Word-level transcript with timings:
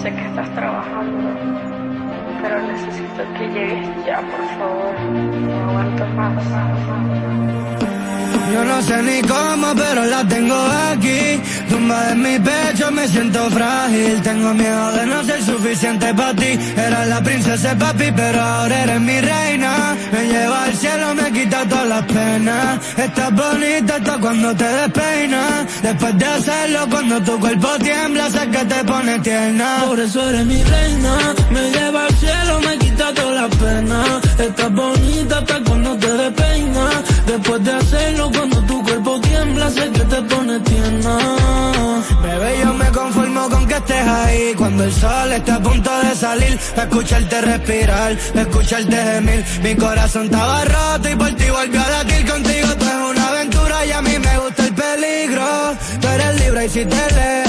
Sé 0.00 0.12
que 0.12 0.26
estás 0.28 0.48
trabajando, 0.54 1.87
pero 2.42 2.62
necesito 2.62 3.22
que 3.34 3.48
llegues 3.48 3.88
ya, 4.06 4.20
por 4.20 4.44
favor. 4.58 5.00
No 5.12 5.70
aguanto 5.70 6.06
más. 6.16 6.44
Yo 8.52 8.64
no 8.64 8.82
sé 8.82 9.02
ni 9.02 9.20
cómo, 9.22 9.74
pero 9.74 10.04
la 10.06 10.26
tengo 10.26 10.56
aquí. 10.90 11.40
Tumba 11.68 12.12
en 12.12 12.22
mi 12.22 12.38
pecho, 12.38 12.90
me 12.90 13.06
siento 13.06 13.50
frágil. 13.50 14.22
Tengo 14.22 14.54
miedo 14.54 14.92
de 14.92 15.06
no 15.06 15.22
ser 15.24 15.42
suficiente 15.42 16.14
para 16.14 16.34
ti. 16.34 16.58
Era 16.76 17.04
la 17.04 17.22
princesa 17.22 17.76
papi, 17.76 18.10
pero 18.16 18.40
ahora 18.40 18.82
eres 18.84 19.00
mi 19.00 19.20
reina. 19.20 19.96
Me 20.12 20.26
lleva 20.26 20.64
al 20.64 20.74
cielo, 20.74 21.14
me 21.14 21.30
quita 21.30 21.64
todas 21.68 21.88
las 21.88 22.04
penas. 22.06 22.80
Estás 22.96 23.34
bonita 23.34 23.96
hasta 23.96 24.18
cuando 24.18 24.56
te 24.56 24.64
despeinas. 24.64 25.82
Después 25.82 26.18
de 26.18 26.24
hacerlo, 26.24 26.86
cuando 26.90 27.20
tu 27.22 27.38
cuerpo 27.40 27.68
tiembla, 27.80 28.30
sé 28.30 28.48
que 28.48 28.64
te 28.64 28.84
pone 28.84 29.18
tierna. 29.20 29.84
Por 29.86 30.00
eso 30.00 30.28
eres 30.30 30.46
mi 30.46 30.62
reina. 30.62 31.34
Me 31.50 31.70
lleva 31.70 32.06
al 32.06 32.14
cielo, 32.16 32.27
me 32.60 32.78
quita 32.78 33.14
todas 33.14 33.34
las 33.42 33.56
penas. 33.56 34.08
Estás 34.38 34.72
bonita 34.72 35.38
hasta 35.38 35.64
cuando 35.64 35.96
te 35.96 36.12
despeinas. 36.12 36.94
Después 37.26 37.64
de 37.64 37.72
hacerlo, 37.72 38.30
cuando 38.34 38.62
tu 38.62 38.82
cuerpo 38.82 39.20
tiembla, 39.20 39.70
sé 39.70 39.90
que 39.90 40.00
te 40.00 40.22
pone 40.22 40.60
tierna. 40.60 41.18
Bebé, 42.22 42.58
yo 42.62 42.74
me 42.74 42.88
conformo 42.90 43.48
con 43.48 43.66
que 43.66 43.74
estés 43.74 44.06
ahí. 44.06 44.54
Cuando 44.56 44.84
el 44.84 44.92
sol 44.92 45.32
está 45.32 45.54
a 45.56 45.60
punto 45.60 45.90
de 46.00 46.14
salir, 46.14 46.58
escucharte 46.76 47.40
respirar, 47.40 48.12
escucharte 48.34 48.96
gemir. 48.96 49.44
Mi 49.62 49.74
corazón 49.76 50.24
estaba 50.24 50.64
roto 50.64 51.08
y 51.08 51.16
por 51.16 51.30
ti 51.34 51.44
volvió 51.50 51.80
a 51.82 51.88
latir 51.90 52.30
contigo. 52.30 52.68
Tú 52.78 52.84
es 52.84 53.10
una 53.10 53.28
aventura 53.28 53.86
y 53.86 53.92
a 53.92 54.02
mí 54.02 54.18
me 54.18 54.38
gusta 54.38 54.64
el 54.64 54.74
peligro. 54.74 55.46
Tú 56.00 56.08
eres 56.08 56.40
libre 56.40 56.66
y 56.66 56.68
si 56.68 56.84
te 56.84 57.14
leo, 57.14 57.47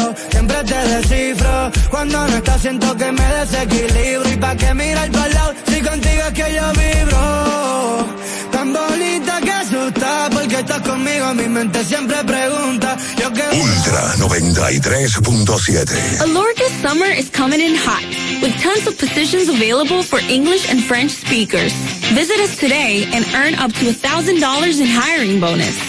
siempre 0.59 0.63
te 0.63 0.87
descifro. 0.95 1.71
Cuando 1.89 2.27
no 2.27 2.37
estás 2.37 2.61
siento 2.61 2.95
que 2.97 3.11
me 3.11 3.23
desequilibro. 3.23 4.29
Y 4.29 4.37
pa' 4.37 4.55
que 4.55 4.73
mirar 4.73 5.11
para 5.11 5.27
lado, 5.29 5.53
si 5.67 5.81
contigo 5.81 6.23
es 6.27 6.33
que 6.33 6.53
yo 6.53 6.71
vibro. 6.73 8.07
Tan 8.51 8.73
bonita 8.73 9.39
que 9.41 9.51
asusta, 9.51 10.29
porque 10.31 10.55
estás 10.55 10.81
conmigo, 10.81 11.33
mi 11.33 11.47
mente 11.47 11.83
siempre 11.83 12.23
pregunta. 12.23 12.97
Yo 13.21 13.31
que 13.31 13.43
Ultra 13.61 14.15
93.7. 14.17 16.21
Alorca 16.21 16.63
summer 16.81 17.11
is 17.11 17.29
coming 17.29 17.61
in 17.61 17.75
hot, 17.75 18.03
with 18.41 18.53
tons 18.61 18.87
of 18.87 18.97
positions 18.97 19.49
available 19.49 20.01
for 20.03 20.19
English 20.29 20.69
and 20.69 20.83
French 20.83 21.11
speakers. 21.11 21.73
Visit 22.13 22.39
us 22.39 22.57
today 22.57 23.07
and 23.13 23.25
earn 23.35 23.55
up 23.55 23.71
to 23.73 23.85
$1,000 23.85 24.81
in 24.81 24.87
hiring 24.87 25.39
bonus. 25.39 25.88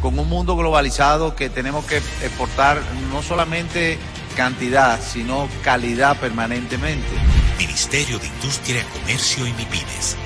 con 0.00 0.18
un 0.18 0.28
mundo 0.28 0.56
globalizado 0.56 1.36
que 1.36 1.48
tenemos 1.50 1.84
que 1.84 1.98
exportar 1.98 2.80
no 3.10 3.22
solamente 3.22 3.98
cantidad, 4.36 5.00
sino 5.00 5.48
calidad 5.62 6.16
permanentemente. 6.18 7.08
Ministerio 7.58 8.18
de 8.18 8.26
Industria, 8.26 8.84
Comercio 8.92 9.46
y 9.46 9.52
MIPINES. 9.52 10.16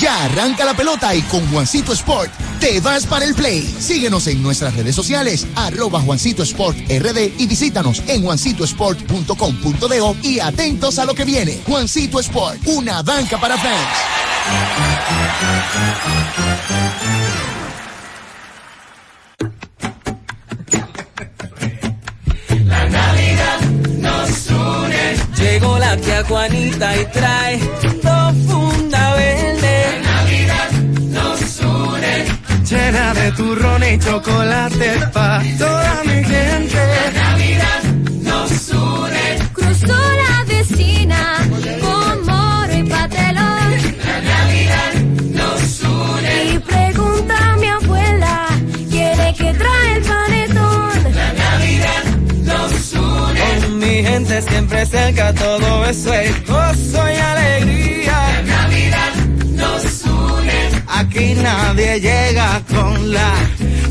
Ya 0.00 0.24
arranca 0.24 0.64
la 0.64 0.74
pelota 0.74 1.12
y 1.14 1.22
con 1.22 1.44
Juancito 1.50 1.92
Sport 1.92 2.30
te 2.60 2.80
vas 2.80 3.04
para 3.06 3.24
el 3.24 3.34
play. 3.34 3.62
Síguenos 3.62 4.28
en 4.28 4.42
nuestras 4.42 4.74
redes 4.74 4.94
sociales, 4.94 5.46
arroba 5.56 6.00
Juancito 6.00 6.44
Sport 6.44 6.76
RD 6.88 7.32
y 7.38 7.46
visítanos 7.46 8.02
en 8.06 8.22
juancitosport.com.de 8.22 10.16
y 10.22 10.38
atentos 10.38 10.98
a 10.98 11.04
lo 11.04 11.14
que 11.14 11.24
viene. 11.24 11.60
Juancito 11.66 12.20
Sport, 12.20 12.60
una 12.66 13.02
banca 13.02 13.40
para 13.40 13.56
fans. 13.58 13.88
Llegó 25.60 25.76
la 25.76 25.96
tía 25.96 26.22
Juanita 26.22 26.96
y 26.96 27.04
trae 27.06 27.58
dos 28.00 28.34
funda 28.46 29.14
verde. 29.16 30.02
La 30.04 30.12
Navidad 30.14 30.70
nos 31.16 31.60
une. 31.60 32.64
Llena 32.70 33.14
de 33.14 33.32
turrón 33.32 33.82
y 33.82 33.98
chocolate 33.98 34.90
pa' 35.12 35.42
toda 35.58 36.02
mi 36.04 36.22
gente. 36.22 36.80
La 37.04 37.22
Navidad 37.22 37.82
nos 38.22 38.68
une. 38.68 39.48
Cruzó 39.52 39.96
la 40.22 40.44
vecina 40.46 41.48
corazón, 53.48 53.78
mi 53.78 54.02
gente 54.04 54.42
siempre 54.42 54.86
cerca, 54.86 55.32
todo 55.34 55.84
eso 55.86 56.12
es 56.12 56.46
gozo 56.46 57.10
y 57.10 57.16
alegría. 57.16 58.12
La 58.12 58.42
Navidad 58.42 59.14
nos 59.54 60.02
une. 60.04 60.82
Aquí 60.88 61.34
nadie 61.34 62.00
llega 62.00 62.62
con 62.68 63.12
la 63.12 63.32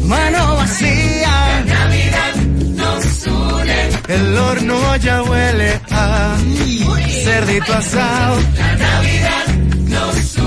mano 0.04 0.56
vacía. 0.57 1.63
La 1.65 1.74
Navidad 1.80 2.36
nos 2.75 3.27
une. 3.27 3.89
El 4.07 4.38
horno 4.38 4.95
ya 4.98 5.24
huele 5.24 5.80
a 5.92 6.36
Uy. 6.39 7.03
cerdito 7.24 7.74
asado. 7.74 8.39
La 8.57 8.75
Navidad 8.75 9.48
nos 9.88 10.38
une. 10.38 10.46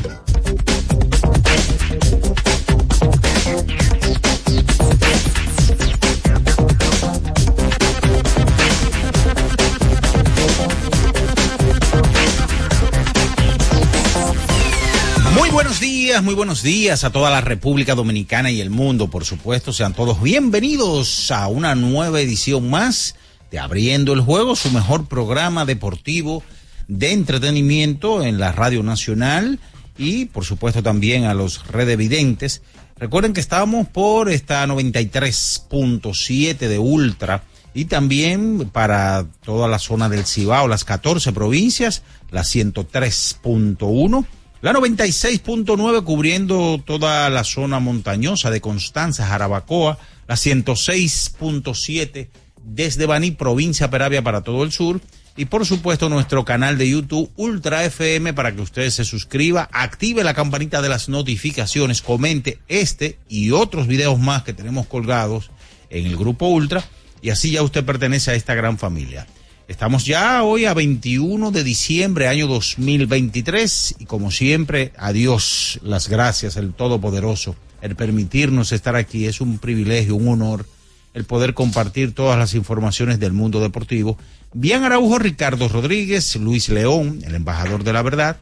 Muy 16.19 16.35
buenos 16.35 16.61
días 16.61 17.05
a 17.05 17.09
toda 17.09 17.29
la 17.31 17.39
República 17.39 17.95
Dominicana 17.95 18.51
y 18.51 18.59
el 18.59 18.69
mundo, 18.69 19.09
por 19.09 19.23
supuesto. 19.23 19.71
Sean 19.71 19.93
todos 19.93 20.21
bienvenidos 20.21 21.31
a 21.31 21.47
una 21.47 21.73
nueva 21.73 22.19
edición 22.19 22.69
más 22.69 23.15
de 23.49 23.59
Abriendo 23.59 24.11
el 24.11 24.19
Juego, 24.19 24.57
su 24.57 24.69
mejor 24.71 25.07
programa 25.07 25.63
deportivo 25.63 26.43
de 26.89 27.13
entretenimiento 27.13 28.23
en 28.23 28.39
la 28.39 28.51
Radio 28.51 28.83
Nacional 28.83 29.59
y, 29.97 30.25
por 30.25 30.43
supuesto, 30.43 30.83
también 30.83 31.23
a 31.23 31.33
los 31.33 31.65
redevidentes. 31.67 32.61
Recuerden 32.97 33.31
que 33.31 33.39
estamos 33.39 33.87
por 33.87 34.29
esta 34.29 34.67
93.7 34.67 36.57
de 36.57 36.77
Ultra 36.77 37.45
y 37.73 37.85
también 37.85 38.69
para 38.69 39.27
toda 39.45 39.69
la 39.69 39.79
zona 39.79 40.09
del 40.09 40.25
Cibao, 40.25 40.67
las 40.67 40.83
14 40.83 41.31
provincias, 41.31 42.03
la 42.31 42.41
103.1 42.41 44.25
la 44.61 44.73
96.9 44.73 46.03
cubriendo 46.03 46.81
toda 46.85 47.29
la 47.29 47.43
zona 47.43 47.79
montañosa 47.79 48.51
de 48.51 48.61
Constanza, 48.61 49.25
Jarabacoa. 49.25 49.97
La 50.27 50.35
106.7 50.35 52.29
desde 52.63 53.05
Baní, 53.05 53.31
provincia 53.31 53.89
Peravia 53.89 54.21
para 54.21 54.41
todo 54.41 54.63
el 54.63 54.71
sur. 54.71 55.01
Y 55.35 55.45
por 55.45 55.65
supuesto 55.65 56.09
nuestro 56.09 56.45
canal 56.45 56.77
de 56.77 56.89
YouTube 56.89 57.31
Ultra 57.37 57.83
FM 57.85 58.33
para 58.33 58.53
que 58.53 58.61
usted 58.61 58.89
se 58.89 59.05
suscriba, 59.05 59.69
active 59.71 60.23
la 60.23 60.33
campanita 60.33 60.81
de 60.81 60.89
las 60.89 61.09
notificaciones, 61.09 62.01
comente 62.01 62.59
este 62.67 63.17
y 63.29 63.51
otros 63.51 63.87
videos 63.87 64.19
más 64.19 64.43
que 64.43 64.53
tenemos 64.53 64.87
colgados 64.87 65.49
en 65.89 66.05
el 66.05 66.17
grupo 66.17 66.47
Ultra 66.47 66.83
y 67.21 67.29
así 67.29 67.51
ya 67.51 67.63
usted 67.63 67.85
pertenece 67.85 68.31
a 68.31 68.35
esta 68.35 68.55
gran 68.55 68.77
familia. 68.77 69.25
Estamos 69.71 70.05
ya 70.05 70.43
hoy 70.43 70.65
a 70.65 70.73
21 70.73 71.49
de 71.51 71.63
diciembre, 71.63 72.27
año 72.27 72.45
2023, 72.47 73.95
y 73.99 74.05
como 74.05 74.29
siempre, 74.29 74.91
a 74.97 75.13
Dios 75.13 75.79
las 75.81 76.09
gracias, 76.09 76.57
el 76.57 76.73
Todopoderoso, 76.73 77.55
el 77.81 77.95
permitirnos 77.95 78.73
estar 78.73 78.97
aquí. 78.97 79.27
Es 79.27 79.39
un 79.39 79.59
privilegio, 79.59 80.17
un 80.17 80.27
honor, 80.27 80.65
el 81.13 81.23
poder 81.23 81.53
compartir 81.53 82.13
todas 82.13 82.37
las 82.37 82.53
informaciones 82.53 83.17
del 83.21 83.31
mundo 83.31 83.61
deportivo. 83.61 84.17
Bien 84.51 84.83
Araujo, 84.83 85.17
Ricardo 85.19 85.69
Rodríguez, 85.69 86.35
Luis 86.35 86.67
León, 86.67 87.21
el 87.23 87.33
embajador 87.33 87.85
de 87.85 87.93
la 87.93 88.01
verdad. 88.01 88.35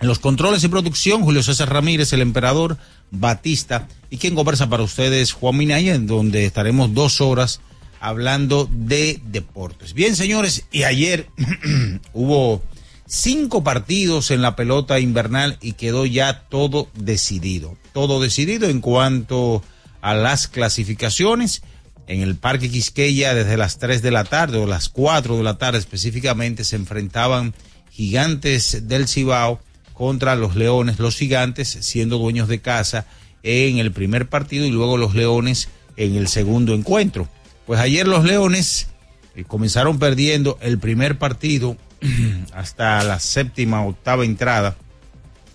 En 0.00 0.08
los 0.08 0.18
controles 0.18 0.64
y 0.64 0.68
producción, 0.68 1.22
Julio 1.22 1.44
César 1.44 1.72
Ramírez, 1.72 2.12
el 2.14 2.20
emperador, 2.20 2.78
Batista, 3.12 3.86
y 4.10 4.16
quien 4.16 4.34
conversa 4.34 4.68
para 4.68 4.82
ustedes, 4.82 5.30
Juan 5.30 5.56
Minaya, 5.56 5.94
en 5.94 6.08
donde 6.08 6.46
estaremos 6.46 6.92
dos 6.92 7.20
horas 7.20 7.60
hablando 8.02 8.68
de 8.70 9.20
deportes. 9.24 9.94
Bien, 9.94 10.16
señores, 10.16 10.64
y 10.72 10.82
ayer 10.82 11.28
hubo 12.12 12.60
cinco 13.06 13.62
partidos 13.62 14.32
en 14.32 14.42
la 14.42 14.56
pelota 14.56 14.98
invernal 14.98 15.56
y 15.62 15.74
quedó 15.74 16.04
ya 16.04 16.42
todo 16.48 16.88
decidido. 16.94 17.76
Todo 17.92 18.20
decidido 18.20 18.68
en 18.68 18.80
cuanto 18.80 19.62
a 20.00 20.14
las 20.14 20.48
clasificaciones. 20.48 21.62
En 22.08 22.22
el 22.22 22.34
Parque 22.34 22.68
Quisqueya 22.68 23.34
desde 23.34 23.56
las 23.56 23.78
3 23.78 24.02
de 24.02 24.10
la 24.10 24.24
tarde 24.24 24.58
o 24.58 24.66
las 24.66 24.88
4 24.88 25.36
de 25.36 25.44
la 25.44 25.56
tarde 25.56 25.78
específicamente 25.78 26.64
se 26.64 26.74
enfrentaban 26.74 27.54
gigantes 27.92 28.88
del 28.88 29.06
Cibao 29.06 29.60
contra 29.92 30.34
los 30.34 30.56
Leones, 30.56 30.98
los 30.98 31.16
gigantes 31.16 31.68
siendo 31.68 32.18
dueños 32.18 32.48
de 32.48 32.60
casa 32.60 33.06
en 33.44 33.78
el 33.78 33.92
primer 33.92 34.28
partido 34.28 34.66
y 34.66 34.72
luego 34.72 34.96
los 34.96 35.14
Leones 35.14 35.68
en 35.96 36.16
el 36.16 36.26
segundo 36.26 36.74
encuentro. 36.74 37.28
Pues 37.72 37.80
ayer 37.80 38.06
los 38.06 38.24
Leones 38.24 38.88
eh, 39.34 39.44
comenzaron 39.44 39.98
perdiendo 39.98 40.58
el 40.60 40.78
primer 40.78 41.16
partido 41.16 41.78
hasta 42.52 43.02
la 43.02 43.18
séptima, 43.18 43.82
octava 43.86 44.26
entrada. 44.26 44.76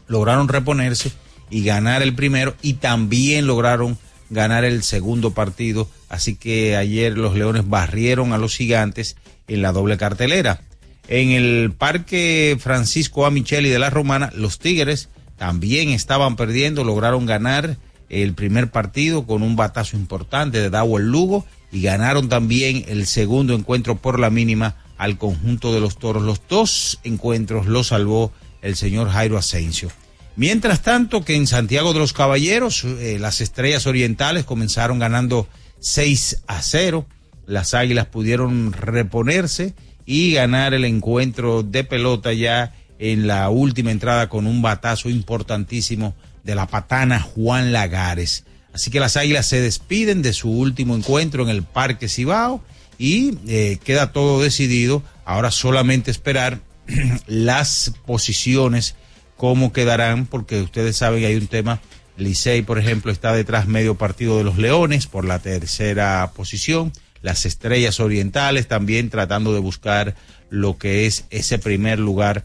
Lograron 0.07 0.47
reponerse 0.47 1.12
y 1.51 1.63
ganar 1.63 2.01
el 2.01 2.15
primero 2.15 2.55
y 2.63 2.74
también 2.74 3.45
lograron 3.45 4.00
ganar 4.31 4.65
el 4.65 4.81
segundo 4.81 5.36
partido. 5.36 5.88
Así 6.09 6.33
que 6.33 6.75
ayer 6.75 7.15
los 7.15 7.36
Leones 7.36 7.69
barrieron 7.69 8.33
a 8.33 8.39
los 8.39 8.55
gigantes 8.55 9.15
en 9.47 9.62
la 9.62 9.71
doble 9.71 9.97
cartelera. 9.97 10.62
En 11.07 11.29
el 11.29 11.71
Parque 11.71 12.57
Francisco 12.59 13.27
A. 13.27 13.29
Micheli 13.29 13.69
de 13.69 13.77
la 13.77 13.91
Romana, 13.91 14.31
los 14.33 14.57
Tigres 14.57 15.09
también 15.38 15.89
estaban 15.89 16.36
perdiendo, 16.36 16.83
lograron 16.83 17.27
ganar 17.27 17.77
el 18.09 18.33
primer 18.33 18.71
partido 18.71 19.27
con 19.27 19.43
un 19.43 19.55
batazo 19.55 19.97
importante 19.97 20.59
de 20.59 20.71
Dawel 20.71 21.12
Lugo 21.12 21.45
y 21.71 21.81
ganaron 21.81 22.29
también 22.29 22.86
el 22.88 23.05
segundo 23.07 23.53
encuentro 23.53 23.97
por 23.97 24.19
la 24.19 24.29
mínima 24.29 24.75
al 24.97 25.17
conjunto 25.17 25.74
de 25.74 25.79
los 25.79 25.97
toros. 25.97 26.24
Los 26.24 26.41
dos 26.47 27.00
encuentros 27.03 27.67
los 27.67 27.88
salvó 27.88 28.31
el 28.62 28.75
señor 28.75 29.09
Jairo 29.09 29.38
Asensio. 29.38 29.89
Mientras 30.36 30.81
tanto 30.81 31.25
que 31.25 31.36
en 31.36 31.47
Santiago 31.47 31.93
de 31.93 32.00
los 32.00 32.13
Caballeros 32.13 32.83
eh, 32.83 33.17
las 33.19 33.41
estrellas 33.41 33.88
orientales 33.88 34.45
comenzaron 34.45 35.00
ganando 35.00 35.47
6 35.79 36.43
a 36.47 36.62
0. 36.62 37.05
Las 37.45 37.74
águilas 37.74 38.07
pudieron 38.07 38.74
reponerse 38.74 39.74
y 40.05 40.33
ganar 40.33 40.74
el 40.74 40.86
encuentro 40.86 41.63
de 41.63 41.83
pelota 41.83 42.33
ya 42.33 42.74
en 43.00 43.27
la 43.27 43.50
última 43.50 43.91
entrada 43.91 44.29
con 44.29 44.47
un 44.47 44.62
batazo 44.62 45.09
importantísimo 45.09 46.15
de 46.43 46.55
la 46.55 46.67
patana 46.67 47.19
Juan 47.19 47.71
Lagares. 47.71 48.45
Así 48.77 48.91
que 48.91 49.00
las 49.00 49.17
Águilas 49.17 49.48
se 49.48 49.60
despiden 49.60 50.22
de 50.22 50.34
su 50.34 50.51
último 50.51 50.96
encuentro 50.96 51.41
en 51.41 51.50
el 51.50 51.63
Parque 51.63 52.07
Cibao 52.07 52.62
y 53.00 53.36
eh, 53.48 53.79
queda 53.84 54.12
todo 54.12 54.39
decidido. 54.39 55.01
Ahora 55.25 55.50
solamente 55.50 56.12
esperar 56.12 56.60
las 57.25 57.93
posiciones, 58.05 58.93
cómo 59.36 59.74
quedarán, 59.74 60.27
porque 60.27 60.62
ustedes 60.62 60.96
saben 60.96 61.22
que 61.22 61.25
hay 61.25 61.38
un 61.38 61.48
tema. 61.48 61.81
Licey, 62.17 62.62
por 62.62 62.77
ejemplo, 62.77 63.12
está 63.12 63.34
detrás 63.34 63.65
medio 63.65 63.96
partido 63.96 64.38
de 64.38 64.43
los 64.43 64.60
Leones 64.60 65.07
por 65.07 65.25
la 65.25 65.39
tercera 65.39 66.31
posición. 66.36 66.93
Las 67.24 67.48
Estrellas 67.48 68.00
Orientales 68.00 68.67
también 68.67 69.10
tratando 69.10 69.55
de 69.55 69.60
buscar 69.60 70.13
lo 70.51 70.77
que 70.77 71.07
es 71.07 71.25
ese 71.31 71.57
primer 71.57 71.98
lugar 71.98 72.43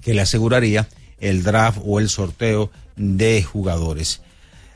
que 0.00 0.14
le 0.14 0.22
aseguraría 0.22 0.88
el 1.20 1.42
draft 1.42 1.80
o 1.84 2.00
el 2.00 2.08
sorteo 2.08 2.70
de 2.96 3.42
jugadores. 3.42 4.22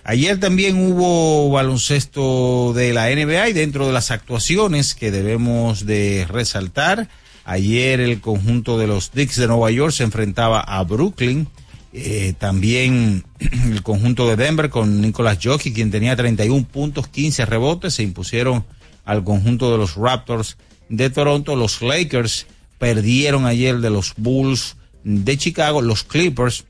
Ayer 0.08 0.40
también 0.40 0.78
hubo 0.78 1.50
baloncesto 1.50 2.72
de 2.72 2.94
la 2.94 3.10
NBA 3.10 3.50
y 3.50 3.52
dentro 3.52 3.86
de 3.86 3.92
las 3.92 4.10
actuaciones 4.10 4.94
que 4.94 5.10
debemos 5.10 5.84
de 5.84 6.26
resaltar, 6.26 7.10
ayer 7.44 8.00
el 8.00 8.22
conjunto 8.22 8.78
de 8.78 8.86
los 8.86 9.10
Knicks 9.10 9.36
de 9.36 9.48
Nueva 9.48 9.70
York 9.70 9.92
se 9.92 10.04
enfrentaba 10.04 10.60
a 10.60 10.82
Brooklyn. 10.84 11.46
Eh, 11.92 12.32
también 12.38 13.26
el 13.70 13.82
conjunto 13.82 14.26
de 14.26 14.36
Denver 14.36 14.70
con 14.70 15.02
Nicolas 15.02 15.40
Jockey, 15.42 15.74
quien 15.74 15.90
tenía 15.90 16.16
31 16.16 16.66
puntos, 16.66 17.06
15 17.08 17.44
rebotes, 17.44 17.92
se 17.92 18.02
impusieron 18.02 18.64
al 19.04 19.24
conjunto 19.24 19.70
de 19.70 19.76
los 19.76 19.94
Raptors 19.96 20.56
de 20.88 21.10
Toronto. 21.10 21.54
Los 21.54 21.82
Lakers 21.82 22.46
perdieron 22.78 23.44
ayer 23.44 23.76
de 23.80 23.90
los 23.90 24.14
Bulls 24.16 24.76
de 25.04 25.36
Chicago. 25.36 25.82
Los 25.82 26.02
Clippers 26.02 26.64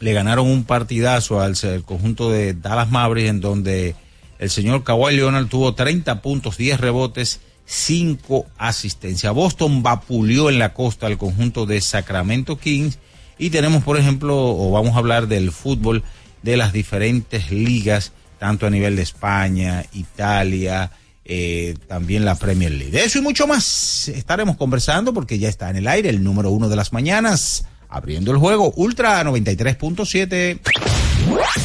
le 0.00 0.12
ganaron 0.12 0.46
un 0.46 0.64
partidazo 0.64 1.40
al, 1.40 1.56
conjunto 1.84 2.30
de 2.30 2.54
Dallas 2.54 2.90
Mavericks 2.90 3.30
en 3.30 3.40
donde 3.40 3.94
el 4.38 4.50
señor 4.50 4.84
Kawhi 4.84 5.16
Leonard 5.16 5.46
tuvo 5.46 5.74
30 5.74 6.20
puntos, 6.22 6.56
10 6.56 6.80
rebotes, 6.80 7.40
5 7.64 8.46
asistencias. 8.58 9.32
Boston 9.32 9.82
vapuleó 9.82 10.50
en 10.50 10.58
la 10.58 10.74
costa 10.74 11.06
al 11.06 11.18
conjunto 11.18 11.66
de 11.66 11.80
Sacramento 11.80 12.58
Kings 12.58 12.98
y 13.38 13.50
tenemos, 13.50 13.82
por 13.82 13.98
ejemplo, 13.98 14.36
o 14.36 14.70
vamos 14.70 14.94
a 14.94 14.98
hablar 14.98 15.28
del 15.28 15.50
fútbol 15.52 16.02
de 16.42 16.56
las 16.56 16.72
diferentes 16.72 17.50
ligas, 17.50 18.12
tanto 18.38 18.66
a 18.66 18.70
nivel 18.70 18.96
de 18.96 19.02
España, 19.02 19.84
Italia, 19.92 20.90
eh, 21.24 21.74
también 21.88 22.24
la 22.24 22.36
Premier 22.36 22.70
League. 22.70 22.92
De 22.92 23.04
eso 23.04 23.18
y 23.18 23.22
mucho 23.22 23.46
más 23.46 24.08
estaremos 24.08 24.56
conversando 24.56 25.12
porque 25.12 25.38
ya 25.38 25.48
está 25.48 25.70
en 25.70 25.76
el 25.76 25.88
aire 25.88 26.08
el 26.08 26.22
número 26.22 26.50
uno 26.50 26.68
de 26.68 26.76
las 26.76 26.92
mañanas 26.92 27.66
abriendo 27.96 28.30
el 28.30 28.36
juego 28.36 28.72
Ultra 28.76 29.22
93.7. 29.24 30.60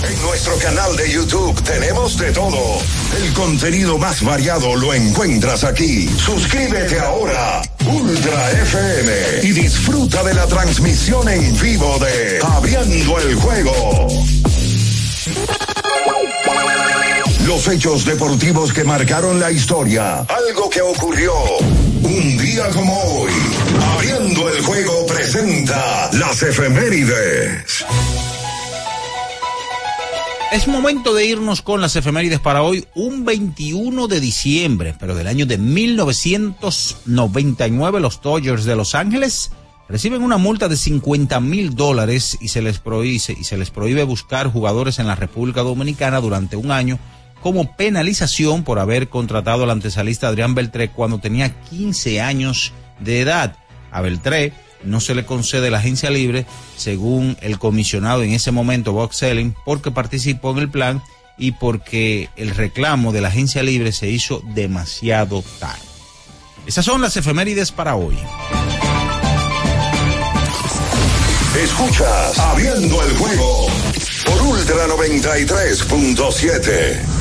En 0.04 0.22
nuestro 0.22 0.58
canal 0.58 0.96
de 0.96 1.12
YouTube 1.12 1.62
tenemos 1.64 2.18
de 2.18 2.32
todo. 2.32 2.58
El 3.22 3.34
contenido 3.34 3.98
más 3.98 4.24
variado 4.24 4.76
lo 4.76 4.94
encuentras 4.94 5.64
aquí. 5.66 6.08
Suscríbete 6.08 7.00
ahora, 7.00 7.62
Ultra 7.86 8.52
FM, 8.52 9.12
y 9.44 9.52
disfruta 9.52 10.24
de 10.24 10.34
la 10.34 10.48
transmisión 10.48 11.28
en 11.28 11.60
vivo 11.60 12.00
de 12.00 12.40
Abriendo 12.42 13.20
el 13.20 13.36
juego. 13.36 14.08
Los 17.46 17.68
hechos 17.68 18.04
deportivos 18.06 18.72
que 18.72 18.84
marcaron 18.84 19.40
la 19.40 19.52
historia. 19.52 20.20
Algo 20.20 20.70
que 20.70 20.82
ocurrió 20.82 21.34
un 22.04 22.38
día 22.38 22.70
como 22.70 22.96
hoy. 23.02 23.32
Abriendo 23.96 24.48
el 24.48 24.64
juego 24.64 25.08
presenta 25.08 26.12
las 26.14 26.44
efemérides. 26.44 27.84
Es 30.52 30.68
momento 30.68 31.16
de 31.16 31.26
irnos 31.26 31.64
con 31.64 31.82
las 31.82 31.96
efemérides 31.96 32.40
para 32.40 32.62
hoy, 32.62 32.86
un 32.94 33.26
21 33.26 34.08
de 34.08 34.20
diciembre, 34.20 34.94
pero 35.00 35.16
del 35.16 35.26
año 35.28 35.48
de 35.48 35.58
1999, 35.58 38.02
los 38.02 38.22
Dodgers 38.22 38.66
de 38.66 38.76
Los 38.76 38.94
Ángeles 38.94 39.50
reciben 39.90 40.22
una 40.24 40.38
multa 40.38 40.68
de 40.68 40.78
50 40.78 41.40
mil 41.40 41.76
dólares 41.76 42.38
y 42.40 42.50
se 42.50 42.62
les 42.62 42.78
prohíbe 42.80 43.16
y 43.16 43.44
se 43.44 43.58
les 43.58 43.72
prohíbe 43.72 44.04
buscar 44.04 44.52
jugadores 44.52 45.00
en 45.00 45.08
la 45.08 45.16
República 45.16 45.62
Dominicana 45.62 46.22
durante 46.22 46.56
un 46.56 46.70
año 46.72 47.00
como 47.42 47.76
penalización 47.76 48.64
por 48.64 48.80
haber 48.80 49.10
contratado 49.10 49.64
al 49.64 49.72
antesalista 49.72 50.28
Adrián 50.28 50.56
Beltré 50.56 50.90
cuando 50.90 51.20
tenía 51.20 51.62
15 51.64 52.22
años 52.22 52.74
de 53.00 53.22
edad. 53.22 53.56
A 53.92 54.02
Beltré 54.02 54.54
no 54.84 55.00
se 55.00 55.16
le 55.16 55.26
concede 55.26 55.70
la 55.70 55.80
agencia 55.80 56.10
libre, 56.10 56.46
según 56.78 57.38
el 57.42 57.60
comisionado 57.60 58.24
en 58.24 58.32
ese 58.32 58.52
momento, 58.52 58.94
Bob 58.94 59.14
Selling, 59.14 59.54
porque 59.66 59.92
participó 59.92 60.52
en 60.52 60.60
el 60.60 60.70
plan 60.70 61.02
y 61.38 61.52
porque 61.54 62.30
el 62.36 62.52
reclamo 62.52 63.12
de 63.12 63.22
la 63.22 63.30
agencia 63.30 63.64
libre 63.64 63.92
se 63.92 64.10
hizo 64.10 64.44
demasiado 64.54 65.44
tarde. 65.60 65.82
Esas 66.66 66.86
son 66.86 67.02
las 67.02 67.18
efemérides 67.18 67.72
para 67.72 67.96
hoy. 67.96 68.18
Escuchas 71.56 72.40
Abriendo 72.40 73.04
el 73.04 73.18
juego 73.18 73.68
por 74.26 74.42
Ultra 74.44 74.88
93.7. 74.88 77.21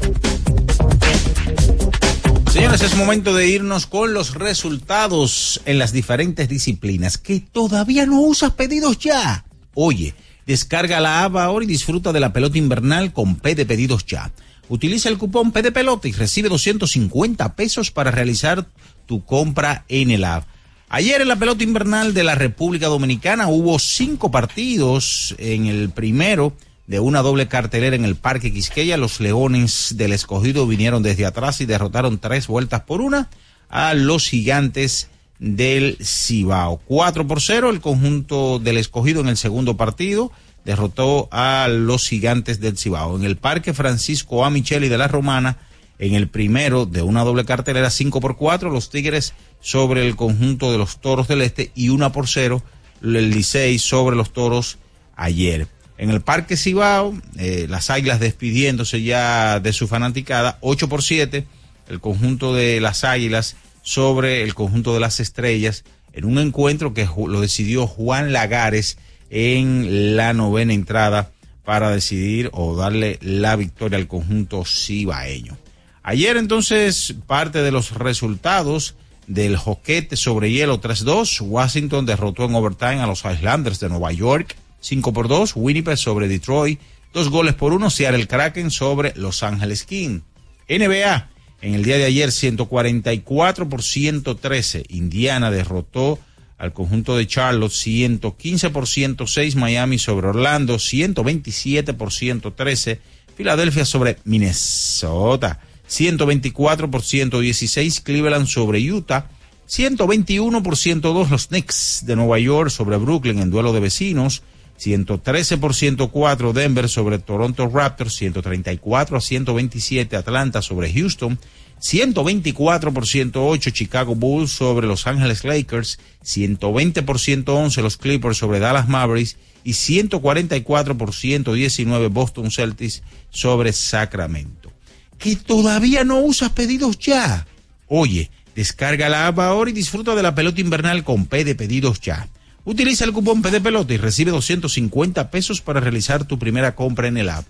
Señores, 2.61 2.83
es 2.83 2.95
momento 2.95 3.33
de 3.33 3.47
irnos 3.47 3.87
con 3.87 4.13
los 4.13 4.35
resultados 4.35 5.59
en 5.65 5.79
las 5.79 5.93
diferentes 5.93 6.47
disciplinas. 6.47 7.17
Que 7.17 7.39
todavía 7.39 8.05
no 8.05 8.21
usas 8.21 8.51
pedidos 8.51 8.99
ya. 8.99 9.45
Oye, 9.73 10.13
descarga 10.45 10.99
la 10.99 11.23
app 11.23 11.37
ahora 11.37 11.65
y 11.65 11.67
disfruta 11.67 12.13
de 12.13 12.19
la 12.19 12.33
pelota 12.33 12.59
invernal 12.59 13.13
con 13.13 13.37
P 13.37 13.55
de 13.55 13.65
pedidos 13.65 14.05
ya. 14.05 14.31
Utiliza 14.69 15.09
el 15.09 15.17
cupón 15.17 15.51
P 15.51 15.63
de 15.63 15.71
pelota 15.71 16.07
y 16.07 16.11
recibe 16.11 16.49
250 16.49 17.55
pesos 17.55 17.89
para 17.89 18.11
realizar 18.11 18.67
tu 19.07 19.25
compra 19.25 19.83
en 19.87 20.11
el 20.11 20.23
app. 20.23 20.45
Ayer 20.87 21.19
en 21.19 21.29
la 21.29 21.37
pelota 21.37 21.63
invernal 21.63 22.13
de 22.13 22.23
la 22.23 22.35
República 22.35 22.85
Dominicana 22.85 23.47
hubo 23.47 23.79
cinco 23.79 24.29
partidos. 24.29 25.33
En 25.39 25.65
el 25.65 25.89
primero, 25.89 26.53
de 26.91 26.99
una 26.99 27.21
doble 27.21 27.47
cartelera 27.47 27.95
en 27.95 28.03
el 28.03 28.17
Parque 28.17 28.51
Quisqueya. 28.51 28.97
Los 28.97 29.21
Leones 29.21 29.93
del 29.95 30.11
Escogido 30.11 30.67
vinieron 30.67 31.01
desde 31.01 31.25
atrás 31.25 31.61
y 31.61 31.65
derrotaron 31.65 32.19
tres 32.19 32.47
vueltas 32.47 32.81
por 32.81 32.99
una 32.99 33.29
a 33.69 33.93
los 33.93 34.27
Gigantes 34.27 35.09
del 35.39 35.97
Cibao. 36.03 36.81
Cuatro 36.83 37.25
por 37.25 37.39
cero 37.39 37.69
el 37.69 37.79
conjunto 37.79 38.59
del 38.59 38.75
Escogido 38.75 39.21
en 39.21 39.29
el 39.29 39.37
segundo 39.37 39.77
partido 39.77 40.33
derrotó 40.65 41.29
a 41.31 41.69
los 41.69 42.09
Gigantes 42.09 42.59
del 42.59 42.77
Cibao. 42.77 43.15
En 43.15 43.23
el 43.23 43.37
Parque 43.37 43.73
Francisco 43.73 44.43
A. 44.43 44.49
Micheli 44.49 44.89
de 44.89 44.97
la 44.97 45.07
Romana, 45.07 45.59
en 45.97 46.13
el 46.13 46.27
primero 46.27 46.85
de 46.85 47.03
una 47.03 47.23
doble 47.23 47.45
cartelera, 47.45 47.89
cinco 47.89 48.19
por 48.19 48.35
cuatro 48.35 48.69
los 48.69 48.89
Tigres 48.89 49.33
sobre 49.61 50.05
el 50.05 50.17
conjunto 50.17 50.73
de 50.73 50.77
los 50.77 50.99
Toros 50.99 51.29
del 51.29 51.41
Este 51.41 51.71
y 51.73 51.87
una 51.87 52.11
por 52.11 52.27
cero 52.27 52.61
el 53.01 53.29
Licey 53.29 53.79
sobre 53.79 54.17
los 54.17 54.33
Toros 54.33 54.77
ayer. 55.15 55.69
En 56.01 56.09
el 56.09 56.21
Parque 56.21 56.57
Cibao, 56.57 57.15
eh, 57.37 57.67
las 57.69 57.91
Águilas 57.91 58.19
despidiéndose 58.19 59.03
ya 59.03 59.59
de 59.59 59.71
su 59.71 59.87
fanaticada, 59.87 60.57
8 60.61 60.89
por 60.89 61.03
7, 61.03 61.45
el 61.89 61.99
conjunto 61.99 62.55
de 62.55 62.81
las 62.81 63.03
Águilas 63.03 63.55
sobre 63.83 64.41
el 64.41 64.55
conjunto 64.55 64.95
de 64.95 64.99
las 64.99 65.19
Estrellas, 65.19 65.83
en 66.13 66.25
un 66.25 66.39
encuentro 66.39 66.95
que 66.95 67.07
lo 67.27 67.39
decidió 67.39 67.85
Juan 67.85 68.33
Lagares 68.33 68.97
en 69.29 70.15
la 70.15 70.33
novena 70.33 70.73
entrada 70.73 71.29
para 71.63 71.91
decidir 71.91 72.49
o 72.51 72.75
darle 72.75 73.19
la 73.21 73.55
victoria 73.55 73.99
al 73.99 74.07
conjunto 74.07 74.65
cibaeño. 74.65 75.55
Ayer 76.01 76.35
entonces 76.37 77.13
parte 77.27 77.61
de 77.61 77.69
los 77.69 77.91
resultados 77.91 78.95
del 79.27 79.55
joquete 79.55 80.15
sobre 80.15 80.51
hielo 80.51 80.81
3-2, 80.81 81.41
Washington 81.41 82.07
derrotó 82.07 82.45
en 82.45 82.55
overtime 82.55 83.01
a 83.01 83.05
los 83.05 83.23
Islanders 83.23 83.79
de 83.79 83.89
Nueva 83.89 84.11
York 84.11 84.55
5 84.81 85.13
por 85.13 85.27
2, 85.27 85.53
Winnipeg 85.55 85.97
sobre 85.97 86.27
Detroit, 86.27 86.79
dos 87.13 87.29
goles 87.29 87.55
por 87.55 87.73
uno, 87.73 87.89
Seattle 87.89 88.27
Kraken 88.27 88.69
sobre 88.71 89.13
Los 89.15 89.43
Ángeles 89.43 89.85
King. 89.85 90.21
NBA, 90.67 91.29
en 91.61 91.73
el 91.75 91.83
día 91.83 91.97
de 91.97 92.05
ayer 92.05 92.31
144 92.31 93.69
por 93.69 93.83
113, 93.83 94.83
Indiana 94.89 95.51
derrotó 95.51 96.19
al 96.57 96.73
conjunto 96.73 97.17
de 97.17 97.25
Charlotte, 97.25 97.71
115% 97.71 99.27
6 99.27 99.55
Miami 99.55 99.97
sobre 99.97 100.27
Orlando, 100.27 100.75
127% 100.75 102.53
13 102.55 102.99
Filadelfia 103.35 103.85
sobre 103.85 104.17
Minnesota, 104.25 105.59
124% 105.89 107.39
16 107.39 108.01
Cleveland 108.01 108.45
sobre 108.45 108.79
Utah, 108.79 109.29
121% 109.67 110.99
2 110.99 111.31
los 111.31 111.47
Knicks 111.47 112.03
de 112.05 112.15
Nueva 112.15 112.37
York 112.39 112.69
sobre 112.69 112.97
Brooklyn 112.97 113.39
en 113.39 113.49
duelo 113.49 113.73
de 113.73 113.79
vecinos, 113.79 114.43
113% 114.83 116.09
4 116.09 116.53
Denver 116.53 116.89
sobre 116.89 117.19
Toronto 117.19 117.69
Raptors, 117.69 118.15
134 118.15 119.17
a 119.17 119.21
127 119.21 120.15
Atlanta 120.15 120.61
sobre 120.61 120.91
Houston, 120.91 121.37
124% 121.79 123.31
8 123.35 123.71
Chicago 123.71 124.15
Bulls 124.15 124.51
sobre 124.51 124.87
Los 124.87 125.05
Angeles 125.05 125.43
Lakers, 125.43 125.99
120% 126.23 127.49
11 127.49 127.81
los 127.81 127.97
Clippers 127.97 128.37
sobre 128.37 128.59
Dallas 128.59 128.87
Mavericks 128.87 129.37
y 129.63 129.73
144% 129.73 131.53
19 131.53 132.07
Boston 132.07 132.49
Celtics 132.51 133.03
sobre 133.29 133.73
Sacramento. 133.73 134.71
Que 135.17 135.35
todavía 135.35 136.03
no 136.03 136.19
usas 136.19 136.51
pedidos 136.51 136.97
ya. 136.97 137.45
Oye, 137.87 138.31
descarga 138.55 139.09
la 139.09 139.27
app 139.27 139.39
ahora 139.39 139.69
y 139.69 139.73
disfruta 139.73 140.15
de 140.15 140.23
la 140.23 140.33
pelota 140.33 140.61
invernal 140.61 141.03
con 141.03 141.27
P 141.27 141.43
de 141.45 141.53
pedidos 141.53 141.99
ya. 141.99 142.27
Utiliza 142.63 143.05
el 143.05 143.13
cupón 143.13 143.41
P 143.41 143.49
de 143.49 143.61
pelota 143.61 143.93
y 143.93 143.97
recibe 143.97 144.31
250 144.31 145.31
pesos 145.31 145.61
para 145.61 145.79
realizar 145.79 146.25
tu 146.25 146.37
primera 146.37 146.75
compra 146.75 147.07
en 147.07 147.17
el 147.17 147.29
app. 147.29 147.45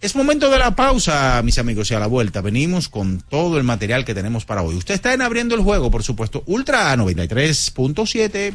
Es 0.00 0.16
momento 0.16 0.50
de 0.50 0.58
la 0.58 0.74
pausa, 0.74 1.40
mis 1.44 1.58
amigos, 1.58 1.90
y 1.90 1.94
a 1.94 2.00
la 2.00 2.08
vuelta 2.08 2.40
venimos 2.40 2.88
con 2.88 3.20
todo 3.20 3.56
el 3.56 3.62
material 3.62 4.04
que 4.04 4.14
tenemos 4.14 4.44
para 4.44 4.62
hoy. 4.62 4.74
Usted 4.74 4.94
está 4.94 5.14
en 5.14 5.22
abriendo 5.22 5.54
el 5.54 5.60
juego, 5.60 5.92
por 5.92 6.02
supuesto, 6.02 6.42
Ultra 6.46 6.94
93.7. 6.96 8.54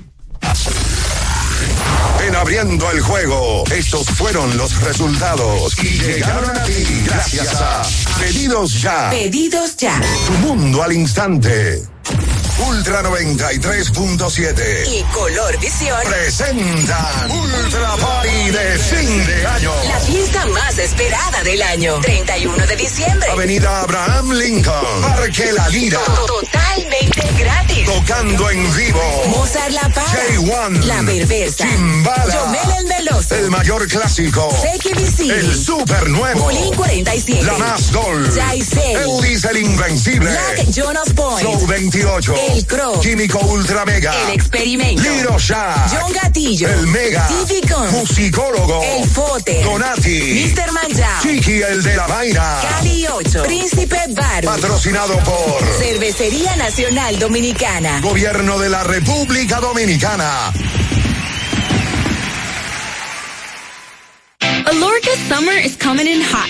En 2.27 2.35
abriendo 2.35 2.91
el 2.91 2.99
juego, 2.99 3.63
estos 3.71 4.07
fueron 4.07 4.57
los 4.57 4.81
resultados 4.81 5.73
y 5.81 5.99
llegaron 5.99 6.49
a 6.49 6.63
ti 6.63 6.73
gracias 7.05 7.55
a 7.55 7.83
Pedidos 8.19 8.81
Ya. 8.81 9.09
Pedidos 9.09 9.77
ya. 9.77 10.01
Tu 10.27 10.33
mundo 10.45 10.83
al 10.83 10.91
instante. 10.91 11.81
Ultra 12.59 13.03
93.7 13.03 14.87
y 14.87 15.03
Color 15.13 15.59
Visión 15.59 15.97
presentan 16.05 17.31
Ultra 17.31 17.95
Party 17.97 18.49
de 18.49 18.79
fin 18.79 19.25
de 19.27 19.45
año. 19.45 19.71
La 19.87 19.99
fiesta 19.99 20.45
más 20.47 20.77
esperada 20.79 21.43
del 21.43 21.61
año. 21.61 21.99
31 22.01 22.65
de 22.65 22.75
diciembre. 22.75 23.29
Avenida 23.29 23.81
Abraham 23.81 24.31
Lincoln. 24.31 25.01
Parque 25.01 25.51
La 25.53 25.69
Lira. 25.69 25.99
Totalmente 25.99 27.21
gratis. 27.37 27.85
Tocando 27.85 28.49
en 28.49 28.75
vivo. 28.75 29.23
Mozart 29.27 29.71
La 29.71 29.89
Para. 29.89 30.07
J1. 30.07 30.83
La 30.85 31.03
Perversa. 31.03 31.63
Chimbala. 31.63 32.33
Yomel 32.33 32.77
el 32.79 32.85
Veloso. 32.85 33.35
El 33.35 33.51
mayor 33.51 33.87
clásico. 33.87 34.49
CQVC. 34.49 35.29
El 35.29 35.55
super 35.55 36.09
nuevo. 36.09 36.39
Molín 36.39 36.73
47. 36.73 37.43
La 37.43 37.57
más 37.57 37.91
gol. 37.91 38.27
Elvis 38.27 39.43
el 39.45 39.57
Invencible. 39.57 40.31
Black 40.31 40.71
Jonas 40.71 41.13
Point. 41.13 41.41
Flow 41.41 41.67
28. 41.67 42.33
El 42.33 42.46
Crow. 42.65 42.99
Químico 43.01 43.39
Ultra 43.39 43.85
Mega. 43.85 44.13
El 44.23 44.33
Experimento. 44.33 45.01
Liro 45.01 45.37
Shack. 45.37 45.91
John 45.91 46.11
Gatillo. 46.13 46.69
El 46.69 46.87
Mega. 46.87 47.27
Tificon. 47.27 47.91
Musicólogo. 47.91 48.81
El 48.83 49.09
Fote. 49.09 49.63
Donati. 49.63 50.53
Mr. 50.55 50.71
Manjao. 50.71 51.21
Chiqui 51.21 51.61
el 51.61 51.83
de 51.83 51.95
la 51.95 52.07
vaina. 52.07 52.59
Cali 52.69 53.05
8. 53.07 53.43
Príncipe 53.43 53.99
Bar. 54.09 54.43
Patrocinado 54.43 55.17
por 55.19 55.61
Cervecería 55.79 56.55
Nacional 56.55 57.19
Dominicana. 57.19 58.01
Gobierno 58.01 58.57
de 58.59 58.69
la 58.69 58.83
República 58.83 59.59
Dominicana. 59.59 60.51
Alorca 64.67 65.15
summer 65.29 65.57
is 65.57 65.77
coming 65.77 66.07
in 66.07 66.21
hot, 66.21 66.49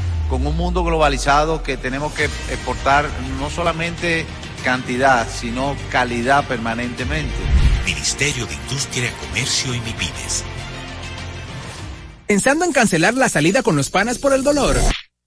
con 0.31 0.47
un 0.47 0.55
mundo 0.55 0.85
globalizado 0.85 1.61
que 1.61 1.75
tenemos 1.75 2.13
que 2.13 2.23
exportar 2.23 3.05
no 3.37 3.49
solamente 3.49 4.25
cantidad, 4.63 5.27
sino 5.29 5.75
calidad 5.91 6.47
permanentemente. 6.47 7.35
Ministerio 7.85 8.45
de 8.45 8.53
Industria, 8.53 9.11
Comercio 9.27 9.75
y 9.75 9.81
MIPINES. 9.81 10.45
¿Pensando 12.27 12.63
en 12.63 12.71
cancelar 12.71 13.15
la 13.15 13.27
salida 13.27 13.61
con 13.61 13.75
los 13.75 13.89
panas 13.89 14.19
por 14.19 14.31
el 14.31 14.41
dolor? 14.41 14.77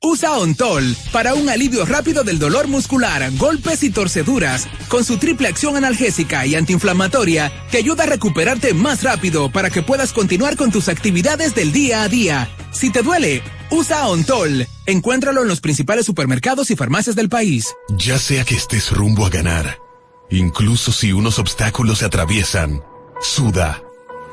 Usa 0.00 0.38
Ontol 0.38 0.96
para 1.12 1.34
un 1.34 1.50
alivio 1.50 1.84
rápido 1.84 2.24
del 2.24 2.38
dolor 2.38 2.68
muscular, 2.68 3.30
golpes 3.36 3.82
y 3.82 3.90
torceduras, 3.90 4.66
con 4.88 5.04
su 5.04 5.18
triple 5.18 5.48
acción 5.48 5.76
analgésica 5.76 6.46
y 6.46 6.54
antiinflamatoria 6.54 7.52
que 7.70 7.76
ayuda 7.76 8.04
a 8.04 8.06
recuperarte 8.08 8.72
más 8.72 9.02
rápido 9.02 9.50
para 9.52 9.68
que 9.68 9.82
puedas 9.82 10.14
continuar 10.14 10.56
con 10.56 10.70
tus 10.70 10.88
actividades 10.88 11.54
del 11.54 11.72
día 11.72 12.04
a 12.04 12.08
día. 12.08 12.48
Si 12.72 12.90
te 12.90 13.02
duele, 13.02 13.42
usa 13.70 14.06
Ontol. 14.08 14.66
Encuéntralo 14.86 15.42
en 15.42 15.48
los 15.48 15.60
principales 15.60 16.06
supermercados 16.06 16.70
y 16.70 16.76
farmacias 16.76 17.16
del 17.16 17.28
país. 17.28 17.74
Ya 17.88 18.18
sea 18.18 18.44
que 18.44 18.54
estés 18.54 18.90
rumbo 18.90 19.26
a 19.26 19.30
ganar, 19.30 19.78
incluso 20.30 20.92
si 20.92 21.12
unos 21.12 21.38
obstáculos 21.38 21.98
se 21.98 22.06
atraviesan, 22.06 22.82
suda, 23.20 23.82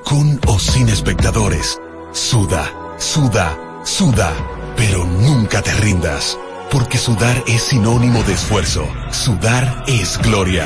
con 0.03 0.39
o 0.47 0.59
sin 0.59 0.89
espectadores, 0.89 1.79
suda, 2.11 2.71
suda, 2.97 3.57
suda, 3.85 4.33
pero 4.75 5.05
nunca 5.05 5.61
te 5.61 5.73
rindas, 5.75 6.37
porque 6.71 6.97
sudar 6.97 7.43
es 7.47 7.61
sinónimo 7.61 8.23
de 8.23 8.33
esfuerzo, 8.33 8.87
sudar 9.11 9.83
es 9.87 10.17
gloria. 10.17 10.65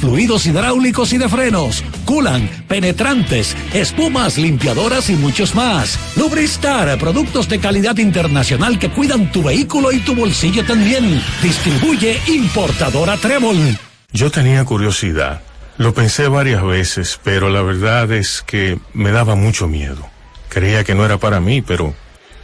fluidos 0.00 0.46
hidráulicos 0.46 1.12
y 1.12 1.18
de 1.18 1.28
frenos, 1.28 1.84
culan, 2.04 2.48
penetrantes, 2.68 3.56
espumas, 3.72 4.38
limpiadoras 4.38 5.10
y 5.10 5.14
muchos 5.14 5.54
más. 5.54 5.98
Lubristar, 6.16 6.98
productos 6.98 7.48
de 7.48 7.58
calidad 7.58 7.96
internacional 7.98 8.78
que 8.78 8.90
cuidan 8.90 9.30
tu 9.32 9.42
vehículo 9.42 9.92
y 9.92 9.98
tu 10.00 10.14
bolsillo 10.14 10.64
también. 10.64 11.22
Distribuye 11.42 12.20
importadora 12.28 13.16
Trébol. 13.16 13.78
Yo 14.12 14.30
tenía 14.30 14.64
curiosidad. 14.64 15.42
Lo 15.76 15.94
pensé 15.94 16.26
varias 16.28 16.64
veces, 16.64 17.20
pero 17.22 17.50
la 17.50 17.62
verdad 17.62 18.10
es 18.10 18.42
que 18.44 18.78
me 18.94 19.12
daba 19.12 19.36
mucho 19.36 19.68
miedo. 19.68 20.08
Creía 20.48 20.82
que 20.82 20.94
no 20.94 21.04
era 21.04 21.18
para 21.18 21.40
mí, 21.40 21.62
pero 21.62 21.94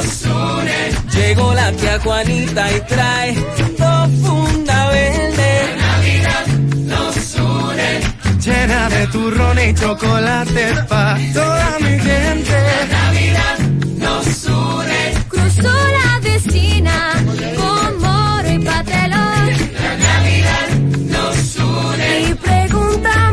Nos 0.00 0.22
une. 0.22 0.78
Llegó 1.14 1.54
la 1.54 1.72
tía 1.72 1.98
Juanita 2.00 2.72
y 2.72 2.80
trae 2.82 3.34
dos 3.78 4.10
funda 4.22 4.88
verde. 4.90 5.50
La 5.76 5.86
Navidad 5.86 6.46
nos 6.92 7.34
une. 7.34 8.00
Llena 8.44 8.88
de 8.88 9.06
turrón 9.08 9.58
y 9.58 9.74
chocolate 9.74 10.66
pa' 10.88 11.18
toda 11.34 11.78
mi 11.80 11.98
gente. 11.98 12.56
La 12.80 12.98
Navidad 13.02 13.58
nos 13.98 14.44
une. 14.44 15.02
Cruzó 15.28 15.72
la 15.98 16.20
vecina 16.22 16.96
con 17.56 18.00
moro 18.00 18.50
y 18.50 18.58
patelón. 18.58 19.46
La 19.84 19.94
Navidad 20.08 20.68
nos 21.14 21.56
une. 21.56 22.20
Y 22.30 22.34
pregunta 22.34 23.28
a 23.28 23.32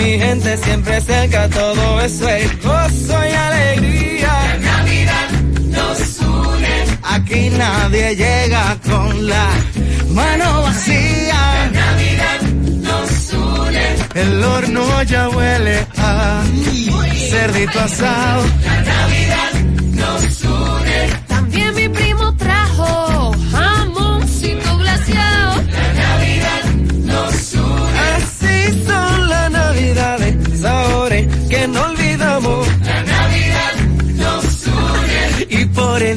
mi 0.00 0.18
gente 0.18 0.56
siempre 0.56 1.00
cerca, 1.00 1.48
todo 1.48 2.00
eso 2.00 2.28
es 2.28 2.62
gozo 2.62 3.16
y 3.30 3.34
alegría. 3.48 4.32
La 4.42 4.58
Navidad 4.72 5.28
nos 5.76 6.18
une. 6.20 6.74
Aquí 7.02 7.50
nadie 7.50 8.16
llega 8.16 8.76
con 8.88 9.28
la 9.28 9.48
mano 10.08 10.62
vacía. 10.62 11.34
La 11.34 11.80
Navidad 11.80 12.40
nos 12.88 13.32
une. 13.32 13.86
El 14.14 14.44
horno 14.44 15.02
ya 15.02 15.28
huele 15.28 15.86
a 15.98 16.42
cerdito 17.30 17.80
asado. 17.80 18.44
La 18.64 18.80
Navidad 18.92 19.52
nos 19.92 20.44
une. 20.44 21.29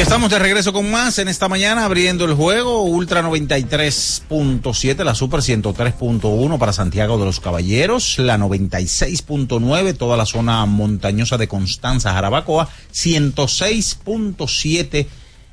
Estamos 0.00 0.30
de 0.30 0.38
regreso 0.38 0.72
con 0.74 0.90
más 0.90 1.18
en 1.18 1.28
esta 1.28 1.48
mañana 1.48 1.86
abriendo 1.86 2.26
el 2.26 2.34
juego 2.34 2.82
Ultra 2.82 3.22
93.7, 3.22 5.02
la 5.02 5.14
Super 5.14 5.40
103.1 5.40 6.58
para 6.58 6.74
Santiago 6.74 7.16
de 7.16 7.24
los 7.24 7.40
Caballeros, 7.40 8.18
la 8.18 8.36
96.9 8.36 9.96
toda 9.96 10.18
la 10.18 10.26
zona 10.26 10.66
montañosa 10.66 11.38
de 11.38 11.48
Constanza, 11.48 12.12
Jarabacoa, 12.12 12.68
106.7 12.92 15.06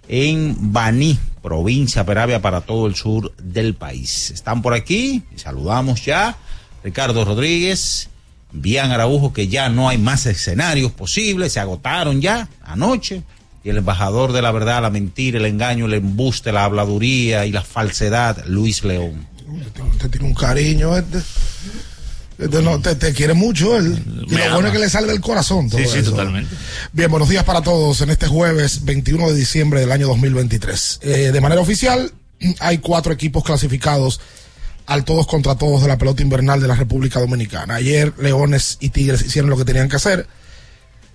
en 0.10 0.74
Baní, 0.74 1.18
provincia 1.42 2.06
Peravia 2.06 2.42
para 2.42 2.60
todo 2.62 2.88
el 2.88 2.96
sur 2.96 3.34
del 3.38 3.76
país. 3.76 4.32
Están 4.32 4.62
por 4.62 4.74
aquí 4.74 5.24
saludamos 5.38 6.04
ya 6.04 6.36
Ricardo 6.84 7.24
Rodríguez, 7.24 8.10
Bian 8.52 8.92
Araujo 8.92 9.32
que 9.32 9.48
ya 9.48 9.70
no 9.70 9.88
hay 9.88 9.98
más 9.98 10.26
escenarios 10.26 10.92
posibles, 10.92 11.54
se 11.54 11.62
agotaron 11.62 12.20
ya 12.20 12.50
anoche 12.62 13.24
y 13.64 13.70
el 13.70 13.78
embajador 13.78 14.34
de 14.34 14.42
la 14.42 14.52
verdad, 14.52 14.82
la 14.82 14.90
mentira, 14.90 15.38
el 15.40 15.46
engaño, 15.46 15.86
el 15.86 15.94
embuste, 15.94 16.52
la 16.52 16.66
habladuría 16.66 17.46
y 17.46 17.52
la 17.52 17.62
falsedad, 17.64 18.44
Luis 18.48 18.84
León. 18.84 19.28
Usted 19.94 20.10
tiene 20.10 20.28
un 20.28 20.34
cariño, 20.34 20.96
este. 20.98 21.20
Este 22.40 22.62
no, 22.64 22.80
te, 22.82 22.96
te 22.96 23.14
quiere 23.14 23.34
mucho 23.36 23.78
él. 23.78 24.04
Y 24.28 24.36
lo 24.36 24.52
bueno 24.54 24.68
es 24.68 24.74
que 24.74 24.80
le 24.80 24.90
sale 24.90 25.08
del 25.08 25.22
corazón 25.22 25.70
todo 25.70 25.80
Sí, 25.80 25.88
sí, 25.88 26.00
eso. 26.00 26.12
totalmente. 26.12 26.54
Bien, 26.92 27.10
buenos 27.10 27.30
días 27.30 27.44
para 27.44 27.62
todos 27.62 28.02
en 28.02 28.10
este 28.10 28.28
jueves 28.28 28.84
21 28.84 29.30
de 29.30 29.36
diciembre 29.36 29.80
del 29.80 29.92
año 29.92 30.08
2023. 30.08 31.00
Eh, 31.04 31.08
de 31.32 31.42
manera 31.42 31.62
oficial, 31.62 32.12
hay 32.60 32.80
cuatro 32.80 33.14
equipos 33.14 33.44
clasificados 33.44 34.20
al 34.88 35.06
todos 35.06 35.28
contra 35.28 35.56
todos 35.56 35.84
de 35.84 35.88
la 35.88 35.98
pelota 35.98 36.24
invernal 36.24 36.60
de 36.60 36.68
la 36.68 36.76
República 36.76 37.20
Dominicana. 37.20 37.76
Ayer 37.76 38.12
Leones 38.18 38.78
y 38.82 38.90
Tigres 38.90 39.22
hicieron 39.22 39.50
lo 39.50 39.56
que 39.58 39.64
tenían 39.66 39.88
que 39.88 39.96
hacer. 39.96 40.28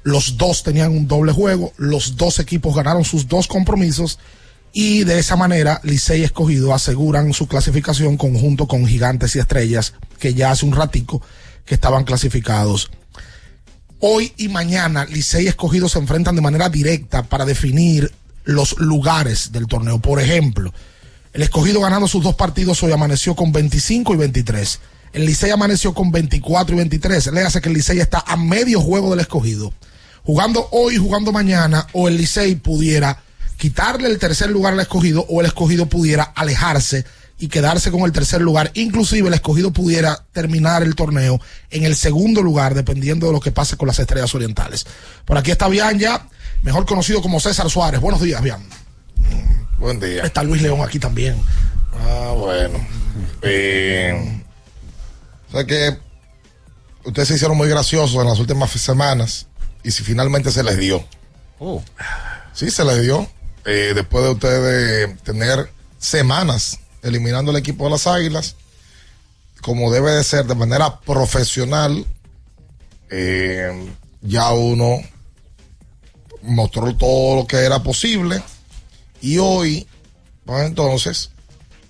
Los 0.08 0.38
dos 0.38 0.62
tenían 0.62 0.92
un 0.92 1.06
doble 1.06 1.32
juego, 1.32 1.74
los 1.76 2.16
dos 2.16 2.38
equipos 2.38 2.74
ganaron 2.74 3.04
sus 3.04 3.28
dos 3.28 3.46
compromisos 3.46 4.18
y 4.72 5.04
de 5.04 5.18
esa 5.18 5.36
manera 5.36 5.82
Licey 5.84 6.22
y 6.22 6.24
Escogido 6.24 6.72
aseguran 6.72 7.34
su 7.34 7.46
clasificación 7.46 8.16
conjunto 8.16 8.66
con 8.66 8.86
Gigantes 8.86 9.36
y 9.36 9.38
Estrellas 9.38 9.92
que 10.18 10.32
ya 10.32 10.50
hace 10.50 10.64
un 10.64 10.72
ratico 10.72 11.20
que 11.66 11.74
estaban 11.74 12.04
clasificados. 12.04 12.90
Hoy 14.00 14.32
y 14.38 14.48
mañana 14.48 15.04
Licey 15.04 15.44
y 15.44 15.48
Escogido 15.48 15.90
se 15.90 15.98
enfrentan 15.98 16.36
de 16.36 16.40
manera 16.40 16.70
directa 16.70 17.24
para 17.24 17.44
definir 17.44 18.10
los 18.44 18.78
lugares 18.78 19.52
del 19.52 19.66
torneo. 19.66 19.98
Por 19.98 20.22
ejemplo, 20.22 20.72
el 21.34 21.42
Escogido 21.42 21.82
ganando 21.82 22.08
sus 22.08 22.24
dos 22.24 22.34
partidos 22.34 22.82
hoy 22.82 22.92
amaneció 22.92 23.36
con 23.36 23.52
25 23.52 24.14
y 24.14 24.16
23. 24.16 24.80
El 25.12 25.26
Licey 25.26 25.50
amaneció 25.50 25.92
con 25.92 26.10
24 26.10 26.74
y 26.74 26.78
23. 26.78 27.26
Le 27.26 27.42
hace 27.42 27.60
que 27.60 27.68
el 27.68 27.74
Licey 27.74 28.00
está 28.00 28.24
a 28.26 28.38
medio 28.38 28.80
juego 28.80 29.10
del 29.10 29.20
Escogido. 29.20 29.74
Jugando 30.28 30.68
hoy, 30.72 30.98
jugando 30.98 31.32
mañana, 31.32 31.86
o 31.94 32.06
el 32.06 32.18
Licey 32.18 32.56
pudiera 32.56 33.18
quitarle 33.56 34.10
el 34.10 34.18
tercer 34.18 34.50
lugar 34.50 34.74
al 34.74 34.80
Escogido 34.80 35.24
o 35.26 35.40
el 35.40 35.46
Escogido 35.46 35.86
pudiera 35.86 36.22
alejarse 36.22 37.06
y 37.38 37.48
quedarse 37.48 37.90
con 37.90 38.02
el 38.02 38.12
tercer 38.12 38.42
lugar. 38.42 38.70
Inclusive 38.74 39.26
el 39.26 39.32
Escogido 39.32 39.72
pudiera 39.72 40.26
terminar 40.32 40.82
el 40.82 40.94
torneo 40.96 41.40
en 41.70 41.84
el 41.84 41.96
segundo 41.96 42.42
lugar, 42.42 42.74
dependiendo 42.74 43.26
de 43.28 43.32
lo 43.32 43.40
que 43.40 43.52
pase 43.52 43.78
con 43.78 43.86
las 43.86 43.98
estrellas 44.00 44.34
orientales. 44.34 44.84
Por 45.24 45.38
aquí 45.38 45.50
está 45.50 45.66
Bian 45.66 45.98
ya, 45.98 46.28
mejor 46.60 46.84
conocido 46.84 47.22
como 47.22 47.40
César 47.40 47.70
Suárez. 47.70 47.98
Buenos 47.98 48.20
días, 48.20 48.42
Bian. 48.42 48.62
Buen 49.78 49.98
día. 49.98 50.24
Está 50.24 50.42
Luis 50.42 50.60
León 50.60 50.82
aquí 50.82 50.98
también. 50.98 51.36
Ah, 52.06 52.34
bueno. 52.36 52.86
Eh, 53.40 54.42
o 55.48 55.52
sea 55.52 55.64
que 55.64 55.96
ustedes 57.06 57.28
se 57.28 57.34
hicieron 57.36 57.56
muy 57.56 57.70
graciosos 57.70 58.20
en 58.20 58.28
las 58.28 58.38
últimas 58.38 58.70
semanas 58.72 59.47
y 59.82 59.90
si 59.90 60.02
finalmente 60.04 60.50
se 60.50 60.62
les 60.62 60.78
dio. 60.78 61.04
Oh. 61.58 61.82
Sí, 62.52 62.70
se 62.70 62.84
les 62.84 63.02
dio. 63.02 63.28
eh, 63.64 63.92
después 63.94 64.24
de 64.24 64.30
ustedes 64.30 65.22
tener 65.22 65.70
semanas 65.98 66.78
eliminando 67.02 67.50
el 67.50 67.56
equipo 67.58 67.84
de 67.84 67.90
las 67.90 68.06
Águilas, 68.06 68.56
como 69.60 69.90
debe 69.92 70.12
de 70.12 70.24
ser 70.24 70.46
de 70.46 70.54
manera 70.54 71.00
profesional, 71.00 72.06
eh, 73.10 73.92
ya 74.22 74.50
uno 74.52 75.00
mostró 76.42 76.94
todo 76.96 77.36
lo 77.36 77.46
que 77.46 77.56
era 77.58 77.82
posible 77.82 78.42
y 79.20 79.38
hoy, 79.38 79.86
pues 80.44 80.64
entonces, 80.66 81.30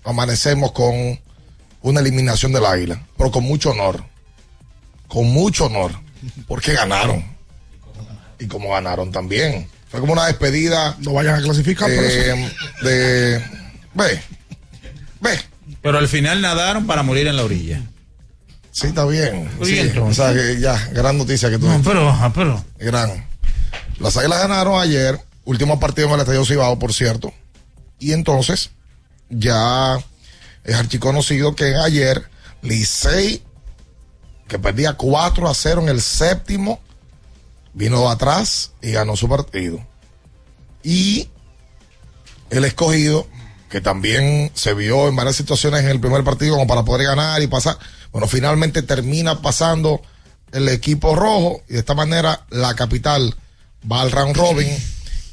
amanecemos 0.05 0.73
con 0.73 1.21
una 1.83 2.01
eliminación 2.01 2.53
del 2.53 2.65
Águila, 2.67 3.07
pero 3.17 3.31
con 3.31 3.45
mucho 3.45 3.71
honor, 3.71 4.03
con 5.07 5.27
mucho 5.27 5.67
honor, 5.67 5.93
porque 6.47 6.73
ganaron. 6.75 7.38
Y 8.39 8.47
como 8.47 8.71
ganaron 8.71 9.11
también. 9.13 9.69
Fue 9.89 10.01
como 10.01 10.13
una 10.13 10.27
despedida. 10.27 10.97
No 11.01 11.15
vayan 11.15 11.37
a 11.37 11.43
clasificar 11.43 11.91
eh, 11.91 12.51
de, 12.83 13.43
ve, 13.95 14.23
ve. 15.21 15.41
Pero 15.83 15.99
al 15.99 16.09
final 16.09 16.41
nadaron 16.41 16.87
para 16.87 17.03
morir 17.03 17.27
en 17.27 17.37
la 17.37 17.45
orilla. 17.45 17.83
Sí, 18.71 18.89
está 18.89 19.05
bien. 19.07 19.51
Sí, 19.65 19.81
o 19.99 20.15
sea, 20.15 20.33
que 20.33 20.61
ya, 20.61 20.89
gran 20.93 21.19
noticia 21.19 21.51
que 21.51 21.59
tú 21.59 21.67
No, 21.67 21.81
pero, 21.83 22.09
ah, 22.09 22.31
pero. 22.35 22.65
Gran. 22.79 23.27
Las 23.99 24.17
Águilas 24.17 24.41
ganaron 24.41 24.81
ayer, 24.81 25.19
último 25.45 25.81
partido 25.81 26.09
en 26.09 26.15
el 26.15 26.21
Estadio 26.21 26.45
Cibao, 26.45 26.79
por 26.79 26.93
cierto. 26.93 27.33
Y 27.99 28.13
entonces, 28.13 28.71
ya 29.31 29.99
es 30.65 30.75
archiconocido 30.77 31.57
que 31.57 31.75
ayer 31.75 32.29
Licey, 32.63 33.43
que 34.47 34.59
perdía 34.59 34.95
4 34.95 35.49
a 35.49 35.55
0 35.55 35.83
en 35.83 35.89
el 35.89 36.01
séptimo, 36.01 36.81
vino 37.75 38.09
atrás 38.11 38.73
y 38.83 38.93
ganó 38.93 39.17
su 39.17 39.29
partido. 39.29 39.85
Y 40.83 41.29
el 42.51 42.65
escogido, 42.65 43.27
que 43.69 43.81
también 43.81 44.51
se 44.55 44.75
vio 44.75 45.09
en 45.09 45.17
varias 45.17 45.37
situaciones 45.37 45.83
en 45.83 45.91
el 45.91 46.01
primer 46.01 46.25
partido 46.25 46.55
como 46.55 46.67
para 46.67 46.85
poder 46.85 47.07
ganar 47.07 47.43
y 47.43 47.47
pasar, 47.47 47.79
bueno, 48.13 48.27
finalmente 48.27 48.83
termina 48.83 49.43
pasando 49.43 50.01
el 50.53 50.69
equipo 50.69 51.15
rojo 51.15 51.63
y 51.69 51.75
de 51.75 51.81
esta 51.81 51.95
manera 51.95 52.47
la 52.51 52.75
capital 52.75 53.35
va 53.91 54.01
al 54.01 54.11
round 54.11 54.37
robin 54.37 54.69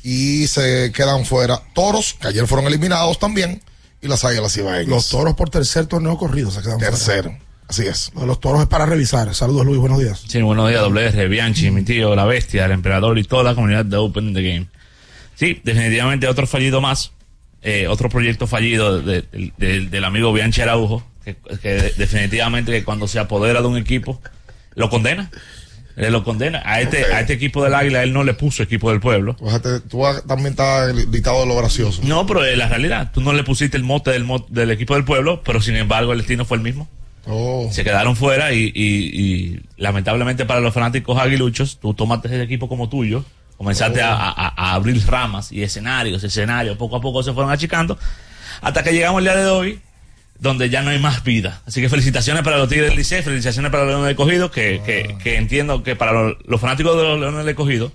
y 0.04 0.48
se 0.48 0.92
quedan 0.92 1.26
fuera 1.26 1.62
toros, 1.74 2.16
que 2.20 2.28
ayer 2.28 2.46
fueron 2.46 2.68
eliminados 2.68 3.18
también, 3.18 3.64
y 4.02 4.08
las 4.08 4.24
águilas 4.24 4.56
ibaeñas. 4.56 4.88
Los 4.88 5.10
toros 5.10 5.34
por 5.34 5.50
tercer 5.50 5.88
torneo 5.88 6.16
corrido 6.18 6.52
se 6.52 6.62
quedan 6.62 6.78
fuera. 6.78 6.92
Tercero, 6.92 7.38
así 7.68 7.86
es. 7.86 8.12
Los 8.16 8.40
toros 8.40 8.62
es 8.62 8.68
para 8.68 8.86
revisar. 8.86 9.34
Saludos, 9.34 9.66
Luis, 9.66 9.80
buenos 9.80 10.00
días. 10.00 10.24
Sí, 10.28 10.42
buenos 10.42 10.70
días, 10.70 10.82
doble 10.82 11.06
R, 11.08 11.28
Bianchi, 11.28 11.72
mi 11.72 11.84
tío, 11.84 12.16
la 12.16 12.26
bestia, 12.26 12.66
el 12.66 12.72
emperador 12.72 13.18
y 13.18 13.24
toda 13.24 13.44
la 13.44 13.56
comunidad 13.56 13.86
de 13.86 13.98
Open 13.98 14.34
the 14.34 14.42
Game. 14.42 14.68
Sí, 15.36 15.62
definitivamente 15.64 16.28
otro 16.28 16.48
fallido 16.48 16.80
más, 16.82 17.12
eh, 17.62 17.88
otro 17.88 18.10
proyecto 18.10 18.48
fallido 18.48 19.02
de- 19.02 19.22
de- 19.24 19.52
de- 19.58 19.82
del 19.88 20.04
amigo 20.06 20.32
Bianchi 20.32 20.62
Araujo, 20.62 21.06
que, 21.24 21.36
que 21.62 21.94
definitivamente 21.98 22.72
que 22.72 22.84
cuando 22.84 23.08
se 23.08 23.20
apodera 23.20 23.62
de 23.62 23.68
un 23.68 23.78
equipo, 23.78 24.22
lo 24.76 24.90
condena. 24.90 25.32
Él 25.98 26.12
lo 26.12 26.26
condena. 26.26 26.62
A 26.66 26.82
este, 26.82 27.06
a 27.06 27.22
este 27.22 27.32
equipo 27.34 27.64
del 27.64 27.74
Águila 27.74 28.04
él 28.04 28.12
no 28.12 28.26
le 28.26 28.34
puso 28.34 28.62
equipo 28.62 28.92
del 28.92 29.00
pueblo. 29.00 29.38
Fíjate, 29.40 29.80
tú 29.80 30.06
ah, 30.06 30.22
también 30.28 30.50
estás 30.50 30.94
dictado 31.10 31.40
de 31.40 31.46
lo 31.48 31.56
gracioso. 31.56 32.02
No, 32.04 32.26
pero 32.28 32.44
es 32.44 32.58
la 32.58 32.68
realidad. 32.68 33.12
Tú 33.14 33.22
no 33.22 33.32
le 33.32 33.46
pusiste 33.46 33.78
el 33.78 33.84
mote 33.86 34.12
del, 34.12 34.28
del 34.50 34.72
equipo 34.72 34.94
del 34.96 35.06
pueblo, 35.06 35.42
pero 35.44 35.62
sin 35.62 35.78
embargo 35.78 36.12
el 36.12 36.18
destino 36.20 36.44
fue 36.44 36.58
el 36.58 36.64
mismo. 36.64 36.90
Oh. 37.28 37.68
Se 37.72 37.84
quedaron 37.84 38.16
fuera 38.16 38.54
y, 38.54 38.72
y- 38.76 39.22
y 39.56 39.60
lamentablemente 39.78 40.46
para 40.46 40.60
los 40.60 40.74
fanáticos 40.74 41.18
aguiluchos, 41.20 41.80
tú 41.80 41.94
tomaste 41.94 42.28
ese 42.28 42.42
equipo 42.44 42.70
como 42.70 42.88
tuyo, 42.90 43.26
comenzaste 43.58 44.02
Oh. 44.04 44.06
a, 44.08 44.30
a- 44.30 44.54
a 44.56 44.74
abrir 44.74 45.04
ramas 45.08 45.52
y 45.52 45.64
escenarios, 45.64 46.24
escenarios, 46.24 46.78
poco 46.78 46.98
a 46.98 47.02
poco 47.02 47.24
se 47.24 47.34
fueron 47.34 47.52
achicando, 47.52 47.98
hasta 48.62 48.84
que 48.84 48.92
llegamos 48.94 49.20
el 49.20 49.26
día 49.26 49.36
de 49.36 49.48
hoy, 49.48 49.80
donde 50.40 50.70
ya 50.70 50.82
no 50.82 50.90
hay 50.92 51.00
más 51.00 51.24
vida. 51.24 51.62
Así 51.66 51.82
que 51.82 51.90
felicitaciones 51.90 52.44
para 52.44 52.58
los 52.58 52.68
Tigres 52.70 52.90
del 52.90 52.98
Liceo, 52.98 53.24
felicitaciones 53.24 53.72
para 53.72 53.84
los 53.86 53.92
Leones 53.94 54.08
del 54.08 54.16
Cogido, 54.18 54.52
que, 54.52 54.82
que, 54.86 55.16
que 55.24 55.38
entiendo 55.38 55.82
que 55.82 55.96
para 55.96 56.12
los, 56.12 56.36
los 56.46 56.60
fanáticos 56.60 56.96
de 56.98 57.04
los 57.04 57.20
Leones 57.20 57.46
del 57.46 57.56
Cogido, 57.56 57.92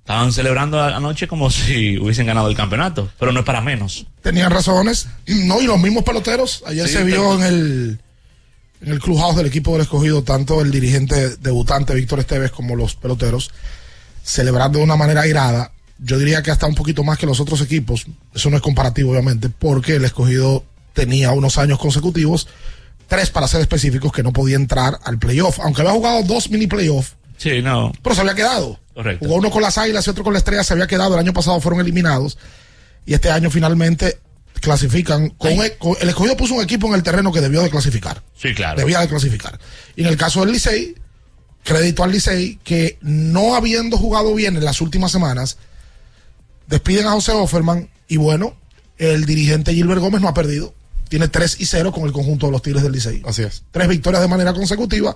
estaban 0.00 0.32
celebrando 0.32 0.80
anoche 0.80 1.26
como 1.26 1.50
si 1.50 1.98
hubiesen 1.98 2.26
ganado 2.26 2.48
el 2.48 2.56
campeonato, 2.56 3.10
pero 3.18 3.32
no 3.32 3.40
es 3.40 3.46
para 3.46 3.60
menos. 3.60 4.06
Tenían 4.22 4.50
razones. 4.52 5.08
No, 5.26 5.60
y 5.60 5.66
los 5.66 5.80
mismos 5.80 6.04
peloteros. 6.04 6.62
Ayer 6.66 6.86
Sí, 6.86 6.92
se 6.92 7.04
vio 7.04 7.34
en 7.34 7.42
el, 7.42 7.98
en 8.80 8.92
el 8.92 9.00
clubhouse 9.00 9.36
del 9.36 9.46
equipo 9.46 9.72
del 9.72 9.82
escogido, 9.82 10.22
tanto 10.22 10.60
el 10.60 10.70
dirigente 10.70 11.36
debutante 11.36 11.94
Víctor 11.94 12.20
Esteves 12.20 12.50
como 12.50 12.76
los 12.76 12.94
peloteros, 12.94 13.50
celebrando 14.22 14.78
de 14.78 14.84
una 14.84 14.96
manera 14.96 15.22
airada. 15.22 15.72
Yo 15.98 16.18
diría 16.18 16.42
que 16.42 16.50
hasta 16.50 16.66
un 16.66 16.74
poquito 16.74 17.02
más 17.04 17.18
que 17.18 17.26
los 17.26 17.40
otros 17.40 17.60
equipos. 17.62 18.06
Eso 18.34 18.50
no 18.50 18.56
es 18.56 18.62
comparativo, 18.62 19.12
obviamente, 19.12 19.48
porque 19.48 19.96
el 19.96 20.04
escogido 20.04 20.64
tenía 20.92 21.30
unos 21.32 21.56
años 21.58 21.78
consecutivos, 21.78 22.48
tres 23.08 23.30
para 23.30 23.48
ser 23.48 23.60
específicos, 23.62 24.12
que 24.12 24.22
no 24.22 24.32
podía 24.32 24.56
entrar 24.56 24.98
al 25.04 25.18
playoff. 25.18 25.58
Aunque 25.60 25.80
había 25.80 25.92
jugado 25.94 26.22
dos 26.24 26.50
mini 26.50 26.66
playoffs, 26.66 27.14
Sí, 27.38 27.62
no. 27.62 27.92
pero 28.02 28.14
se 28.14 28.20
había 28.22 28.34
quedado. 28.34 28.78
Correcto. 28.94 29.24
Jugó 29.24 29.38
uno 29.38 29.50
con 29.50 29.62
las 29.62 29.78
Águilas 29.78 30.06
y 30.06 30.10
otro 30.10 30.24
con 30.24 30.32
la 30.32 30.38
Estrella, 30.38 30.64
se 30.64 30.72
había 30.72 30.86
quedado. 30.86 31.14
El 31.14 31.20
año 31.20 31.32
pasado 31.32 31.60
fueron 31.60 31.80
eliminados. 31.80 32.36
Y 33.04 33.14
este 33.14 33.30
año 33.30 33.50
finalmente 33.50 34.18
clasifican. 34.66 35.30
Con 35.30 35.52
el, 35.52 35.76
con- 35.78 35.96
el 36.00 36.08
escogido 36.08 36.36
puso 36.36 36.54
un 36.54 36.62
equipo 36.64 36.88
en 36.88 36.94
el 36.94 37.02
terreno 37.04 37.32
que 37.32 37.40
debió 37.40 37.62
de 37.62 37.70
clasificar. 37.70 38.20
Sí, 38.36 38.52
claro. 38.52 38.76
Debía 38.78 38.98
de 39.00 39.08
clasificar. 39.08 39.58
Y 39.94 40.02
en 40.02 40.08
el 40.08 40.16
caso 40.16 40.40
del 40.40 40.50
Licey, 40.52 40.96
crédito 41.62 42.02
al 42.02 42.10
Licey, 42.10 42.58
que 42.64 42.98
no 43.00 43.54
habiendo 43.54 43.96
jugado 43.96 44.34
bien 44.34 44.56
en 44.56 44.64
las 44.64 44.80
últimas 44.80 45.12
semanas, 45.12 45.56
despiden 46.66 47.06
a 47.06 47.12
José 47.12 47.30
Offerman. 47.32 47.88
Y 48.08 48.16
bueno, 48.16 48.56
el 48.98 49.24
dirigente 49.24 49.72
Gilbert 49.72 50.00
Gómez 50.00 50.20
no 50.20 50.28
ha 50.28 50.34
perdido. 50.34 50.74
Tiene 51.08 51.28
3 51.28 51.60
y 51.60 51.66
0 51.66 51.92
con 51.92 52.04
el 52.04 52.12
conjunto 52.12 52.46
de 52.46 52.52
los 52.52 52.62
Tigres 52.62 52.82
del 52.82 52.90
Licey. 52.92 53.22
Así 53.24 53.42
es. 53.42 53.62
Tres 53.70 53.86
victorias 53.88 54.20
de 54.22 54.28
manera 54.28 54.52
consecutiva. 54.52 55.14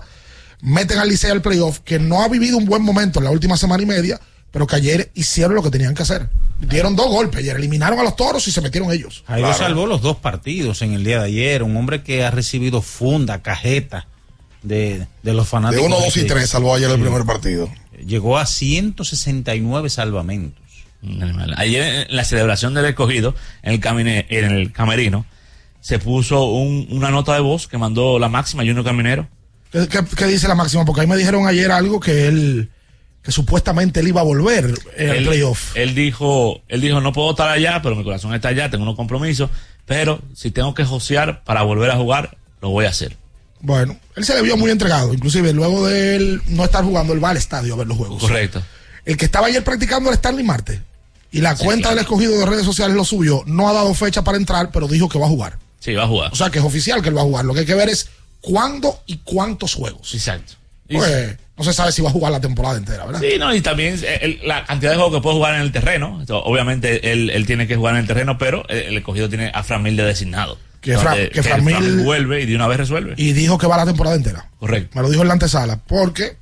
Meten 0.61 0.97
al 0.99 1.09
Licey 1.09 1.29
al 1.31 1.41
playoff, 1.41 1.79
que 1.79 1.99
no 1.99 2.23
ha 2.23 2.29
vivido 2.29 2.57
un 2.57 2.65
buen 2.65 2.81
momento 2.83 3.19
en 3.19 3.25
la 3.25 3.31
última 3.31 3.57
semana 3.57 3.83
y 3.83 3.85
media, 3.85 4.19
pero 4.51 4.67
que 4.67 4.75
ayer 4.75 5.11
hicieron 5.15 5.55
lo 5.55 5.63
que 5.63 5.69
tenían 5.71 5.95
que 5.95 6.03
hacer. 6.03 6.29
Dieron 6.59 6.95
dos 6.95 7.07
golpes 7.07 7.39
ayer, 7.39 7.55
eliminaron 7.55 7.97
a 7.99 8.03
los 8.03 8.15
toros 8.15 8.47
y 8.47 8.51
se 8.51 8.61
metieron 8.61 8.91
ellos. 8.91 9.23
Jairo 9.27 9.53
salvó 9.53 9.87
los 9.87 10.01
dos 10.01 10.17
partidos 10.17 10.81
en 10.83 10.93
el 10.93 11.03
día 11.03 11.19
de 11.19 11.25
ayer. 11.25 11.63
Un 11.63 11.75
hombre 11.75 12.03
que 12.03 12.23
ha 12.23 12.29
recibido 12.31 12.81
funda, 12.83 13.41
cajeta 13.41 14.07
de, 14.61 15.07
de 15.23 15.33
los 15.33 15.45
De 15.45 15.49
fanáticos. 15.49 15.85
1, 15.87 15.95
2 15.99 16.17
y 16.17 16.19
Sí. 16.21 16.27
3 16.27 16.47
salvó 16.49 16.75
ayer 16.75 16.91
el 16.91 16.99
primer 17.01 17.23
partido. 17.25 17.67
Llegó 18.05 18.37
a 18.37 18.45
169 18.45 19.89
salvamentos. 19.89 20.61
Ayer 21.57 22.05
en 22.09 22.15
la 22.15 22.23
celebración 22.23 22.73
del 22.75 22.85
escogido, 22.85 23.33
en 23.63 23.73
el, 23.73 23.79
camine- 23.81 24.25
en 24.29 24.45
el 24.51 24.71
camerino, 24.71 25.25
se 25.79 25.97
puso 25.97 26.45
un- 26.45 26.87
una 26.91 27.09
nota 27.09 27.33
de 27.33 27.39
voz 27.39 27.67
que 27.67 27.77
mandó 27.79 28.19
la 28.19 28.29
máxima 28.29 28.61
Junior 28.63 28.83
Caminero. 28.83 29.27
¿Qué, 29.71 29.87
qué- 29.87 30.03
qué 30.15 30.25
dice 30.27 30.47
la 30.47 30.53
máxima? 30.55 30.85
Porque 30.85 31.01
ahí 31.01 31.07
me 31.07 31.17
dijeron 31.17 31.47
ayer 31.47 31.71
algo 31.71 31.99
que 31.99 32.27
él, 32.27 32.69
que 33.23 33.31
supuestamente 33.31 33.99
él 33.99 34.07
iba 34.07 34.21
a 34.21 34.23
volver 34.23 34.65
el 34.97 35.09
él, 35.09 35.25
playoff. 35.25 35.75
él 35.75 35.93
dijo, 35.93 36.61
él 36.67 36.81
dijo, 36.81 37.01
no 37.01 37.13
puedo 37.13 37.31
estar 37.31 37.49
allá, 37.49 37.81
pero 37.81 37.95
mi 37.95 38.03
corazón 38.03 38.33
está 38.33 38.49
allá, 38.49 38.69
tengo 38.69 38.83
unos 38.83 38.95
compromisos, 38.95 39.49
pero 39.85 40.21
si 40.33 40.51
tengo 40.51 40.73
que 40.73 40.85
josear 40.85 41.43
para 41.43 41.61
volver 41.63 41.91
a 41.91 41.97
jugar, 41.97 42.37
lo 42.61 42.69
voy 42.69 42.85
a 42.85 42.89
hacer. 42.89 43.15
Bueno, 43.59 43.95
él 44.15 44.25
se 44.25 44.33
le 44.33 44.41
vio 44.41 44.57
muy 44.57 44.71
entregado. 44.71 45.13
Inclusive 45.13 45.53
luego 45.53 45.87
de 45.87 46.15
él 46.15 46.41
no 46.47 46.63
estar 46.63 46.83
jugando, 46.83 47.13
él 47.13 47.23
va 47.23 47.29
al 47.29 47.37
estadio 47.37 47.75
a 47.75 47.77
ver 47.77 47.87
los 47.87 47.97
juegos. 47.97 48.21
Correcto. 48.21 48.61
El 49.05 49.17
que 49.17 49.25
estaba 49.25 49.47
ayer 49.47 49.63
practicando 49.63 50.09
el 50.09 50.15
Stanley 50.15 50.43
Marte 50.43 50.81
y 51.31 51.41
la 51.41 51.55
cuenta 51.55 51.89
del 51.89 51.99
escogido 51.99 52.37
de 52.39 52.45
redes 52.45 52.65
sociales 52.65 52.95
lo 52.95 53.05
subió. 53.05 53.43
No 53.45 53.69
ha 53.69 53.73
dado 53.73 53.93
fecha 53.93 54.23
para 54.23 54.37
entrar, 54.37 54.71
pero 54.71 54.87
dijo 54.87 55.09
que 55.09 55.19
va 55.19 55.25
a 55.27 55.29
jugar. 55.29 55.59
Sí, 55.79 55.93
va 55.93 56.03
a 56.03 56.07
jugar. 56.07 56.31
O 56.31 56.35
sea 56.35 56.49
que 56.49 56.59
es 56.59 56.65
oficial 56.65 57.01
que 57.01 57.09
él 57.09 57.17
va 57.17 57.21
a 57.21 57.25
jugar. 57.25 57.45
Lo 57.45 57.53
que 57.53 57.61
hay 57.61 57.65
que 57.65 57.75
ver 57.75 57.89
es 57.89 58.09
cuándo 58.41 59.01
y 59.05 59.17
cuántos 59.17 59.73
juegos. 59.75 60.13
Exacto. 60.13 60.53
Pues 60.87 61.37
no 61.61 61.65
se 61.65 61.73
sabe 61.73 61.91
si 61.91 62.01
va 62.01 62.09
a 62.09 62.11
jugar 62.11 62.31
la 62.31 62.41
temporada 62.41 62.77
entera, 62.77 63.05
¿verdad? 63.05 63.21
Sí, 63.21 63.37
no, 63.37 63.53
y 63.53 63.61
también 63.61 63.99
eh, 64.03 64.19
el- 64.21 64.39
la 64.47 64.65
cantidad 64.65 64.91
de 64.91 64.97
juegos 64.97 65.15
que 65.15 65.21
puede 65.21 65.35
jugar 65.35 65.55
en 65.55 65.61
el 65.61 65.71
terreno. 65.71 66.23
Obviamente 66.29 67.11
él, 67.11 67.29
él 67.29 67.45
tiene 67.45 67.67
que 67.67 67.75
jugar 67.75 67.93
en 67.93 68.01
el 68.01 68.07
terreno, 68.07 68.37
pero 68.37 68.67
el, 68.69 68.77
el 68.79 68.97
escogido 68.97 69.29
tiene 69.29 69.51
a 69.53 69.63
Fran 69.63 69.83
Mil 69.83 69.95
de 69.95 70.03
designado. 70.03 70.57
Que 70.81 70.97
Fran- 70.97 71.03
Donde- 71.15 71.29
que 71.29 71.43
Fran 71.43 71.63
Fran 71.63 71.81
Mil- 71.83 71.95
Mil 71.97 72.03
vuelve 72.05 72.41
y 72.41 72.45
de 72.47 72.55
una 72.55 72.67
vez 72.67 72.77
resuelve. 72.79 73.13
Y 73.17 73.33
dijo 73.33 73.57
que 73.59 73.67
va 73.67 73.77
la 73.77 73.85
temporada 73.85 74.15
entera. 74.15 74.49
Correcto. 74.59 74.89
Me 74.95 75.03
lo 75.03 75.09
dijo 75.11 75.21
en 75.21 75.27
la 75.27 75.33
antesala. 75.35 75.77
Porque, 75.85 76.37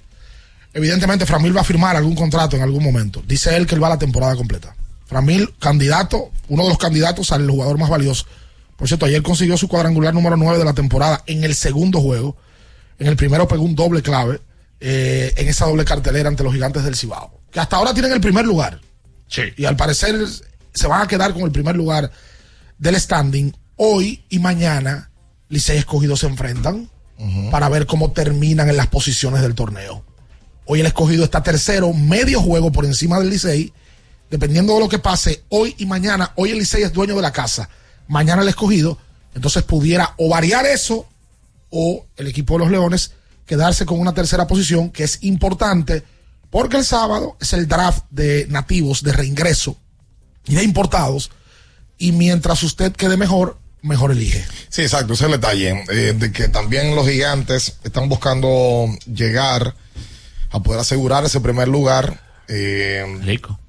evidentemente, 0.73 1.25
Framil 1.25 1.55
va 1.55 1.61
a 1.61 1.65
firmar 1.65 1.95
algún 1.95 2.15
contrato 2.15 2.55
en 2.55 2.61
algún 2.61 2.83
momento. 2.83 3.21
Dice 3.27 3.55
él 3.57 3.65
que 3.67 3.75
él 3.75 3.83
va 3.83 3.87
a 3.87 3.91
la 3.91 3.99
temporada 3.99 4.35
completa. 4.35 4.75
Framil, 5.07 5.53
candidato, 5.59 6.31
uno 6.47 6.63
de 6.63 6.69
los 6.69 6.77
candidatos 6.77 7.31
al 7.31 7.49
jugador 7.49 7.77
más 7.77 7.89
valioso. 7.89 8.25
Por 8.77 8.87
cierto, 8.87 9.05
ayer 9.07 9.21
consiguió 9.23 9.57
su 9.57 9.67
cuadrangular 9.67 10.13
número 10.13 10.37
9 10.37 10.57
de 10.57 10.65
la 10.65 10.73
temporada 10.73 11.21
en 11.25 11.43
el 11.43 11.55
segundo 11.55 11.99
juego. 11.99 12.37
En 12.99 13.07
el 13.07 13.15
primero 13.15 13.47
pegó 13.47 13.63
un 13.63 13.75
doble 13.75 14.01
clave 14.01 14.39
eh, 14.79 15.33
en 15.37 15.47
esa 15.47 15.65
doble 15.65 15.85
cartelera 15.85 16.29
ante 16.29 16.43
los 16.43 16.53
gigantes 16.53 16.83
del 16.83 16.95
Cibao. 16.95 17.41
Que 17.51 17.59
hasta 17.59 17.77
ahora 17.77 17.93
tienen 17.93 18.11
el 18.11 18.21
primer 18.21 18.45
lugar. 18.45 18.79
Sí. 19.27 19.43
Y 19.57 19.65
al 19.65 19.75
parecer 19.75 20.15
se 20.73 20.87
van 20.87 21.01
a 21.01 21.07
quedar 21.07 21.33
con 21.33 21.43
el 21.43 21.51
primer 21.51 21.75
lugar 21.75 22.11
del 22.77 22.99
standing. 22.99 23.55
Hoy 23.75 24.23
y 24.29 24.39
mañana, 24.39 25.11
Licey 25.49 25.77
Escogido 25.77 26.15
se 26.15 26.27
enfrentan 26.27 26.89
para 27.51 27.67
ver 27.67 27.85
cómo 27.85 28.13
terminan 28.13 28.69
en 28.69 28.77
las 28.77 28.87
posiciones 28.87 29.41
del 29.41 29.53
torneo. 29.53 30.05
Hoy 30.65 30.79
el 30.79 30.85
Escogido 30.85 31.25
está 31.25 31.43
tercero, 31.43 31.91
medio 31.91 32.39
juego 32.41 32.71
por 32.71 32.85
encima 32.85 33.19
del 33.19 33.29
Licey 33.29 33.73
dependiendo 34.29 34.73
de 34.73 34.79
lo 34.79 34.89
que 34.89 34.99
pase 34.99 35.43
hoy 35.49 35.75
y 35.77 35.85
mañana, 35.85 36.31
hoy 36.35 36.51
el 36.51 36.59
Licey 36.59 36.83
es 36.83 36.93
dueño 36.93 37.15
de 37.15 37.21
la 37.21 37.31
casa, 37.31 37.69
mañana 38.07 38.41
el 38.41 38.47
escogido, 38.47 38.97
entonces 39.33 39.63
pudiera 39.63 40.13
o 40.17 40.29
variar 40.29 40.65
eso 40.65 41.07
o 41.69 42.05
el 42.15 42.27
equipo 42.27 42.53
de 42.55 42.59
los 42.59 42.71
Leones 42.71 43.13
quedarse 43.49 43.83
con 43.87 43.99
una 43.99 44.13
tercera 44.13 44.45
posición 44.45 44.91
que 44.91 45.03
es 45.03 45.17
importante 45.23 46.03
porque 46.51 46.77
el 46.77 46.85
sábado 46.85 47.35
es 47.41 47.51
el 47.53 47.67
draft 47.67 48.05
de 48.11 48.45
nativos 48.47 49.01
de 49.03 49.11
reingreso 49.11 49.75
y 50.45 50.53
de 50.53 50.63
importados 50.63 51.31
y 51.97 52.11
mientras 52.11 52.61
usted 52.61 52.91
quede 52.93 53.17
mejor, 53.17 53.57
mejor 53.81 54.11
elige. 54.11 54.45
Sí, 54.69 54.83
exacto, 54.83 55.13
ese 55.13 55.23
es 55.25 55.31
el 55.33 55.41
detalle, 55.41 55.83
eh, 55.89 56.13
de 56.15 56.31
que 56.31 56.47
también 56.47 56.95
los 56.95 57.07
gigantes 57.07 57.77
están 57.83 58.07
buscando 58.07 58.85
llegar 59.11 59.73
a 60.51 60.59
poder 60.59 60.79
asegurar 60.81 61.25
ese 61.25 61.41
primer 61.41 61.67
lugar. 61.67 62.21
Eh, 62.47 63.03
Rico. 63.23 63.59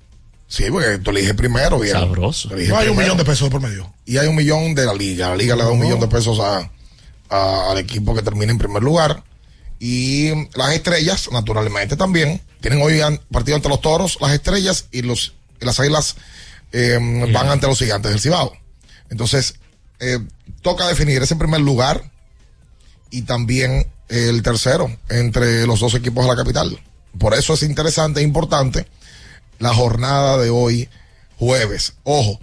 Sí, 0.47 0.65
porque 0.71 0.99
tú 0.99 1.11
eliges 1.11 1.33
primero, 1.35 1.79
bien. 1.81 1.95
Sabroso. 1.95 2.51
No 2.51 2.77
hay 2.77 2.89
un 2.89 2.99
millón 2.99 3.17
de 3.17 3.25
pesos 3.25 3.49
de 3.49 3.51
por 3.51 3.63
medio. 3.63 3.91
Y 4.05 4.19
hay 4.19 4.27
un 4.27 4.37
millón 4.37 4.75
de 4.75 4.85
la 4.85 4.93
liga. 4.95 5.31
La 5.31 5.37
liga 5.37 5.57
le 5.57 5.63
da 5.63 5.71
un 5.71 5.81
millón 5.81 6.01
de 6.01 6.09
pesos 6.09 6.39
a, 6.41 6.71
a- 7.31 7.71
al 7.71 7.79
equipo 7.79 8.15
que 8.15 8.21
termine 8.23 8.51
en 8.53 8.59
primer 8.59 8.83
lugar. 8.83 9.23
Y 9.81 10.31
las 10.55 10.75
estrellas, 10.75 11.29
naturalmente, 11.33 11.97
también. 11.97 12.41
Tienen 12.61 12.83
hoy 12.83 13.01
partido 13.33 13.57
ante 13.57 13.69
los 13.71 13.81
toros, 13.81 14.19
las 14.21 14.33
estrellas 14.33 14.85
y 14.93 15.03
los 15.03 15.35
y 15.61 15.65
las 15.65 15.81
águilas 15.81 16.17
eh, 16.73 16.99
van 17.33 17.49
ante 17.49 17.67
los 17.67 17.79
gigantes 17.79 18.11
del 18.11 18.21
Cibao. 18.21 18.53
Entonces, 19.11 19.55
eh, 19.99 20.19
toca 20.63 20.87
definir 20.87 21.23
ese 21.23 21.37
primer 21.37 21.61
lugar 21.61 22.11
y 23.11 23.23
también 23.23 23.91
el 24.09 24.43
tercero 24.43 24.95
entre 25.09 25.67
los 25.67 25.81
dos 25.81 25.95
equipos 25.95 26.25
de 26.25 26.31
la 26.31 26.37
capital. 26.37 26.81
Por 27.19 27.35
eso 27.35 27.55
es 27.55 27.63
interesante 27.63 28.21
e 28.21 28.23
importante 28.23 28.87
la 29.59 29.75
jornada 29.75 30.39
de 30.39 30.51
hoy, 30.51 30.89
jueves. 31.39 31.95
Ojo, 32.05 32.41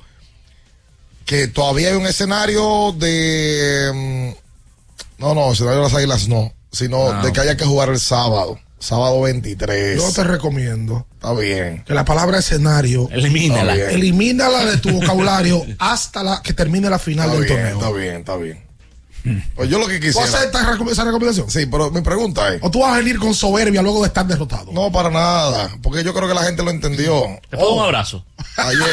que 1.25 1.47
todavía 1.47 1.89
hay 1.89 1.95
un 1.95 2.05
escenario 2.05 2.93
de... 2.97 4.33
mm, 4.37 5.21
No, 5.21 5.33
no, 5.33 5.51
escenario 5.51 5.79
de 5.79 5.83
las 5.85 5.93
águilas 5.93 6.27
no, 6.27 6.53
sino 6.77 7.11
No. 7.13 7.23
de 7.23 7.33
que 7.33 7.41
haya 7.41 7.57
que 7.57 7.65
jugar 7.65 7.89
el 7.89 7.99
sábado, 7.99 8.59
sábado 8.79 9.21
23. 9.21 9.97
Yo 10.01 10.11
te 10.13 10.23
recomiendo 10.23 11.05
Está 11.15 11.33
bien. 11.33 11.83
que 11.85 11.93
la 11.93 12.05
palabra 12.05 12.37
escenario 12.39 13.09
Elimínala. 13.11 13.73
Elimínala 13.75 14.65
de 14.65 14.77
tu 14.77 14.91
vocabulario 14.91 15.65
hasta 15.79 16.23
la 16.23 16.41
que 16.41 16.53
termine 16.53 16.89
la 16.89 16.99
final 16.99 17.29
Está 17.29 17.39
del 17.39 17.45
bien, 17.47 17.57
torneo. 17.57 17.77
está 17.79 17.91
bien, 17.97 18.15
está 18.17 18.35
bien. 18.37 18.66
Pues 19.55 19.69
yo 19.69 19.79
lo 19.79 19.87
que 19.87 19.99
¿Tú 19.99 20.05
quisiera... 20.07 20.27
aceptas 20.27 20.65
recom- 20.65 20.89
esa 20.91 21.03
recomendación? 21.03 21.49
Sí, 21.49 21.65
pero 21.65 21.91
mi 21.91 22.01
pregunta 22.01 22.53
es... 22.53 22.61
¿O 22.63 22.69
tú 22.71 22.79
vas 22.81 22.93
a 22.93 22.97
venir 22.97 23.17
con 23.19 23.33
soberbia 23.33 23.81
luego 23.81 24.01
de 24.01 24.07
estar 24.07 24.25
derrotado? 24.27 24.71
No, 24.71 24.91
para 24.91 25.09
nada, 25.09 25.69
porque 25.81 26.03
yo 26.03 26.13
creo 26.13 26.27
que 26.27 26.33
la 26.33 26.43
gente 26.43 26.63
lo 26.63 26.71
entendió. 26.71 27.23
Te 27.49 27.57
puedo 27.57 27.73
un 27.75 27.83
abrazo. 27.83 28.23
Ayer, 28.57 28.87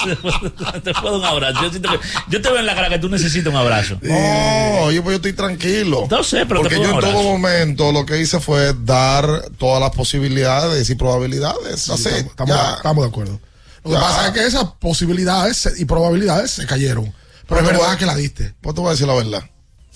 te 0.84 0.94
puedo 0.94 1.18
un 1.18 1.24
abrazo. 1.24 1.62
Yo, 1.62 1.70
siento 1.70 1.90
que- 1.90 1.98
yo 2.28 2.42
te 2.42 2.48
veo 2.48 2.58
en 2.58 2.66
la 2.66 2.74
cara 2.74 2.88
que 2.88 2.98
tú 2.98 3.08
necesitas 3.08 3.52
un 3.52 3.58
abrazo. 3.58 3.98
No, 4.02 4.90
yo, 4.90 5.02
pues 5.02 5.12
yo 5.14 5.16
estoy 5.16 5.32
tranquilo. 5.32 6.06
No 6.10 6.22
sé, 6.22 6.46
pero 6.46 6.60
Porque 6.62 6.76
te 6.76 6.80
puedo 6.80 7.00
yo 7.00 7.06
en 7.06 7.12
todo 7.14 7.22
momento 7.22 7.92
lo 7.92 8.06
que 8.06 8.20
hice 8.20 8.40
fue 8.40 8.74
dar 8.84 9.26
todas 9.58 9.80
las 9.80 9.90
posibilidades 9.90 10.88
y 10.90 10.94
probabilidades. 10.94 11.80
Sí, 11.82 11.92
Así, 11.92 12.08
estamos, 12.08 12.30
estamos- 12.30 12.56
ya. 12.56 12.74
estamos 12.76 13.04
de 13.04 13.08
acuerdo. 13.08 13.40
Lo 13.84 13.90
que 13.90 13.96
Ya. 13.96 14.00
pasa 14.00 14.26
es 14.28 14.32
que 14.34 14.46
esas 14.46 14.64
posibilidades 14.78 15.68
y 15.78 15.84
probabilidades 15.84 16.50
se 16.50 16.66
cayeron. 16.66 17.12
Pero 17.50 17.60
es 17.60 17.66
verdad 17.66 17.88
voy- 17.88 17.96
que 17.98 18.06
la 18.06 18.14
diste. 18.16 18.54
Pues 18.62 18.74
te 18.74 18.80
voy 18.80 18.88
a 18.88 18.92
decir 18.92 19.06
la 19.06 19.14
verdad. 19.14 19.42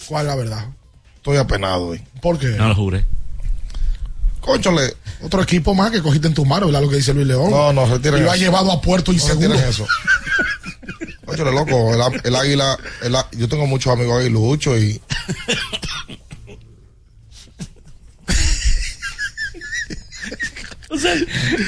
¿Cuál 0.07 0.27
es 0.27 0.29
la 0.29 0.37
verdad? 0.37 0.67
Estoy 1.17 1.39
apenado 1.39 1.87
hoy. 1.87 2.03
¿Por 2.21 2.39
qué? 2.39 2.49
No 2.49 2.69
lo 2.69 2.75
juré. 2.75 3.05
Cónchale. 4.41 4.95
Otro 5.23 5.41
equipo 5.43 5.75
más 5.75 5.91
que 5.91 6.03
cogiste 6.03 6.27
en 6.29 6.35
tu 6.35 6.45
mano, 6.45 6.67
¿verdad? 6.67 6.83
Lo 6.83 6.91
que 6.91 6.97
dice 6.97 7.15
Luis 7.15 7.27
León. 7.27 7.51
No, 7.51 7.73
no, 7.73 7.87
retiren 7.87 8.21
Y 8.21 8.25
lo 8.25 8.31
ha 8.31 8.37
llevado 8.37 8.71
a 8.71 8.81
puerto 8.83 9.11
No 9.11 9.17
inseguro. 9.17 9.49
retiren 9.49 9.71
eso. 9.71 9.87
Cónchale, 11.25 11.53
loco, 11.53 11.95
el, 12.25 12.37
águila, 12.37 12.79
el 13.03 13.17
yo 13.39 13.49
tengo 13.49 13.67
muchos 13.67 13.91
amigos 13.95 14.21
aguiluchos 14.21 14.79
y 14.79 15.01
O 21.05 21.09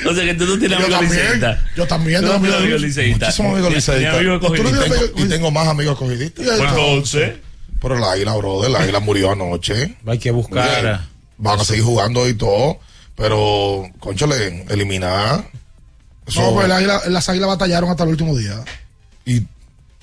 sea, 0.05 0.11
o 0.11 0.15
sea 0.15 0.25
que 0.25 0.35
tú 0.35 0.47
no 0.47 0.59
tienes 0.59 0.79
Yo 0.79 0.85
amigos 0.87 1.01
también. 1.01 1.23
liceístas. 1.25 1.59
Yo 1.77 1.87
también 1.87 2.21
tengo 2.23 2.35
amigos 2.35 2.59
amigos 2.61 2.81
liceístas. 2.81 3.29
muchísimos 3.29 3.53
amigos 3.53 3.75
liceístas. 3.75 5.03
Y 5.17 5.29
tengo 5.29 5.51
más 5.51 5.69
amigos 5.69 5.99
cogiditas. 5.99 6.45
Y 6.47 6.49
Entonces, 6.49 7.35
Pero 7.81 7.97
el 7.97 8.05
águila, 8.05 8.35
brother, 8.37 8.71
el 8.71 8.77
águila 8.83 9.01
murió 9.01 9.33
anoche. 9.33 9.97
Hay 10.07 10.19
que 10.19 10.31
buscar. 10.31 11.03
Van 11.39 11.61
a 11.61 11.65
seguir 11.65 11.85
jugando 11.85 12.27
y 12.29 12.35
todo. 12.35 12.79
Pero, 13.17 13.85
conchale, 13.99 14.65
eliminar. 14.69 15.51
Eso- 16.27 16.41
No, 16.43 16.53
pues 16.55 16.67
el 16.67 16.73
águila- 16.73 17.03
las 17.09 17.29
águilas 17.29 17.49
batallaron 17.49 17.91
hasta 17.91 18.05
el 18.05 18.11
último 18.11 18.37
día. 18.37 18.63
Y, 19.25 19.43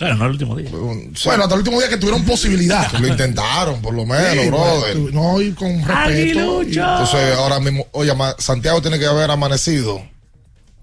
claro, 0.03 0.15
no 0.17 0.25
el 0.25 0.31
último 0.31 0.55
día. 0.55 0.69
Bueno, 0.71 1.43
hasta 1.43 1.53
el 1.55 1.59
último 1.59 1.79
día 1.79 1.89
que 1.89 1.97
tuvieron 1.97 2.23
posibilidad. 2.25 2.91
lo 2.93 3.07
intentaron, 3.07 3.81
por 3.81 3.93
lo 3.93 4.05
menos, 4.05 4.43
Sí, 4.43 4.49
brother. 4.49 4.97
bueno, 4.97 5.33
no, 5.33 5.41
y 5.41 5.51
con 5.53 5.83
respeto. 5.85 6.63
y- 6.63 6.77
Entonces, 6.77 7.35
ahora 7.37 7.59
mismo, 7.59 7.87
oye, 7.91 8.13
Santiago 8.37 8.81
tiene 8.81 8.97
que 8.99 9.05
haber 9.05 9.29
amanecido 9.31 10.01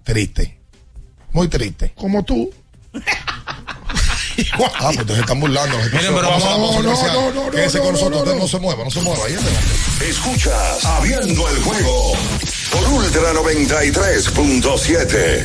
triste. 0.04 0.58
Muy 1.32 1.48
triste. 1.48 1.92
como 1.96 2.22
tú. 2.24 2.50
Ah, 4.54 4.70
pues 4.86 4.96
entonces 5.00 5.18
están 5.18 5.38
burlando. 5.38 5.76
Miren, 5.76 6.14
pero 6.14 6.22
Vamos 6.22 6.42
a 6.44 6.46
la 6.46 6.52
vamos- 6.56 6.76
pausa 6.76 7.12
no, 7.12 7.12
no, 7.12 7.30
no, 7.34 7.44
no, 7.44 7.50
Quédese 7.50 7.76
no, 7.78 7.84
con 7.84 7.92
no, 7.92 7.98
nosotros, 7.98 8.24
no, 8.26 8.32
no. 8.32 8.38
no 8.40 8.48
se 8.48 8.58
mueva, 8.58 8.84
no 8.84 8.90
se 8.90 9.00
mueva. 9.02 9.26
Ahí. 9.26 9.36
Escuchas 10.08 10.82
Abriendo 10.84 11.48
el 11.50 11.62
juego 11.62 12.12
por 12.72 12.88
Ultra 12.88 13.34
93.7. 13.34 15.44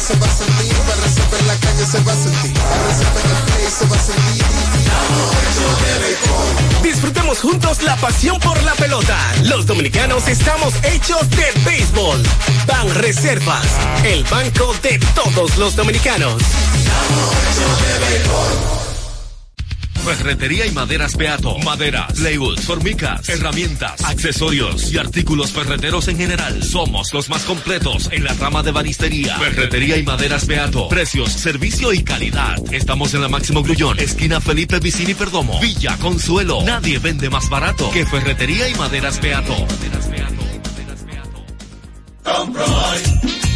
Se 0.00 0.14
va 0.16 0.26
a 0.26 0.30
sentir, 0.30 0.74
para 0.86 1.40
en 1.40 1.46
la 1.48 1.56
calle 1.56 1.84
se 1.84 2.00
va 2.00 2.12
a 2.12 2.16
sentir, 2.16 2.52
para 2.54 2.90
en 2.94 3.30
el 3.30 3.42
play 3.46 3.66
se 3.68 3.86
va 3.86 3.96
a 3.96 3.98
sentir. 3.98 4.44
Disfrutemos 6.82 7.40
juntos 7.40 7.82
la 7.82 7.96
pasión 7.96 8.38
por 8.38 8.62
la 8.62 8.74
pelota. 8.74 9.18
Los 9.44 9.66
dominicanos 9.66 10.28
estamos 10.28 10.74
hechos 10.84 11.28
de 11.30 11.52
béisbol. 11.64 12.22
Ban 12.66 12.94
Reservas, 12.94 13.66
el 14.04 14.22
banco 14.24 14.74
de 14.82 15.00
todos 15.14 15.56
los 15.56 15.74
dominicanos. 15.74 16.42
Ferretería 20.08 20.64
y 20.64 20.70
maderas 20.70 21.18
Beato. 21.18 21.58
Maderas, 21.58 22.14
plywood, 22.14 22.58
formicas, 22.60 23.28
herramientas, 23.28 24.02
accesorios 24.04 24.90
y 24.90 24.96
artículos 24.96 25.52
ferreteros 25.52 26.08
en 26.08 26.16
general. 26.16 26.62
Somos 26.62 27.12
los 27.12 27.28
más 27.28 27.42
completos 27.42 28.08
en 28.10 28.24
la 28.24 28.32
rama 28.32 28.62
de 28.62 28.72
banistería. 28.72 29.38
Ferretería 29.38 29.98
y 29.98 30.02
maderas 30.04 30.46
Beato. 30.46 30.88
Precios, 30.88 31.30
servicio 31.30 31.92
y 31.92 32.02
calidad. 32.02 32.56
Estamos 32.72 33.12
en 33.12 33.20
la 33.20 33.28
Máximo 33.28 33.62
Grullón, 33.62 33.98
esquina 33.98 34.40
Felipe 34.40 34.78
Vicini 34.78 35.12
Perdomo. 35.12 35.60
Villa 35.60 35.98
Consuelo. 35.98 36.62
Nadie 36.64 36.98
vende 36.98 37.28
más 37.28 37.50
barato 37.50 37.90
que 37.90 38.06
Ferretería 38.06 38.66
y 38.66 38.74
maderas 38.76 39.20
Beato. 39.20 39.54
Compro 42.22 42.64
hoy, 42.64 43.02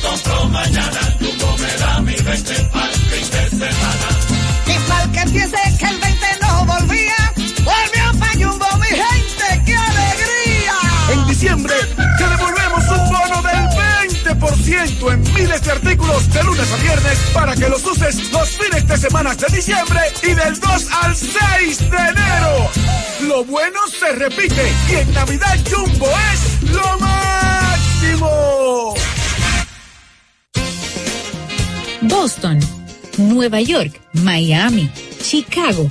compro 0.02 0.44
mañana, 0.50 1.00
tu 1.18 1.26
comerá 1.38 2.00
mi 2.02 2.14
vente 2.14 2.54
pa'l 2.72 2.90
fin 2.90 3.30
de 3.30 3.50
semana. 3.50 4.22
Mi 4.66 5.12
que 5.12 5.30
piense 5.30 5.56
que 5.78 5.84
el 5.86 5.98
20 5.98 6.21
volvía, 6.64 7.32
volvió 7.64 8.18
pa' 8.18 8.32
Jumbo, 8.34 8.66
mi 8.78 8.86
gente, 8.86 9.62
qué 9.66 9.74
alegría. 9.76 10.74
En 11.12 11.26
diciembre 11.26 11.74
te 12.18 12.28
devolvemos 12.28 12.84
un 12.88 13.08
bono 13.10 13.42
del 13.42 13.68
20% 14.38 15.12
en 15.12 15.34
miles 15.34 15.62
de 15.62 15.70
artículos 15.70 16.32
de 16.32 16.44
lunes 16.44 16.72
a 16.72 16.76
viernes 16.76 17.18
para 17.32 17.54
que 17.54 17.68
los 17.68 17.84
uses 17.84 18.30
los 18.32 18.48
fines 18.50 18.86
de 18.86 18.96
semana 18.96 19.34
de 19.34 19.46
diciembre 19.54 20.00
y 20.22 20.34
del 20.34 20.58
2 20.58 20.88
al 21.02 21.16
6 21.16 21.90
de 21.90 21.96
enero. 21.96 22.70
Lo 23.22 23.44
bueno 23.44 23.78
se 23.88 24.12
repite 24.12 24.72
y 24.90 24.94
en 24.96 25.12
Navidad 25.12 25.58
Jumbo 25.70 26.08
es 26.32 26.70
lo 26.70 26.98
máximo. 26.98 28.94
Boston, 32.02 32.58
Nueva 33.18 33.60
York, 33.60 34.00
Miami, 34.12 34.90
Chicago. 35.22 35.90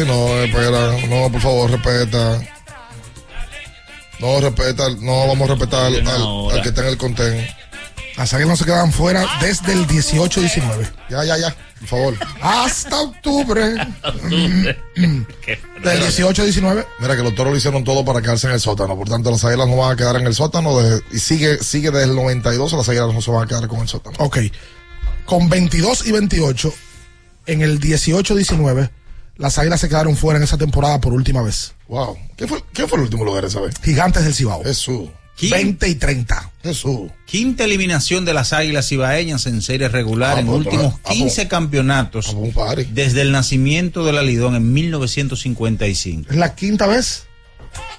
Así 0.00 0.06
no, 0.08 0.28
espera. 0.42 0.92
No, 1.08 1.30
por 1.30 1.40
favor, 1.40 1.70
respeta. 1.70 2.40
No, 4.20 4.40
respeta. 4.40 4.88
No, 5.00 5.26
vamos 5.28 5.48
a 5.50 5.54
respetar 5.54 5.86
al, 5.86 6.06
al- 6.06 6.50
al 6.52 6.62
que 6.62 6.68
está 6.68 6.82
en 6.82 6.88
el 6.88 6.96
contén. 6.96 7.46
Las 8.16 8.32
águilas 8.32 8.50
no 8.50 8.56
se 8.56 8.64
quedan 8.64 8.92
fuera 8.92 9.26
desde 9.40 9.72
el 9.72 9.86
18-19. 9.88 10.88
Ya, 11.10 11.24
ya, 11.24 11.36
ya. 11.36 11.56
Por 11.80 11.88
favor. 11.88 12.14
Hasta 12.40 13.00
octubre. 13.00 13.62
Del 14.94 15.26
18-19. 15.84 16.86
Mira 17.00 17.16
que 17.16 17.22
los 17.22 17.34
toros 17.34 17.52
lo 17.52 17.58
hicieron 17.58 17.82
todo 17.82 18.04
para 18.04 18.22
quedarse 18.22 18.46
en 18.46 18.52
el 18.54 18.60
sótano. 18.60 18.96
Por 18.96 19.08
tanto, 19.08 19.30
las 19.32 19.44
águilas 19.44 19.66
no 19.68 19.76
van 19.78 19.92
a 19.92 19.96
quedar 19.96 20.14
en 20.16 20.26
el 20.28 20.34
sótano. 20.34 20.78
de- 20.80 21.02
y 21.12 21.18
sigue, 21.18 21.58
sigue 21.58 21.90
desde 21.90 22.04
el 22.04 22.14
92. 22.14 22.72
Las 22.72 22.88
águilas 22.88 23.12
no 23.12 23.20
se 23.20 23.30
van 23.32 23.44
a 23.44 23.46
quedar 23.48 23.66
con 23.66 23.80
el 23.80 23.88
sótano. 23.88 24.16
Ok. 24.20 24.38
Con 25.26 25.48
22 25.48 26.06
y 26.06 26.12
28, 26.12 26.72
en 27.46 27.62
el 27.62 27.80
18-19, 27.80 28.90
las 29.36 29.58
águilas 29.58 29.80
se 29.80 29.88
quedaron 29.88 30.16
fuera 30.16 30.38
en 30.38 30.44
esa 30.44 30.58
temporada 30.58 31.00
por 31.00 31.12
última 31.12 31.42
vez. 31.42 31.74
Wow. 31.88 32.16
¿Quién 32.36 32.48
fue, 32.48 32.98
el 32.98 33.00
último 33.04 33.24
lugar 33.24 33.44
esa 33.44 33.60
vez? 33.60 33.74
Gigantes 33.82 34.24
del 34.24 34.34
Cibao. 34.34 34.62
Jesús. 34.64 35.08
20 35.50 35.88
y 35.88 35.94
30. 35.96 36.52
Jesús. 36.62 37.10
Quinta 37.26 37.64
eliminación 37.64 38.24
de 38.24 38.32
las 38.34 38.52
Águilas 38.52 38.92
Ibaeñas 38.92 39.46
en 39.46 39.62
serie 39.62 39.88
regular 39.88 40.36
Ah, 40.36 40.40
en 40.40 40.48
últimos 40.48 40.94
ah, 41.04 41.10
15 41.10 41.48
campeonatos 41.48 42.28
Un 42.28 42.52
party. 42.52 42.84
desde 42.92 43.22
el 43.22 43.32
nacimiento 43.32 44.04
de 44.04 44.12
la 44.12 44.22
Lidón 44.22 44.54
en 44.54 44.72
1955. 44.72 46.30
¿Es 46.30 46.36
la 46.36 46.54
quinta 46.54 46.86
vez? 46.86 47.24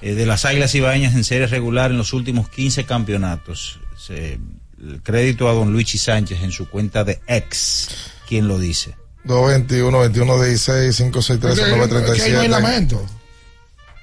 Eh, 0.00 0.14
de 0.14 0.24
las 0.24 0.46
Águilas 0.46 0.74
Ibaeñas 0.74 1.14
en 1.14 1.24
serie 1.24 1.46
regular 1.46 1.90
en 1.90 1.98
los 1.98 2.12
últimos 2.14 2.48
15 2.48 2.84
campeonatos. 2.84 3.80
Se- 3.98 4.38
el 4.80 5.02
crédito 5.02 5.48
a 5.48 5.52
don 5.52 5.72
Luigi 5.72 5.98
Sánchez 5.98 6.42
en 6.42 6.52
su 6.52 6.68
cuenta 6.68 7.04
de 7.04 7.20
ex. 7.26 7.88
¿Quién 8.28 8.46
lo 8.48 8.58
dice? 8.58 8.94
221, 9.26 9.98
21, 10.00 10.42
16, 10.42 10.96
5, 10.96 11.22
6, 11.22 11.40
13, 11.40 11.62
9, 11.62 11.66
Que 11.66 11.72
ahí 11.72 11.78
no 11.78 11.82
hay 11.82 11.88
37. 11.88 12.48
lamento. 12.48 13.06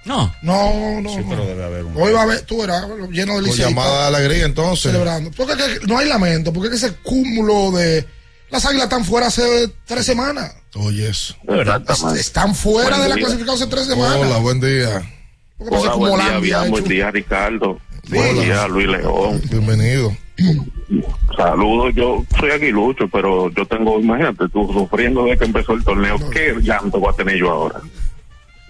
No. 0.05 0.33
No, 0.41 0.99
no. 1.01 1.09
Sí, 1.09 1.21
pero 1.29 1.45
debe 1.45 1.63
haber 1.63 1.85
un. 1.85 1.93
Hoy 1.95 2.11
va 2.11 2.23
a 2.23 2.25
ver, 2.25 2.41
tú 2.41 2.59
verás, 2.61 2.85
lleno 3.11 3.35
de 3.35 3.41
liceístas 3.43 3.69
llamada 3.69 4.09
de 4.09 4.17
alegría, 4.17 4.45
entonces. 4.45 4.91
celebrando. 4.91 5.31
Porque 5.31 5.53
no 5.87 5.97
hay 5.97 6.07
lamento, 6.09 6.51
porque 6.51 6.73
es 6.75 6.81
que 6.81 6.87
ese 6.87 6.95
cúmulo 6.97 7.71
de. 7.71 8.05
Las 8.49 8.65
águilas 8.65 8.83
están 8.83 9.03
fuera 9.05 9.27
hace 9.27 9.71
tres 9.85 10.05
semanas. 10.05 10.53
Oye, 10.75 11.07
eso. 11.09 11.35
De 11.43 11.55
verdad. 11.55 11.81
Es- 11.89 12.03
Están 12.19 12.53
fuera 12.53 12.89
Buen 12.97 13.01
de 13.03 13.09
la 13.09 13.15
día. 13.15 13.25
clasificación 13.25 13.55
hace 13.63 13.67
tres 13.75 13.87
semanas. 13.87 14.17
Hola, 14.19 14.37
buen 14.39 14.59
día. 14.59 14.99
Sé 14.99 15.65
Hola, 15.69 15.93
buen 15.95 16.15
día, 16.19 16.39
Bian, 16.39 16.69
buen 16.69 16.83
día, 16.83 17.09
Ricardo. 17.09 17.79
Buen 18.09 18.35
día, 18.35 18.67
Luis 18.67 18.87
León. 18.87 19.41
Bienvenido. 19.49 20.11
Saludos, 21.37 21.93
yo 21.95 22.23
soy 22.39 22.51
aguilucho, 22.51 23.07
pero 23.07 23.49
yo 23.51 23.65
tengo, 23.65 23.99
imagínate, 23.99 24.49
tú 24.49 24.71
sufriendo 24.73 25.23
desde 25.23 25.39
que 25.39 25.45
empezó 25.45 25.73
el 25.73 25.83
torneo, 25.83 26.17
¿qué 26.29 26.55
llanto 26.61 26.99
voy 26.99 27.13
a 27.13 27.15
tener 27.15 27.37
yo 27.37 27.49
ahora? 27.49 27.79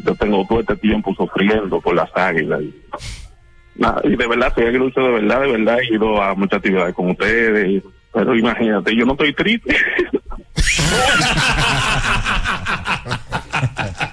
Yo 0.05 0.15
tengo 0.15 0.45
todo 0.47 0.59
este 0.59 0.75
tiempo 0.77 1.13
sufriendo 1.15 1.81
por 1.81 1.95
las 1.95 2.09
águilas. 2.15 2.61
Y, 2.61 2.75
nada, 3.75 4.01
y 4.03 4.15
de 4.15 4.27
verdad, 4.27 4.53
soy 4.53 4.65
aguilucho, 4.65 5.01
de 5.01 5.11
verdad, 5.11 5.41
de 5.41 5.51
verdad, 5.51 5.79
he 5.79 5.95
ido 5.95 6.21
a 6.21 6.35
muchas 6.35 6.57
actividades 6.57 6.93
con 6.93 7.09
ustedes, 7.09 7.83
pero 8.13 8.37
imagínate, 8.37 8.95
yo 8.95 9.05
no 9.05 9.13
estoy 9.13 9.33
triste. 9.33 9.75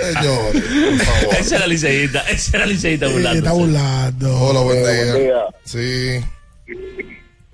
Señores, 0.00 0.62
por 0.62 0.98
favor. 1.06 1.34
Esa 1.38 1.56
era 1.56 1.66
liceísta, 1.66 2.20
esa 2.30 2.56
era 2.58 2.66
liceísta 2.66 3.06
Sí, 3.06 3.12
burlándose. 3.12 3.38
está 3.38 3.52
burlando. 3.52 4.40
Hola, 4.40 4.60
buen 4.60 4.80
Buen 4.82 5.14
día. 5.14 5.34
Sí. 5.64 6.20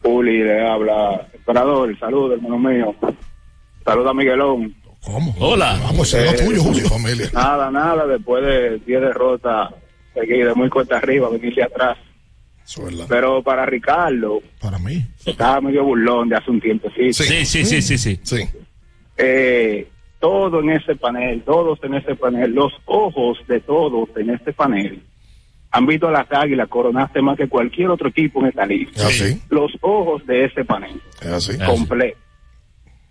Juli 0.03 0.45
le 0.45 0.67
habla, 0.69 1.29
esperador, 1.35 1.99
saludos, 1.99 2.39
hermano 2.39 2.59
mío. 2.59 2.95
Saludos 3.85 4.11
a 4.11 4.15
Miguelón. 4.15 4.75
¿Cómo? 5.05 5.35
Hola. 5.39 5.79
Vamos, 5.83 6.13
es 6.15 6.25
lo 6.25 6.47
tuyo, 6.47 6.63
Con 6.63 6.71
mi 6.73 6.81
Julio. 6.81 6.89
familia. 6.89 7.31
Nada, 7.33 7.71
nada, 7.71 8.07
después 8.07 8.45
de 8.45 8.79
10 8.87 9.01
derrotas 9.01 9.71
seguidas, 10.15 10.57
muy 10.57 10.69
cuesta 10.69 10.97
arriba, 10.99 11.29
venirse 11.31 11.63
atrás. 11.63 11.97
Eso 12.65 12.81
es 12.89 12.93
verdad. 12.97 13.07
Pero 13.09 13.43
para 13.45 13.65
Ricardo, 13.67 14.41
Para 14.61 14.79
mí. 14.79 15.05
estaba 15.25 15.61
medio 15.61 15.85
burlón 15.85 16.29
de 16.29 16.37
hace 16.37 16.51
un 16.51 16.61
tiempo, 16.61 16.89
sí. 16.97 17.13
Sí, 17.13 17.45
sí, 17.47 17.65
sí, 17.65 17.81
sí, 17.83 17.99
sí. 17.99 18.21
Sí. 18.23 18.49
Eh, 19.17 19.89
todo 20.21 20.61
en 20.61 20.71
ese 20.71 20.97
panel, 20.97 21.43
todos 21.43 21.79
en 21.83 21.95
ese 21.95 22.15
panel, 22.15 22.53
los 22.53 22.73
ojos 22.87 23.39
de 23.47 23.61
todos 23.61 24.09
en 24.17 24.31
este 24.31 24.53
panel 24.53 25.03
han 25.71 25.87
visto 25.87 26.09
a 26.09 26.11
las 26.11 26.27
águilas 26.33 26.69
coronarse 26.69 27.21
más 27.21 27.37
que 27.37 27.49
cualquier 27.49 27.91
otro 27.91 28.09
equipo 28.09 28.41
en 28.41 28.47
esta 28.47 28.65
liga. 28.65 28.91
Así. 28.97 29.43
Los 29.51 29.73
ojos 29.83 30.27
de 30.27 30.47
ese 30.47 30.65
panel. 30.65 31.01
Ah, 31.23 31.39
completo. 31.67 32.19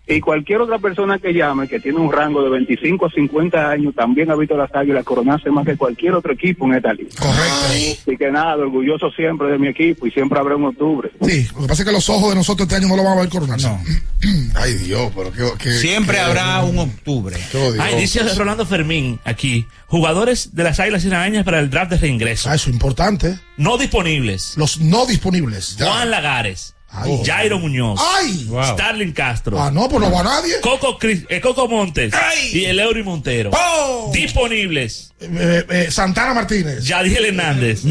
Y 0.08 0.20
cualquier 0.22 0.62
otra 0.62 0.78
persona 0.78 1.18
que 1.18 1.34
llame, 1.34 1.68
que 1.68 1.80
tiene 1.80 1.98
un 2.00 2.12
rango 2.12 2.44
de 2.44 2.50
25 2.52 3.08
a 3.08 3.10
50 3.10 3.70
años, 3.72 3.96
también 3.96 4.30
ha 4.30 4.36
visto 4.36 4.56
las 4.56 4.74
águilas 4.76 5.04
coronarse 5.04 5.50
más 5.50 5.66
que 5.66 5.76
cualquier 5.76 6.14
otro 6.14 6.32
equipo 6.34 6.66
en 6.68 6.76
esta 6.76 6.94
liga. 6.94 7.10
Correcto. 7.18 8.02
Así 8.06 8.18
que 8.18 8.30
nada, 8.32 8.56
orgulloso 8.58 9.10
siempre 9.12 9.48
de 9.48 9.58
mi 9.58 9.68
equipo 9.68 10.06
y 10.06 10.12
siempre 10.12 10.38
habrá 10.38 10.56
un 10.56 10.66
octubre. 10.66 11.10
Sí, 11.22 11.48
lo 11.56 11.62
que 11.62 11.68
pasa 11.68 11.82
es 11.82 11.88
que 11.88 11.92
los 11.92 12.08
ojos 12.10 12.30
de 12.30 12.36
nosotros 12.36 12.68
este 12.68 12.76
año 12.76 12.88
no 12.90 12.98
lo 12.98 13.04
van 13.04 13.18
a 13.18 13.22
ver 13.22 13.30
coronarse. 13.30 13.68
No. 13.68 13.80
Ay, 14.56 14.74
Dios, 14.74 15.12
pero 15.16 15.32
qué. 15.32 15.44
qué 15.64 15.72
Siempre 15.72 16.18
qué- 16.18 16.22
habrá 16.22 16.64
un 16.64 16.78
octubre. 16.78 17.36
Ay, 17.80 17.96
dice 17.96 18.22
Rolando 18.36 18.66
Fermín 18.68 19.20
aquí. 19.24 19.66
Jugadores 19.88 20.56
de 20.56 20.64
las 20.64 20.80
Águilas 20.80 21.02
Cibaeñas 21.04 21.44
para 21.46 21.60
el 21.60 21.70
draft 21.72 21.92
de 21.92 21.98
reingreso. 21.98 22.50
Ah, 22.50 22.56
eso 22.56 22.70
es 22.70 22.74
importante. 22.76 23.40
No 23.58 23.78
disponibles. 23.80 24.54
Los 24.58 24.80
no 24.80 25.06
disponibles. 25.08 25.78
Juan 25.80 26.12
Lagares. 26.12 26.75
Ay. 26.90 27.22
Jairo 27.26 27.60
Muñoz. 27.60 28.00
¡Ay! 28.16 28.50
Starling 28.74 29.12
Castro. 29.12 29.62
Ah, 29.62 29.70
no, 29.70 29.90
pues 29.90 30.00
no 30.02 30.10
va 30.12 30.24
nadie. 30.24 30.54
Coco, 30.62 30.98
eh, 31.02 31.42
Coco 31.42 31.68
Montes. 31.68 32.14
¡Ay! 32.14 32.52
Y 32.54 32.66
el 32.66 32.80
Eury 32.80 33.04
Montero. 33.04 33.52
¡Oh! 33.54 34.12
Disponibles. 34.14 35.14
Eh, 35.20 35.66
eh, 35.70 35.88
Santana 35.92 36.34
Martínez. 36.34 36.86
Yadiel 36.86 37.26
Hernández. 37.26 37.82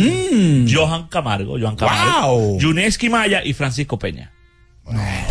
Johan 0.72 1.08
Camargo. 1.08 1.58
Johan 1.60 1.76
Camargo. 1.76 2.38
Wow. 2.38 2.58
Yuneski 2.60 3.10
Maya 3.10 3.42
y 3.44 3.52
Francisco 3.52 3.98
Peña. 3.98 4.32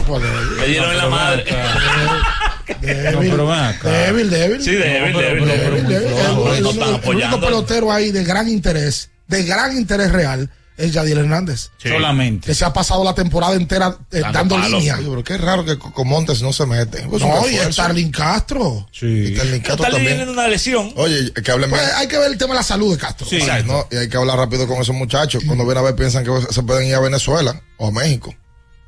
Pues, 0.07 0.23
Me 0.59 0.67
dieron 0.67 0.91
en 0.91 0.97
la 0.97 1.07
madre. 1.09 1.45
débil, 2.81 3.39
acá. 3.51 3.89
débil, 3.89 4.29
débil. 4.29 4.61
Sí, 4.63 4.71
débil, 4.71 5.13
No, 5.13 5.19
débil, 5.19 5.43
pero- 5.43 5.57
débil. 5.75 5.87
Débil, 5.87 6.09
débil. 6.09 6.15
No, 6.35 6.47
El- 6.51 6.57
el- 6.57 6.63
no 6.63 6.69
el- 6.69 6.75
están 6.75 6.89
el 6.89 6.95
apoyando. 6.95 7.37
único 7.37 7.39
pelotero 7.47 7.91
ahí 7.91 8.11
de 8.11 8.23
gran 8.23 8.47
interés, 8.49 9.09
de 9.27 9.43
gran 9.43 9.75
interés 9.77 10.11
real, 10.11 10.49
es 10.77 10.93
Yadiel 10.93 11.19
Hernández. 11.19 11.69
Sí. 11.77 11.89
Solamente. 11.89 12.47
Que 12.47 12.55
se 12.55 12.65
ha 12.65 12.73
pasado 12.73 13.03
la 13.03 13.13
temporada 13.13 13.53
entera 13.55 13.95
eh, 14.11 14.21
Dando 14.21 14.55
dando 14.57 14.77
línea. 14.77 14.95
Oye, 14.97 15.07
pero 15.09 15.23
qué 15.23 15.37
raro 15.37 15.63
que 15.65 15.77
con 15.77 16.07
Montes 16.07 16.41
no 16.41 16.51
se 16.53 16.65
mete. 16.65 17.03
Pues 17.09 17.21
No, 17.21 17.47
y. 17.47 17.55
Starling 17.71 18.11
Castro. 18.11 18.87
Y 18.91 18.97
Sí. 18.97 19.35
Sterling 19.35 19.59
Castro 19.61 19.73
Está 19.85 19.89
también. 19.91 20.05
teniendo 20.11 20.33
una 20.33 20.47
lesión. 20.47 20.91
Oye, 20.95 21.31
que 21.33 21.51
hablen 21.51 21.69
Pues 21.69 21.81
hay 21.93 22.07
que 22.07 22.17
ver 22.17 22.31
el 22.31 22.37
tema 22.37 22.53
de 22.53 22.59
la 22.59 22.63
salud 22.63 22.91
de 22.93 22.97
Castro. 22.99 23.27
Sí. 23.27 23.37
O 23.41 23.45
sea, 23.45 23.61
No, 23.63 23.87
y 23.91 23.97
hay 23.97 24.09
que 24.09 24.17
hablar 24.17 24.37
rápido 24.37 24.67
con 24.67 24.81
esos 24.81 24.95
muchachos. 24.95 25.43
Cuando 25.45 25.63
vienen 25.65 25.83
a 25.83 25.87
ver, 25.87 25.95
piensan 25.95 26.23
que 26.23 26.31
se 26.53 26.63
pueden 26.63 26.87
ir 26.87 26.95
a 26.95 26.99
Venezuela 26.99 27.61
o 27.77 27.87
a 27.87 27.91
México. 27.91 28.33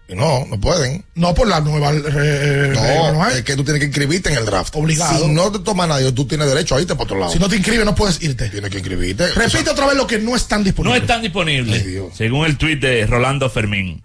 Y 0.08 0.14
no, 0.14 0.45
no 0.45 0.60
pueden. 0.60 1.03
no 1.16 1.34
por 1.34 1.47
la 1.47 1.62
nueva 1.62 1.91
eh, 1.91 2.72
No, 2.76 3.14
no 3.14 3.24
hay. 3.24 3.38
es 3.38 3.43
que 3.43 3.56
tú 3.56 3.64
tienes 3.64 3.80
que 3.80 3.88
inscribirte 3.88 4.30
en 4.32 4.38
el 4.38 4.45
draft. 4.45 4.76
Obligado. 4.76 5.26
Si 5.26 5.32
no 5.32 5.51
te 5.51 5.60
toma 5.60 5.88
nadie, 5.88 6.12
tú 6.12 6.26
tienes 6.28 6.47
derecho 6.47 6.76
a 6.76 6.82
irte 6.82 6.93
para 6.93 7.06
otro 7.06 7.20
lado. 7.20 7.32
Si 7.32 7.39
no 7.39 7.49
te 7.49 7.56
inscribes, 7.56 7.86
no 7.86 7.95
puedes 7.95 8.22
irte. 8.22 8.49
Tienes 8.49 8.70
que 8.70 8.78
inscribirte. 8.78 9.32
Repite 9.32 9.70
otra 9.72 9.88
vez 9.88 9.95
lo 9.97 10.06
que 10.06 10.20
no 10.20 10.36
están 10.36 10.60
No 10.60 10.66
disponibles. 10.66 11.01
están 11.01 11.22
disponibles. 11.24 11.84
Ay. 11.84 11.99
Según 12.14 12.45
el 12.45 12.58
tuit 12.58 12.80
de 12.80 13.08
Rolando 13.08 13.49
Fermín. 13.49 14.03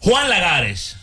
Juan 0.00 0.28
Lagares, 0.28 0.96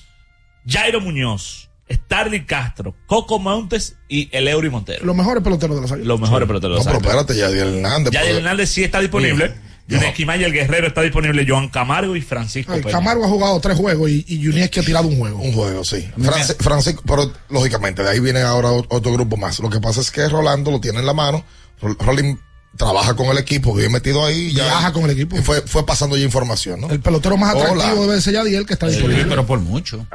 Jairo 0.68 1.02
Muñoz, 1.02 1.70
Starling 1.92 2.46
Castro, 2.46 2.96
Coco 3.08 3.40
Montes 3.40 3.96
y 4.08 4.30
el 4.36 4.48
Eury 4.48 4.70
Montero. 4.70 5.06
Los 5.06 5.16
mejores 5.16 5.44
peloteros 5.44 5.78
de 5.78 5.82
las 5.84 5.92
águilas. 5.92 6.08
Los 6.08 6.20
mejores 6.20 6.48
peloteros. 6.48 6.78
No, 6.78 6.84
de 6.84 6.86
pero 6.86 7.00
los 7.00 7.08
Águilas. 7.14 7.32
espérate, 7.32 7.56
Yadiel 7.56 7.76
Hernández. 7.78 8.14
Yadiel 8.14 8.32
pues, 8.34 8.38
Hernández 8.44 8.70
sí 8.70 8.84
está 8.84 9.00
disponible. 9.00 9.56
Yuneski 9.88 10.26
Maya, 10.26 10.48
el 10.48 10.54
Guerrero, 10.54 10.88
está 10.88 11.02
disponible. 11.02 11.46
Joan 11.48 11.70
Camargo 11.70 12.16
y 12.16 12.22
Francisco 12.22 12.74
Ay, 12.74 12.82
Peña. 12.82 12.92
Camargo 12.94 13.24
ha 13.26 13.30
jugado 13.30 13.60
tres 13.62 13.78
juegos 13.78 14.10
y, 14.10 14.26
y 14.28 14.40
Yunieski 14.40 14.82
ha 14.82 14.84
tirado 14.84 15.08
un 15.08 15.18
juego. 15.18 15.40
Un 15.40 15.54
juego, 15.54 15.84
sí. 15.84 16.10
Franci- 16.18 16.58
Francisco, 16.58 17.04
pero 17.08 17.32
lógicamente, 17.50 18.04
de 18.04 18.10
ahí 18.10 18.20
viene 18.20 18.42
ahora 18.42 18.70
otro 18.72 19.14
grupo 19.14 19.38
más. 19.38 19.60
Lo 19.60 19.70
que 19.70 19.80
pasa 19.80 20.02
es 20.02 20.12
que 20.12 20.28
Rolando 20.28 20.72
lo 20.72 20.82
tiene 20.82 21.00
en 21.00 21.06
la 21.06 21.14
mano. 21.14 21.44
Rol- 21.82 21.98
Rolling 22.00 22.36
trabaja 22.76 23.16
con 23.16 23.28
el 23.28 23.38
equipo, 23.38 23.74
vive 23.74 23.90
metido 23.90 24.26
ahí. 24.26 24.52
Ya, 24.52 24.64
Viaja 24.66 24.92
con 24.94 25.04
el 25.06 25.12
equipo. 25.12 25.38
Y 25.38 25.42
fue, 25.42 25.62
fue 25.62 25.86
pasando 25.86 26.18
ya 26.18 26.24
información, 26.26 26.82
¿no? 26.82 26.90
El 26.90 27.00
pelotero 27.00 27.38
más 27.38 27.56
atractivo 27.56 27.82
Hola. 28.02 28.08
debe 28.12 28.22
ser 28.22 28.34
Yadiel, 28.34 28.66
que 28.66 28.74
está 28.74 28.88
Sí, 28.88 28.96
disponible. 28.96 29.26
pero 29.30 29.46
por 29.48 29.60
mucho. 29.60 30.06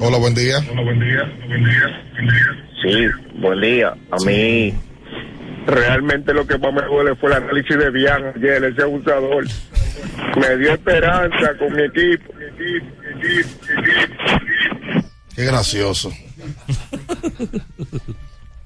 Hola, 0.00 0.18
buen 0.18 0.34
día. 0.34 0.60
Sí, 2.82 3.06
buen 3.40 3.60
día. 3.60 3.94
A 4.10 4.16
mí 4.26 4.74
realmente 5.66 6.32
lo 6.32 6.46
que 6.46 6.58
más 6.58 6.72
me 6.72 6.82
duele 6.82 7.14
fue 7.16 7.30
el 7.30 7.36
análisis 7.36 7.76
de 7.76 7.90
Bian 7.90 8.32
ayer, 8.36 8.64
ese 8.64 8.82
abusador. 8.82 9.44
Me 10.36 10.56
dio 10.56 10.72
esperanza 10.72 11.56
con 11.58 11.74
mi 11.74 11.82
equipo. 11.82 12.32
Qué 15.34 15.44
gracioso. 15.44 16.12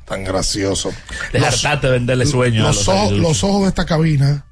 Tan 0.04 0.24
gracioso. 0.24 0.90
Te 1.32 1.38
hartaste 1.38 1.86
de 1.86 1.92
venderle 1.92 2.26
sueños. 2.26 2.64
a 2.64 2.68
Los, 2.68 2.76
los 2.76 2.88
ojos, 2.88 3.12
los 3.12 3.44
ojos 3.44 3.62
de 3.62 3.68
esta 3.68 3.86
cabina, 3.86 4.44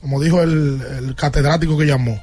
como 0.00 0.20
dijo 0.22 0.42
el, 0.42 0.80
el 0.98 1.14
catedrático 1.14 1.78
que 1.78 1.86
llamó, 1.86 2.22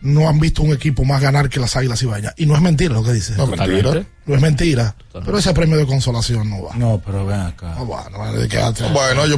no 0.00 0.28
han 0.28 0.38
visto 0.38 0.62
un 0.62 0.72
equipo 0.72 1.04
más 1.04 1.20
ganar 1.20 1.48
que 1.48 1.58
las 1.60 1.74
Águilas 1.76 2.02
Ibañas. 2.02 2.34
Y 2.36 2.46
no 2.46 2.54
es 2.54 2.60
mentira 2.60 2.94
lo 2.94 3.02
que 3.02 3.12
dice. 3.12 3.34
No 3.36 3.44
es 3.44 3.50
mentira. 3.58 4.04
No 4.26 4.34
es 4.34 4.40
mentira. 4.40 4.94
Pero 5.24 5.38
ese 5.38 5.54
premio 5.54 5.76
de 5.76 5.86
consolación 5.86 6.50
no 6.50 6.62
va. 6.64 6.74
No, 6.76 7.00
pero 7.04 7.24
ven 7.26 7.40
acá. 7.40 7.74
No 7.78 7.88
va, 7.88 8.08
no 8.10 8.18
va 8.18 8.32
de 8.32 8.48
quedarte. 8.48 8.84
Bueno, 8.90 9.24
él, 9.24 9.36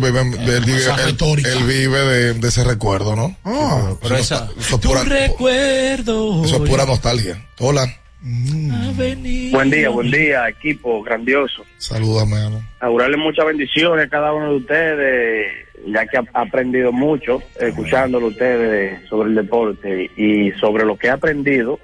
vive- 0.64 0.76
Esa 0.78 0.96
él- 1.06 1.64
vive 1.66 1.98
de, 2.00 2.34
de 2.34 2.48
ese 2.48 2.64
recuerdo, 2.64 3.14
¿no? 3.14 3.36
Ah, 3.44 3.92
Pero 4.02 4.16
esa- 4.16 4.48
eso, 4.58 4.76
es 4.76 4.80
pura, 4.80 5.04
recuerdo. 5.04 6.44
eso 6.44 6.62
es 6.64 6.70
pura 6.70 6.84
nostalgia. 6.86 7.46
Hola. 7.60 7.86
Buen 8.20 9.70
día, 9.70 9.88
buen 9.90 10.10
día, 10.10 10.48
equipo 10.48 11.02
grandioso. 11.02 11.64
Salúdame, 11.78 12.36
Ana. 12.36 12.68
Augurarle 12.80 13.16
muchas 13.16 13.46
bendiciones 13.46 14.06
a 14.06 14.08
cada 14.08 14.32
uno 14.32 14.50
de 14.50 14.56
ustedes, 14.56 15.46
ya 15.86 16.04
que 16.06 16.16
ha 16.18 16.24
aprendido 16.34 16.90
mucho 16.90 17.40
escuchándolo 17.60 18.26
ustedes 18.26 19.08
sobre 19.08 19.30
el 19.30 19.36
deporte 19.36 20.10
y 20.16 20.50
sobre 20.58 20.84
lo 20.84 20.96
que 20.98 21.06
he 21.06 21.10
aprendido. 21.10 21.78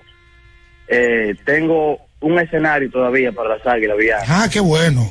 Eh, 0.88 1.34
tengo 1.44 1.98
un 2.20 2.38
escenario 2.38 2.90
todavía 2.90 3.30
para 3.32 3.56
las 3.56 3.66
águilas 3.66 3.96
viajes 3.96 4.28
Ah, 4.28 4.48
qué 4.52 4.60
bueno. 4.60 5.10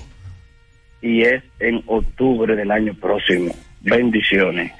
y 1.02 1.22
es 1.24 1.42
en 1.60 1.82
octubre 1.88 2.56
del 2.56 2.70
año 2.70 2.94
próximo. 3.00 3.56
Bendiciones. 3.82 4.72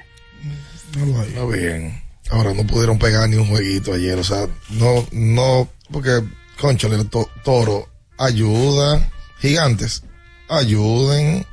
Está 0.92 1.46
bien. 1.46 2.00
Ahora 2.30 2.52
no 2.54 2.66
pudieron 2.66 2.98
pegar 2.98 3.28
ni 3.28 3.36
un 3.36 3.46
jueguito 3.46 3.92
ayer, 3.94 4.18
o 4.18 4.24
sea, 4.24 4.46
no, 4.70 5.04
no, 5.12 5.68
porque, 5.94 6.22
conchale, 6.60 6.96
el 6.96 7.08
to- 7.08 7.30
toro, 7.44 7.88
ayuda, 8.18 9.08
gigantes, 9.40 10.02
ayuden. 10.48 11.46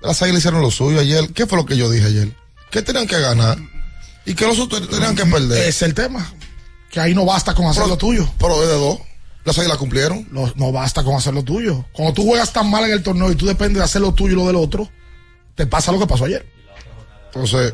Las 0.00 0.22
águilas 0.22 0.38
hicieron 0.40 0.62
lo 0.62 0.70
suyo 0.70 1.00
ayer. 1.00 1.32
¿Qué 1.32 1.46
fue 1.46 1.58
lo 1.58 1.66
que 1.66 1.76
yo 1.76 1.90
dije 1.90 2.06
ayer? 2.06 2.36
Que 2.70 2.80
tenían 2.82 3.06
que 3.08 3.18
ganar 3.20 3.58
y 4.24 4.34
que 4.34 4.46
los 4.46 4.58
otros 4.60 4.88
tenían 4.88 5.16
que 5.16 5.26
perder. 5.26 5.58
Ese 5.58 5.68
es 5.68 5.82
el 5.82 5.94
tema. 5.94 6.32
Que 6.90 7.00
ahí 7.00 7.12
no 7.14 7.24
basta 7.24 7.54
con 7.54 7.66
hacer 7.66 7.86
lo 7.88 7.96
tuyo. 7.98 8.28
Pero 8.38 8.60
de 8.60 8.74
dos. 8.74 8.98
Las 9.44 9.58
águilas 9.58 9.76
cumplieron. 9.78 10.28
No, 10.30 10.52
no 10.54 10.70
basta 10.70 11.02
con 11.02 11.16
hacer 11.16 11.34
lo 11.34 11.42
tuyo. 11.42 11.84
Cuando 11.92 12.14
tú 12.14 12.24
juegas 12.24 12.52
tan 12.52 12.70
mal 12.70 12.84
en 12.84 12.92
el 12.92 13.02
torneo 13.02 13.32
y 13.32 13.34
tú 13.34 13.46
dependes 13.46 13.78
de 13.78 13.84
hacer 13.84 14.00
lo 14.00 14.14
tuyo 14.14 14.34
y 14.34 14.36
lo 14.36 14.46
del 14.46 14.56
otro, 14.56 14.88
te 15.56 15.66
pasa 15.66 15.90
lo 15.90 15.98
que 15.98 16.06
pasó 16.06 16.24
ayer. 16.26 16.46
Entonces, 17.26 17.72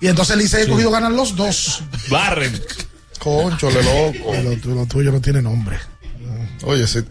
Y 0.00 0.06
entonces 0.08 0.32
el 0.34 0.40
Licey 0.40 0.66
cogido 0.68 0.90
ganan 0.90 1.14
los 1.16 1.36
dos. 1.36 1.82
Barren. 2.08 2.58
Conchole, 3.20 3.82
loco. 3.82 4.32
Lo, 4.42 4.74
lo 4.74 4.86
tuyo 4.86 5.12
no 5.12 5.20
tiene 5.20 5.40
nombre. 5.40 5.78
Oye, 6.62 6.86
si, 6.86 6.98
eh, 6.98 7.04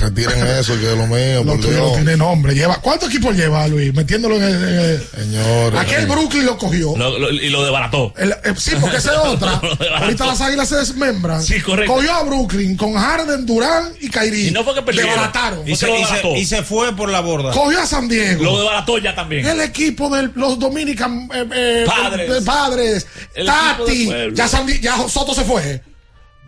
retiren 0.00 0.46
eso, 0.58 0.78
que 0.78 0.92
es 0.92 0.96
lo 0.98 1.06
mío, 1.06 1.42
Lo 1.44 1.56
tuyo 1.58 1.78
no 1.78 1.92
tiene 1.94 2.16
nombre. 2.16 2.54
Lleva, 2.54 2.76
¿Cuántos 2.80 3.08
equipos 3.08 3.34
lleva, 3.36 3.66
Luis? 3.68 3.92
Metiéndolo 3.94 4.36
en 4.36 4.42
el. 4.44 4.54
en 4.54 4.78
el- 4.78 5.02
Señores. 5.16 5.80
Aquel 5.80 6.06
Brooklyn 6.06 6.46
lo 6.46 6.56
cogió. 6.56 6.96
Lo- 6.96 7.18
lo- 7.18 7.30
y 7.30 7.48
lo 7.50 7.62
desbarató. 7.64 8.14
El- 8.16 8.30
eh, 8.32 8.54
sí, 8.56 8.72
porque 8.80 8.98
esa 8.98 9.12
es 9.12 9.18
otra. 9.24 9.60
Ahorita 10.00 10.26
las 10.26 10.40
águilas 10.40 10.68
se 10.68 10.76
desmembran. 10.76 11.42
Sí, 11.42 11.60
correcto. 11.60 11.94
Cogió 11.94 12.12
a 12.12 12.22
Brooklyn 12.22 12.76
con 12.76 12.94
Harden, 12.94 13.44
Durán 13.44 13.92
y 14.00 14.08
Kyrie. 14.08 14.48
Y 14.48 14.50
no 14.52 14.62
fue 14.62 14.74
que 14.74 14.82
perdieron. 14.82 15.10
Desbarataron. 15.10 15.68
Y 15.68 15.74
se, 15.76 15.90
y 15.90 16.04
se- 16.04 16.38
y 16.38 16.44
se 16.46 16.62
fue 16.62 16.94
por 16.94 17.08
la 17.08 17.20
borda. 17.20 17.50
Cogió 17.52 17.80
a 17.80 17.86
San 17.86 18.08
Diego. 18.08 18.44
Lo 18.44 18.58
desbarató 18.58 18.98
ya 18.98 19.14
también. 19.14 19.46
El 19.46 19.60
equipo 19.62 20.08
de 20.14 20.30
los 20.34 20.58
Dominican 20.58 21.28
eh, 21.34 21.46
eh, 21.52 21.84
Padres. 21.86 22.44
padres. 22.44 23.06
El 23.34 23.46
Tati. 23.46 24.08
San 24.48 24.66
ya 24.80 24.96
Soto 25.08 25.34
se 25.34 25.44
fue. 25.44 25.82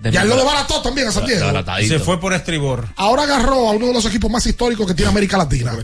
Ya 0.02 0.22
él 0.22 0.28
lo 0.28 0.36
desbarató 0.36 0.80
también 0.80 1.08
a 1.08 1.12
San 1.12 1.26
Diego. 1.26 1.40
Desbaratadito. 1.40 1.98
Se 1.98 2.04
fue 2.04 2.20
por 2.20 2.32
estribor. 2.32 2.86
Ahora 2.96 3.24
agarró 3.24 3.68
a 3.68 3.72
uno 3.72 3.86
de 3.86 3.92
los 3.92 4.06
equipos 4.06 4.30
más 4.30 4.46
históricos 4.46 4.86
que 4.86 4.94
tiene 4.94 5.10
América 5.10 5.36
Latina. 5.36 5.76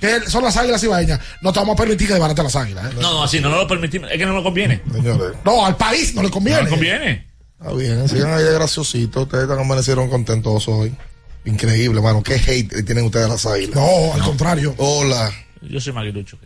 Que 0.00 0.20
son 0.28 0.42
las 0.42 0.56
águilas 0.56 0.82
ibaeñas. 0.82 1.20
No 1.42 1.52
te 1.52 1.60
vamos 1.60 1.74
a 1.74 1.76
permitir 1.76 2.08
que 2.08 2.14
desbaraten 2.14 2.44
las 2.44 2.56
águilas. 2.56 2.86
¿eh? 2.86 2.96
No, 3.00 3.12
no, 3.12 3.22
así 3.22 3.40
no, 3.40 3.48
no 3.48 3.56
lo 3.56 3.68
permitimos. 3.68 4.10
Es 4.10 4.18
que 4.18 4.26
no 4.26 4.32
nos 4.32 4.42
conviene. 4.42 4.82
Señores. 4.92 5.36
No, 5.44 5.64
al 5.64 5.76
país 5.76 6.14
no 6.14 6.22
le 6.22 6.30
conviene. 6.30 6.58
No 6.58 6.64
nos 6.64 6.70
conviene. 6.70 7.26
Está 7.58 7.74
bien, 7.74 8.08
sigan 8.08 8.34
ahí 8.34 8.42
de 8.42 8.52
graciositos. 8.54 9.22
Ustedes 9.22 9.44
están 9.44 9.60
amanecieron 9.60 10.10
contentos 10.10 10.66
hoy. 10.66 10.92
Increíble, 11.44 12.00
mano. 12.00 12.22
Qué 12.22 12.34
hate 12.34 12.84
tienen 12.84 13.04
ustedes 13.04 13.26
a 13.26 13.28
las 13.28 13.46
águilas. 13.46 13.76
No, 13.76 14.14
al 14.14 14.22
contrario. 14.22 14.74
Hola. 14.78 15.32
Yo 15.60 15.80
soy 15.80 15.92
maguilucho. 15.92 16.36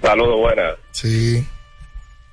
Saludos, 0.00 0.38
buenas. 0.38 0.74
Sí. 0.92 1.44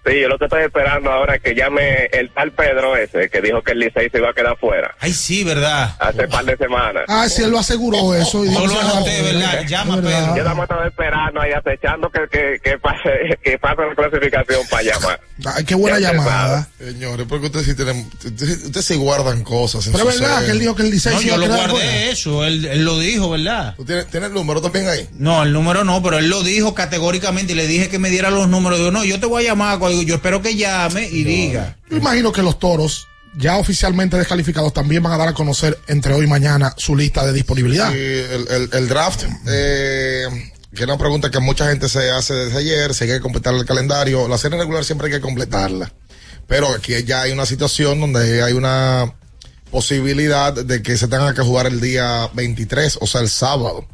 Sí, 0.06 0.22
yo 0.22 0.28
lo 0.30 0.38
que 0.38 0.45
estoy 0.45 0.64
esperando 0.64 1.12
ahora 1.12 1.36
es 1.36 1.41
que 1.41 1.56
llame 1.56 2.06
el 2.12 2.30
tal 2.32 2.51
Pedro 2.51 2.95
ese 2.95 3.30
que 3.30 3.41
dijo 3.41 3.62
que 3.64 3.72
el 3.72 3.80
Licey 3.80 4.10
se 4.10 4.18
iba 4.20 4.30
a 4.30 4.34
quedar 4.34 4.56
fuera 4.58 4.93
Ay, 4.99 5.14
sí, 5.14 5.43
¿verdad? 5.43 5.95
hace 5.99 6.28
par 6.28 6.45
de 6.45 6.56
semanas. 6.58 7.03
Ah, 7.08 7.28
sí, 7.28 7.41
él 7.43 7.49
lo 7.51 7.60
aseguró 7.60 8.14
eso. 8.14 8.43
Y 8.45 8.53
Yo 8.53 8.62
dijo 8.62 8.74
lo 8.74 8.80
anoté, 8.82 9.20
a- 9.20 9.24
¿verdad? 9.24 9.66
Llama, 9.68 9.95
verdad. 9.97 10.20
Pedro. 10.22 10.36
Yo 10.38 10.43
nada 10.43 10.56
más 10.56 10.64
estaba 10.64 10.88
esperando 10.88 11.41
ahí, 11.41 11.51
acechando 11.51 12.10
que, 12.12 12.20
que, 12.32 12.60
que, 12.64 12.78
pase, 12.78 13.10
que 13.43 13.58
pase 13.58 13.82
la 13.82 13.95
clasificación 13.95 14.60
para 14.70 14.84
llamar. 14.84 15.20
Ay, 15.45 15.64
qué 15.66 15.76
buena 15.76 15.99
Ya 15.99 16.12
llamada. 16.14 16.68
Señores, 16.78 17.26
porque 17.28 17.47
ustedes 17.47 17.66
sí 17.66 17.76
tienen, 17.76 18.08
ustedes, 18.24 18.64
ustedes 18.66 18.86
sí 18.86 18.95
guardan 18.95 19.43
cosas. 19.43 19.88
en 19.88 19.93
Pero 19.93 20.10
es 20.10 20.20
verdad 20.20 20.38
ser. 20.38 20.45
que 20.45 20.51
él 20.51 20.60
dijo 20.60 20.76
que 20.76 20.84
el 20.84 20.91
Licey 20.91 21.14
No, 21.14 21.20
se 21.20 21.26
iba 21.28 21.36
yo 21.36 21.41
a 21.43 21.45
lo 21.47 21.53
quedar 21.53 21.70
guardé 21.72 21.86
fuera. 21.88 22.06
eso, 22.12 22.45
él, 22.45 22.66
él 22.66 22.86
lo 22.86 22.99
dijo, 22.99 23.30
¿verdad? 23.32 23.76
¿Tú 23.76 23.86
tienes, 23.86 24.08
tienes 24.08 24.30
el 24.30 24.36
número 24.36 24.62
también 24.62 24.88
ahí? 24.88 25.10
No, 25.18 25.43
el 25.43 25.51
número 25.51 25.84
no, 25.84 26.01
pero 26.03 26.20
él 26.20 26.30
lo 26.30 26.43
dijo 26.43 26.74
categóricamente 26.76 27.53
y 27.53 27.56
le 27.56 27.68
dije 27.68 27.89
que 27.89 27.99
me 27.99 28.10
diera 28.10 28.30
los 28.30 28.47
números. 28.47 28.78
Digo, 28.80 28.91
no, 28.91 29.03
yo 29.03 29.20
te 29.20 29.26
voy 29.26 29.43
a 29.45 29.49
llamar, 29.49 29.80
yo 30.03 30.15
espero 30.15 30.41
que 30.41 30.55
llame 30.55 31.07
y 31.09 31.23
diga. 31.23 31.77
Yo 31.89 31.97
imagino 31.97 32.31
que 32.31 32.41
los 32.41 32.59
toros, 32.59 33.07
ya 33.37 33.57
oficialmente 33.57 34.17
descalificados, 34.17 34.73
también 34.73 35.03
van 35.03 35.13
a 35.13 35.17
dar 35.17 35.27
a 35.29 35.33
conocer 35.33 35.77
entre 35.87 36.13
hoy 36.13 36.25
y 36.25 36.27
mañana 36.29 36.73
su 36.77 36.95
lista 36.95 37.25
de 37.25 37.33
disponibilidad. 37.33 37.91
Sí, 37.91 37.97
el, 37.97 38.47
el- 38.49 38.69
el 38.73 38.87
draft, 38.87 39.23
eh, 39.47 40.27
que 40.73 40.81
es 40.83 40.87
una 40.87 40.97
pregunta 40.97 41.29
que 41.31 41.39
mucha 41.39 41.67
gente 41.69 41.87
se 41.89 42.09
hace 42.11 42.33
desde 42.33 42.57
ayer, 42.59 42.93
si 42.93 43.03
hay 43.05 43.11
que 43.11 43.19
completar 43.21 43.53
el 43.55 43.65
calendario. 43.65 44.27
La 44.27 44.37
serie 44.37 44.57
regular 44.57 44.83
siempre 44.83 45.07
hay 45.07 45.13
que 45.13 45.21
completarla. 45.21 45.91
Pero 46.47 46.69
aquí 46.69 46.93
ya 47.05 47.21
hay 47.21 47.31
una 47.31 47.45
situación 47.45 47.99
donde 47.99 48.43
hay 48.43 48.53
una 48.53 49.13
posibilidad 49.71 50.53
de 50.53 50.81
que 50.83 50.95
se 50.97 51.07
tenga 51.07 51.33
que 51.33 51.41
jugar 51.41 51.65
el 51.67 51.81
día 51.81 52.29
23, 52.33 52.99
o 53.01 53.07
sea, 53.07 53.21
el 53.21 53.29
sábado. 53.29 53.85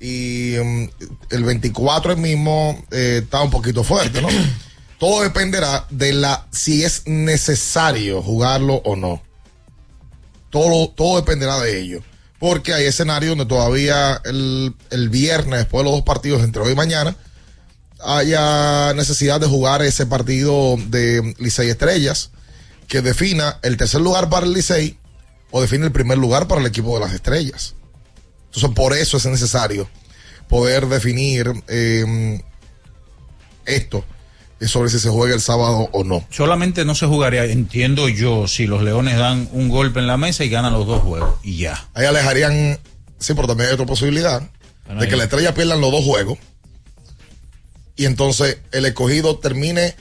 Y 0.00 0.54
mm, 0.62 0.84
el 1.30 1.44
24 1.44 2.12
el 2.12 2.18
mismo 2.18 2.82
eh, 2.92 3.20
está 3.24 3.42
un 3.42 3.50
poquito 3.50 3.82
fuerte, 3.82 4.22
¿no? 4.22 4.28
Todo 4.98 5.22
dependerá 5.22 5.86
de 5.90 6.12
la 6.12 6.46
si 6.50 6.84
es 6.84 7.06
necesario 7.06 8.22
jugarlo 8.22 8.76
o 8.84 8.96
no 8.96 9.22
todo, 10.50 10.88
todo 10.90 11.16
dependerá 11.16 11.58
de 11.60 11.80
ello. 11.80 12.02
Porque 12.38 12.72
hay 12.72 12.86
escenarios 12.86 13.36
donde 13.36 13.52
todavía 13.52 14.20
el, 14.24 14.74
el 14.90 15.08
viernes, 15.08 15.60
después 15.60 15.80
de 15.80 15.84
los 15.84 15.98
dos 15.98 16.04
partidos 16.04 16.42
entre 16.42 16.62
hoy 16.62 16.72
y 16.72 16.76
mañana, 16.76 17.16
haya 18.00 18.94
necesidad 18.94 19.40
de 19.40 19.46
jugar 19.46 19.82
ese 19.82 20.06
partido 20.06 20.76
de 20.86 21.34
Licey 21.38 21.68
Estrellas 21.68 22.30
que 22.86 23.02
defina 23.02 23.58
el 23.62 23.76
tercer 23.76 24.00
lugar 24.00 24.30
para 24.30 24.46
el 24.46 24.52
Licey 24.52 24.98
o 25.50 25.60
define 25.60 25.86
el 25.86 25.92
primer 25.92 26.16
lugar 26.16 26.46
para 26.46 26.60
el 26.60 26.66
equipo 26.66 26.94
de 26.94 27.04
las 27.04 27.12
Estrellas. 27.12 27.74
Entonces, 28.46 28.70
por 28.70 28.94
eso 28.94 29.16
es 29.16 29.26
necesario 29.26 29.88
poder 30.48 30.86
definir 30.86 31.52
eh, 31.66 32.40
esto 33.66 34.04
sobre 34.66 34.90
si 34.90 34.98
se 34.98 35.08
juega 35.08 35.34
el 35.34 35.40
sábado 35.40 35.88
o 35.92 36.04
no. 36.04 36.24
Solamente 36.30 36.84
no 36.84 36.94
se 36.94 37.06
jugaría, 37.06 37.44
entiendo 37.44 38.08
yo, 38.08 38.48
si 38.48 38.66
los 38.66 38.82
Leones 38.82 39.16
dan 39.16 39.48
un 39.52 39.68
golpe 39.68 40.00
en 40.00 40.06
la 40.06 40.16
mesa 40.16 40.44
y 40.44 40.48
ganan 40.48 40.72
los 40.72 40.86
dos 40.86 41.02
juegos. 41.02 41.36
Y 41.42 41.58
ya. 41.58 41.88
Ahí 41.94 42.06
alejarían, 42.06 42.78
sí, 43.18 43.34
pero 43.34 43.46
también 43.46 43.68
hay 43.68 43.74
otra 43.74 43.86
posibilidad 43.86 44.42
Bueno, 44.86 45.00
de 45.00 45.08
que 45.08 45.16
la 45.16 45.24
estrella 45.24 45.54
pierdan 45.54 45.80
los 45.80 45.92
dos 45.92 46.04
juegos 46.04 46.38
y 47.96 48.06
entonces 48.06 48.58
el 48.72 48.86
escogido 48.86 49.38
termine 49.38 49.94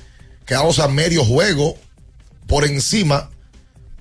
quedándose 0.45 0.81
a 0.83 0.87
medio 0.87 1.25
juego 1.25 1.75
por 2.45 2.63
encima 2.63 3.29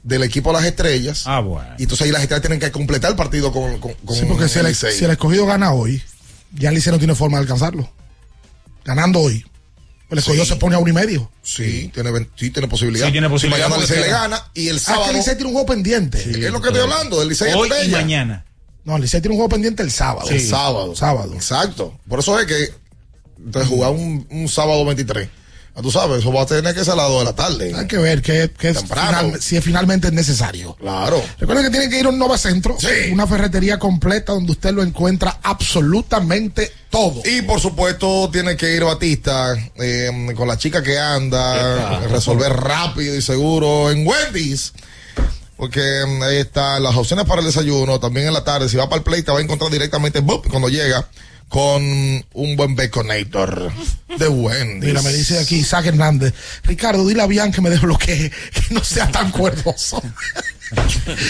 del 0.02 0.22
equipo 0.22 0.50
de 0.50 0.58
las 0.58 0.64
estrellas. 0.64 1.24
Ah, 1.26 1.40
bueno. 1.40 1.68
Y 1.78 1.82
entonces 1.82 2.04
ahí 2.06 2.12
las 2.12 2.22
estrellas 2.22 2.42
tienen 2.42 2.60
que 2.60 2.70
completar 2.70 3.10
el 3.10 3.16
partido 3.16 3.52
con, 3.52 3.78
con, 3.80 3.94
con 3.94 4.14
Sí, 4.14 4.24
porque 4.28 4.48
si 4.48 4.60
el, 4.60 4.74
si 4.74 5.04
el 5.04 5.10
escogido 5.10 5.46
gana 5.46 5.72
hoy, 5.72 6.02
ya 6.52 6.68
el 6.68 6.76
Licey 6.76 6.92
no 6.92 6.98
tiene 6.98 7.14
forma 7.14 7.38
de 7.38 7.42
alcanzarlo. 7.42 7.90
Ganando 8.84 9.20
hoy. 9.20 9.44
El 10.08 10.18
escogido 10.18 10.44
Sí. 10.44 10.50
se 10.50 10.56
pone 10.56 10.76
a 10.76 10.78
uno 10.78 10.88
y 10.90 10.92
medio. 10.92 11.30
Sí, 11.42 11.90
tiene, 11.92 12.10
sí, 12.36 12.50
tiene 12.50 12.68
posibilidad. 12.68 13.06
Sí, 13.06 13.12
tiene 13.12 13.28
posibilidad 13.28 13.66
Si 13.66 13.70
mañana 13.72 13.82
Licey 13.82 14.00
le 14.04 14.08
gana 14.10 14.50
y 14.54 14.68
el 14.68 14.76
Ah, 14.76 14.78
que 14.78 14.84
sábado. 14.84 15.10
el 15.10 15.16
Licey 15.16 15.34
tiene 15.34 15.46
un 15.48 15.52
juego 15.54 15.66
pendiente. 15.66 16.18
es 16.20 16.52
lo 16.52 16.60
que 16.60 16.68
estoy 16.68 16.82
hablando, 16.82 17.18
del 17.18 17.28
Licey 17.28 17.52
Hoy 17.54 17.68
y 17.86 17.88
mañana. 17.90 18.44
No, 18.84 18.94
el 18.96 19.02
Licey 19.02 19.20
tiene 19.20 19.32
un 19.34 19.38
juego 19.38 19.48
pendiente 19.48 19.82
el 19.82 19.90
sábado. 19.90 20.28
El 20.30 20.40
sábado. 20.40 20.94
Sábado. 20.94 21.34
Exacto. 21.34 21.98
Por 22.08 22.20
eso 22.20 22.38
es 22.38 22.46
que 22.46 22.72
entonces 23.44 23.68
jugar 23.68 23.90
un, 23.90 24.26
un 24.30 24.48
sábado 24.48 24.84
23. 24.84 25.28
Ah, 25.78 25.82
Tú 25.82 25.90
sabes, 25.90 26.20
eso 26.20 26.32
va 26.32 26.40
a 26.42 26.46
tener 26.46 26.74
que 26.74 26.82
ser 26.84 26.94
a 26.94 26.96
las 26.96 27.08
2 27.08 27.18
de 27.18 27.24
la 27.26 27.32
tarde. 27.34 27.74
Hay 27.76 27.86
que 27.86 27.98
ver 27.98 28.22
que, 28.22 28.50
que 28.58 28.70
es 28.70 28.80
final- 28.82 29.38
si 29.42 29.56
es 29.58 29.62
finalmente 29.64 30.06
es 30.08 30.12
necesario. 30.14 30.74
Claro. 30.76 31.22
Recuerden 31.38 31.66
que 31.66 31.70
tienen 31.70 31.90
que 31.90 32.00
ir 32.00 32.06
a 32.06 32.08
un 32.08 32.18
Nova 32.18 32.38
Centro, 32.38 32.76
Sí. 32.80 33.12
una 33.12 33.26
ferretería 33.26 33.78
completa 33.78 34.32
donde 34.32 34.52
usted 34.52 34.72
lo 34.72 34.82
encuentra 34.82 35.38
absolutamente 35.42 36.72
todo. 36.88 37.20
Y 37.26 37.42
por 37.42 37.60
supuesto 37.60 38.30
tiene 38.32 38.56
que 38.56 38.74
ir 38.74 38.84
Batista 38.84 39.54
eh, 39.76 40.32
con 40.34 40.48
la 40.48 40.56
chica 40.56 40.82
que 40.82 40.98
anda, 40.98 42.00
resolver 42.08 42.52
rápido 42.54 43.14
y 43.14 43.20
seguro 43.20 43.90
en 43.90 44.06
Wendy's. 44.06 44.72
Porque 45.58 45.80
mm, 46.06 46.22
ahí 46.22 46.36
están 46.38 46.82
las 46.82 46.94
opciones 46.96 47.26
para 47.26 47.40
el 47.40 47.46
desayuno, 47.46 48.00
también 48.00 48.26
en 48.28 48.32
la 48.34 48.44
tarde, 48.44 48.68
si 48.68 48.76
va 48.76 48.88
para 48.88 48.98
el 48.98 49.02
play 49.04 49.22
te 49.22 49.32
va 49.32 49.38
a 49.38 49.42
encontrar 49.42 49.70
directamente 49.70 50.22
cuando 50.22 50.68
llega 50.68 51.06
con 51.48 51.82
un 51.82 52.56
buen 52.56 52.74
baconator 52.74 53.72
de 54.18 54.28
Wendy. 54.28 54.86
Mira, 54.86 55.02
me 55.02 55.12
dice 55.12 55.38
aquí 55.38 55.56
Isaac 55.56 55.86
Hernández. 55.86 56.34
Ricardo, 56.64 57.06
dile 57.06 57.22
a 57.22 57.26
Bian 57.26 57.52
que 57.52 57.60
me 57.60 57.70
desbloquee, 57.70 58.30
que 58.30 58.74
no 58.74 58.82
sea 58.82 59.10
tan 59.10 59.30
cuerposo. 59.30 60.02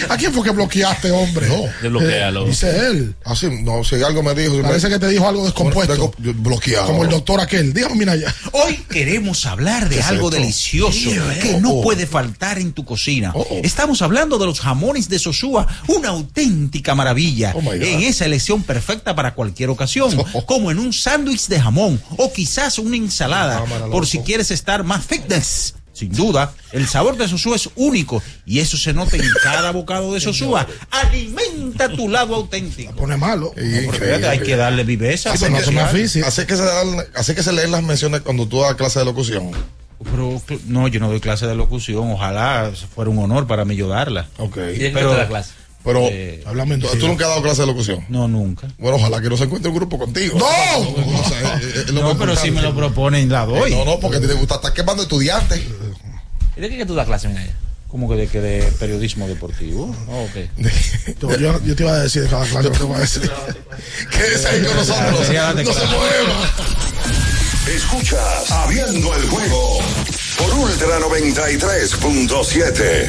¿A 0.08 0.16
quién 0.16 0.32
fue 0.32 0.42
que 0.44 0.50
bloqueaste, 0.50 1.10
hombre? 1.10 1.48
No. 1.48 1.62
Desbloquéalo. 1.82 2.44
Eh, 2.46 2.48
dice 2.48 2.70
él. 2.88 3.14
Así, 3.24 3.48
no, 3.62 3.84
si 3.84 3.96
algo 4.02 4.22
me 4.22 4.34
dijo. 4.34 4.60
Parece 4.62 4.88
me- 4.88 4.94
que 4.94 4.98
te 5.00 5.08
dijo 5.08 5.28
algo 5.28 5.44
descompuesto. 5.44 6.12
Bloqueado. 6.18 6.86
Como 6.86 7.04
el 7.04 7.10
doctor 7.10 7.40
aquel. 7.40 7.72
Dígame, 7.74 7.96
mira 7.96 8.16
ya. 8.16 8.34
Hoy 8.52 8.76
queremos 8.88 9.44
hablar 9.46 9.88
de 9.88 9.96
¿Qué 9.96 10.00
es 10.00 10.06
algo 10.06 10.28
esto? 10.28 10.40
delicioso 10.40 11.10
Yeah. 11.10 11.38
que 11.40 11.60
no 11.60 11.70
Oh, 11.70 11.78
oh. 11.80 11.82
puede 11.82 12.06
faltar 12.06 12.58
en 12.58 12.72
tu 12.72 12.84
cocina. 12.84 13.32
Oh, 13.34 13.46
oh. 13.50 13.60
Estamos 13.62 14.00
hablando 14.02 14.38
de 14.38 14.46
los 14.46 14.60
jamones 14.60 15.08
de 15.08 15.18
Sosúa, 15.18 15.66
una 15.88 16.08
auténtica 16.08 16.94
maravilla. 16.94 17.52
Oh, 17.54 17.60
my 17.60 17.70
God. 17.78 17.82
en 17.82 18.02
esa 18.02 18.24
elección 18.24 18.62
perfecta 18.62 19.14
para 19.14 19.34
cualquier 19.34 19.68
ocasión, 19.70 20.16
como 20.46 20.70
en 20.70 20.78
un 20.78 20.92
sándwich 20.92 21.46
de 21.48 21.60
jamón 21.60 22.00
o 22.16 22.32
quizás 22.32 22.78
una 22.78 22.96
ensalada, 22.96 23.64
por 23.90 24.06
si 24.06 24.20
quieres 24.20 24.50
estar 24.50 24.82
más 24.84 25.04
fitness. 25.04 25.74
Sin 25.96 26.12
duda, 26.12 26.52
el 26.72 26.86
sabor 26.86 27.16
de 27.16 27.26
Sosúa 27.26 27.56
es 27.56 27.70
único 27.74 28.22
y 28.44 28.58
eso 28.58 28.76
se 28.76 28.92
nota 28.92 29.16
en 29.16 29.22
cada 29.42 29.70
bocado 29.70 30.12
de 30.12 30.20
Sosúa. 30.20 30.66
Alimenta 30.90 31.88
tu 31.88 32.08
lado 32.10 32.34
auténtico. 32.34 32.92
Pone 32.94 33.16
malo. 33.16 33.52
No, 33.56 33.92
fíjate, 33.92 34.28
hay 34.28 34.40
que 34.40 34.56
darle 34.56 34.84
viveza. 34.84 35.32
Así 35.32 35.46
no 35.48 35.56
que- 35.56 35.64
se 35.64 35.70
me 35.70 35.80
aficie. 35.80 36.22
así 36.22 36.44
que 36.44 36.54
se 36.54 36.64
dan- 36.64 37.02
así 37.14 37.34
que 37.34 37.42
se 37.42 37.50
leen 37.52 37.70
las 37.70 37.82
menciones 37.82 38.20
cuando 38.20 38.46
tú 38.46 38.60
das 38.60 38.74
clase 38.74 38.98
de 38.98 39.06
locución. 39.06 39.52
Pero 40.04 40.42
no, 40.66 40.86
yo 40.88 41.00
no 41.00 41.08
doy 41.08 41.20
clase 41.20 41.46
de 41.46 41.54
locución. 41.54 42.10
Ojalá 42.12 42.70
fuera 42.94 43.10
un 43.10 43.18
honor 43.18 43.46
para 43.46 43.64
mí 43.64 43.74
yo 43.74 43.88
darla. 43.88 44.28
Ok. 44.36 44.58
¿Y 44.58 44.60
de 44.60 44.78
qué 44.78 44.90
Pero- 44.92 45.14
da 45.14 45.26
clase? 45.26 45.52
Pero 45.82 46.00
Eh, 46.10 46.42
Háblame 46.44 46.78
tú, 46.78 46.88
nunca 47.06 47.26
has 47.26 47.30
dado 47.30 47.42
clase 47.42 47.60
de 47.60 47.68
locución. 47.68 48.04
No, 48.08 48.26
nunca. 48.26 48.66
Bueno, 48.76 48.96
ojalá 48.96 49.22
que 49.22 49.28
no 49.28 49.36
se 49.36 49.44
encuentre 49.44 49.70
un 49.70 49.76
grupo 49.76 49.96
contigo. 49.96 50.36
¡No! 50.36 50.44
O 50.46 51.24
sea, 51.28 51.54
eh, 51.58 51.60
eh, 51.62 51.84
es 51.86 51.92
No, 51.92 52.02
más 52.02 52.16
pero 52.18 52.34
si 52.34 52.50
me 52.50 52.60
lo 52.60 52.74
proponen, 52.74 53.28
la 53.30 53.46
doy. 53.46 53.70
No, 53.72 53.84
no, 53.84 54.00
porque 54.00 54.18
te 54.18 54.32
gusta 54.34 54.56
estar 54.56 54.72
quemando 54.72 55.04
estudiantes. 55.04 55.60
¿Y 56.56 56.60
de 56.60 56.68
qué 56.70 56.78
que 56.78 56.86
tú 56.86 56.94
das 56.94 57.06
clase, 57.06 57.28
Minaya? 57.28 57.54
¿Cómo 57.88 58.08
que 58.08 58.16
de, 58.16 58.26
que 58.28 58.40
de 58.40 58.62
periodismo 58.80 59.28
deportivo? 59.28 59.94
Oh, 60.08 60.22
ok. 60.24 60.36
Yo, 61.20 61.36
yo- 61.38 61.60
yo 61.64 61.76
te 61.76 61.82
iba 61.84 61.92
a 61.92 62.00
decir 62.00 62.22
de 62.24 62.28
cada 62.28 62.44
clase 62.44 62.68
te 62.70 62.82
voy 62.82 62.96
a 62.96 63.00
decir. 63.00 63.30
Quédese 64.10 64.48
ahí 64.48 64.62
con 64.64 64.74
nosotros. 64.76 65.20
No 65.20 65.24
se 65.72 65.86
mueva. 65.86 66.52
Escuchas 67.74 68.50
Abriendo 68.50 69.14
el 69.14 69.28
juego 69.28 69.78
por 70.38 70.52
Ultra 70.54 70.98
93.7. 71.00 73.08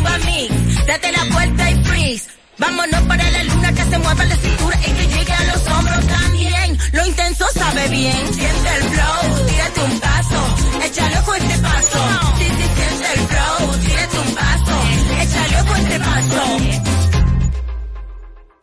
uva 0.00 0.18
mix. 0.18 0.86
Date 0.86 1.12
la 1.12 1.24
vuelta 1.34 1.70
y 1.70 1.84
freeze. 1.84 2.26
Vámonos 2.58 3.02
para 3.02 3.30
la 3.30 3.44
luna 3.44 3.72
que 3.72 3.84
se 3.84 3.98
mueva 3.98 4.24
la 4.24 4.36
cintura 4.36 4.78
y 4.86 4.90
que 4.92 5.06
llegue 5.06 5.32
a 5.32 5.44
los 5.44 5.66
hombros 5.68 6.06
también. 6.06 6.78
Lo 6.92 7.06
intenso 7.06 7.46
sabe 7.54 7.88
bien, 7.88 8.34
siente 8.34 8.68
el 8.76 8.82
flow, 8.82 9.46
tírate 9.48 9.80
un 9.80 10.00
paso, 10.00 10.56
échale 10.84 11.16
con 11.24 11.36
este 11.36 11.58
paso. 11.58 11.98
Sí, 12.38 12.44
sí, 12.44 12.66
siente 12.76 13.12
el 13.14 13.20
flow, 13.30 13.76
tírate 13.86 14.18
un 14.18 14.34
paso, 14.34 14.74
échale 15.22 15.68
con 15.68 15.80
este 15.80 15.98
paso. 16.00 16.42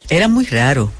Era 0.09 0.27
muy 0.27 0.45
raro. 0.45 0.91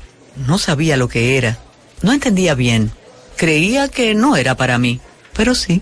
No 0.48 0.58
sabía 0.58 0.98
lo 0.98 1.08
que 1.08 1.38
era. 1.38 1.58
No 2.02 2.14
entendía 2.14 2.56
bien. 2.56 2.92
Creía 3.36 3.88
que 3.88 4.16
no 4.16 4.36
era 4.36 4.56
para 4.56 4.78
mí, 4.78 5.00
pero 5.36 5.54
sí. 5.56 5.82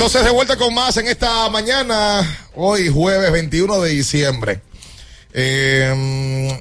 Entonces, 0.00 0.24
de 0.24 0.30
vuelta 0.30 0.56
con 0.56 0.72
más 0.72 0.96
en 0.96 1.08
esta 1.08 1.50
mañana, 1.50 2.26
hoy 2.54 2.88
jueves 2.88 3.30
21 3.32 3.82
de 3.82 3.90
diciembre. 3.90 4.62
Eh, 5.34 6.58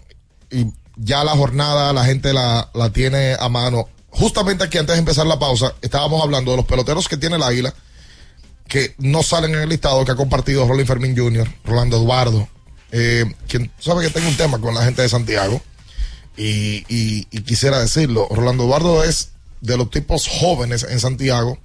y 0.51 0.65
ya 0.97 1.23
la 1.23 1.31
jornada 1.37 1.93
la 1.93 2.03
gente 2.03 2.33
la, 2.33 2.69
la 2.73 2.91
tiene 2.91 3.37
a 3.39 3.47
mano. 3.47 3.87
Justamente 4.09 4.65
aquí 4.65 4.77
antes 4.77 4.93
de 4.95 4.99
empezar 4.99 5.25
la 5.25 5.39
pausa, 5.39 5.73
estábamos 5.81 6.21
hablando 6.21 6.51
de 6.51 6.57
los 6.57 6.65
peloteros 6.65 7.07
que 7.07 7.15
tiene 7.15 7.37
el 7.37 7.43
Águila, 7.43 7.73
que 8.67 8.93
no 8.97 9.23
salen 9.23 9.55
en 9.55 9.61
el 9.61 9.69
listado 9.69 10.03
que 10.03 10.11
ha 10.11 10.17
compartido 10.17 10.67
Rolling 10.67 10.85
Fermín 10.85 11.17
Jr., 11.17 11.47
Rolando 11.63 11.95
Eduardo, 11.95 12.45
eh, 12.91 13.23
quien 13.47 13.71
sabe 13.79 14.05
que 14.05 14.11
tengo 14.11 14.27
un 14.27 14.35
tema 14.35 14.59
con 14.59 14.75
la 14.75 14.83
gente 14.83 15.01
de 15.01 15.07
Santiago, 15.07 15.61
y, 16.35 16.83
y 16.89 17.41
quisiera 17.43 17.79
decirlo, 17.79 18.27
Rolando 18.29 18.65
Eduardo 18.65 19.01
es 19.01 19.29
de 19.61 19.77
los 19.77 19.89
tipos 19.89 20.27
jóvenes 20.27 20.83
en 20.83 20.99
Santiago 20.99 21.57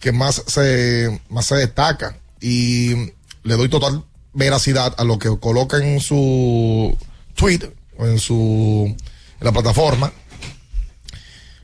que 0.00 0.12
más 0.12 0.42
se, 0.46 1.20
más 1.28 1.46
se 1.46 1.56
destaca 1.56 2.18
y 2.40 3.12
le 3.42 3.56
doy 3.56 3.68
total 3.68 4.04
veracidad 4.32 4.94
a 4.98 5.04
lo 5.04 5.18
que 5.18 5.28
coloca 5.40 5.78
en 5.78 6.00
su 6.00 6.96
tweet 7.34 7.72
en 7.98 8.18
su 8.18 8.94
en 9.40 9.44
la 9.44 9.52
plataforma 9.52 10.12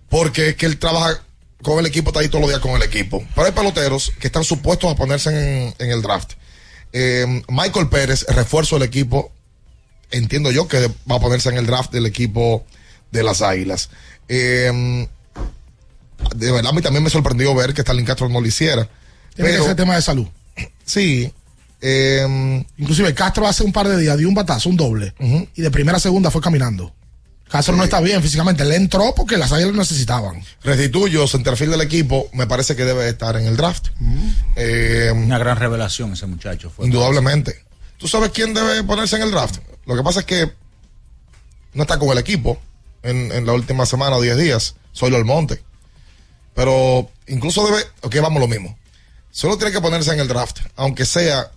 porque 0.08 0.50
es 0.50 0.56
que 0.56 0.66
él 0.66 0.78
trabaja 0.78 1.22
con 1.62 1.78
el 1.78 1.86
equipo, 1.86 2.10
está 2.10 2.20
ahí 2.20 2.28
todos 2.28 2.42
los 2.42 2.50
días 2.50 2.60
con 2.60 2.72
el 2.72 2.82
equipo. 2.82 3.24
Pero 3.34 3.46
hay 3.46 3.52
peloteros 3.52 4.12
que 4.20 4.26
están 4.26 4.44
supuestos 4.44 4.92
a 4.92 4.94
ponerse 4.94 5.30
en, 5.30 5.74
en 5.78 5.90
el 5.90 6.02
draft. 6.02 6.32
Eh, 6.92 7.42
Michael 7.48 7.88
Pérez, 7.88 8.26
refuerzo 8.28 8.78
del 8.78 8.86
equipo, 8.86 9.32
entiendo 10.10 10.50
yo 10.50 10.68
que 10.68 10.88
va 11.10 11.16
a 11.16 11.20
ponerse 11.20 11.48
en 11.48 11.56
el 11.56 11.66
draft 11.66 11.92
del 11.92 12.04
equipo 12.04 12.66
de 13.10 13.22
las 13.22 13.40
Águilas. 13.40 13.88
Eh, 14.28 15.06
de 16.36 16.50
verdad 16.52 16.70
a 16.70 16.74
mí 16.74 16.80
también 16.82 17.02
me 17.04 17.10
sorprendió 17.10 17.54
ver 17.54 17.74
que 17.74 17.80
Stalin 17.82 18.04
Castro 18.04 18.28
no 18.28 18.40
lo 18.40 18.46
hiciera. 18.46 18.88
Tiene 19.34 19.50
que 19.50 19.54
Pero, 19.56 19.64
ser 19.66 19.76
tema 19.76 19.94
de 19.96 20.02
salud. 20.02 20.26
sí. 20.84 21.32
eh, 21.80 22.64
Inclusive 22.78 23.14
Castro 23.14 23.46
hace 23.46 23.64
un 23.64 23.72
par 23.72 23.88
de 23.88 23.98
días 23.98 24.16
dio 24.18 24.28
un 24.28 24.34
batazo, 24.34 24.68
un 24.68 24.76
doble, 24.76 25.14
y 25.54 25.62
de 25.62 25.70
primera 25.70 25.96
a 25.98 26.00
segunda 26.00 26.30
fue 26.30 26.40
caminando. 26.40 26.92
Castro 27.48 27.76
no 27.76 27.84
está 27.84 28.00
bien 28.00 28.22
físicamente, 28.22 28.64
le 28.64 28.76
entró 28.76 29.14
porque 29.14 29.36
las 29.36 29.52
águilas 29.52 29.72
lo 29.72 29.78
necesitaban. 29.80 30.42
restituyo, 30.64 31.26
centerfield 31.28 31.72
del 31.72 31.82
equipo, 31.82 32.28
me 32.32 32.46
parece 32.46 32.74
que 32.76 32.84
debe 32.86 33.06
estar 33.08 33.36
en 33.36 33.46
el 33.46 33.56
draft. 33.58 33.88
Eh, 34.56 35.12
Una 35.14 35.36
gran 35.38 35.58
revelación 35.58 36.14
ese 36.14 36.26
muchacho. 36.26 36.70
Fue 36.70 36.86
indudablemente. 36.86 37.62
¿Tú 37.98 38.08
sabes 38.08 38.30
quién 38.30 38.54
debe 38.54 38.82
ponerse 38.84 39.16
en 39.16 39.22
el 39.22 39.30
draft? 39.30 39.58
Lo 39.84 39.94
que 39.96 40.02
pasa 40.02 40.20
es 40.20 40.26
que 40.26 40.50
no 41.74 41.82
está 41.82 41.98
con 41.98 42.08
el 42.10 42.18
equipo 42.18 42.58
en, 43.02 43.30
en 43.32 43.44
la 43.44 43.52
última 43.52 43.84
semana 43.84 44.16
o 44.16 44.22
10 44.22 44.36
días. 44.38 44.74
Soy 44.92 45.14
el 45.14 45.24
monte. 45.26 45.62
Pero 46.54 47.10
incluso 47.26 47.64
debe, 47.66 47.82
ok, 48.02 48.16
vamos 48.22 48.40
lo 48.40 48.48
mismo. 48.48 48.76
Solo 49.30 49.56
tiene 49.56 49.72
que 49.72 49.80
ponerse 49.80 50.12
en 50.12 50.20
el 50.20 50.28
draft, 50.28 50.58
aunque 50.76 51.06
sea, 51.06 51.50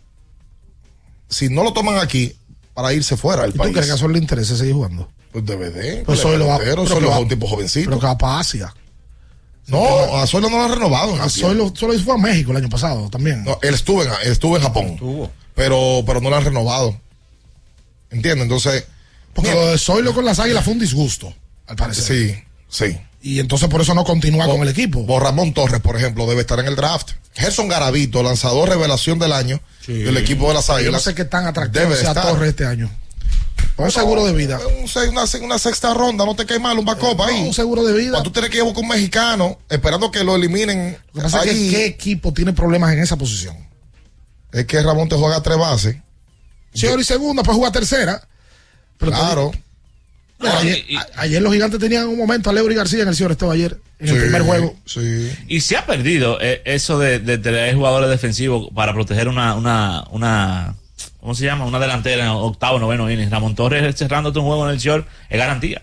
si 1.29 1.49
no 1.49 1.63
lo 1.63 1.73
toman 1.73 1.97
aquí, 1.97 2.33
para 2.73 2.93
irse 2.93 3.17
fuera 3.17 3.41
del 3.43 3.51
¿Y 3.51 3.53
tú 3.53 3.59
país. 3.59 3.71
crees 3.73 3.87
que 3.87 3.93
a 3.93 3.97
Sol 3.97 4.13
le 4.13 4.19
interesa 4.19 4.55
seguir 4.55 4.73
jugando? 4.73 5.09
Pues 5.31 5.45
debe 5.45 5.69
de. 5.69 6.03
Pues 6.05 6.19
Sol 6.19 6.39
lo 6.39 6.47
va, 6.47 6.57
pero 6.59 6.83
es 6.83 6.91
va- 6.91 7.19
un 7.19 7.27
tipo 7.27 7.47
jovencito. 7.47 7.89
Pero 7.89 7.99
que 7.99 8.05
va 8.07 8.17
para 8.17 8.39
Asia. 8.39 8.73
No, 9.67 10.17
a 10.17 10.27
Suelo 10.27 10.49
no 10.49 10.57
lo 10.57 10.63
han 10.65 10.71
renovado. 10.73 11.15
en 11.15 11.21
A 11.21 11.27
solo 11.29 11.73
fue 12.03 12.13
a 12.13 12.17
México 12.17 12.51
el 12.51 12.57
año 12.57 12.69
pasado 12.69 13.09
también. 13.09 13.43
No, 13.43 13.57
él 13.63 13.73
estuvo 13.73 14.03
en, 14.03 14.09
él 14.23 14.31
estuvo 14.31 14.55
en 14.57 14.61
Japón. 14.63 15.29
Pero, 15.55 16.03
pero 16.05 16.21
no 16.21 16.29
lo 16.29 16.35
han 16.37 16.45
renovado. 16.45 16.95
¿Entiendes? 18.11 18.43
Entonces. 18.43 18.85
Porque 19.33 19.51
lo 19.53 19.67
de 19.67 19.77
Zoilo 19.77 20.13
con 20.13 20.23
las 20.23 20.39
águilas 20.39 20.63
fue 20.63 20.73
un 20.73 20.79
disgusto, 20.79 21.33
al 21.67 21.75
parecer. 21.75 22.03
Sí, 22.05 22.43
sí. 22.69 22.97
Y 23.25 23.39
entonces 23.39 23.67
por 23.69 23.81
eso 23.81 23.95
no 23.95 24.03
continúa 24.03 24.45
con 24.45 24.61
el 24.61 24.67
equipo. 24.67 25.03
O 25.07 25.19
Ramón 25.19 25.51
Torres, 25.51 25.81
por 25.81 25.97
ejemplo, 25.97 26.27
debe 26.27 26.41
estar 26.41 26.59
en 26.59 26.67
el 26.67 26.75
draft. 26.75 27.13
Gerson 27.33 27.67
Garavito, 27.67 28.21
lanzador 28.21 28.69
revelación 28.69 29.17
del 29.17 29.33
año 29.33 29.59
del 29.87 30.15
equipo 30.17 30.47
de 30.49 30.53
las 30.53 30.69
Águilas. 30.69 30.85
Yo 30.85 30.91
no 30.91 30.99
sé 30.99 31.15
qué 31.15 31.25
tan 31.25 31.47
atractivo 31.47 31.85
Debe 31.85 31.95
sea 31.95 32.09
estar. 32.09 32.27
Torres 32.27 32.49
este 32.49 32.67
año. 32.67 32.87
Un 33.77 33.89
seguro 33.89 34.23
de 34.25 34.33
vida. 34.33 34.59
Un 34.59 35.09
una, 35.09 35.23
una 35.41 35.57
sexta 35.57 35.91
ronda, 35.95 36.23
no 36.23 36.35
te 36.35 36.45
cae 36.45 36.59
mal, 36.59 36.77
un 36.77 36.85
backup 36.85 37.19
ahí. 37.23 37.47
un 37.47 37.53
seguro 37.55 37.83
de 37.83 37.93
vida. 37.93 38.11
Cuando 38.11 38.29
tú 38.29 38.33
tienes 38.33 38.51
que 38.51 38.57
ir 38.57 38.61
a 38.61 38.65
buscar 38.65 38.83
un 38.83 38.89
mexicano, 38.89 39.57
esperando 39.69 40.11
que 40.11 40.23
lo 40.23 40.35
eliminen. 40.35 40.95
Lo 41.13 41.13
que 41.13 41.21
pasa 41.23 41.43
es 41.45 41.51
que 41.51 41.69
qué 41.71 41.85
equipo 41.87 42.31
tiene 42.31 42.53
problemas 42.53 42.93
en 42.93 42.99
esa 42.99 43.17
posición. 43.17 43.57
es 44.51 44.67
que 44.67 44.83
Ramón 44.83 45.09
te 45.09 45.15
juega 45.15 45.37
a 45.37 45.41
tres 45.41 45.57
bases. 45.57 45.95
Ahora 46.87 47.01
y 47.01 47.05
segunda, 47.05 47.41
pues 47.41 47.57
juega 47.57 47.71
tercera. 47.71 48.21
Pero 48.99 49.11
te 49.11 49.63
Bueno, 50.39 50.55
ayer, 50.59 50.83
a- 50.97 51.21
ayer 51.21 51.41
los 51.41 51.53
gigantes 51.53 51.79
tenían 51.79 52.07
un 52.07 52.17
momento 52.17 52.49
a 52.49 52.53
Leury 52.53 52.75
García 52.75 53.03
en 53.03 53.07
el 53.09 53.15
señor 53.15 53.31
estaba 53.31 53.53
ayer, 53.53 53.77
en 53.99 54.09
el 54.09 54.15
Sí, 54.15 54.19
primer 54.21 54.41
juego. 54.41 54.75
Sí. 54.85 55.31
Y 55.47 55.61
se 55.61 55.77
ha 55.77 55.85
perdido 55.85 56.37
eh, 56.41 56.61
eso 56.65 56.99
de, 56.99 57.19
de 57.19 57.37
tener 57.37 57.73
jugadores 57.75 58.09
defensivos 58.09 58.67
para 58.75 58.93
proteger 58.93 59.27
una, 59.29 59.55
una, 59.55 60.03
una, 60.11 60.75
¿cómo 61.21 61.35
se 61.35 61.45
llama? 61.45 61.65
Una 61.65 61.79
delantera 61.79 62.23
en 62.23 62.29
octavo, 62.29 62.79
noveno 62.79 63.09
inning. 63.09 63.29
Ramón 63.31 63.55
Torres 63.55 63.95
cerrándote 63.95 64.39
un 64.39 64.45
juego 64.45 64.65
en 64.67 64.73
el 64.73 64.79
short 64.79 65.07
es 65.29 65.37
garantía. 65.39 65.81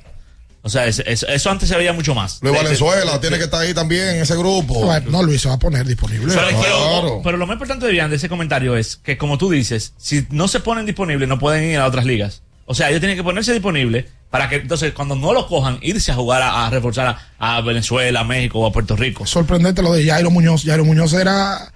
O 0.65 0.69
sea, 0.69 0.87
es- 0.87 1.03
es- 1.07 1.25
eso 1.29 1.51
antes 1.51 1.69
se 1.69 1.77
veía 1.77 1.93
mucho 1.93 2.15
más. 2.15 2.39
Luis 2.43 2.53
De- 2.53 2.63
Valenzuela 2.63 3.13
de- 3.15 3.19
tiene 3.19 3.39
que 3.39 3.45
estar 3.45 3.61
ahí 3.63 3.75
también 3.75 4.11
en 4.11 4.23
ese 4.23 4.37
grupo. 4.37 4.89
No, 5.11 5.23
Luis 5.25 5.41
se 5.41 5.49
va 5.49 5.55
a 5.55 5.59
poner 5.59 5.85
disponible. 5.87 6.33
Pero, 6.33 6.47
quiero- 6.49 6.61
Claro. 6.63 7.21
pero 7.25 7.37
lo 7.39 7.47
más 7.49 7.55
importante 7.55 7.87
de, 7.87 8.09
de 8.09 8.15
ese 8.17 8.29
comentario 8.29 8.77
es 8.77 8.97
que, 8.97 9.17
como 9.19 9.39
tú 9.39 9.51
dices, 9.51 9.95
si 9.97 10.25
no 10.31 10.47
se 10.47 10.61
ponen 10.61 10.87
disponibles, 10.87 11.29
no 11.29 11.39
pueden 11.41 11.65
ir 11.65 11.79
a 11.79 11.87
otras 11.87 12.05
ligas. 12.05 12.43
O 12.67 12.75
sea, 12.77 12.91
ellos 12.91 13.01
tienen 13.01 13.17
que 13.17 13.25
ponerse 13.25 13.53
disponibles 13.53 14.05
para 14.33 14.49
que 14.49 14.57
entonces, 14.57 14.95
cuando 14.95 15.15
no 15.15 15.35
lo 15.35 15.47
cojan, 15.47 15.79
irse 15.83 16.11
a 16.11 16.15
jugar 16.15 16.41
a, 16.41 16.67
a 16.67 16.71
reforzar 16.71 17.19
a, 17.39 17.57
a 17.57 17.61
Venezuela, 17.61 18.21
a 18.21 18.25
México 18.25 18.61
o 18.61 18.67
a 18.67 18.73
Puerto 18.73 18.97
Rico. 18.97 19.27
Sorprendente 19.27 19.83
lo 19.83 19.93
de 19.93 20.07
Jairo 20.07 20.31
Muñoz. 20.31 20.65
Jairo 20.65 20.87
Muñoz 20.87 21.13
era 21.13 21.71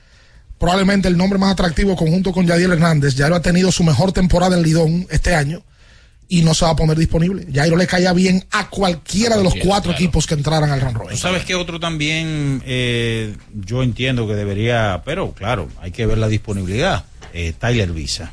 probablemente 0.59 1.07
el 1.07 1.19
nombre 1.19 1.39
más 1.39 1.53
atractivo 1.53 1.95
conjunto 1.97 2.33
con 2.33 2.47
Yadiel 2.47 2.73
Hernández. 2.73 3.15
Jairo 3.15 3.37
ha 3.37 3.43
tenido 3.43 3.71
su 3.71 3.85
mejor 3.85 4.13
temporada 4.13 4.57
en 4.57 4.63
Lidón 4.63 5.07
este 5.11 5.35
año 5.35 5.63
y 6.29 6.41
no 6.41 6.55
se 6.55 6.65
va 6.65 6.71
a 6.71 6.77
poner 6.77 6.97
disponible. 6.97 7.47
Jairo 7.53 7.77
le 7.77 7.87
caía 7.87 8.15
bien 8.15 8.43
a 8.51 8.71
cualquiera 8.71 9.37
de 9.37 9.45
los 9.45 9.53
cuatro 9.57 9.91
claro. 9.91 9.93
equipos 9.93 10.27
que 10.27 10.33
entraran 10.33 10.71
al 10.71 10.81
Round 10.81 11.11
Tú 11.11 11.17
sabes 11.19 11.45
que 11.45 11.55
otro 11.57 11.79
también, 11.79 12.63
eh, 12.65 13.37
yo 13.53 13.83
entiendo 13.83 14.27
que 14.27 14.35
debería, 14.35 15.03
pero 15.05 15.33
claro, 15.33 15.69
hay 15.83 15.91
que 15.91 16.07
ver 16.07 16.17
la 16.17 16.29
disponibilidad. 16.29 17.05
Eh, 17.35 17.53
Tyler 17.53 17.93
Visa, 17.93 18.33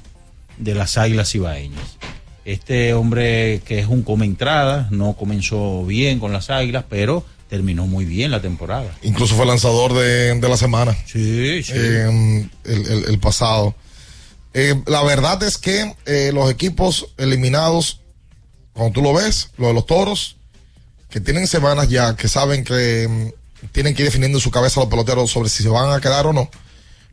de 0.58 0.76
las 0.76 0.98
Águilas 0.98 1.36
Ibaeñas. 1.36 1.98
Este 2.46 2.94
hombre 2.94 3.62
que 3.66 3.80
es 3.80 3.88
un 3.88 4.04
come 4.04 4.26
entrada, 4.26 4.88
no 4.92 5.14
comenzó 5.14 5.86
bien 5.86 6.20
con 6.20 6.34
las 6.34 6.50
Águilas, 6.50 6.84
pero 6.90 7.26
terminó 7.50 7.88
muy 7.88 8.04
bien 8.06 8.32
la 8.32 8.42
temporada. 8.42 8.94
Incluso 9.04 9.36
fue 9.36 9.46
lanzador 9.46 9.94
de, 9.94 10.34
de 10.40 10.50
la 10.50 10.58
semana. 10.58 10.94
Sí, 11.06 11.64
sí. 11.64 11.72
Eh, 11.76 12.50
el, 12.66 12.86
el- 12.88 13.06
el 13.10 13.20
pasado. 13.20 13.76
Eh, 14.54 14.76
la 14.88 15.02
verdad 15.04 15.42
es 15.44 15.58
que 15.58 15.96
eh, 16.06 16.32
los 16.34 16.52
equipos 16.52 17.08
eliminados, 17.18 18.02
cuando 18.74 18.94
tú 18.94 19.02
lo 19.02 19.14
ves, 19.14 19.50
lo 19.58 19.68
de 19.68 19.74
los 19.74 19.86
toros, 19.86 20.36
que 21.10 21.22
tienen 21.22 21.48
semanas 21.48 21.90
ya, 21.90 22.16
que 22.16 22.28
saben 22.28 22.64
que 22.64 23.08
mm, 23.08 23.68
tienen 23.72 23.96
que 23.96 24.02
ir 24.02 24.08
definiendo 24.08 24.38
en 24.38 24.42
su 24.44 24.52
cabeza 24.52 24.80
los 24.82 24.90
peloteros 24.90 25.32
sobre 25.32 25.50
si 25.50 25.64
se 25.64 25.70
van 25.70 25.92
a 25.92 26.02
quedar 26.02 26.28
o 26.28 26.34
no, 26.34 26.50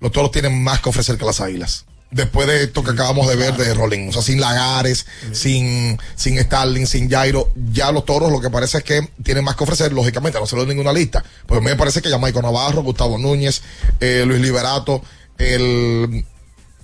los 0.00 0.10
toros 0.10 0.30
tienen 0.32 0.62
más 0.62 0.80
que 0.80 0.88
ofrecer 0.88 1.16
que 1.18 1.24
las 1.24 1.40
águilas. 1.40 1.84
Después 2.10 2.48
de 2.48 2.64
esto 2.64 2.82
que 2.82 2.90
acabamos 2.90 3.28
de 3.28 3.36
ver 3.36 3.54
de 3.56 3.72
Rolling, 3.72 4.08
o 4.08 4.12
sea, 4.12 4.22
sin 4.22 4.40
Lagares, 4.40 5.06
sin, 5.30 5.96
sin 6.16 6.40
Starling, 6.40 6.86
sin 6.86 7.08
Jairo, 7.08 7.52
ya 7.72 7.92
los 7.92 8.04
toros 8.04 8.32
lo 8.32 8.40
que 8.40 8.50
parece 8.50 8.78
es 8.78 8.84
que 8.84 9.08
tienen 9.22 9.44
más 9.44 9.54
que 9.54 9.62
ofrecer, 9.62 9.92
lógicamente, 9.92 10.40
no 10.40 10.46
se 10.46 10.56
lo 10.56 10.64
doy 10.64 10.74
ninguna 10.74 10.92
lista, 10.92 11.24
pues 11.46 11.62
me 11.62 11.76
parece 11.76 12.02
que 12.02 12.10
ya 12.10 12.18
Maico 12.18 12.42
Navarro, 12.42 12.82
Gustavo 12.82 13.16
Núñez, 13.16 13.62
eh, 14.00 14.24
Luis 14.26 14.40
Liberato, 14.40 15.02
el, 15.38 16.24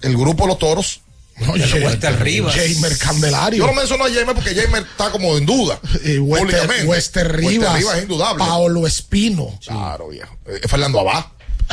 el 0.02 0.16
grupo 0.16 0.46
los 0.46 0.58
toros. 0.58 1.00
No, 1.38 1.54
el 1.54 2.18
Rivas. 2.18 2.54
Jamer 2.54 2.96
Candelario. 2.96 3.58
Yo 3.58 3.66
no 3.66 3.74
menciono 3.74 4.04
a 4.04 4.08
Jamer 4.08 4.34
porque 4.34 4.54
Jamer 4.54 4.84
está 4.84 5.10
como 5.10 5.36
en 5.36 5.44
duda. 5.44 5.78
Eh, 6.02 6.18
Wester. 6.18 6.60
Wester 6.66 6.86
Wester 6.86 7.36
Rivas, 7.36 7.82
es 7.96 8.02
indudable. 8.02 8.38
Paolo 8.38 8.86
Espino, 8.86 9.58
Claro, 9.66 10.08
viejo. 10.08 10.34
Eh, 10.46 10.60
Fernando 10.66 11.00
Abad. 11.00 11.26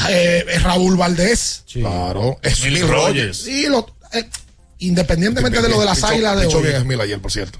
Eh, 0.10 0.46
eh, 0.48 0.60
Raúl 0.60 0.98
Valdés. 0.98 1.64
Claro. 1.72 2.39
Smith 2.44 2.84
Rogers. 2.84 3.48
Y 3.48 3.68
los, 3.68 3.86
eh, 4.14 4.28
independientemente 4.80 5.62
de 5.62 5.70
lo 5.70 5.80
de 5.80 5.86
las 5.86 6.04
águilas 6.04 6.39
de 6.39 6.48
hoy, 6.48 7.00
ayer, 7.02 7.20
por 7.20 7.32
cierto. 7.32 7.60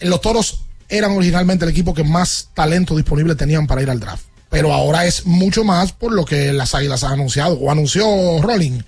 los 0.00 0.20
toros 0.20 0.62
eran 0.88 1.12
originalmente 1.12 1.64
el 1.64 1.70
equipo 1.70 1.94
que 1.94 2.04
más 2.04 2.48
talento 2.54 2.96
disponible 2.96 3.34
tenían 3.34 3.66
para 3.66 3.82
ir 3.82 3.90
al 3.90 4.00
draft. 4.00 4.24
Pero 4.50 4.72
ahora 4.72 5.06
es 5.06 5.26
mucho 5.26 5.62
más 5.62 5.92
por 5.92 6.12
lo 6.12 6.24
que 6.24 6.52
las 6.52 6.74
águilas 6.74 7.04
han 7.04 7.12
anunciado 7.12 7.54
o 7.54 7.70
anunció 7.70 8.04
Rolling. 8.42 8.80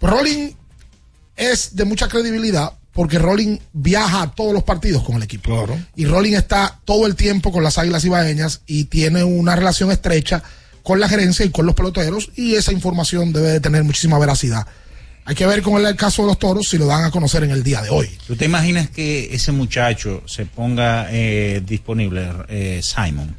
Rolling 0.00 0.50
es 1.36 1.76
de 1.76 1.84
mucha 1.84 2.08
credibilidad 2.08 2.72
porque 2.92 3.18
Rolling 3.18 3.58
viaja 3.72 4.22
a 4.22 4.34
todos 4.34 4.52
los 4.52 4.64
partidos 4.64 5.02
con 5.02 5.16
el 5.16 5.22
equipo. 5.22 5.66
Y 5.96 6.04
Rolling 6.04 6.34
está 6.34 6.80
todo 6.84 7.06
el 7.06 7.14
tiempo 7.14 7.52
con 7.52 7.62
las 7.62 7.78
águilas 7.78 8.04
ibaeñas 8.04 8.62
y 8.66 8.84
tiene 8.84 9.24
una 9.24 9.56
relación 9.56 9.90
estrecha 9.90 10.42
con 10.82 11.00
la 11.00 11.08
gerencia 11.08 11.44
y 11.44 11.50
con 11.50 11.66
los 11.66 11.74
peloteros 11.74 12.30
y 12.36 12.54
esa 12.54 12.72
información 12.72 13.32
debe 13.32 13.48
de 13.50 13.60
tener 13.60 13.84
muchísima 13.84 14.18
veracidad. 14.18 14.66
Hay 15.24 15.36
que 15.36 15.46
ver 15.46 15.62
con 15.62 15.84
el, 15.84 15.94
caso 15.96 16.22
de 16.22 16.28
los 16.28 16.38
toros 16.38 16.68
si 16.68 16.78
lo 16.78 16.86
dan 16.86 17.04
a 17.04 17.10
conocer 17.12 17.44
en 17.44 17.52
el 17.52 17.62
día 17.62 17.80
de 17.80 17.90
hoy. 17.90 18.10
¿Tú 18.26 18.34
te 18.34 18.44
imaginas 18.44 18.90
que 18.90 19.32
ese 19.32 19.52
muchacho 19.52 20.22
se 20.26 20.46
ponga 20.46 21.06
eh, 21.10 21.62
disponible, 21.64 22.28
eh, 22.48 22.80
Simon? 22.82 23.36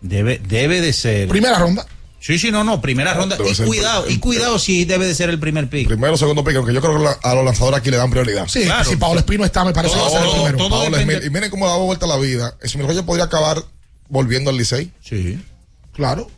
Debe, 0.00 0.40
debe 0.46 0.80
de 0.80 0.92
ser. 0.92 1.28
Primera 1.28 1.58
ronda. 1.58 1.84
Sí, 2.20 2.38
sí, 2.38 2.50
no, 2.50 2.62
no, 2.62 2.80
primera 2.80 3.12
ronda. 3.12 3.36
Y 3.44 3.54
cuidado, 3.64 4.08
y 4.08 4.18
cuidado 4.18 4.58
si 4.58 4.84
debe 4.84 5.06
de 5.06 5.14
ser 5.14 5.30
el 5.30 5.38
primer 5.38 5.68
pick. 5.68 5.88
Primero, 5.88 6.16
segundo 6.16 6.42
pick, 6.44 6.56
aunque 6.56 6.72
yo 6.72 6.80
creo 6.80 6.96
que 6.96 7.04
la- 7.04 7.18
a 7.22 7.34
los 7.34 7.44
lanzadores 7.44 7.80
aquí 7.80 7.90
le 7.90 7.96
dan 7.98 8.10
prioridad. 8.10 8.46
Sí, 8.48 8.66
si 8.88 8.96
Paolo 8.96 9.18
Espino 9.20 9.44
está, 9.44 9.64
me 9.64 9.72
parece 9.72 9.94
que 9.94 10.00
va 10.00 10.06
a 10.06 10.10
ser 10.10 10.22
el 10.22 10.30
primero. 10.30 10.68
Paolo 10.70 10.96
Smith. 11.02 11.24
Y 11.26 11.30
miren 11.30 11.50
cómo 11.50 11.66
daba 11.66 11.82
vuelta 11.82 12.06
la 12.06 12.16
vida. 12.16 12.56
Smith 12.64 12.86
Rogers 12.86 13.04
podría 13.04 13.24
acabar 13.24 13.62
volviendo 14.08 14.48
al 14.50 14.56
Licey. 14.56 14.92
Sí. 15.02 15.38
Claro. 15.92 16.30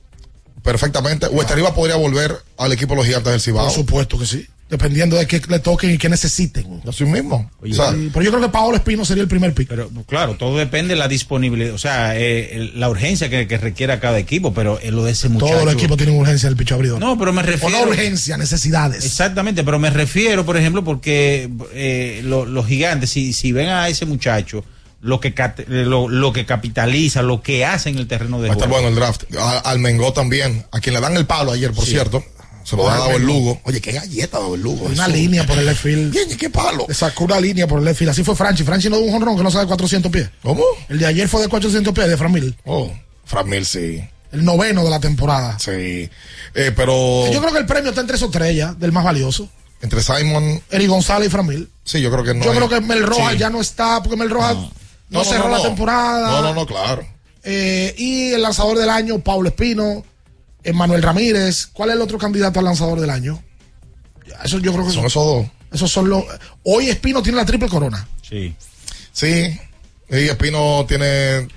Perfectamente. 0.67 1.27
Wester 1.29 1.57
Rivas 1.57 1.73
podría 1.73 1.97
volver 1.97 2.37
al 2.59 2.73
equipo 2.73 2.93
de 2.93 2.97
los 2.99 3.07
gigantes 3.07 3.33
del 3.33 3.41
Cibao. 3.41 3.65
Por 3.65 3.75
supuesto 3.75 4.19
que 4.19 4.27
sí. 4.27 4.47
Dependiendo 4.69 5.15
de 5.17 5.29
qué 5.29 5.41
le 5.49 5.61
toquen 5.61 5.93
y 5.93 5.97
qué 5.99 6.09
necesiten. 6.09 6.83
Así 6.89 7.05
mismo. 7.05 7.49
Oye, 7.63 7.73
O 7.73 7.77
sea, 7.77 7.95
pero 8.13 8.23
yo 8.25 8.33
creo 8.33 8.43
que 8.43 8.49
Paolo 8.49 8.77
Espino 8.77 9.05
sería 9.05 9.23
el 9.23 9.29
primer 9.29 9.55
pick. 9.55 9.69
Pero 9.69 9.89
claro, 10.09 10.35
todo 10.37 10.59
depende 10.59 10.95
de 10.95 10.99
la 10.99 11.07
disponibilidad, 11.07 11.73
o 11.73 11.79
sea, 11.79 12.19
eh, 12.19 12.57
el- 12.57 12.81
la 12.81 12.91
urgencia 12.91 13.31
que, 13.31 13.47
que 13.47 13.59
requiera 13.59 14.01
cada 14.01 14.19
equipo, 14.19 14.53
pero 14.53 14.81
eh, 14.83 14.91
lo 14.91 15.05
de 15.05 15.13
ese 15.13 15.29
muchacho. 15.29 15.53
Todos 15.53 15.65
los 15.67 15.75
equipos 15.75 15.97
tienen 15.97 16.19
urgencia 16.19 16.49
del 16.49 16.59
picho 16.59 16.75
abridor. 16.75 16.99
No, 16.99 17.17
pero 17.17 17.33
me 17.33 17.43
O 17.43 17.45
refiero. 17.45 17.79
no 17.79 17.85
urgencia, 17.89 18.37
necesidades. 18.37 19.05
Exactamente, 19.05 19.63
pero 19.63 19.79
me 19.79 19.89
refiero, 19.91 20.45
por 20.45 20.57
ejemplo, 20.57 20.83
porque 20.83 21.49
eh, 21.73 22.23
lo- 22.25 22.45
los 22.45 22.67
gigantes, 22.67 23.11
si, 23.11 23.33
si 23.33 23.53
ven 23.53 23.69
a 23.69 23.89
ese 23.89 24.05
muchacho, 24.05 24.65
lo 25.07 25.21
que, 25.21 25.33
lo, 25.69 26.09
lo 26.09 26.33
que 26.33 26.45
capitaliza, 26.47 27.23
lo 27.23 27.41
que 27.43 27.65
hace 27.65 27.89
en 27.91 27.99
el 27.99 28.09
terreno 28.09 28.41
de 28.43 28.49
va 28.49 28.55
juego. 28.55 28.71
bueno 28.73 28.89
el 28.89 28.95
draft. 28.95 29.23
Al 29.65 29.79
Mengó 29.79 30.13
también. 30.13 30.67
A 30.73 30.81
quien 30.81 30.95
le 30.95 31.01
dan 31.01 31.17
el 31.17 31.27
palo 31.27 31.53
ayer, 31.53 31.73
por 31.73 31.85
Sí. 31.85 31.93
cierto. 31.93 32.25
Se 32.65 32.77
lo 32.77 32.85
da 32.85 33.13
el. 33.13 33.23
Lugo. 33.23 33.61
Oye, 33.63 33.81
qué 33.81 33.93
galleta 33.93 34.39
dado 34.41 34.57
el 34.57 34.61
Lugo. 34.63 34.87
Una 34.87 35.05
eso. 35.07 35.15
línea 35.15 35.47
por 35.47 35.57
el 35.57 35.67
left 35.67 35.83
field. 35.83 36.13
Bien, 36.13 36.37
qué 36.37 36.51
palo. 36.51 36.85
Le 36.89 36.95
sacó 36.95 37.23
una 37.25 37.39
línea 37.39 37.69
por 37.69 37.79
el 37.79 37.85
left 37.85 37.99
field. 37.99 38.11
Así 38.11 38.25
fue 38.25 38.35
Franchi. 38.35 38.65
Franchi 38.65 38.91
no 38.91 38.97
dio 38.97 39.07
un 39.07 39.13
jonrón 39.13 39.37
que 39.37 39.45
no 39.45 39.51
sabe 39.53 39.67
de 39.67 39.69
400 39.69 40.11
pies. 40.11 40.29
¿Cómo? 40.43 40.65
El 40.89 40.99
de 40.99 41.07
ayer 41.07 41.29
fue 41.29 41.41
de 41.43 41.49
400 41.49 41.95
pies 41.95 42.09
de 42.09 42.17
Fran 42.17 42.33
Mil. 42.33 42.57
Oh, 42.65 42.93
Fran 43.25 43.49
Mil, 43.49 43.65
sí. 43.65 44.03
El 44.33 44.45
noveno 44.45 44.83
de 44.83 44.91
la 44.91 44.99
temporada. 44.99 45.57
Sí. 45.61 45.71
Eh, 45.71 46.11
pero 46.75 47.31
Yo 47.33 47.41
creo 47.41 47.53
que 47.53 47.61
el 47.61 47.67
premio 47.67 47.91
está 47.91 48.01
entre 48.01 48.17
esos 48.17 48.33
tres 48.33 48.57
ya, 48.57 48.75
del 48.75 48.91
más 48.91 49.05
valioso. 49.05 49.49
entre 49.81 50.03
Simon. 50.03 50.61
Eri 50.69 50.87
González 50.89 51.29
y 51.29 51.31
Fran 51.31 51.47
Mil. 51.47 51.71
Sí, 51.85 52.01
yo 52.01 52.11
creo 52.11 52.25
que 52.25 52.35
no. 52.35 52.45
yo 52.45 52.51
hay- 52.51 52.57
creo 52.57 52.69
que 52.69 52.81
Mel 52.81 53.05
Rojas 53.05 53.35
Sí. 53.35 53.39
ya 53.39 53.49
no 53.51 53.61
está, 53.61 54.03
porque 54.03 54.17
Mel 54.17 54.31
Rojas 54.31 54.57
no, 54.57 54.73
cerró 55.25 55.49
la 55.49 55.63
temporada. 55.63 56.31
No, 56.31 56.43
no, 56.43 56.55
no, 56.55 56.67
claro. 56.67 57.07
Eh, 57.43 57.95
y 57.97 58.33
el 58.33 58.43
lanzador 58.43 58.77
del 58.79 58.91
año, 58.91 59.19
Pablo 59.21 59.49
Espino, 59.49 60.05
Manuel 60.75 61.03
Ramírez. 61.03 61.67
¿Cuál 61.73 61.91
es 61.91 61.97
el 61.97 62.03
otro 62.03 62.19
candidato 62.19 62.59
al 62.59 62.65
lanzador 62.65 63.01
del 63.01 63.11
año? 63.11 63.43
Eso 64.45 64.59
yo 64.59 64.73
creo 64.73 64.85
que 64.85 64.93
Son 64.93 65.03
son, 65.03 65.07
esos 65.07 65.25
dos. 65.25 65.47
esos 65.73 65.91
son 65.93 66.09
los. 66.09 66.25
Hoy 66.65 66.89
Espino 66.89 67.23
tiene 67.23 67.37
la 67.39 67.45
triple 67.47 67.69
corona. 67.69 68.07
Sí. 68.29 68.55
Sí. 69.13 69.59
Y 70.09 70.15
Espino 70.29 70.85
tiene, 70.87 71.49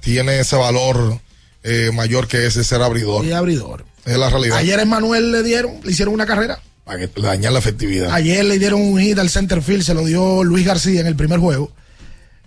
tiene 0.00 0.40
ese 0.40 0.56
valor 0.56 1.20
eh, 1.62 1.90
mayor 1.92 2.26
que 2.28 2.46
ese 2.46 2.64
ser 2.64 2.82
abridor. 2.82 3.24
Y 3.24 3.32
abridor. 3.32 3.84
Es 4.04 4.16
la 4.16 4.30
realidad. 4.30 4.56
Ayer 4.58 4.80
a 4.80 4.84
Manuel 4.84 5.32
le 5.32 5.42
dieron, 5.42 5.80
le 5.82 5.92
hicieron 5.92 6.14
una 6.14 6.26
carrera. 6.26 6.60
Para 6.84 7.00
que 7.00 7.20
dañar 7.20 7.52
la 7.52 7.58
efectividad. 7.58 8.12
Ayer 8.12 8.44
le 8.44 8.58
dieron 8.58 8.80
un 8.80 9.00
hit 9.00 9.18
al 9.18 9.28
center 9.28 9.60
field, 9.60 9.82
se 9.82 9.92
lo 9.92 10.04
dio 10.04 10.44
Luis 10.44 10.64
García 10.64 11.00
en 11.00 11.08
el 11.08 11.16
primer 11.16 11.40
juego. 11.40 11.72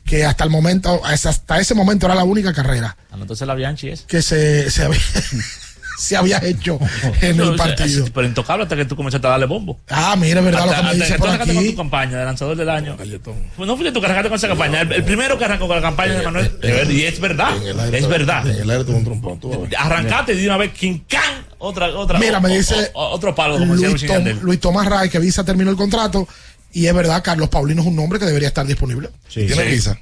Que 0.06 0.26
hasta 0.26 0.44
el 0.44 0.50
momento, 0.50 1.02
hasta 1.06 1.60
ese 1.60 1.76
momento 1.76 2.06
era 2.08 2.16
la 2.16 2.24
única 2.24 2.52
carrera 2.54 2.98
Entonces 3.14 3.48
la 3.48 3.54
Bianchi 3.56 3.90
es. 3.90 4.02
que 4.02 4.22
se, 4.24 4.72
se, 4.72 4.84
había, 4.86 5.00
se 6.00 6.16
había 6.18 6.38
hecho 6.44 6.80
en 7.22 7.38
No, 7.38 7.52
el 7.52 7.56
partido. 7.58 8.06
es- 8.06 8.10
Pero 8.12 8.26
intocable 8.26 8.64
hasta 8.64 8.76
que 8.76 8.86
tú 8.86 8.96
comenzaste 8.96 9.28
a 9.28 9.32
darle 9.32 9.46
bombo. 9.46 9.80
Ah, 9.90 10.16
mira, 10.18 10.40
es 10.40 10.46
verdad 10.46 10.66
lo 10.66 10.72
que 10.72 10.72
me 10.72 10.76
Hasta- 10.78 10.94
dice 10.94 11.14
hasta 11.14 11.18
por 11.46 11.54
con 11.56 11.66
tu 11.66 11.76
campaña 11.76 12.18
de 12.20 12.26
lanzador 12.26 12.56
del 12.58 12.70
año. 12.70 12.96
Pues 12.98 13.68
no 13.68 13.76
fuiste 13.76 13.92
tú 13.92 14.00
que 14.00 14.06
arrancaste 14.08 14.30
con 14.30 14.36
esa 14.38 14.48
campaña. 14.48 14.82
El, 14.82 14.94
el 14.94 15.04
primero 15.04 15.38
que 15.38 15.46
arrancó 15.46 15.68
con 15.68 15.76
la 15.76 15.82
campaña 15.82 16.14
de 16.14 16.24
Manuel. 16.26 16.60
de 16.60 16.72
ver- 16.72 16.92
Y 16.92 17.04
es 17.06 17.20
verdad. 17.20 17.56
Es 17.94 18.08
verdad. 18.08 18.48
En 18.48 18.62
el 18.62 18.70
aire 18.70 18.84
tuvo 18.86 18.98
un 18.98 19.04
trompón. 19.04 19.40
tú 19.40 19.50
vas 19.50 19.58
a 19.58 19.62
ver. 19.62 19.76
Arrancaste 19.78 20.34
de 20.36 20.46
una 20.48 20.58
vez 20.58 20.72
King 20.74 21.00
Khan. 21.08 21.46
Otra, 21.62 21.88
otra. 21.90 22.18
Mira, 22.20 22.38
o- 22.38 22.42
me 22.42 22.56
dice 22.58 22.90
o- 22.94 23.10
otro 23.10 23.36
palo, 23.36 23.60
como 23.60 23.74
decía 23.76 23.90
Luis, 23.90 24.06
Tom-. 24.08 24.40
Luis 24.42 24.60
Tomás 24.62 24.88
Ray, 24.88 25.10
que 25.10 25.20
Visa 25.20 25.44
terminó 25.44 25.70
el 25.70 25.76
contrato. 25.76 26.26
Y 26.72 26.86
es 26.88 26.94
verdad, 26.94 27.24
Carlos 27.24 27.50
Paulino 27.50 27.82
es 27.82 27.88
un 27.88 27.96
nombre 27.96 28.20
que 28.20 28.26
debería 28.26 28.48
estar 28.50 28.66
disponible. 28.66 29.10
Tiene 29.34 29.54
Sí. 29.56 29.62
visa. 29.64 30.00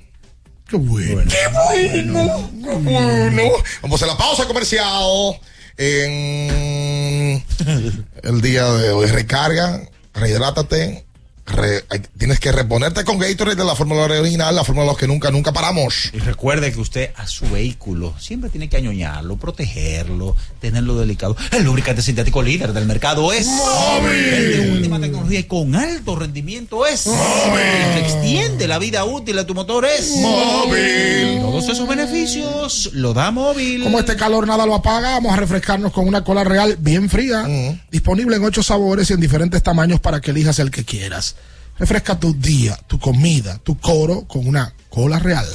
Qué 0.70 0.76
bueno. 0.78 1.24
Qué 1.32 1.48
bueno, 1.54 2.50
qué 2.62 2.76
bueno. 2.76 3.42
Vamos 3.82 4.04
a 4.04 4.06
la 4.06 4.18
pausa 4.18 4.46
comercial. 4.46 5.40
En 5.78 7.44
el 8.24 8.42
día 8.42 8.66
de 8.74 8.90
hoy, 8.92 9.08
recarga, 9.08 9.82
rehidrátate. 10.14 11.06
Re- 11.48 11.84
hay- 11.90 12.02
tienes 12.18 12.40
que 12.40 12.52
reponerte 12.52 13.04
con 13.04 13.18
Gatorade 13.18 13.56
de 13.56 13.64
la 13.66 13.76
fórmula 13.76 14.02
original, 14.04 14.56
la 14.56 14.64
fórmula 14.64 14.86
de 14.86 14.92
los 14.92 14.98
que 14.98 15.08
nunca, 15.08 15.32
nunca 15.32 15.52
paramos. 15.54 16.10
Y 16.14 16.20
recuerde 16.20 16.72
que 16.72 16.80
usted 16.80 17.12
a 17.16 17.26
su 17.28 17.50
vehículo 17.50 18.14
siempre 18.20 18.50
tiene 18.50 18.70
que 18.70 18.78
añoñarlo, 18.78 19.38
protegerlo, 19.38 20.36
tenerlo 20.62 20.98
delicado. 20.98 21.36
El 21.52 21.64
lubricante 21.64 22.02
sintético 22.02 22.42
líder 22.44 22.74
del 22.74 22.86
mercado 22.86 23.32
es 23.34 23.48
El 23.48 24.52
de 24.66 24.72
última 24.72 25.00
tecnología 25.00 25.40
y 25.40 25.44
con 25.46 25.76
alto 25.76 26.16
rendimiento 26.16 26.86
es 26.86 27.08
El 27.08 27.14
que 27.14 28.00
extiende 28.00 28.68
la 28.68 28.78
vida 28.80 29.06
útil 29.06 29.36
de 29.38 29.44
tu 29.46 29.54
motor 29.56 29.86
es 29.86 30.12
Móvil. 30.18 31.40
Todos 31.42 31.70
esos 31.70 31.88
beneficios 31.88 32.92
lo 32.94 33.14
da 33.14 33.32
móvil. 33.32 33.84
Como 33.84 34.00
este 34.00 34.16
calor 34.16 34.46
nada 34.48 34.66
lo 34.66 34.76
apaga, 34.76 35.12
vamos 35.12 35.34
a 35.34 35.38
refrescarnos 35.38 35.92
con 35.94 36.08
una 36.08 36.24
cola 36.24 36.44
real 36.44 36.78
bien 36.80 37.10
fría, 37.10 37.48
disponible 37.90 38.36
en 38.36 38.44
ocho 38.44 38.62
sabores 38.64 39.10
y 39.10 39.14
en 39.14 39.20
diferentes 39.22 39.64
tamaños 39.64 40.00
para 40.00 40.20
que 40.22 40.32
elijas 40.32 40.60
el 40.60 40.72
que 40.72 40.84
quieras. 40.84 41.37
Refresca 41.80 42.20
tu 42.20 42.34
día, 42.34 42.78
tu 42.88 43.00
comida, 43.00 43.60
tu 43.60 43.80
coro 43.80 44.24
con 44.28 44.48
una 44.48 44.74
cola 44.90 45.20
real. 45.20 45.46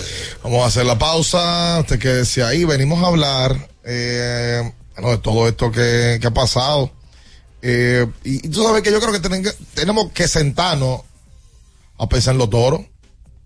Vamos 0.44 0.62
a 0.62 0.66
hacer 0.66 0.86
la 0.86 0.98
pausa. 0.98 1.78
Usted 1.80 1.98
quédese 1.98 2.42
ahí. 2.44 2.64
Venimos 2.64 3.02
a 3.02 3.08
hablar 3.08 3.68
eh, 3.84 4.72
bueno, 4.94 5.10
de 5.10 5.18
todo 5.18 5.48
esto 5.48 5.72
que, 5.72 6.18
que 6.20 6.26
ha 6.26 6.32
pasado. 6.34 6.92
Eh, 7.60 8.06
y, 8.24 8.46
y 8.46 8.50
tú 8.50 8.62
sabes 8.62 8.82
que 8.82 8.92
yo 8.92 9.00
creo 9.00 9.12
que 9.12 9.56
tenemos 9.74 10.12
que 10.12 10.28
sentarnos 10.28 11.00
a 11.98 12.08
pensar 12.08 12.32
en 12.34 12.38
los 12.38 12.50
toros. 12.50 12.80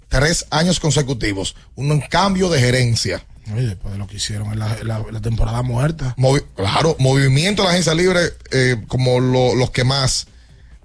Tres 0.08 0.46
años 0.50 0.78
consecutivos. 0.78 1.56
Un 1.76 2.00
cambio 2.00 2.48
de 2.50 2.60
gerencia. 2.60 3.24
Oye, 3.54 3.66
después 3.68 3.92
de 3.92 3.98
lo 3.98 4.06
que 4.06 4.16
hicieron 4.16 4.52
en 4.52 4.58
la, 4.58 4.76
en 4.78 4.88
la- 4.88 4.98
en 5.06 5.14
la 5.14 5.20
temporada 5.20 5.62
muerta. 5.62 6.14
Movi- 6.18 6.44
claro, 6.54 6.94
movimiento 6.98 7.62
de 7.62 7.66
la 7.68 7.72
agencia 7.72 7.94
libre 7.94 8.20
eh, 8.50 8.76
como 8.88 9.18
lo- 9.20 9.54
los 9.54 9.70
que 9.70 9.84
más. 9.84 10.26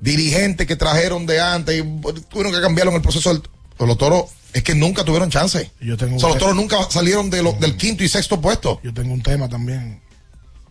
Dirigentes 0.02 0.68
que 0.68 0.76
trajeron 0.76 1.26
de 1.26 1.40
antes 1.40 1.80
y 1.80 1.84
tuvieron 2.30 2.52
que 2.52 2.60
cambiarlo 2.60 2.92
en 2.92 2.98
el 2.98 3.02
proceso. 3.02 3.32
Del, 3.34 3.42
pero 3.78 3.88
los 3.88 3.98
toros 3.98 4.26
es 4.52 4.64
que 4.64 4.76
nunca 4.76 5.06
tuvieron 5.06 5.30
chance. 5.30 5.72
Yo 5.80 5.96
tengo 5.96 6.18
O 6.18 6.20
sea, 6.20 6.28
un 6.30 6.34
los 6.34 6.40
toros 6.42 6.56
nunca 6.56 6.78
salieron 6.90 7.30
de 7.30 7.42
lo- 7.44 7.54
del 7.54 7.78
quinto 7.78 8.04
y 8.04 8.10
sexto 8.10 8.42
puesto. 8.42 8.80
Yo 8.84 8.94
tengo 8.94 9.14
un 9.14 9.22
tema 9.22 9.48
también. 9.48 10.02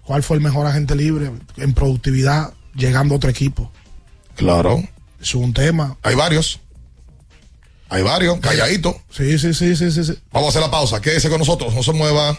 ¿Cuál 0.05 0.23
fue 0.23 0.37
el 0.37 0.43
mejor 0.43 0.67
agente 0.67 0.95
libre 0.97 1.31
en 1.57 1.73
productividad 1.75 2.53
llegando 2.75 3.15
a 3.15 3.17
otro 3.19 3.31
equipo? 3.31 3.71
Claro. 4.35 4.83
Es 5.23 5.35
un 5.35 5.53
tema. 5.55 5.97
Hay 6.03 6.15
varios. 6.17 6.59
Hay 7.89 8.03
varios, 8.03 8.39
calladito. 8.41 9.01
Sí, 9.11 9.39
sí, 9.39 9.53
sí, 9.55 9.75
sí, 9.77 9.91
sí. 9.91 10.05
sí. 10.05 10.15
Vamos 10.33 10.49
a 10.49 10.51
hacer 10.51 10.63
la 10.63 10.71
pausa. 10.71 11.01
Quédese 11.01 11.29
con 11.29 11.39
nosotros, 11.39 11.75
no 11.75 11.83
se 11.83 11.93
mueva. 11.93 12.39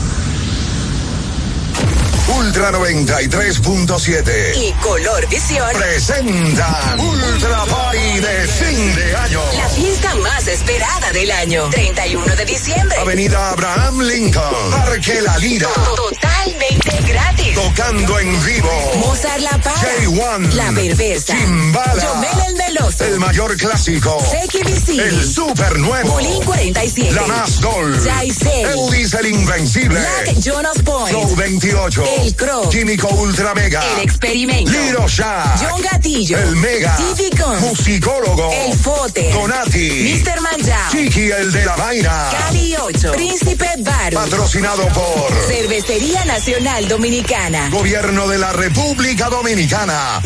Ultra 2.37 2.71
93.7. 2.71 4.55
Y 4.55 4.71
Color 4.81 5.27
Visión 5.27 5.67
Presentan 5.73 6.99
Ultra 6.99 7.65
Party 7.65 8.19
de 8.19 8.47
fin 8.47 8.95
de 8.95 9.15
año. 9.15 9.41
La 9.57 9.69
fiesta 9.69 10.15
más 10.15 10.47
esperada 10.47 11.11
del 11.11 11.31
año. 11.31 11.69
31 11.69 12.35
de 12.35 12.45
diciembre. 12.45 12.97
Avenida 12.99 13.49
Abraham 13.49 14.01
Lincoln. 14.01 14.71
Parque 14.71 15.21
La 15.21 15.37
Lira. 15.37 15.69
Totalmente 15.95 17.01
gratis. 17.07 17.55
Tocando 17.55 18.19
en 18.19 18.45
vivo. 18.45 18.91
Mozart 18.97 19.41
La 19.41 19.57
Para. 19.57 19.81
J1. 19.81 20.53
La 20.53 20.71
Perversa. 20.71 21.35
Chimbala. 21.35 22.01
Yomel 22.01 22.47
el 22.47 22.55
Meloso. 22.55 23.05
El 23.05 23.19
mayor 23.19 23.57
clásico. 23.57 24.17
Vicini. 24.65 24.99
El 24.99 25.25
super 25.25 25.77
nuevo. 25.79 26.13
Bulín 26.13 26.43
47. 26.43 27.13
La 27.13 27.25
más 27.27 27.61
Gold. 27.61 28.07
Jaisel. 28.07 28.65
Elvis 28.65 29.13
el 29.13 29.25
Invencible. 29.27 29.99
Black 29.99 30.39
Jonas 30.39 30.77
Point. 30.83 31.09
Flow 31.09 31.35
28. 31.35 32.03
El 32.19 32.20
Crow. 32.35 32.69
Químico 32.69 33.07
Ultra 33.09 33.53
Mega. 33.53 33.81
El 33.93 34.03
Experimento. 34.03 34.71
Liro 34.71 35.07
Shah. 35.07 35.55
John 35.59 35.81
Gatillo. 35.81 36.37
El 36.37 36.55
Mega. 36.55 36.97
Con. 37.41 37.59
Musicólogo. 37.61 38.51
El 38.51 38.77
Fote. 38.77 39.31
Donati. 39.33 40.23
Mr. 40.23 40.41
Manjao. 40.41 40.91
Chiqui 40.91 41.31
el 41.31 41.51
de 41.51 41.65
la 41.65 41.75
vaina. 41.75 42.29
Cali 42.31 42.75
8. 42.75 43.11
Príncipe 43.13 43.67
Baru. 43.79 44.15
Patrocinado 44.15 44.87
por 44.89 45.47
Cervecería 45.47 46.23
Nacional 46.25 46.87
Dominicana. 46.87 47.69
Gobierno 47.69 48.27
de 48.27 48.37
la 48.37 48.51
República 48.53 49.29
Dominicana. 49.29 50.21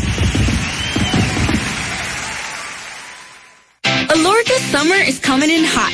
Alorca 4.09 4.53
summer 4.71 5.01
is 5.01 5.19
coming 5.19 5.49
in 5.49 5.65
hot, 5.65 5.93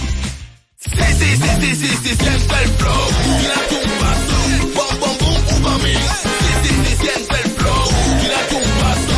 Sí, 1.21 1.37
sí, 1.37 1.49
sí, 1.61 1.75
sí, 1.75 1.87
sí, 2.03 2.15
siente 2.15 2.55
el 2.63 2.69
flow. 2.79 3.05
Tírate 3.39 3.75
un 3.75 3.91
paso. 4.01 4.37
Bom, 4.73 4.99
bom, 5.01 5.17
boom, 5.21 5.61
uva 5.61 5.77
mix. 5.83 5.99
Sí, 6.01 6.51
sí, 6.63 6.73
sí, 6.83 6.95
siente 6.97 7.35
el 7.43 7.49
flow. 7.51 7.83
Tírate 8.21 8.55
un 8.55 8.69
paso. 8.81 9.15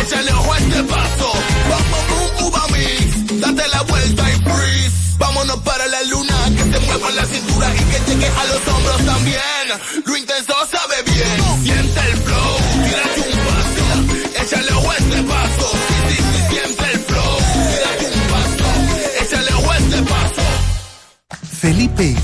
Échale 0.00 0.32
ojo 0.32 0.52
a 0.52 0.58
este 0.58 0.84
paso. 0.84 1.32
Bom, 1.70 1.84
bom, 1.90 2.06
boom, 2.38 2.46
uva. 2.46 2.62
Date 3.42 3.68
la 3.68 3.82
vuelta 3.82 4.30
y 4.30 4.36
freeze. 4.48 5.16
Vámonos 5.18 5.56
para 5.62 5.86
la 5.88 6.02
luna. 6.04 6.36
Que 6.56 6.72
se 6.72 6.78
mueva 6.86 7.10
la 7.10 7.26
cintura 7.26 7.66
y 7.74 7.78
que 7.78 7.98
llegue 8.06 8.28
a 8.28 8.44
los 8.44 8.68
hombros 8.68 9.04
también. 9.06 9.66
Lo 10.06 10.16
intenso 10.16 10.54
sabe 10.70 10.79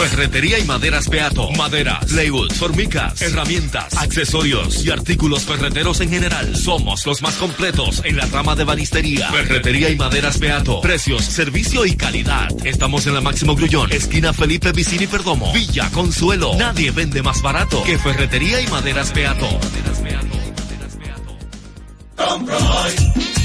Ferretería 0.00 0.58
y 0.58 0.64
maderas 0.64 1.10
Beato. 1.10 1.50
Maderas, 1.50 2.06
plywood, 2.06 2.50
formicas, 2.52 3.20
herramientas, 3.20 3.92
accesorios 3.98 4.82
y 4.82 4.90
artículos 4.90 5.44
ferreteros 5.44 6.00
en 6.00 6.08
general. 6.08 6.56
Somos 6.56 7.04
los 7.04 7.20
más 7.20 7.34
completos 7.34 8.00
en 8.04 8.16
la 8.16 8.24
rama 8.24 8.56
de 8.56 8.64
banistería. 8.64 9.30
Ferretería 9.30 9.90
y 9.90 9.96
maderas 9.96 10.40
Beato. 10.40 10.80
Precios, 10.80 11.22
servicio 11.22 11.84
y 11.84 11.96
calidad. 11.96 12.48
Estamos 12.64 13.06
en 13.06 13.14
la 13.14 13.20
Máximo 13.20 13.54
Grullón, 13.54 13.92
esquina 13.92 14.32
Felipe 14.32 14.72
Vicini 14.72 15.06
Perdomo. 15.06 15.52
Villa 15.52 15.90
Consuelo. 15.90 16.54
Nadie 16.56 16.92
vende 16.92 17.22
más 17.22 17.42
barato 17.42 17.82
que 17.84 17.98
Ferretería 17.98 18.62
y 18.62 18.68
maderas 18.68 19.12
Beato. 19.12 19.48
Compro 22.16 22.56
hoy, 22.56 22.94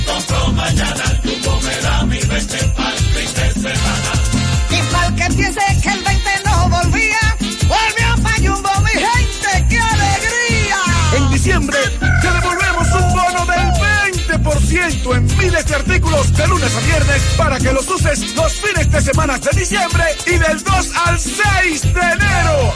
compro 0.06 0.54
mañana, 0.54 1.04
Jumbo 1.24 1.62
me 1.62 1.76
da 1.82 2.06
mi 2.06 2.18
20 2.18 2.58
pa'l 2.76 2.98
fin 2.98 3.34
de 3.36 3.54
semana. 3.54 4.12
Y 4.70 4.92
pa'l 4.92 5.16
que 5.16 5.36
piense 5.36 5.62
que 5.82 5.90
el 5.90 6.04
20 6.04 6.25
no 7.68 7.76
volvía, 7.76 8.16
volvió 8.16 8.24
pa' 8.24 8.36
Jumbo, 8.38 8.70
mi 8.82 8.92
gente, 8.92 9.66
¡qué 9.70 9.80
alegría! 9.80 10.78
En 11.18 11.30
diciembre 11.32 11.78
te 12.00 12.32
devolvemos 12.32 12.88
un 12.94 13.14
bono 13.14 13.46
del 13.46 14.40
20% 14.42 15.16
en 15.16 15.38
miles 15.38 15.66
de 15.66 15.76
artículos 15.76 16.34
de 16.34 16.48
lunes 16.48 16.76
a 16.76 16.80
viernes 16.82 17.22
para 17.38 17.60
que 17.60 17.72
los 17.72 17.88
uses 17.90 18.36
los 18.36 18.54
fines 18.54 18.92
de 18.92 19.02
semana 19.02 19.38
de 19.38 19.58
diciembre 19.58 20.04
y 20.26 20.38
del 20.38 20.64
2 20.64 20.92
al 21.06 21.20
6 21.20 21.94
de 21.94 22.02
enero. 22.02 22.74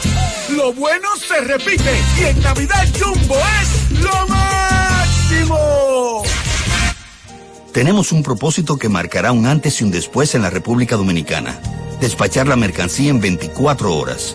Lo 0.50 0.72
bueno 0.72 1.08
se 1.16 1.40
repite 1.42 2.02
y 2.18 2.24
en 2.24 2.42
Navidad 2.42 2.86
Jumbo 2.98 3.36
es 3.62 4.00
lo 4.00 4.26
máximo. 4.26 6.22
Tenemos 7.72 8.10
un 8.10 8.22
propósito 8.24 8.76
que 8.76 8.88
marcará 8.88 9.30
un 9.30 9.46
antes 9.46 9.80
y 9.80 9.84
un 9.84 9.92
después 9.92 10.34
en 10.34 10.42
la 10.42 10.50
República 10.50 10.96
Dominicana. 10.96 11.60
Despachar 12.00 12.48
la 12.48 12.56
mercancía 12.56 13.10
en 13.10 13.20
24 13.20 13.94
horas. 13.94 14.34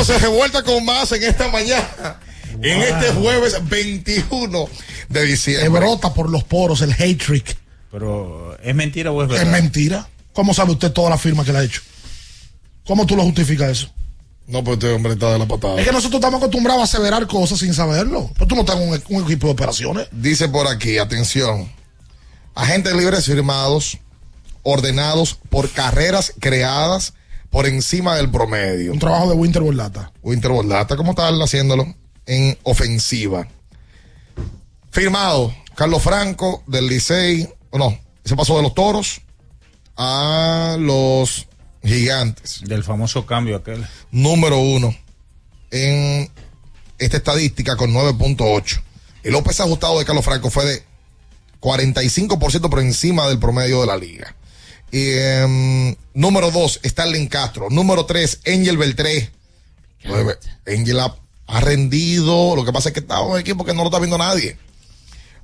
Entonces 0.00 0.22
revuelta 0.22 0.62
con 0.62 0.84
más 0.84 1.10
en 1.10 1.24
esta 1.24 1.48
mañana, 1.48 2.20
en 2.62 2.82
este 2.82 3.12
jueves 3.14 3.56
21 3.68 4.68
de 5.08 5.24
diciembre. 5.24 5.64
Que 5.64 5.68
brota 5.68 6.14
por 6.14 6.30
los 6.30 6.44
poros 6.44 6.82
el 6.82 6.92
hate 6.92 7.20
trick. 7.20 7.56
Pero, 7.90 8.56
¿es 8.62 8.74
mentira 8.76 9.10
o 9.10 9.24
es 9.24 9.46
mentira. 9.48 10.08
¿Cómo 10.32 10.54
sabe 10.54 10.70
usted 10.70 10.92
toda 10.92 11.10
la 11.10 11.18
firma 11.18 11.44
que 11.44 11.52
le 11.52 11.58
ha 11.58 11.64
hecho? 11.64 11.80
¿Cómo 12.86 13.06
tú 13.06 13.16
lo 13.16 13.24
justificas 13.24 13.70
eso? 13.70 13.90
No, 14.46 14.62
pues 14.62 14.78
este 14.78 14.92
hombre 14.92 15.14
está 15.14 15.32
de 15.32 15.38
la 15.40 15.46
patada. 15.46 15.80
Es 15.80 15.86
que 15.86 15.92
nosotros 15.92 16.20
estamos 16.20 16.38
acostumbrados 16.38 16.80
a 16.80 16.84
aseverar 16.84 17.26
cosas 17.26 17.58
sin 17.58 17.74
saberlo. 17.74 18.30
Pero 18.34 18.46
tú 18.46 18.54
no 18.54 18.60
estás 18.60 18.76
en 18.76 18.88
un, 18.88 19.02
un 19.08 19.24
equipo 19.24 19.48
de 19.48 19.52
operaciones. 19.52 20.06
Dice 20.12 20.48
por 20.48 20.68
aquí, 20.68 20.98
atención. 20.98 21.70
Agentes 22.54 22.94
libres 22.94 23.26
firmados, 23.26 23.98
ordenados 24.62 25.36
por 25.50 25.68
carreras 25.70 26.32
creadas 26.38 27.14
por 27.50 27.66
encima 27.66 28.16
del 28.16 28.30
promedio. 28.30 28.92
Un 28.92 28.98
trabajo 28.98 29.30
de 29.30 29.34
Winter 29.34 29.62
Borlata. 29.62 30.12
Winter 30.22 30.50
Borlata, 30.50 30.96
¿cómo 30.96 31.10
están 31.10 31.40
haciéndolo? 31.40 31.94
En 32.26 32.58
ofensiva. 32.62 33.46
Firmado 34.90 35.54
Carlos 35.74 36.02
Franco 36.02 36.62
del 36.66 36.88
Licey, 36.88 37.48
o 37.70 37.78
no, 37.78 37.96
se 38.24 38.34
pasó 38.36 38.56
de 38.56 38.62
los 38.62 38.74
toros 38.74 39.20
a 39.96 40.76
los 40.78 41.46
gigantes. 41.84 42.62
Del 42.64 42.84
famoso 42.84 43.24
cambio 43.24 43.56
aquel. 43.56 43.86
Número 44.10 44.58
uno 44.58 44.94
en 45.70 46.30
esta 46.98 47.18
estadística 47.18 47.76
con 47.76 47.92
9.8. 47.92 48.82
El 49.22 49.32
López 49.32 49.60
ajustado 49.60 49.98
de 49.98 50.04
Carlos 50.04 50.24
Franco 50.24 50.50
fue 50.50 50.64
de 50.64 50.82
45% 51.60 52.68
por 52.68 52.80
encima 52.80 53.28
del 53.28 53.38
promedio 53.38 53.80
de 53.80 53.86
la 53.86 53.96
liga. 53.96 54.34
Em, 54.92 55.94
número 56.14 56.50
dos, 56.50 56.80
Starling 56.84 57.26
Castro. 57.28 57.68
Número 57.70 58.06
tres, 58.06 58.40
Angel 58.46 58.76
Beltré. 58.76 59.30
Angel 60.66 61.00
ha, 61.00 61.14
ha 61.46 61.60
rendido. 61.60 62.56
Lo 62.56 62.64
que 62.64 62.72
pasa 62.72 62.88
es 62.88 62.92
que 62.94 63.00
está 63.00 63.20
en 63.20 63.26
un 63.30 63.38
equipo 63.38 63.64
que 63.64 63.74
no 63.74 63.82
lo 63.82 63.88
está 63.88 63.98
viendo 63.98 64.18
nadie. 64.18 64.56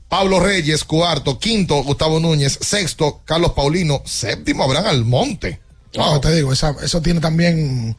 Pablo 0.09 0.39
Reyes, 0.41 0.85
cuarto. 0.85 1.39
Quinto, 1.39 1.83
Gustavo 1.83 2.21
Núñez. 2.21 2.59
Sexto, 2.61 3.23
Carlos 3.25 3.53
Paulino. 3.53 4.03
Séptimo, 4.05 4.65
Abraham 4.65 4.87
Almonte. 4.87 5.61
No, 5.97 6.21
te 6.21 6.35
digo, 6.35 6.53
esa- 6.53 6.77
eso 6.83 7.01
tiene 7.03 7.21
también. 7.21 7.97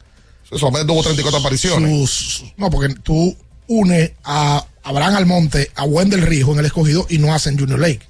Solamente 0.50 0.86
tuvo 0.86 1.02
34 1.02 1.40
apariciones. 1.40 1.90
sus- 2.10 2.44
no, 2.56 2.70
porque 2.70 2.94
tú 3.02 3.36
unes 3.68 4.12
a 4.22 4.64
Abraham 4.84 5.16
Almonte, 5.16 5.70
a 5.74 5.84
Wendell 5.84 6.22
Rijo 6.22 6.52
en 6.52 6.60
el 6.60 6.66
escogido 6.66 7.06
y 7.08 7.18
no 7.18 7.34
hacen 7.34 7.58
Junior 7.58 7.80
Lake. 7.80 8.00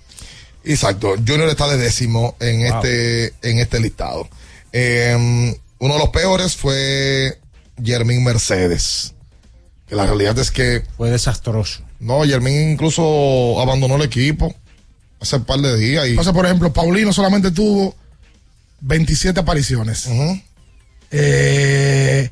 Exacto. 0.66 1.14
Junior 1.16 1.48
está 1.48 1.68
de 1.68 1.76
décimo 1.78 2.36
en 2.40 2.60
Wow. 2.68 2.76
este, 2.84 3.34
en 3.42 3.58
este 3.58 3.80
listado. 3.80 4.28
Eh, 4.72 5.14
uno 5.78 5.94
de 5.94 5.98
los 6.00 6.08
peores 6.10 6.56
fue 6.56 7.38
Jermín 7.82 8.24
Mercedes. 8.24 9.14
Que 9.88 9.94
la 9.94 10.06
realidad 10.06 10.38
es 10.38 10.50
que. 10.50 10.82
Fue 10.96 11.10
desastroso. 11.10 11.82
No, 12.00 12.24
Jermín 12.24 12.72
incluso 12.72 13.60
abandonó 13.60 13.96
el 13.96 14.02
equipo 14.02 14.54
hace 15.20 15.36
un 15.36 15.44
par 15.44 15.60
de 15.60 15.76
días. 15.76 16.06
Y, 16.06 16.10
Entonces, 16.10 16.32
por 16.34 16.44
ejemplo, 16.44 16.72
Paulino 16.72 17.12
solamente 17.12 17.50
tuvo 17.50 17.94
27 18.80 19.40
apariciones. 19.40 20.08
Eh, 21.10 22.30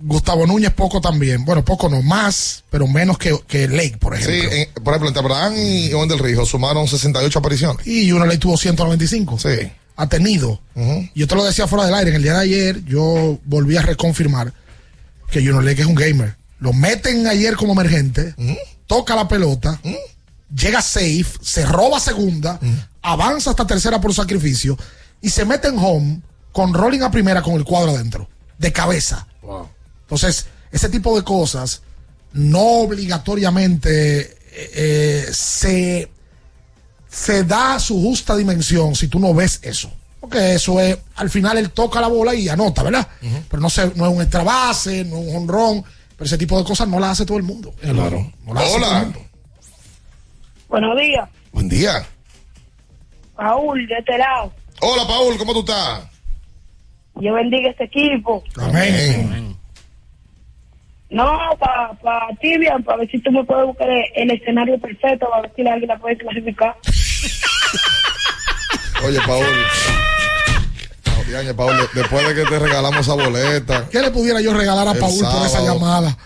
Gustavo 0.00 0.46
Núñez 0.46 0.72
poco 0.72 1.00
también. 1.00 1.44
Bueno, 1.44 1.64
poco 1.64 1.88
no, 1.88 2.02
más, 2.02 2.64
pero 2.70 2.86
menos 2.86 3.18
que, 3.18 3.38
que 3.46 3.68
Lake, 3.68 3.96
por 3.98 4.16
sí, 4.16 4.22
ejemplo. 4.22 4.52
en- 4.56 4.84
por 4.84 4.94
ejemplo, 4.94 5.08
entre 5.08 5.22
Abraham 5.22 5.54
y 5.56 5.92
Wendell 5.94 6.18
Rijo 6.18 6.46
sumaron 6.46 6.88
68 6.88 7.38
apariciones. 7.38 7.86
Y 7.86 8.08
Junior 8.08 8.26
Lake 8.26 8.38
tuvo 8.38 8.56
195. 8.56 9.38
Sí. 9.38 9.70
Ha 9.96 10.06
tenido. 10.08 10.60
Yo 11.14 11.26
te 11.26 11.34
lo 11.34 11.44
decía 11.44 11.66
fuera 11.66 11.84
del 11.84 11.94
aire. 11.94 12.10
En 12.10 12.16
el 12.16 12.22
día 12.22 12.32
de 12.34 12.40
ayer, 12.40 12.84
yo 12.86 13.38
volví 13.44 13.76
a 13.76 13.82
reconfirmar 13.82 14.54
que 15.30 15.40
Junior 15.40 15.62
Lake 15.62 15.82
es 15.82 15.86
un 15.86 15.94
gamer. 15.94 16.36
Lo 16.58 16.72
meten 16.72 17.26
ayer 17.26 17.54
como 17.56 17.72
emergente, 17.72 18.34
toca 18.86 19.14
la 19.14 19.28
pelota, 19.28 19.80
llega 20.54 20.80
safe, 20.82 21.26
se 21.42 21.64
roba 21.66 22.00
segunda, 22.00 22.58
avanza 23.02 23.50
hasta 23.50 23.66
tercera 23.66 24.00
por 24.00 24.12
sacrificio 24.14 24.76
y 25.22 25.28
se 25.30 25.44
mete 25.44 25.68
en 25.68 25.78
home 25.78 26.20
con 26.52 26.72
rolling 26.74 27.00
a 27.02 27.10
primera 27.10 27.40
con 27.42 27.54
el 27.54 27.64
cuadro 27.64 27.90
adentro, 27.92 28.28
de 28.58 28.72
cabeza. 28.72 29.26
Entonces, 30.10 30.48
ese 30.72 30.88
tipo 30.88 31.16
de 31.16 31.22
cosas 31.22 31.82
no 32.32 32.80
obligatoriamente 32.80 34.20
eh, 34.20 34.36
eh, 34.52 35.26
se, 35.30 36.10
se 37.08 37.44
da 37.44 37.78
su 37.78 37.94
justa 38.02 38.34
dimensión 38.36 38.96
si 38.96 39.06
tú 39.06 39.20
no 39.20 39.32
ves 39.32 39.60
eso. 39.62 39.88
Porque 40.20 40.54
eso 40.54 40.80
es, 40.80 40.98
al 41.14 41.30
final 41.30 41.58
él 41.58 41.70
toca 41.70 42.00
la 42.00 42.08
bola 42.08 42.34
y 42.34 42.48
anota, 42.48 42.82
¿verdad? 42.82 43.06
Pero 43.48 43.62
no, 43.62 43.70
se, 43.70 43.86
no 43.94 44.06
es 44.08 44.12
un 44.12 44.20
extra 44.20 44.42
base, 44.42 45.04
no 45.04 45.18
es 45.18 45.28
un 45.28 45.36
honrón, 45.36 45.84
pero 46.16 46.26
ese 46.26 46.36
tipo 46.36 46.58
de 46.58 46.64
cosas 46.64 46.88
no 46.88 46.98
las 46.98 47.10
hace 47.12 47.24
todo 47.24 47.38
el 47.38 47.44
mundo. 47.44 47.72
Claro. 47.80 48.32
No 48.44 48.52
las 48.52 48.64
hace 48.64 48.72
todo 48.72 48.78
el 48.78 48.84
Hola. 48.84 49.00
mundo. 49.04 49.20
Buenos 50.68 50.98
días, 50.98 51.28
Buen 51.52 51.68
día. 51.68 52.06
Paul, 53.36 53.86
de 53.86 53.94
este 53.96 54.18
lado. 54.18 54.52
Hola, 54.82 55.06
Paul, 55.06 55.38
¿cómo 55.38 55.52
tú 55.52 55.60
estás? 55.60 56.02
Yo 57.14 57.32
bendiga 57.34 57.70
este 57.70 57.84
equipo. 57.84 58.42
Amén. 58.56 59.56
No, 61.10 61.26
para 61.58 61.92
pa 62.00 62.28
ti, 62.40 62.56
bien, 62.58 62.82
para 62.84 62.98
ver 62.98 63.10
si 63.10 63.18
tú 63.20 63.32
me 63.32 63.42
puedes 63.44 63.66
buscar 63.66 63.90
el, 63.90 64.04
el 64.14 64.30
escenario 64.30 64.78
perfecto, 64.80 65.28
para 65.28 65.42
ver 65.42 65.52
si 65.56 65.62
la 65.62 65.74
águila 65.74 65.98
puede 65.98 66.16
clasificar. 66.18 66.76
Oye, 69.04 69.18
Paul. 69.26 69.46
Oye, 71.38 71.54
Paul, 71.54 71.76
de- 71.76 71.88
después 72.00 72.26
de 72.28 72.34
que 72.34 72.44
te 72.48 72.58
regalamos 72.58 73.00
esa 73.00 73.14
boleta. 73.14 73.88
¿Qué 73.90 74.00
le 74.00 74.10
pudiera 74.10 74.40
yo 74.40 74.52
regalar 74.54 74.88
a 74.88 74.94
Paul 74.94 75.18
por 75.20 75.46
esa 75.46 75.60
llamada? 75.62 76.16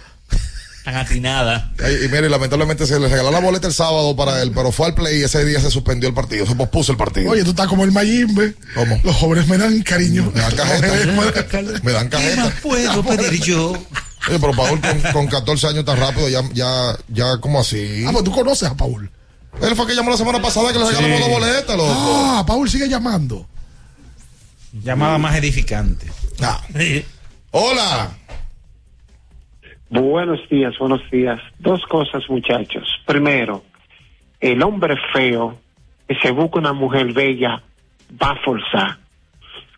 Tan 0.84 0.96
atinada. 0.96 1.72
Y, 1.78 2.04
y 2.04 2.08
mire, 2.08 2.28
lamentablemente 2.28 2.86
se 2.86 3.00
le 3.00 3.08
regaló 3.08 3.30
la 3.30 3.40
boleta 3.40 3.66
el 3.66 3.72
sábado 3.72 4.14
para 4.16 4.42
él, 4.42 4.52
pero 4.54 4.70
fue 4.70 4.88
al 4.88 4.94
play 4.94 5.20
y 5.20 5.24
ese 5.24 5.42
día 5.46 5.58
se 5.60 5.70
suspendió 5.70 6.08
el 6.10 6.14
partido, 6.14 6.44
se 6.46 6.54
pospuso 6.54 6.92
el 6.92 6.98
partido. 6.98 7.30
Oye, 7.30 7.42
tú 7.42 7.50
estás 7.50 7.68
como 7.68 7.84
el 7.84 7.92
Mayimbe. 7.92 8.54
¿Cómo? 8.74 9.00
Los 9.02 9.16
jóvenes 9.16 9.48
me 9.48 9.56
dan 9.56 9.80
cariño. 9.82 10.30
Me 10.34 10.40
dan 10.42 10.54
cajeta. 10.54 10.86
Me 11.82 11.92
dan 11.92 12.08
cajeta. 12.10 12.52
puedo 12.62 13.02
pedir 13.02 13.40
yo? 13.42 13.72
Oye, 14.28 14.38
pero 14.38 14.52
Paul 14.52 14.80
con, 14.80 15.12
con 15.12 15.26
14 15.26 15.68
años 15.68 15.84
tan 15.84 15.98
rápido, 15.98 16.28
ya, 16.28 16.40
ya, 16.52 16.96
ya, 17.08 17.38
como 17.40 17.60
así? 17.60 18.04
Ah, 18.06 18.10
pues 18.12 18.24
tú 18.24 18.32
conoces 18.32 18.68
a 18.68 18.76
Paul. 18.76 19.10
Él 19.62 19.76
fue 19.76 19.86
que 19.86 19.94
llamó 19.94 20.10
la 20.10 20.16
semana 20.16 20.40
pasada 20.40 20.72
que 20.72 20.78
le 20.78 20.86
regalamos 20.86 21.20
la 21.20 21.28
boleta, 21.28 21.76
loco. 21.76 21.92
Ah, 21.94 22.44
Paul 22.46 22.68
sigue 22.68 22.88
llamando. 22.88 23.46
Llamada 24.72 25.18
más 25.18 25.36
edificante. 25.36 26.10
Ah. 26.42 26.60
Hola. 27.52 28.10
Buenos 29.90 30.40
días, 30.50 30.74
buenos 30.78 31.08
días. 31.10 31.40
Dos 31.60 31.80
cosas, 31.88 32.24
muchachos. 32.28 32.82
Primero, 33.06 33.62
el 34.40 34.62
hombre 34.62 34.96
feo 35.12 35.56
que 36.08 36.16
se 36.16 36.32
busca 36.32 36.58
una 36.58 36.72
mujer 36.72 37.12
bella 37.12 37.62
va 38.20 38.30
a 38.32 38.36
forzar. 38.44 38.98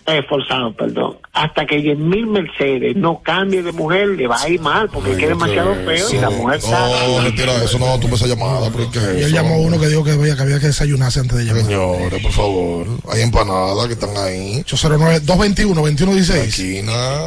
Eh, 0.08 0.22
forzado, 0.28 0.72
perdón. 0.72 1.16
Hasta 1.32 1.66
que 1.66 1.78
mil 1.96 2.28
Mercedes 2.28 2.94
no 2.94 3.20
cambie 3.22 3.62
de 3.62 3.72
mujer, 3.72 4.08
le 4.08 4.28
va 4.28 4.40
a 4.40 4.48
ir 4.48 4.60
mal 4.60 4.88
porque 4.88 5.12
es 5.12 5.16
que 5.16 5.24
es 5.24 5.28
demasiado 5.30 5.74
feo 5.74 6.10
y 6.12 6.16
la 6.18 6.30
mujer 6.30 6.58
está. 6.58 6.88
Oh, 6.88 7.20
retira 7.22 7.52
eso, 7.64 7.78
no 7.78 7.98
tuve 7.98 8.14
esa 8.14 8.26
llamada, 8.28 8.70
pero 8.70 8.88
¿qué 8.90 8.98
es 8.98 9.04
Y 9.04 9.08
él 9.08 9.18
eso? 9.24 9.28
llamó 9.34 9.54
a 9.54 9.58
uno 9.58 9.80
que 9.80 9.88
dijo 9.88 10.04
que 10.04 10.12
había 10.12 10.36
que, 10.36 10.42
había 10.42 10.60
que 10.60 10.66
desayunarse 10.68 11.20
antes 11.20 11.36
de 11.38 11.44
llamar. 11.44 11.64
Señores, 11.64 12.22
por 12.22 12.32
favor. 12.32 12.86
Hay 13.10 13.22
empanadas 13.22 13.86
que 13.88 13.94
están 13.94 14.16
ahí. 14.16 14.60
809 14.60 15.20
221 15.20 15.74
2116 15.74 16.48
Esquina. 16.48 17.26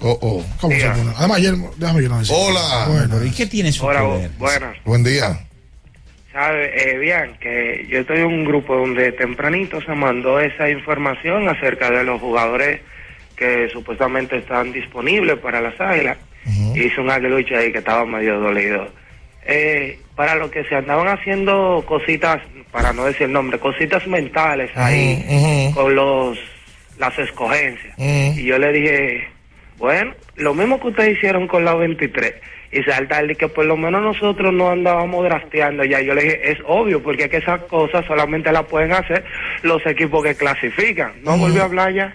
Oh, 0.00 0.18
oh. 0.20 0.44
¿Cómo 0.60 0.76
se 0.76 0.88
pone? 0.88 1.12
Además, 1.16 1.38
ayer, 1.38 1.54
déjame 1.76 2.02
yo 2.02 2.08
no 2.08 2.18
decir. 2.18 2.36
Hola. 2.36 2.86
Bueno, 2.88 3.24
¿Y 3.24 3.30
qué 3.30 3.46
tiene 3.46 3.72
su 3.72 3.84
Hola, 3.84 4.28
buenas. 4.38 4.76
Buen 4.84 5.04
día. 5.04 5.47
Sabe, 6.38 6.70
eh, 6.76 6.98
bien, 6.98 7.34
que 7.40 7.84
yo 7.88 7.98
estoy 7.98 8.18
en 8.18 8.26
un 8.26 8.44
grupo 8.44 8.76
donde 8.76 9.10
tempranito 9.10 9.80
se 9.80 9.92
mandó 9.92 10.38
esa 10.38 10.70
información 10.70 11.48
acerca 11.48 11.90
de 11.90 12.04
los 12.04 12.20
jugadores 12.20 12.80
que 13.34 13.68
supuestamente 13.70 14.36
están 14.36 14.70
disponibles 14.70 15.36
para 15.38 15.60
las 15.60 15.80
águilas. 15.80 16.16
Hice 16.76 17.00
un 17.00 17.10
aguilucho 17.10 17.56
ahí 17.56 17.72
que 17.72 17.78
estaba 17.78 18.06
medio 18.06 18.38
dolido. 18.38 18.88
Eh, 19.46 19.98
para 20.14 20.36
los 20.36 20.52
que 20.52 20.62
se 20.62 20.76
andaban 20.76 21.08
haciendo 21.08 21.84
cositas, 21.84 22.40
para 22.70 22.92
no 22.92 23.06
decir 23.06 23.26
el 23.26 23.32
nombre, 23.32 23.58
cositas 23.58 24.06
mentales 24.06 24.70
ahí 24.76 25.72
con 25.74 25.92
los 25.96 26.38
las 27.00 27.18
escogencias. 27.18 27.98
Y 27.98 28.44
yo 28.44 28.58
le 28.60 28.70
dije, 28.70 29.28
bueno, 29.76 30.14
lo 30.36 30.54
mismo 30.54 30.78
que 30.78 30.86
ustedes 30.86 31.16
hicieron 31.16 31.48
con 31.48 31.64
la 31.64 31.74
23. 31.74 32.32
Y 32.70 32.82
saltarle 32.82 33.34
que 33.34 33.48
por 33.48 33.64
lo 33.64 33.76
menos 33.76 34.02
nosotros 34.02 34.52
no 34.52 34.70
andábamos 34.70 35.24
drasteando 35.24 35.84
ya. 35.84 36.00
Yo 36.00 36.14
le 36.14 36.22
dije, 36.22 36.52
es 36.52 36.58
obvio, 36.66 37.02
porque 37.02 37.24
es 37.24 37.30
que 37.30 37.36
esas 37.38 37.62
cosas 37.62 38.04
solamente 38.06 38.52
las 38.52 38.66
pueden 38.66 38.92
hacer 38.92 39.24
los 39.62 39.84
equipos 39.86 40.22
que 40.22 40.34
clasifican. 40.34 41.12
No 41.22 41.38
volvió 41.38 41.62
a 41.62 41.64
hablar 41.64 41.92
ya. 41.92 42.14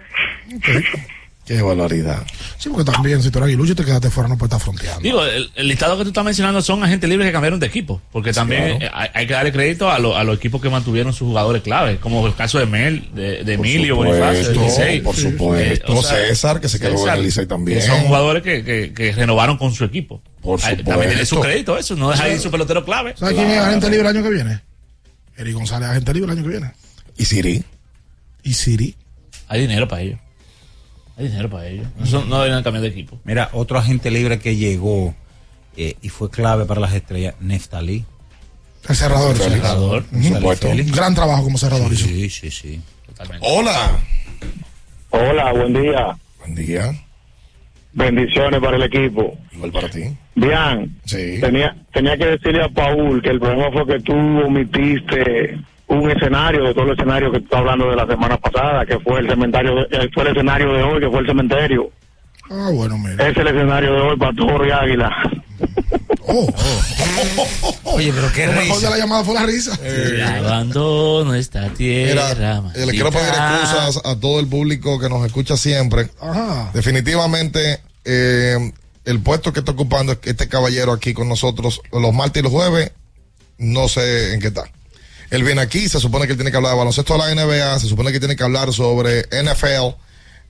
Qué 1.46 1.62
barbaridad. 1.62 2.26
Sí, 2.58 2.70
porque 2.70 2.90
también 2.90 3.22
si 3.22 3.30
tú 3.30 3.40
eres 3.40 3.48
aguilucho 3.50 3.74
y 3.74 3.76
te 3.76 3.84
quedaste 3.84 4.10
fuera 4.10 4.30
no 4.30 4.38
puedes 4.38 4.54
estar 4.54 4.62
fronteando. 4.64 5.02
Digo, 5.02 5.26
el, 5.26 5.52
el 5.56 5.68
listado 5.68 5.98
que 5.98 6.04
tú 6.04 6.10
estás 6.12 6.24
mencionando 6.24 6.62
son 6.62 6.82
agentes 6.86 7.10
libres 7.10 7.28
que 7.28 7.34
cambiaron 7.34 7.60
de 7.60 7.68
equipo. 7.68 8.02
Porque 8.14 8.32
también 8.32 8.80
claro. 8.80 8.96
hay, 8.96 9.10
hay 9.14 9.28
que 9.28 9.34
darle 9.34 9.52
crédito 9.52 9.92
a, 9.92 10.00
lo- 10.00 10.16
a 10.16 10.24
los 10.24 10.38
equipos 10.38 10.62
que 10.62 10.70
mantuvieron 10.70 11.12
sus 11.12 11.28
jugadores 11.28 11.62
clave, 11.62 11.98
como 11.98 12.26
el 12.26 12.34
caso 12.34 12.60
de 12.60 12.66
Mel, 12.66 13.10
de, 13.14 13.44
de 13.44 13.54
Emilio 13.56 13.98
Bonifacio, 13.98 14.52
Licey. 14.54 15.02
por 15.02 15.16
supuesto. 15.18 15.94
Eh, 15.94 15.98
o 15.98 16.02
sea, 16.02 16.18
César, 16.28 16.62
que 16.62 16.70
se 16.70 16.80
quedó 16.80 16.92
en 16.92 16.98
César, 17.00 17.18
el 17.18 17.24
Licey 17.26 17.46
también. 17.46 17.80
que 17.80 17.86
Son 17.86 18.00
jugadores 18.04 18.42
que, 18.42 18.64
que, 18.64 18.94
que 18.94 19.12
renovaron 19.12 19.58
con 19.58 19.74
su 19.74 19.84
equipo. 19.84 20.22
Por 20.42 20.62
supuesto. 20.62 20.84
También 20.86 21.10
tiene 21.10 21.26
su 21.26 21.42
crédito 21.42 21.78
eso, 21.78 21.96
no 21.98 22.10
deja 22.12 22.30
ir 22.30 22.40
su 22.40 22.52
pelotero 22.52 22.86
clave. 22.86 23.16
¿Sabes 23.18 23.36
quién 23.36 23.50
es 23.50 23.60
agente 23.60 23.90
libre 23.90 24.08
el 24.10 24.16
año 24.16 24.24
que 24.24 24.30
viene? 24.30 24.62
Eric 25.36 25.56
González, 25.56 25.90
agente 25.90 26.14
libre 26.14 26.32
el 26.32 26.38
año 26.38 26.48
que 26.48 26.52
viene. 26.58 26.72
¿Y 27.18 27.26
Siri? 27.26 27.64
¿Y 28.44 28.54
Siri? 28.54 28.96
Hay 29.50 29.60
dinero 29.60 29.88
para 29.90 30.02
ellos. 30.04 30.20
Hay 31.18 31.28
dinero 31.28 31.50
para 31.50 31.68
ellos. 31.68 31.88
No, 32.00 32.06
son- 32.06 32.30
no 32.30 32.38
deberían 32.40 32.64
cambiar 32.64 32.82
de 32.82 32.90
equipo. 32.90 33.20
Mira, 33.24 33.50
otro 33.54 33.78
agente 33.78 34.10
libre 34.12 34.40
que 34.40 34.56
llegó 34.56 35.14
eh, 35.78 35.96
y 36.02 36.10
fue 36.10 36.30
clave 36.30 36.66
para 36.66 36.80
las 36.82 36.94
estrellas, 36.94 37.36
Neftalí. 37.40 38.06
El 38.90 38.96
cerrador. 38.96 39.32
El 39.32 39.38
cerrador. 39.52 40.04
Un 40.12 40.92
gran 40.92 41.16
trabajo 41.16 41.44
como 41.44 41.58
cerrador. 41.58 41.92
hizo. 41.94 42.06
Sí, 42.06 42.30
sí, 42.30 42.52
sí. 42.52 42.82
Hola. 43.42 43.92
Hola, 45.12 45.54
buen 45.54 45.74
día. 45.74 46.18
Buen 46.40 46.56
día. 46.56 46.94
Bendiciones 47.94 48.60
para 48.60 48.76
el 48.78 48.84
equipo. 48.84 49.38
Igual 49.54 49.72
para 49.72 49.90
ti. 49.90 50.02
Bien, 50.36 51.00
Sí. 51.06 51.38
tenía, 51.40 51.76
tenía 51.94 52.18
que 52.18 52.26
decirle 52.26 52.64
a 52.64 52.70
Paul 52.70 53.22
que 53.22 53.30
el 53.30 53.40
problema 53.40 53.72
fue 53.72 53.86
que 53.86 54.00
tú 54.00 54.14
omitiste 54.14 55.60
un 55.88 56.10
escenario 56.12 56.64
de 56.64 56.74
todo 56.74 56.86
el 56.86 56.92
escenario 56.94 57.32
que 57.32 57.40
tú 57.40 57.46
estás 57.46 57.60
hablando 57.60 57.90
de 57.90 57.96
la 57.96 58.08
semana 58.08 58.38
pasada, 58.38 58.86
que 58.86 59.00
fue 59.00 59.20
el 59.20 59.30
cementerio, 59.30 59.76
de- 59.76 59.82
eh, 59.92 60.10
fue 60.14 60.24
el 60.24 60.30
escenario 60.30 60.74
de 60.74 60.84
hoy, 60.84 61.00
que 61.02 61.10
fue 61.10 61.20
el 61.20 61.28
cementerio. 61.28 61.90
Ah, 62.50 62.70
bueno, 62.74 62.98
mira. 62.98 63.28
Es 63.30 63.38
el 63.38 63.48
escenario 63.48 63.94
de 63.94 64.02
hoy 64.02 64.18
para 64.18 64.34
Toro 64.34 64.66
y 64.68 64.72
Águila. 64.72 65.10
Oye, 67.84 68.12
pero 68.14 68.32
qué 68.34 68.46
Lo 68.48 68.54
mejor 68.54 68.68
de 68.68 68.74
risa. 68.76 68.90
la 68.90 68.98
llamada 68.98 69.24
fue 69.24 69.34
la 69.36 69.46
risa. 69.46 69.78
Abandono 70.40 71.36
esta 71.36 71.70
tierra. 71.70 72.34
Mira, 72.36 72.64
eh, 72.76 72.86
le 72.86 72.92
quiero 72.92 73.12
pedir 73.12 73.28
excusas 73.30 74.02
a 74.06 74.20
todo 74.20 74.40
el 74.40 74.48
público 74.48 75.00
que 75.00 75.10
nos 75.10 75.26
escucha 75.26 75.58
siempre. 75.58 76.10
Ajá. 76.22 76.72
Definitivamente, 76.74 77.80
eh, 78.06 78.72
el 79.06 79.20
puesto 79.22 79.54
que 79.54 79.60
está 79.60 79.72
ocupando 79.74 80.18
este 80.24 80.48
caballero 80.48 80.92
aquí 80.92 81.14
con 81.14 81.30
nosotros 81.30 81.82
los 81.92 82.14
martes 82.14 82.42
y 82.42 82.44
los 82.44 82.52
jueves, 82.52 82.92
no 83.58 83.88
sé 83.88 84.34
en 84.34 84.40
qué 84.42 84.48
está. 84.48 84.64
Él 85.30 85.44
viene 85.44 85.62
aquí, 85.62 85.88
se 85.90 86.00
supone 86.00 86.26
que 86.26 86.32
él 86.34 86.38
tiene 86.38 86.52
que 86.52 86.58
hablar 86.58 86.74
de 86.74 86.78
baloncesto 86.78 87.14
de 87.14 87.20
la 87.20 87.34
NBA, 87.34 87.80
se 87.80 87.88
supone 87.88 88.12
que 88.12 88.20
tiene 88.20 88.36
que 88.36 88.44
hablar 88.44 88.72
sobre 88.74 89.22
NFL, 89.32 89.96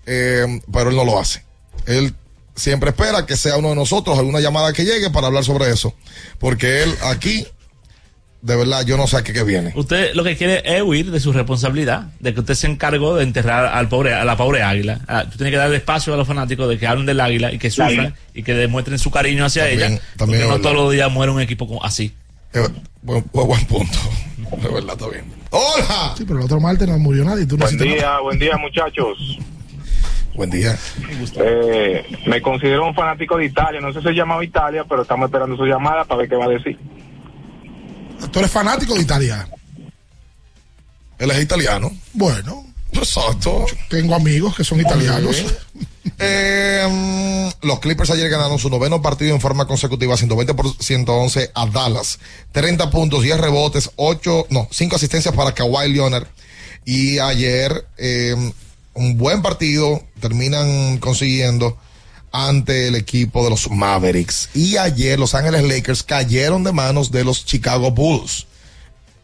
eh, 0.06 0.60
pero 0.72 0.90
él 0.90 0.96
no 0.96 1.06
lo 1.06 1.20
hace. 1.20 1.44
Él 1.86 2.14
siempre 2.56 2.90
espera 2.92 3.26
que 3.26 3.36
sea 3.38 3.58
uno 3.58 3.70
de 3.70 3.76
nosotros, 3.76 4.18
alguna 4.20 4.40
llamada 4.40 4.74
que 4.74 4.84
llegue 4.86 5.10
para 5.10 5.28
hablar 5.28 5.44
sobre 5.44 5.70
eso. 5.72 5.96
Porque 6.40 6.84
él 6.84 6.94
aquí, 7.04 7.48
de 8.42 8.56
verdad, 8.58 8.86
yo 8.86 8.98
no 8.98 9.08
sé 9.08 9.16
a 9.18 9.24
qué, 9.24 9.32
qué 9.32 9.44
viene. 9.44 9.72
Usted 9.76 10.14
lo 10.16 10.24
que 10.24 10.36
quiere 10.36 10.62
es 10.66 10.82
huir 10.84 11.10
de 11.12 11.20
su 11.22 11.32
responsabilidad, 11.32 12.08
de 12.20 12.34
que 12.34 12.42
usted 12.42 12.54
se 12.56 12.68
encargó 12.68 13.16
de 13.16 13.24
enterrar 13.24 13.66
al 13.68 13.88
pobre, 13.88 14.14
a 14.14 14.26
la 14.26 14.36
pobre 14.36 14.62
águila. 14.64 15.00
Ah, 15.08 15.24
tú 15.24 15.38
tienes 15.38 15.52
que 15.52 15.58
darle 15.58 15.78
espacio 15.78 16.14
a 16.14 16.18
los 16.18 16.28
fanáticos 16.28 16.68
de 16.68 16.78
que 16.78 16.86
hablen 16.86 17.06
del 17.06 17.22
águila 17.22 17.54
y 17.54 17.58
que 17.58 17.72
sufran 17.72 18.14
y 18.34 18.44
que 18.44 18.54
demuestren 18.54 19.00
su 19.00 19.10
cariño 19.12 19.46
hacia 19.46 19.64
También- 19.70 19.94
ella. 19.94 20.02
también 20.18 20.18
porque 20.18 20.40
no 20.40 20.48
verdad. 20.50 20.62
todos 20.62 20.76
los 20.76 20.92
días 20.92 21.10
muere 21.12 21.32
un 21.32 21.40
equipo 21.42 21.68
como 21.68 21.84
así. 21.86 22.14
Eh, 22.54 22.68
buen 23.02 23.66
punto. 23.66 23.98
De 24.62 24.70
verdad, 24.70 24.94
está 24.94 25.10
bien. 25.10 25.26
¡Hola! 25.52 26.14
Sí, 26.18 26.24
pero 26.26 26.40
el 26.40 26.46
otro 26.46 26.60
martes 26.60 26.88
no 26.88 26.98
murió 27.00 27.24
nadie. 27.24 27.46
Tú 27.46 27.58
no 27.58 27.66
Buen 27.66 27.78
día, 27.78 28.02
nada. 28.02 28.20
buen 28.22 28.40
día 28.40 28.58
muchachos. 28.58 29.38
Buen 30.36 30.50
día. 30.50 30.78
Eh, 31.36 32.04
me 32.26 32.42
considero 32.42 32.88
un 32.88 32.96
fanático 32.96 33.38
de 33.38 33.46
Italia, 33.46 33.80
no 33.80 33.94
sé 33.94 34.00
si 34.00 34.08
se 34.08 34.14
llama 34.14 34.44
Italia, 34.44 34.84
pero 34.88 35.04
estamos 35.04 35.28
esperando 35.28 35.56
su 35.56 35.66
llamada 35.66 36.06
para 36.06 36.22
ver 36.22 36.30
qué 36.30 36.36
va 36.36 36.46
a 36.46 36.50
decir. 36.50 36.80
Tú 38.32 38.40
eres 38.40 38.52
fanático 38.52 38.96
de 38.96 39.02
Italia. 39.02 39.48
Él 41.20 41.30
es 41.32 41.42
italiano. 41.42 41.92
Bueno, 42.14 42.66
Exacto. 42.92 43.66
tengo 43.90 44.16
amigos 44.16 44.56
que 44.56 44.64
son 44.64 44.80
italianos. 44.82 45.44
Eh, 46.20 46.88
mm, 46.90 47.66
los 47.68 47.80
Clippers 47.80 48.10
ayer 48.10 48.30
ganaron 48.30 48.60
su 48.60 48.70
noveno 48.70 49.02
partido 49.02 49.34
en 49.34 49.42
forma 49.42 49.66
consecutiva, 49.66 50.18
120 50.18 50.54
por 50.54 50.84
111 50.84 51.52
a 51.54 51.66
Dallas. 51.68 52.20
30 52.52 52.90
puntos, 52.90 53.24
10 53.24 53.40
rebotes, 53.40 53.92
8, 53.96 54.48
no, 54.50 54.68
5 54.72 54.96
asistencias 54.96 55.34
para 55.34 55.54
Kawhi 55.54 55.94
Leonard. 55.94 56.28
Y 56.86 57.20
ayer, 57.20 57.88
eh, 57.98 58.36
un 58.94 59.18
buen 59.18 59.42
partido, 59.42 60.04
terminan 60.20 60.98
consiguiendo 60.98 61.78
ante 62.32 62.88
el 62.88 62.96
equipo 62.96 63.44
de 63.44 63.52
los 63.52 63.70
Mavericks. 63.70 64.50
Y 64.54 64.78
ayer 64.78 65.20
los 65.20 65.36
Ángeles 65.36 65.64
Lakers 65.64 66.04
cayeron 66.04 66.64
de 66.64 66.74
manos 66.74 67.12
de 67.12 67.24
los 67.24 67.46
Chicago 67.46 67.92
Bulls. 67.92 68.48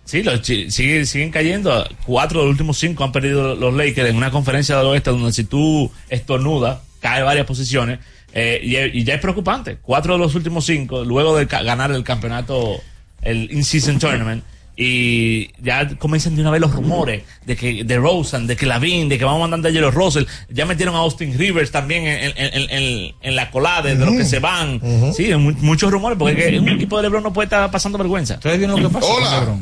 Sí, 0.09 0.23
los 0.23 0.41
chi- 0.41 0.71
siguen, 0.71 1.05
siguen 1.05 1.29
cayendo. 1.29 1.87
Cuatro 2.05 2.39
de 2.39 2.45
los 2.47 2.51
últimos 2.53 2.79
cinco 2.79 3.03
han 3.03 3.11
perdido 3.11 3.53
los 3.55 3.73
Lakers 3.75 4.09
en 4.09 4.15
una 4.15 4.31
conferencia 4.31 4.75
del 4.77 4.87
oeste 4.87 5.11
donde 5.11 5.31
si 5.33 5.43
tú 5.43 5.91
estornudas, 6.09 6.79
cae 6.99 7.21
varias 7.21 7.45
posiciones. 7.45 7.99
eh, 8.33 8.59
y, 8.63 8.75
y 8.99 9.03
ya 9.03 9.13
es 9.15 9.21
preocupante. 9.21 9.77
Cuatro 9.81 10.13
de 10.13 10.19
los 10.19 10.33
últimos 10.33 10.65
cinco, 10.65 11.03
luego 11.05 11.35
de 11.37 11.45
ganar 11.45 11.91
el 11.91 12.03
campeonato, 12.03 12.81
el 13.21 13.51
In-Season 13.51 13.99
Tournament, 13.99 14.43
Y 14.81 15.51
ya 15.61 15.87
comienzan 15.97 16.35
de 16.35 16.41
una 16.41 16.51
vez 16.51 16.61
los 16.61 16.71
rumores 16.73 17.23
de 17.45 17.55
que 17.57 17.83
de 17.83 17.97
Rosen, 17.97 18.47
de 18.47 18.55
que 18.55 18.65
Lavin, 18.65 19.09
de 19.09 19.17
que 19.19 19.25
vamos 19.25 19.43
a 19.45 19.47
mandar 19.49 19.71
a 19.71 19.73
Jello 19.73 19.91
Russell. 19.91 20.23
Ya 20.49 20.65
metieron 20.65 20.95
a 20.95 20.99
Austin 20.99 21.37
Rivers 21.37 21.69
también 21.69 22.07
en, 22.07 22.31
en- 22.35 22.53
en- 22.53 22.69
en- 22.69 23.15
en 23.21 23.35
la 23.35 23.51
colada 23.51 23.81
de, 23.83 23.95
de 23.95 24.05
los 24.05 24.15
que 24.15 24.25
se 24.25 24.39
van. 24.39 24.79
Sí, 25.15 25.33
mu- 25.35 25.51
muchos 25.61 25.91
rumores, 25.91 26.17
porque 26.17 26.39
es 26.45 26.49
que 26.51 26.59
un 26.59 26.69
equipo 26.69 26.95
de 26.97 27.03
LeBron 27.03 27.23
no 27.23 27.33
puede 27.33 27.45
estar 27.47 27.69
pasando 27.69 27.97
vergüenza. 27.97 28.35
¿Ustedes 28.35 28.57
vieron 28.57 28.81
lo 28.81 28.87
que 28.89 28.93
pasó 28.95 29.07
Hola. 29.11 29.57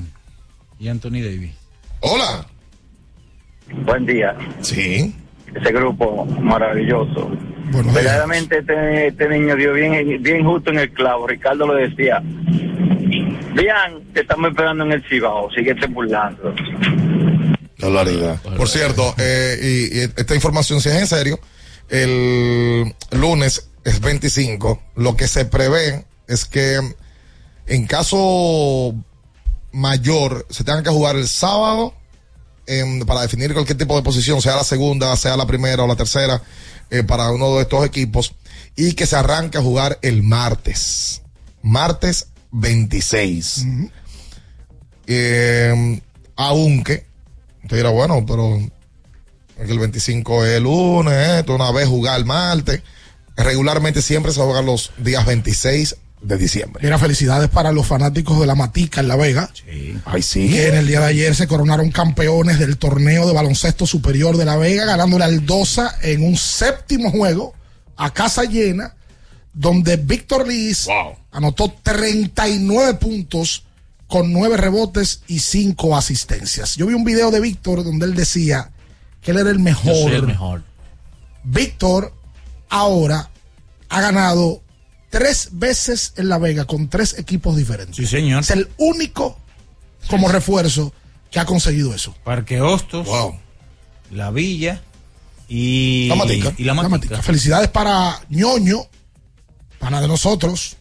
Y 0.79 0.87
Anthony 0.87 1.21
Davis? 1.21 1.53
Hola. 2.01 2.45
Buen 3.85 4.05
día. 4.05 4.35
Sí. 4.61 5.13
Ese 5.53 5.71
grupo 5.71 6.25
maravilloso. 6.25 7.31
Verdaderamente 7.71 8.59
este, 8.59 9.07
este 9.07 9.29
niño 9.29 9.55
dio 9.55 9.73
bien, 9.73 10.21
bien 10.21 10.45
justo 10.45 10.71
en 10.71 10.79
el 10.79 10.91
clavo. 10.91 11.27
Ricardo 11.27 11.67
lo 11.67 11.73
decía. 11.73 12.21
Bien, 12.21 14.13
te 14.13 14.21
estamos 14.21 14.51
esperando 14.51 14.85
en 14.85 14.93
el 14.93 15.03
Cibao. 15.07 15.49
Síguete 15.51 15.87
burlando. 15.87 16.53
Por 18.57 18.67
cierto, 18.67 19.13
eh, 19.17 19.57
y, 19.61 19.97
y 19.97 20.01
esta 20.01 20.33
información 20.35 20.81
si 20.81 20.89
es 20.89 20.95
en 20.95 21.07
serio, 21.07 21.39
el 21.89 22.93
lunes 23.11 23.69
es 23.83 24.01
25. 24.01 24.81
Lo 24.95 25.15
que 25.15 25.27
se 25.27 25.45
prevé 25.45 26.05
es 26.27 26.45
que 26.45 26.79
en 27.67 27.85
caso 27.85 28.95
mayor 29.71 30.45
se 30.49 30.63
tengan 30.63 30.83
que 30.83 30.89
jugar 30.89 31.15
el 31.15 31.27
sábado 31.27 31.93
em, 32.65 33.01
para 33.05 33.21
definir 33.21 33.53
cualquier 33.53 33.77
tipo 33.77 33.95
de 33.95 34.03
posición, 34.03 34.41
sea 34.41 34.55
la 34.55 34.63
segunda, 34.63 35.15
sea 35.15 35.37
la 35.37 35.45
primera 35.45 35.83
o 35.83 35.87
la 35.87 35.95
tercera, 35.95 36.41
eh, 36.89 37.03
para 37.03 37.31
uno 37.31 37.55
de 37.55 37.63
estos 37.63 37.85
equipos, 37.85 38.33
y 38.75 38.93
que 38.93 39.05
se 39.05 39.15
arranque 39.15 39.57
a 39.57 39.61
jugar 39.61 39.99
el 40.01 40.23
martes. 40.23 41.21
Martes 41.61 42.27
26. 42.51 43.65
Eh, 45.07 46.01
aunque, 46.35 47.05
te 47.67 47.75
dirá, 47.75 47.89
bueno, 47.89 48.25
pero 48.25 48.59
el 49.57 49.79
25 49.79 50.45
es 50.45 50.57
el 50.57 50.63
lunes, 50.63 51.43
una 51.47 51.71
vez 51.71 51.87
jugar 51.87 52.19
el 52.19 52.25
martes. 52.25 52.81
Regularmente 53.35 54.01
siempre 54.01 54.31
se 54.31 54.41
juegan 54.41 54.65
los 54.65 54.91
días 54.97 55.25
26 55.25 55.95
de 56.21 56.37
diciembre. 56.37 56.83
Mira, 56.83 56.97
felicidades 56.97 57.49
para 57.49 57.71
los 57.71 57.85
fanáticos 57.85 58.39
de 58.39 58.47
la 58.47 58.55
Matica 58.55 59.01
en 59.01 59.07
La 59.07 59.15
Vega. 59.15 59.49
Ay, 60.05 60.21
sí. 60.21 60.49
Que 60.49 60.69
en 60.69 60.75
el 60.75 60.87
día 60.87 60.99
de 60.99 61.07
ayer 61.07 61.35
se 61.35 61.47
coronaron 61.47 61.91
campeones 61.91 62.59
del 62.59 62.77
torneo 62.77 63.27
de 63.27 63.33
baloncesto 63.33 63.85
superior 63.85 64.35
de 64.37 64.45
La 64.45 64.57
Vega, 64.57 64.85
ganándole 64.85 65.25
al 65.25 65.45
Dosa 65.45 65.95
en 66.01 66.23
un 66.23 66.35
séptimo 66.35 67.11
juego 67.11 67.53
a 67.95 68.13
casa 68.13 68.43
llena, 68.43 68.95
donde 69.53 69.97
Víctor 69.97 70.47
Liz 70.47 70.87
anotó 71.31 71.73
39 71.83 72.95
puntos 72.95 73.63
con 74.07 74.31
9 74.31 74.57
rebotes 74.57 75.21
y 75.27 75.39
5 75.39 75.95
asistencias. 75.95 76.75
Yo 76.77 76.87
vi 76.87 76.93
un 76.93 77.03
video 77.03 77.31
de 77.31 77.39
Víctor 77.39 77.83
donde 77.83 78.05
él 78.05 78.15
decía 78.15 78.71
que 79.21 79.31
él 79.31 79.37
era 79.37 79.49
el 79.49 79.59
mejor. 79.59 79.93
Yo 79.93 80.03
soy 80.03 80.15
el 80.15 80.27
mejor. 80.27 80.63
Víctor 81.43 82.13
ahora 82.69 83.29
ha 83.89 84.01
ganado 84.01 84.61
tres 85.09 85.49
veces 85.53 86.13
en 86.17 86.29
La 86.29 86.37
Vega 86.37 86.65
con 86.65 86.89
tres 86.89 87.17
equipos 87.17 87.55
diferentes. 87.55 87.95
Sí, 87.95 88.05
señor. 88.05 88.41
Es 88.41 88.51
el 88.51 88.69
único 88.77 89.37
como 90.07 90.29
refuerzo 90.29 90.93
que 91.31 91.39
ha 91.39 91.45
conseguido 91.45 91.93
eso. 91.93 92.15
Parque 92.23 92.61
Hostos, 92.61 93.07
La 94.11 94.31
Villa 94.31 94.81
y 95.47 96.07
La 96.09 96.15
Matica. 96.15 96.53
Y 96.57 96.63
la 96.63 96.73
Matica. 96.73 97.21
Felicidades 97.21 97.69
para 97.69 98.21
ñoño, 98.29 98.87
pana 99.79 100.01
de 100.01 100.07
nosotros, 100.07 100.77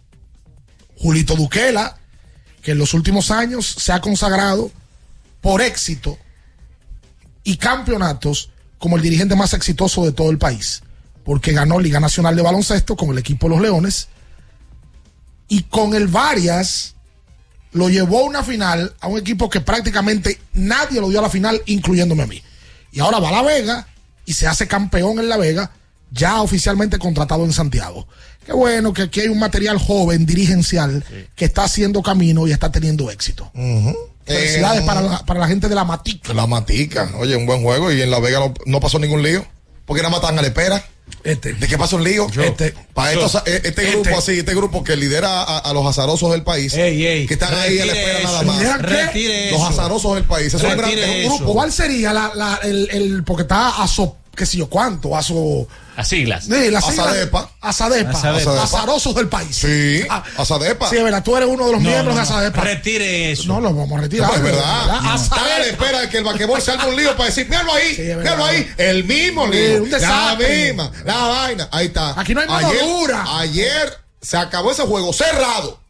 Julito 0.98 1.34
Duquela, 1.36 1.98
que 2.62 2.72
en 2.72 2.78
los 2.78 2.94
últimos 2.94 3.30
años 3.30 3.66
se 3.66 3.92
ha 3.92 4.00
consagrado 4.00 4.70
por 5.40 5.60
éxito 5.60 6.18
y 7.44 7.56
campeonatos 7.58 8.50
como 8.78 8.96
el 8.96 9.02
dirigente 9.02 9.36
más 9.36 9.54
exitoso 9.54 10.04
de 10.04 10.12
todo 10.12 10.30
el 10.30 10.38
país, 10.38 10.82
porque 11.24 11.52
ganó 11.52 11.78
Liga 11.78 12.00
Nacional 12.00 12.34
de 12.34 12.42
Baloncesto 12.42 12.96
con 12.96 13.10
el 13.10 13.18
equipo 13.18 13.48
Los 13.48 13.60
Leones 13.60 14.08
y 15.48 15.62
con 15.64 15.94
el 15.94 16.08
Varias 16.08 16.94
lo 17.72 17.88
llevó 17.88 18.20
a 18.20 18.24
una 18.24 18.42
final 18.42 18.94
a 19.00 19.06
un 19.08 19.18
equipo 19.18 19.50
que 19.50 19.60
prácticamente 19.60 20.40
nadie 20.54 21.00
lo 21.00 21.08
dio 21.08 21.18
a 21.18 21.22
la 21.22 21.30
final, 21.30 21.60
incluyéndome 21.66 22.22
a 22.22 22.26
mí. 22.26 22.42
Y 22.92 23.00
ahora 23.00 23.18
va 23.20 23.28
a 23.28 23.32
La 23.32 23.42
Vega 23.42 23.86
y 24.24 24.32
se 24.32 24.46
hace 24.46 24.66
campeón 24.66 25.18
en 25.18 25.28
La 25.28 25.36
Vega, 25.36 25.70
ya 26.10 26.40
oficialmente 26.40 26.98
contratado 26.98 27.44
en 27.44 27.52
Santiago. 27.52 28.08
Qué 28.46 28.52
bueno 28.52 28.92
que 28.92 29.02
aquí 29.02 29.20
hay 29.20 29.28
un 29.28 29.38
material 29.38 29.76
joven, 29.78 30.24
dirigencial, 30.24 31.04
que 31.34 31.44
está 31.44 31.64
haciendo 31.64 32.02
camino 32.02 32.46
y 32.46 32.52
está 32.52 32.70
teniendo 32.70 33.10
éxito. 33.10 33.50
Felicidades 34.24 34.82
Eh, 34.82 34.86
para, 34.86 35.02
la, 35.02 35.26
para 35.26 35.40
la 35.40 35.48
gente 35.48 35.68
de 35.68 35.74
la 35.74 35.84
Matica. 35.84 36.32
La 36.32 36.46
matica. 36.46 37.10
Oye, 37.18 37.36
un 37.36 37.44
buen 37.44 37.62
juego 37.62 37.92
y 37.92 38.00
en 38.00 38.10
La 38.10 38.20
Vega 38.20 38.38
no, 38.38 38.54
no 38.64 38.80
pasó 38.80 38.98
ningún 38.98 39.22
lío. 39.22 39.44
Porque 39.84 40.02
nada 40.02 40.10
más 40.10 40.20
están 40.20 40.38
a 40.38 40.42
la 40.42 40.48
espera. 40.48 40.84
Este. 41.26 41.52
¿De 41.54 41.66
qué 41.66 41.76
pasa 41.76 41.96
un 41.96 42.04
lío? 42.04 42.26
Este. 42.42 42.72
Para 42.94 43.12
Yo. 43.14 43.26
estos, 43.26 43.42
eh, 43.46 43.60
este 43.64 43.84
grupo 43.90 44.08
Este. 44.08 44.14
así, 44.14 44.38
este 44.38 44.54
grupo 44.54 44.84
que 44.84 44.96
lidera 44.96 45.42
a, 45.42 45.58
a 45.58 45.72
los 45.72 45.84
azarosos 45.86 46.30
del 46.32 46.42
país. 46.42 46.72
que 46.72 47.26
están 47.28 47.54
ahí 47.54 47.78
a 47.80 47.86
la 47.86 47.92
Retire 47.92 48.00
espera 48.10 48.18
eso. 48.18 48.28
nada 48.28 48.42
más. 48.44 48.82
Retire 48.82 49.50
Los 49.50 49.60
eso. 49.60 49.68
azarosos 49.68 50.14
del 50.14 50.24
país. 50.24 50.46
Eso 50.48 50.56
es 50.58 50.62
un, 50.64 50.70
gran, 50.78 50.90
Retire 50.90 51.02
es 51.02 51.26
un 51.26 51.32
eso. 51.32 51.36
grupo. 51.38 51.52
¿Cuál 51.54 51.72
sería 51.72 52.12
la, 52.12 52.32
la- 52.34 52.60
el, 52.62 52.88
el- 52.92 53.24
porque 53.24 53.42
está 53.42 53.82
aso, 53.82 54.16
qué 54.36 54.46
sé 54.46 54.58
yo 54.58 54.68
cuánto, 54.68 55.16
aso, 55.16 55.66
Las 55.96 56.06
siglas. 56.08 56.44
Sí, 56.44 56.70
las 56.70 56.84
siglas- 56.84 57.06
Azadepa. 57.08 57.50
Azadepa. 57.60 58.10
Azadepa. 58.10 58.62
Azarosos 58.62 59.14
del 59.14 59.28
país. 59.28 59.56
Sí, 59.56 60.02
Ah, 60.10 60.22
Azadepa. 60.36 60.90
Sí, 60.90 60.96
es 60.98 61.02
verdad, 61.02 61.22
tú 61.24 61.36
eres 61.36 61.48
uno 61.48 61.66
de 61.66 61.72
los 61.72 61.80
No, 61.82 61.88
miembros 61.88 62.14
no, 62.14 62.20
de. 62.20 62.20
Azadepa. 62.20 62.60
Retire 62.60 63.32
eso. 63.32 63.44
No, 63.48 63.60
lo 63.60 63.72
vamos 63.72 63.98
a 63.98 64.02
retirar. 64.02 64.28
No, 64.28 64.36
es 64.36 64.42
verdad. 64.42 64.86
¿verdad? 64.86 65.14
Están 65.14 65.38
a 65.38 65.58
la 65.58 65.66
espera 65.66 66.00
de 66.02 66.08
que 66.10 66.18
el 66.18 66.24
vaquebol 66.24 66.60
se 66.60 66.70
haga 66.72 66.86
un 66.86 66.96
lío 66.96 67.12
para 67.16 67.24
decir, 67.30 67.48
míralo 67.48 67.72
ahí, 67.72 67.96
es 67.98 68.16
míralo 68.18 68.44
ahí. 68.44 68.70
El 68.76 69.04
mismo 69.04 69.46
Sí, 69.46 69.52
lío. 69.52 69.82
un 69.84 69.90
la 69.90 70.36
misma, 70.38 70.92
la 71.04 71.16
vaina. 71.16 71.68
Ahí 71.72 71.86
está. 71.86 72.20
Aquí 72.20 72.34
no 72.34 72.42
hay 72.42 72.46
mano 72.48 72.68
ayer, 72.68 72.82
dura. 72.84 73.24
Ayer 73.38 73.98
se 74.20 74.36
acabó 74.36 74.70
ese 74.72 74.82
juego 74.82 75.12
cerrado. 75.12 75.80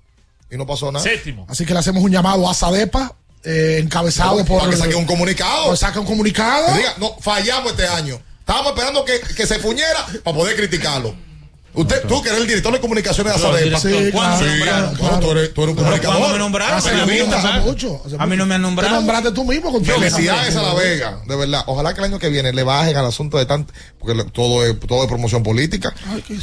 Y 0.48 0.56
no 0.56 0.64
pasó 0.66 0.92
nada. 0.92 1.02
Séptimo. 1.02 1.44
Así 1.50 1.66
que 1.66 1.72
le 1.72 1.80
hacemos 1.80 2.00
un 2.04 2.12
llamado 2.12 2.46
a 2.46 2.52
Azadepa, 2.52 3.12
eh, 3.42 3.80
encabezado 3.82 4.38
No, 4.38 4.44
por. 4.44 4.60
para 4.60 4.70
que 4.70 4.76
saque 4.76 4.94
un 4.94 5.04
comunicado. 5.04 5.66
Pues 5.66 5.80
saca 5.80 5.98
un 5.98 6.06
comunicado. 6.06 6.66
Que 6.68 6.78
diga, 6.78 6.94
no, 6.98 7.16
fallamos 7.20 7.72
este 7.72 7.88
año. 7.88 8.20
Estábamos 8.46 8.72
esperando 8.74 9.04
que, 9.04 9.18
que 9.34 9.44
se 9.44 9.58
fuñera 9.58 10.06
para 10.22 10.36
poder 10.36 10.54
criticarlo. 10.54 11.16
Usted, 11.74 12.04
tú 12.06 12.22
que 12.22 12.28
eres 12.28 12.40
el 12.42 12.46
director 12.46 12.72
de 12.72 12.80
comunicaciones 12.80 13.34
de 13.34 13.38
Azadepa. 13.38 13.80
director, 13.80 14.12
¿cuándo 14.12 14.38
me 14.46 14.46
nombraron? 14.54 14.96
bueno, 14.98 15.18
tú 15.20 15.30
eres, 15.32 15.52
tú 15.52 15.62
eres 15.64 15.70
un 15.72 15.76
Pero 15.76 15.84
comunicador. 15.88 16.16
¿cuándo 16.18 16.32
me 16.32 16.38
nombraron? 16.38 16.78
Hace 16.78 16.88
Periodista, 16.90 17.24
mucho, 17.26 17.36
hace 17.36 17.48
¿sabes? 17.48 17.64
mucho, 17.66 18.02
hace 18.06 18.16
A 18.18 18.26
mí 18.26 18.36
no 18.36 18.46
me 18.46 18.54
han 18.54 18.60
Te 18.60 18.66
nombrado. 18.66 18.94
nombraste 18.94 19.30
tú 19.32 19.44
mismo 19.44 19.72
con 19.72 19.82
tu 19.82 19.90
Felicidades 19.92 20.56
a 20.56 20.62
La 20.62 20.74
Vega, 20.74 21.20
de 21.26 21.36
verdad. 21.36 21.64
Ojalá 21.66 21.92
que 21.92 21.98
el 22.00 22.04
año 22.06 22.18
que 22.20 22.28
viene 22.30 22.52
le 22.52 22.62
bajen 22.62 22.96
al 22.96 23.04
asunto 23.06 23.36
de 23.36 23.46
tanto, 23.46 23.74
porque 23.98 24.24
todo 24.32 24.64
es, 24.64 24.78
todo 24.80 25.02
es 25.02 25.08
promoción 25.08 25.42
política. 25.42 25.92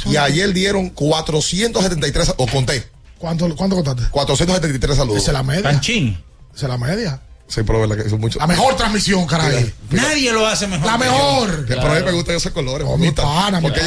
Y 0.04 0.16
ayer 0.18 0.52
dieron 0.52 0.90
473, 0.90 2.34
o 2.36 2.46
conté, 2.46 2.86
¿Cuánto, 3.18 3.56
cuánto 3.56 3.76
contaste? 3.76 4.02
473 4.10 4.96
saludos. 4.96 5.22
Esa 5.22 5.30
es 5.30 5.34
la 5.34 5.42
media. 5.42 5.62
Tanchín. 5.62 6.22
Esa 6.54 6.66
es 6.66 6.70
la 6.70 6.78
media. 6.78 7.20
Sí, 7.46 7.60
pero 7.62 7.82
es 7.84 7.88
verdad 7.88 8.02
que 8.04 8.10
son 8.10 8.20
muchos. 8.20 8.40
La 8.40 8.46
mejor 8.46 8.74
transmisión, 8.74 9.26
caray. 9.26 9.72
Nadie 9.90 10.32
lo 10.32 10.46
hace 10.46 10.66
mejor. 10.66 10.86
La 10.86 10.96
mejor. 10.96 11.66
Que 11.66 11.74
Pero 11.74 11.92
a 11.92 11.94
mí 11.96 12.02
me 12.02 12.12
gustan 12.12 12.36
esos 12.36 12.52
colores. 12.52 12.86
Oh, 12.88 12.92
me 12.96 13.02
mi 13.02 13.06
gusta. 13.08 13.22
pana, 13.22 13.60
mi 13.60 13.68
porque 13.68 13.82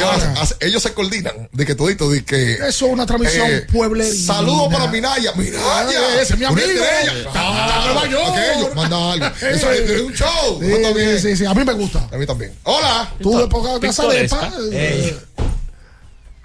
ellos, 0.60 0.82
se 0.82 0.94
coordinan. 0.94 1.48
De 1.52 1.66
que 1.66 1.74
todito, 1.74 2.08
de 2.08 2.24
que. 2.24 2.52
Eso 2.54 2.86
es 2.86 2.92
una 2.92 3.04
transmisión 3.04 3.46
Eh, 3.50 3.66
pueblerina. 3.72 4.34
Saludos 4.34 4.72
para 4.72 4.86
Minaya. 4.86 5.32
Minaya. 5.32 6.20
Ese 6.22 6.34
es 6.34 6.38
mi 6.38 6.44
amigo. 6.44 6.66
Está 6.68 7.84
en 7.88 7.94
Nueva 7.94 8.06
York. 8.06 8.74
Manda 8.76 9.12
algo. 9.12 9.26
Eso 9.40 9.72
es, 9.72 9.90
es 9.90 10.00
un 10.02 10.12
show. 10.14 10.60
Sí, 10.60 10.66
bien. 10.94 11.20
sí, 11.20 11.36
sí, 11.36 11.44
a 11.44 11.52
mí 11.52 11.64
me 11.64 11.72
gusta. 11.72 12.08
A 12.12 12.16
mí 12.16 12.24
también. 12.26 12.54
Hola. 12.62 13.12
Tú 13.20 13.38
de 13.38 13.48
poca 13.48 13.80
casa 13.80 14.04
de 14.06 14.20
Pintoresca. 14.20 14.52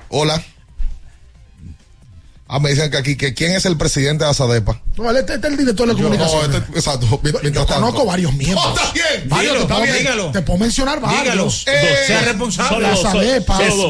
Hola. 0.09 0.43
Ah, 2.47 2.59
me 2.59 2.69
dicen 2.69 2.91
que 2.91 2.97
aquí, 2.97 3.15
que 3.15 3.33
quién 3.33 3.53
es 3.53 3.65
el 3.65 3.77
presidente 3.77 4.25
de 4.25 4.29
Azadepa. 4.29 4.79
No, 4.97 5.09
este, 5.11 5.33
este 5.35 5.47
es 5.47 5.53
el 5.53 5.57
director 5.57 5.87
de 5.87 5.93
Yo, 5.95 6.09
no, 6.09 6.15
comunicación. 6.17 6.53
este- 6.53 6.77
exacto. 6.77 7.07
Mien- 7.23 7.33
Yo 7.33 7.39
Mientras 7.41 7.65
tanto. 7.67 7.81
conozco 7.81 8.05
varios 8.05 8.33
miembros. 8.33 8.63
Oh, 8.65 8.75
está 8.75 8.91
bien. 8.93 9.29
Varios, 9.29 9.53
Dígalo, 9.53 9.53
te, 9.53 9.61
está 9.63 9.75
puedo, 9.75 9.83
bien. 9.93 9.97
dígalo. 9.97 10.31
te 10.31 10.41
puedo 10.41 10.59
mencionar 10.59 10.99
Dígalo. 10.99 11.15
varios. 11.29 11.63
Eh, 11.67 12.03
Sea 12.07 12.21
responsable. 12.21 12.87
La. 12.87 12.95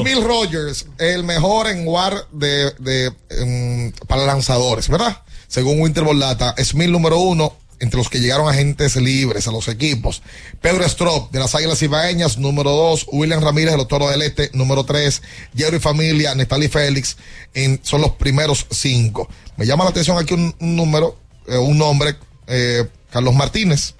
Smil 0.01 0.23
Rogers, 0.23 0.85
el 0.99 1.23
mejor 1.23 1.67
en 1.67 1.87
WAR 1.87 2.27
de, 2.31 2.71
de, 2.79 3.11
em, 3.31 3.91
para 4.07 4.25
lanzadores, 4.25 4.87
¿verdad? 4.87 5.17
Según 5.47 5.81
Winter 5.81 6.03
Data, 6.17 6.55
Smil 6.63 6.91
número 6.91 7.17
uno 7.19 7.53
entre 7.79 7.97
los 7.97 8.09
que 8.09 8.19
llegaron 8.19 8.47
agentes 8.47 8.95
libres 8.95 9.47
a 9.47 9.51
los 9.51 9.67
equipos. 9.67 10.21
Pedro 10.61 10.83
Strop, 10.85 11.31
de 11.31 11.39
las 11.39 11.53
Águilas 11.55 11.81
Ibaeñas, 11.81 12.37
número 12.37 12.71
dos. 12.71 13.05
William 13.11 13.41
Ramírez, 13.41 13.71
de 13.71 13.77
los 13.77 13.87
Toros 13.87 14.09
del 14.11 14.21
Este, 14.21 14.49
número 14.53 14.83
tres. 14.83 15.21
Jerry 15.55 15.79
Familia, 15.79 16.35
Netali 16.35 16.67
Félix, 16.67 17.17
en- 17.53 17.79
son 17.83 18.01
los 18.01 18.11
primeros 18.11 18.65
cinco. 18.71 19.27
Me 19.57 19.65
llama 19.65 19.83
la 19.83 19.89
atención 19.91 20.17
aquí 20.17 20.33
un, 20.33 20.55
un 20.59 20.75
número, 20.75 21.17
eh, 21.47 21.57
un 21.57 21.77
nombre, 21.77 22.15
eh, 22.47 22.85
Carlos 23.11 23.33
Martínez. 23.35 23.93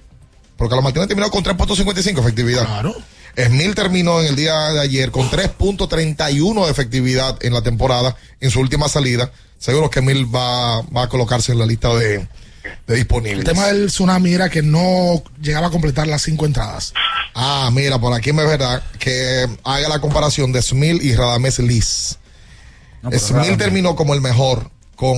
Porque 0.56 0.70
Carlos 0.70 0.84
Martínez 0.84 1.08
terminó 1.08 1.30
con 1.30 1.42
3.55 1.44 2.20
efectividad. 2.20 2.64
Claro. 2.64 2.94
Smil 3.36 3.74
terminó 3.74 4.20
en 4.20 4.26
el 4.28 4.36
día 4.36 4.54
de 4.70 4.80
ayer 4.80 5.10
con 5.10 5.28
3.31 5.28 6.64
de 6.66 6.70
efectividad 6.70 7.36
en 7.44 7.52
la 7.52 7.62
temporada 7.62 8.16
en 8.40 8.50
su 8.50 8.60
última 8.60 8.88
salida. 8.88 9.32
Seguro 9.58 9.90
que 9.90 10.00
Smil 10.00 10.32
va, 10.32 10.82
va 10.82 11.02
a 11.04 11.08
colocarse 11.08 11.50
en 11.52 11.58
la 11.58 11.66
lista 11.66 11.92
de, 11.94 12.28
de 12.86 12.96
disponibles. 12.96 13.40
El 13.40 13.44
tema 13.44 13.66
del 13.66 13.86
tsunami 13.86 14.32
era 14.34 14.48
que 14.48 14.62
no 14.62 15.22
llegaba 15.40 15.68
a 15.68 15.70
completar 15.70 16.06
las 16.06 16.22
cinco 16.22 16.46
entradas. 16.46 16.92
Ah, 17.34 17.70
mira, 17.72 17.98
por 17.98 18.12
aquí 18.12 18.32
me 18.32 18.44
verá 18.44 18.82
que 18.98 19.46
haga 19.64 19.88
la 19.88 20.00
comparación 20.00 20.52
de 20.52 20.62
Smil 20.62 21.02
y 21.02 21.14
Radames 21.14 21.58
Liz. 21.58 22.18
No, 23.02 23.10
Smil 23.10 23.40
Radamés- 23.52 23.58
terminó 23.58 23.96
como 23.96 24.14
el 24.14 24.20
mejor, 24.20 24.70
con 24.96 25.16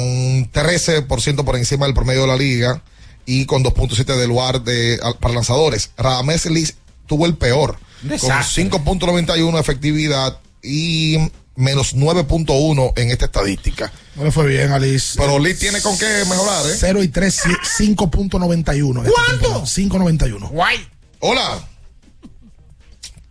13% 0.51 1.44
por 1.44 1.56
encima 1.56 1.86
del 1.86 1.94
promedio 1.94 2.23
de 2.23 2.27
la 2.28 2.36
liga 2.36 2.82
y 3.27 3.44
con 3.47 3.62
2.7 3.62 4.16
de 4.16 4.27
lugar 4.27 4.62
de, 4.62 4.98
para 5.20 5.35
lanzadores. 5.35 5.90
Radames 5.97 6.47
Liz 6.47 6.77
tuvo 7.06 7.27
el 7.27 7.36
peor, 7.36 7.78
Desastre. 8.02 8.68
con 8.70 8.85
5.91 8.85 9.52
de 9.55 9.60
efectividad 9.60 10.40
y 10.62 11.31
menos 11.56 11.96
9.1 11.96 12.92
en 12.96 13.10
esta 13.10 13.26
estadística. 13.26 13.90
No 14.14 14.24
le 14.24 14.30
fue 14.30 14.46
bien 14.46 14.72
a 14.72 14.78
Liz. 14.78 15.14
Pero 15.16 15.38
Liz 15.38 15.58
tiene 15.58 15.80
con 15.80 15.98
qué 15.98 16.06
mejorar, 16.28 16.66
¿eh? 16.66 16.74
0 16.78 17.02
y 17.02 17.08
3, 17.08 17.42
5.91. 17.78 19.04
¿Cuánto? 19.10 19.62
5.91. 19.62 20.48
Guay. 20.50 20.88
Hola. 21.20 21.58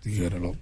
Tigre 0.03 0.39
loco. 0.39 0.57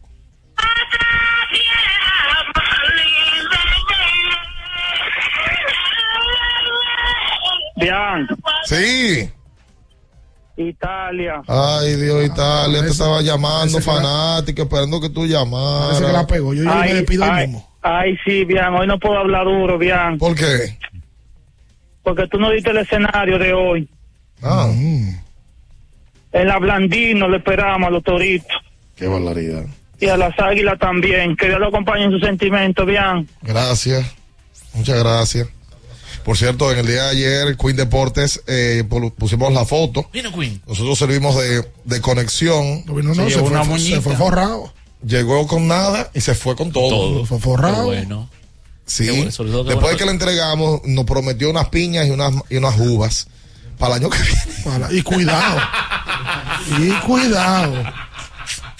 Bian, 7.75 8.27
Sí. 8.65 9.29
Italia. 10.57 11.41
Ay, 11.47 11.95
Dios, 11.95 12.25
Italia, 12.25 12.81
te 12.81 12.89
estaba 12.89 13.21
llamando, 13.21 13.79
la- 13.79 13.83
fanático, 13.83 14.61
esperando 14.63 15.01
que 15.01 15.09
tú 15.09 15.25
llamaras. 15.25 15.87
Parece 15.99 16.05
que 16.05 16.13
la 16.13 16.27
pegó. 16.27 16.53
Yo, 16.53 16.63
yo 16.63 16.73
me 16.75 16.93
despido 16.93 17.23
ay, 17.25 17.47
mismo. 17.47 17.69
ay, 17.81 18.17
sí, 18.25 18.45
Bian, 18.45 18.73
hoy 18.75 18.85
no 18.87 18.99
puedo 18.99 19.17
hablar 19.17 19.45
duro, 19.45 19.77
Bian. 19.77 20.17
¿Por 20.17 20.35
qué? 20.35 20.77
Porque 22.03 22.27
tú 22.27 22.37
no 22.39 22.51
diste 22.51 22.69
el 22.71 22.77
escenario 22.77 23.39
de 23.39 23.53
hoy. 23.53 23.89
Ah. 24.43 24.69
En 26.31 26.47
la 26.47 26.57
Blandino 26.59 27.27
le 27.29 27.37
esperamos 27.37 27.87
a 27.87 27.91
los 27.91 28.03
toritos 28.03 28.57
Qué 28.95 29.07
barbaridad. 29.07 29.63
y 29.99 30.07
a 30.07 30.17
las 30.17 30.37
águilas 30.39 30.77
también. 30.79 31.35
Que 31.37 31.47
Dios 31.47 31.59
lo 31.59 31.67
acompañe 31.67 32.03
en 32.05 32.11
sus 32.11 32.21
sentimientos, 32.21 32.85
Bian. 32.85 33.27
Gracias. 33.41 34.05
Muchas 34.73 34.99
gracias. 34.99 35.47
Por 36.23 36.37
cierto, 36.37 36.71
en 36.71 36.79
el 36.79 36.87
día 36.87 37.03
de 37.03 37.09
ayer, 37.09 37.57
Queen 37.57 37.75
Deportes, 37.75 38.41
eh, 38.47 38.83
pu- 38.89 39.13
pusimos 39.13 39.51
la 39.53 39.65
foto. 39.65 40.09
Vino 40.13 40.31
Queen. 40.33 40.61
Nosotros 40.67 40.97
servimos 40.97 41.35
de, 41.35 41.67
de 41.83 42.01
conexión. 42.01 42.83
No, 42.85 42.93
no, 43.01 43.13
se, 43.29 43.39
fue, 43.39 43.79
se 43.79 44.01
fue 44.01 44.15
forrado. 44.15 44.73
Llegó 45.05 45.45
con 45.47 45.67
nada 45.67 46.09
y 46.13 46.21
se 46.21 46.33
fue 46.33 46.55
con 46.55 46.71
todo. 46.71 46.89
Todo. 46.89 47.25
Fue 47.25 47.39
forrado. 47.39 47.85
Bueno. 47.85 48.29
Sí. 48.85 49.05
Qué 49.05 49.11
bueno, 49.11 49.31
sobre 49.31 49.51
todo 49.51 49.63
qué 49.63 49.69
Después 49.71 49.83
bueno. 49.83 49.93
de 49.93 49.97
que 49.99 50.05
le 50.05 50.11
entregamos, 50.11 50.81
nos 50.85 51.05
prometió 51.05 51.49
unas 51.49 51.69
piñas 51.69 52.07
y 52.07 52.11
unas, 52.11 52.33
y 52.49 52.55
unas 52.57 52.77
uvas 52.79 53.27
para 53.77 53.95
el 53.95 54.01
año 54.03 54.09
que 54.09 54.19
viene. 54.21 54.41
Para- 54.63 54.93
Y 54.93 55.01
cuidado. 55.03 55.61
y 56.79 56.89
cuidado. 57.05 57.83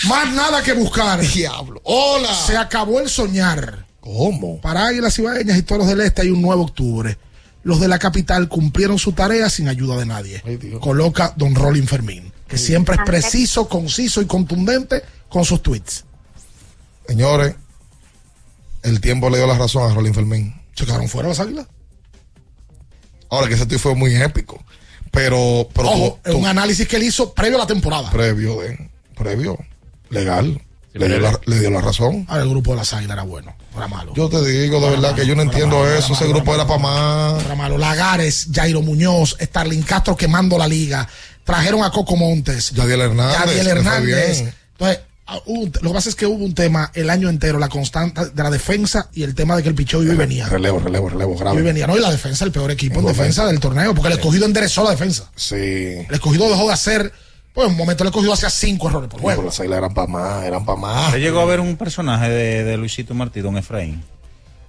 Más 0.08 0.34
nada 0.34 0.62
que 0.64 0.74
buscar. 0.74 1.20
Diablo. 1.22 1.82
Hola. 1.84 2.34
Se 2.46 2.56
acabó 2.58 3.00
el 3.00 3.10
soñar. 3.10 3.86
¿Cómo? 4.02 4.60
Para 4.60 4.88
Águilas 4.88 5.18
Ibaeñas 5.18 5.58
y 5.58 5.64
Toros 5.64 5.88
del 5.88 6.02
Este 6.02 6.24
hay 6.24 6.30
un 6.30 6.42
nuevo 6.42 6.64
octubre. 6.64 7.18
Los 7.64 7.80
de 7.80 7.88
la 7.88 7.98
capital 8.00 8.50
cumplieron 8.50 9.00
su 9.00 9.14
tarea 9.14 9.50
sin 9.50 9.68
ayuda 9.70 9.96
de 9.98 10.06
nadie. 10.06 10.44
Coloca 10.82 11.34
Don 11.38 11.56
Rolling 11.56 11.86
Fermín, 11.88 12.32
que 12.48 12.58
siempre 12.58 12.96
es 12.96 13.02
preciso, 13.06 13.68
conciso 13.70 14.22
y 14.22 14.26
contundente 14.26 15.02
con 15.30 15.46
sus 15.46 15.64
tweets. 15.64 16.04
Señores, 17.08 17.56
el 18.84 19.00
tiempo 19.02 19.30
le 19.30 19.38
dio 19.38 19.48
la 19.48 19.58
razón 19.58 19.90
a 19.90 19.94
Rolín 19.94 20.14
Fermín. 20.14 20.54
¿Se 20.76 20.86
quedaron 20.86 21.08
fuera 21.08 21.30
las 21.30 21.40
águilas? 21.40 21.68
Ahora 23.30 23.48
que 23.48 23.54
ese 23.56 23.66
tweet 23.66 23.80
fue 23.80 23.96
muy 23.96 24.16
épico. 24.16 24.64
Pero, 25.12 25.70
pero 25.74 25.90
Ojo, 25.90 26.20
tú- 26.24 26.30
es 26.32 26.36
un 26.36 26.46
análisis 26.48 26.88
que 26.88 26.96
él 26.98 27.04
hizo 27.04 27.34
previo 27.34 27.58
a 27.58 27.62
la 27.62 27.68
temporada. 27.68 28.10
previo, 28.12 28.62
de, 28.62 28.90
previo, 29.16 29.58
legal. 30.10 30.62
Le 30.94 31.08
dio, 31.08 31.20
la, 31.20 31.40
le 31.46 31.60
dio 31.60 31.70
la 31.72 31.82
razón. 31.82 32.26
Ahora 32.30 32.44
el 32.44 32.50
grupo 32.50 32.72
de 32.72 32.78
las 32.78 32.94
águilas 32.94 33.16
era 33.16 33.24
bueno, 33.24 33.56
no 33.72 33.78
era 33.78 33.88
malo. 33.88 34.14
Yo 34.16 34.30
te 34.30 34.44
digo, 34.46 34.80
de 34.80 34.92
verdad, 34.92 35.16
que 35.16 35.26
yo 35.26 35.36
no 35.36 35.42
entiendo 35.42 35.88
eso. 35.92 36.14
Ese 36.14 36.28
grupo 36.28 36.54
era 36.54 36.68
para 36.68 36.80
más. 36.80 37.44
Era 37.44 37.56
malo. 37.56 37.78
Lagares, 37.78 38.48
Jairo 38.54 38.82
Muñoz, 38.82 39.36
Starlin 39.42 39.82
Castro 39.82 40.16
quemando 40.16 40.58
la 40.58 40.68
liga. 40.68 41.08
Trajeron 41.44 41.84
a 41.84 41.90
Coco 41.92 42.16
Montes. 42.16 42.72
Yadiel 42.72 43.02
Hernández. 43.02 43.38
Yadiel 43.40 43.68
Hernández. 43.68 44.54
Entonces, 44.74 45.00
ah, 45.26 45.40
un- 45.48 45.72
lo 45.82 45.90
que 45.90 45.94
pasa 45.94 46.10
es 46.10 46.16
que 46.16 46.26
hubo 46.28 46.44
un 46.46 46.54
tema 46.54 46.92
el 46.94 47.10
año 47.10 47.28
entero, 47.28 47.58
la 47.58 47.70
constante 47.70 48.26
de 48.28 48.44
la 48.44 48.52
defensa 48.52 49.10
y 49.14 49.24
el 49.24 49.34
tema 49.34 49.56
de 49.56 49.64
que 49.64 49.70
el 49.70 49.76
picheo 49.76 50.04
iba 50.04 50.14
y 50.14 50.18
venía. 50.18 50.48
Relevo, 50.48 50.80
relevo, 50.80 51.10
relevo, 51.10 51.34
y 51.36 51.40
grave. 51.40 51.62
venía. 51.64 51.88
No, 51.88 51.98
y 51.98 52.02
la 52.02 52.12
defensa, 52.12 52.46
el 52.46 52.52
peor 52.52 52.70
equipo 52.72 53.00
en 53.00 53.08
En 53.08 53.08
defensa 53.08 53.46
del 53.48 53.60
torneo, 53.60 53.94
porque 53.96 54.10
el 54.10 54.20
escogido 54.20 54.46
enderezó 54.46 54.84
la 54.84 54.92
defensa. 54.92 55.30
Sí. 55.36 55.56
El 55.56 56.08
escogido 56.14 56.48
dejó 56.50 56.68
de 56.68 56.74
hacer, 56.74 57.12
pues 57.54 57.66
en 57.68 57.72
un 57.74 57.78
momento 57.78 58.04
el 58.04 58.08
escogido 58.10 58.34
hacía 58.34 58.50
cinco 58.50 58.90
errores 58.90 59.10
por 59.10 59.22
Bueno, 59.22 59.38
juego. 59.38 59.50
las 59.50 59.60
águilas 59.60 59.78
eran 59.78 59.94
para 59.94 60.08
más, 60.08 60.44
eran 60.44 60.66
para 60.66 60.80
más. 60.80 61.08
¿Usted 61.08 61.20
llegó 61.20 61.40
a 61.42 61.46
ver 61.46 61.60
un 61.60 61.78
personaje 61.78 62.30
de, 62.30 62.64
de 62.64 62.78
Luisito 62.78 63.14
Martí, 63.14 63.42
don 63.42 63.58
Efraín? 63.58 64.04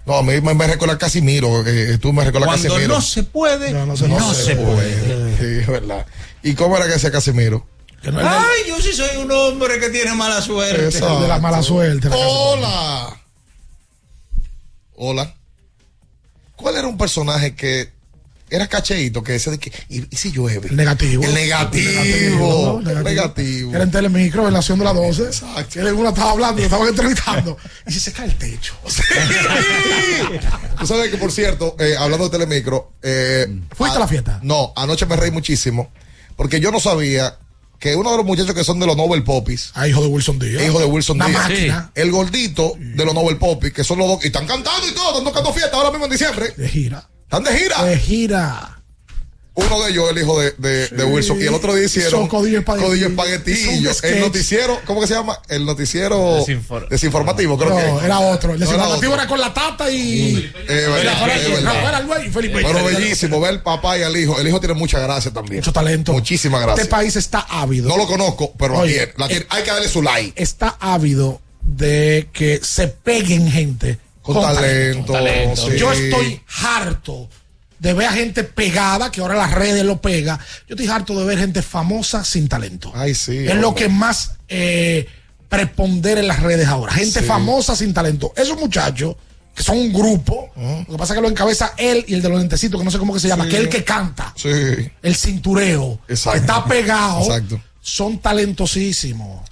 No, 0.06 0.16
a 0.18 0.22
mí 0.22 0.38
me, 0.42 0.52
me 0.52 0.66
recuerda 0.66 0.94
a 0.96 0.98
Casimiro. 0.98 1.66
eh, 1.66 1.96
tú 1.98 2.12
me 2.12 2.22
recuerdas 2.24 2.48
a 2.48 2.52
Cuando 2.52 2.68
Casimiro. 2.68 2.94
no 2.96 3.00
se 3.00 3.22
puede, 3.22 3.72
no, 3.72 3.86
no 3.86 3.96
se, 3.96 4.06
puede. 4.54 5.36
Sí, 5.38 5.60
es 5.62 5.66
verdad. 5.66 6.04
¿Y 6.42 6.52
cómo 6.54 6.76
era 6.76 6.86
que 6.86 6.92
hacía 6.94 7.10
Casimiro? 7.10 7.66
Ay, 8.04 8.68
yo 8.68 8.78
sí 8.82 8.92
soy 8.92 9.16
un 9.16 9.32
hombre 9.32 9.80
que 9.80 9.88
tiene 9.88 10.12
mala 10.12 10.42
suerte. 10.42 10.84
Exacto. 10.84 11.20
De 11.22 11.28
la 11.28 11.38
mala 11.38 11.62
suerte. 11.62 12.10
la. 12.10 12.16
Hola. 12.18 13.20
Hola. 14.96 15.34
¿Cuál 16.56 16.76
era 16.76 16.86
un 16.86 16.98
personaje 16.98 17.54
que 17.54 17.93
era 18.50 18.66
cacheíto 18.68 19.22
que 19.22 19.32
decía 19.32 19.52
de 19.52 19.58
que 19.58 19.72
y, 19.88 20.04
y 20.10 20.16
si 20.16 20.30
llueve? 20.30 20.68
El 20.68 20.76
negativo. 20.76 21.24
El 21.24 21.34
negativo. 21.34 22.80
El 22.86 23.02
negativo. 23.02 23.74
Era 23.74 23.84
en 23.84 23.90
Telemicro, 23.90 24.46
en 24.46 24.52
la 24.52 24.58
acción 24.60 24.78
de 24.78 24.84
las 24.84 24.94
12. 24.94 25.30
Que 25.72 25.82
uno 25.92 26.10
estaba 26.10 26.32
hablando, 26.32 26.58
lo 26.60 26.64
estaban 26.64 26.88
entrevistando. 26.90 27.56
y 27.86 27.92
si 27.92 28.00
se 28.00 28.12
cae 28.12 28.26
el 28.26 28.36
techo. 28.36 28.74
Tú 30.78 30.86
sabes 30.86 31.10
que, 31.10 31.16
por 31.16 31.32
cierto, 31.32 31.76
eh, 31.78 31.94
hablando 31.98 32.28
de 32.28 32.38
Telemicro. 32.38 32.92
Eh, 33.02 33.46
¿Fuiste 33.74 33.96
a 33.96 34.00
la 34.00 34.08
fiesta? 34.08 34.40
No, 34.42 34.72
anoche 34.76 35.06
me 35.06 35.16
reí 35.16 35.30
muchísimo. 35.30 35.90
Porque 36.36 36.60
yo 36.60 36.70
no 36.70 36.80
sabía 36.80 37.38
que 37.78 37.94
uno 37.96 38.10
de 38.10 38.16
los 38.18 38.26
muchachos 38.26 38.54
que 38.54 38.64
son 38.64 38.80
de 38.80 38.86
los 38.86 38.96
Nobel 38.96 39.22
Popis. 39.24 39.70
Ah, 39.74 39.86
hijo 39.86 40.00
de 40.02 40.08
Wilson 40.08 40.38
Díaz. 40.38 40.62
Hijo 40.64 40.78
de 40.78 40.84
Wilson 40.86 41.18
Díaz. 41.18 41.30
máquina. 41.32 41.90
El 41.94 42.10
gordito 42.10 42.74
de 42.78 43.04
los 43.04 43.14
Nobel 43.14 43.36
Popis, 43.36 43.72
que 43.72 43.84
son 43.84 43.98
los 43.98 44.08
dos. 44.08 44.24
Y 44.24 44.28
están 44.28 44.46
cantando 44.46 44.88
y 44.88 44.92
todo, 44.92 45.08
están 45.10 45.24
tocando 45.24 45.52
fiesta 45.52 45.76
ahora 45.76 45.90
mismo 45.90 46.06
en 46.06 46.10
diciembre. 46.12 46.52
De 46.56 46.68
gira. 46.68 47.08
Están 47.24 47.44
de 47.44 47.58
gira. 47.58 47.84
De 47.84 47.98
gira. 47.98 48.70
Uno 49.56 49.80
de 49.84 49.90
ellos, 49.92 50.10
el 50.10 50.18
hijo 50.18 50.40
de, 50.40 50.50
de, 50.58 50.88
de 50.88 51.04
Wilson, 51.04 51.40
y 51.40 51.44
el 51.44 51.54
otro 51.54 51.76
día 51.76 51.84
hicieron 51.86 52.26
codillo 52.26 52.58
espaguetillo. 52.58 53.92
El 54.02 54.20
noticiero, 54.20 54.80
¿cómo 54.84 55.00
que 55.00 55.06
se 55.06 55.14
llama? 55.14 55.38
El 55.48 55.64
noticiero 55.64 56.38
Desinfor- 56.44 56.88
desinformativo, 56.88 57.56
creo 57.56 57.70
No, 57.70 57.76
que. 58.00 58.04
era 58.04 58.18
otro. 58.18 58.52
El 58.54 58.58
No, 58.58 58.66
era 58.66 58.72
desinformativo 58.72 59.12
otro. 59.12 59.22
era 59.22 59.28
con 59.28 59.40
la 59.40 59.54
tata 59.54 59.88
y. 59.92 60.38
Eh, 60.38 60.52
verdad, 60.66 60.98
Era- 61.24 61.36
es 61.36 61.50
verdad. 61.50 61.72
era- 61.76 61.88
era 61.88 61.98
el 61.98 62.06
güey, 62.06 62.30
Felipe. 62.30 62.62
Pero 62.64 62.84
bellísimo, 62.84 63.40
ver 63.40 63.52
el 63.52 63.62
papá 63.62 63.96
y 63.96 64.02
al 64.02 64.16
hijo. 64.16 64.40
El 64.40 64.48
hijo 64.48 64.58
tiene 64.58 64.74
mucha 64.74 64.98
gracia 64.98 65.32
también. 65.32 65.58
Mucho 65.60 65.72
talento. 65.72 66.12
Muchísimas 66.12 66.60
gracias. 66.60 66.86
Este 66.86 66.90
país 66.90 67.14
está 67.14 67.46
ávido. 67.48 67.88
No 67.88 67.96
lo 67.96 68.08
conozco, 68.08 68.52
pero 68.58 68.74
la 68.74 68.80
Oye, 68.80 68.94
tiene, 68.94 69.12
la 69.18 69.28
tiene. 69.28 69.46
Hay 69.50 69.62
que 69.62 69.70
darle 69.70 69.88
su 69.88 70.02
like. 70.02 70.42
Está 70.42 70.76
ávido 70.80 71.40
de 71.62 72.28
que 72.32 72.58
se 72.60 72.88
peguen 72.88 73.48
gente 73.52 73.98
Con, 74.24 74.40
talento. 74.42 75.12
talento. 75.12 75.70
sí. 75.70 75.76
Yo 75.78 75.92
estoy 75.92 76.40
harto 76.64 77.28
de 77.78 77.92
ver 77.92 78.06
a 78.08 78.12
gente 78.12 78.42
pegada, 78.44 79.12
que 79.12 79.20
ahora 79.20 79.34
las 79.34 79.52
redes 79.52 79.84
lo 79.84 80.00
pega. 80.00 80.38
Yo 80.66 80.74
estoy 80.74 80.88
harto 80.88 81.18
de 81.18 81.26
ver 81.26 81.38
gente 81.38 81.60
famosa 81.62 82.24
sin 82.24 82.48
talento. 82.48 82.90
Ay, 82.94 83.14
sí. 83.14 83.36
es 83.46 83.54
lo 83.56 83.74
que 83.74 83.88
más 83.90 84.32
eh, 84.48 85.06
prepondera 85.48 86.20
en 86.20 86.26
las 86.28 86.42
redes 86.42 86.66
ahora. 86.66 86.92
Gente 86.94 87.20
Sí. 87.20 87.26
famosa 87.26 87.76
sin 87.76 87.92
talento. 87.92 88.32
Esos 88.36 88.58
muchachos, 88.58 89.14
que 89.54 89.62
son 89.62 89.76
un 89.78 89.92
grupo, 89.92 90.50
lo 90.56 90.92
que 90.94 90.98
pasa 90.98 91.12
es 91.12 91.18
que 91.18 91.22
lo 91.22 91.28
encabeza 91.28 91.74
él 91.76 92.04
y 92.08 92.14
el 92.14 92.22
de 92.22 92.28
los 92.30 92.38
lentecitos, 92.38 92.80
que 92.80 92.84
no 92.84 92.90
sé 92.90 92.98
cómo 92.98 93.12
que 93.12 93.20
se 93.20 93.28
llama, 93.28 93.44
Sí. 93.44 93.50
que 93.50 93.56
es 93.58 93.62
el 93.64 93.68
que 93.68 93.84
canta, 93.84 94.32
Sí. 94.36 94.48
el 95.02 95.14
cintureo, 95.14 96.00
Exacto. 96.08 96.32
que 96.32 96.38
está 96.38 96.64
pegado, 96.64 97.20
Exacto. 97.20 97.60
son 97.82 98.18
talentosísimos. 98.18 99.42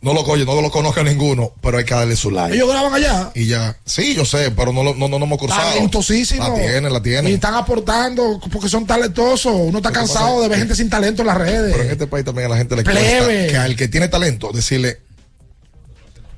No 0.00 0.14
lo 0.14 0.20
oye, 0.22 0.44
no 0.44 0.60
lo 0.62 0.70
conozco 0.70 1.00
a 1.00 1.02
ninguno, 1.02 1.50
pero 1.60 1.78
hay 1.78 1.84
que 1.84 1.92
darle 1.92 2.14
su 2.14 2.30
like. 2.30 2.54
Ellos 2.54 2.68
graban 2.68 2.94
allá. 2.94 3.32
Y 3.34 3.46
ya. 3.46 3.76
Sí, 3.84 4.14
yo 4.14 4.24
sé, 4.24 4.52
pero 4.52 4.72
no, 4.72 4.84
lo- 4.84 4.94
no, 4.94 5.08
no, 5.08 5.18
no 5.18 5.24
hemos 5.24 5.38
cruzado. 5.38 5.70
Talentosísimo. 5.72 6.48
La 6.48 6.54
tiene, 6.54 6.88
la 6.90 7.02
tiene. 7.02 7.30
Y 7.30 7.34
están 7.34 7.54
aportando 7.54 8.40
porque 8.52 8.68
son 8.68 8.86
talentosos. 8.86 9.52
Uno 9.52 9.78
está 9.78 9.90
cansado 9.90 10.40
de 10.42 10.48
ver 10.48 10.58
gente 10.58 10.76
sin 10.76 10.88
talento 10.88 11.22
en 11.22 11.26
las 11.26 11.36
redes. 11.38 11.72
Pero 11.72 11.82
en 11.84 11.90
este 11.90 12.06
país 12.06 12.24
también 12.24 12.46
a 12.46 12.50
la 12.50 12.56
gente 12.58 12.76
le 12.76 12.84
Plebe. 12.84 13.24
cuesta 13.24 13.46
que 13.50 13.56
al 13.56 13.74
que 13.76 13.88
tiene 13.88 14.06
talento 14.06 14.52
decirle 14.52 15.00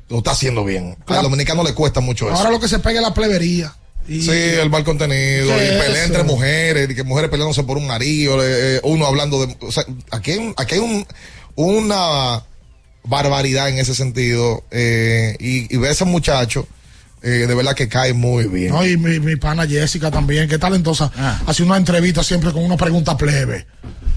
lo 0.08 0.18
está 0.18 0.30
haciendo 0.32 0.64
bien. 0.64 0.96
Al 1.06 1.22
dominicano 1.22 1.62
le 1.62 1.74
cuesta 1.74 2.00
mucho 2.00 2.28
eso. 2.28 2.36
Ahora 2.36 2.50
lo 2.50 2.60
que 2.60 2.66
se 2.68 2.78
pega 2.78 3.00
es 3.00 3.06
la 3.06 3.14
plebería. 3.14 3.74
Y 4.08 4.22
Sí, 4.22 4.30
el 4.30 4.70
mal 4.70 4.82
contenido, 4.82 5.54
¿Qué 5.54 5.66
y 5.66 5.78
pelea 5.78 5.96
eso? 5.98 6.04
entre 6.06 6.22
mujeres, 6.24 6.90
y 6.90 6.94
que 6.94 7.04
mujeres 7.04 7.30
peleándose 7.30 7.62
por 7.62 7.76
un 7.76 7.86
marido, 7.86 8.42
eh, 8.42 8.76
eh, 8.76 8.80
uno 8.84 9.06
hablando 9.06 9.46
de... 9.46 9.54
O 9.60 9.70
sea, 9.70 9.84
aquí 10.10 10.32
hay, 10.32 10.52
aquí 10.56 10.74
hay 10.76 10.80
un- 10.80 11.06
una 11.54 12.42
barbaridad 13.04 13.68
en 13.68 13.78
ese 13.78 13.94
sentido, 13.94 14.64
eh, 14.70 15.36
y, 15.40 15.72
y 15.74 15.78
ver 15.78 15.90
a 15.90 15.92
ese 15.92 16.04
muchacho 16.04 16.66
eh, 17.22 17.44
de 17.46 17.54
verdad 17.54 17.74
que 17.74 17.86
cae 17.86 18.14
muy 18.14 18.46
bien. 18.46 18.72
No, 18.72 18.82
y 18.86 18.96
mi, 18.96 19.20
mi 19.20 19.36
pana 19.36 19.66
Jessica 19.66 20.10
también, 20.10 20.48
que 20.48 20.58
talentosa. 20.58 21.12
Hace 21.46 21.62
una 21.62 21.76
entrevista 21.76 22.22
siempre 22.24 22.50
con 22.50 22.64
una 22.64 22.78
pregunta 22.78 23.14
plebe. 23.16 23.66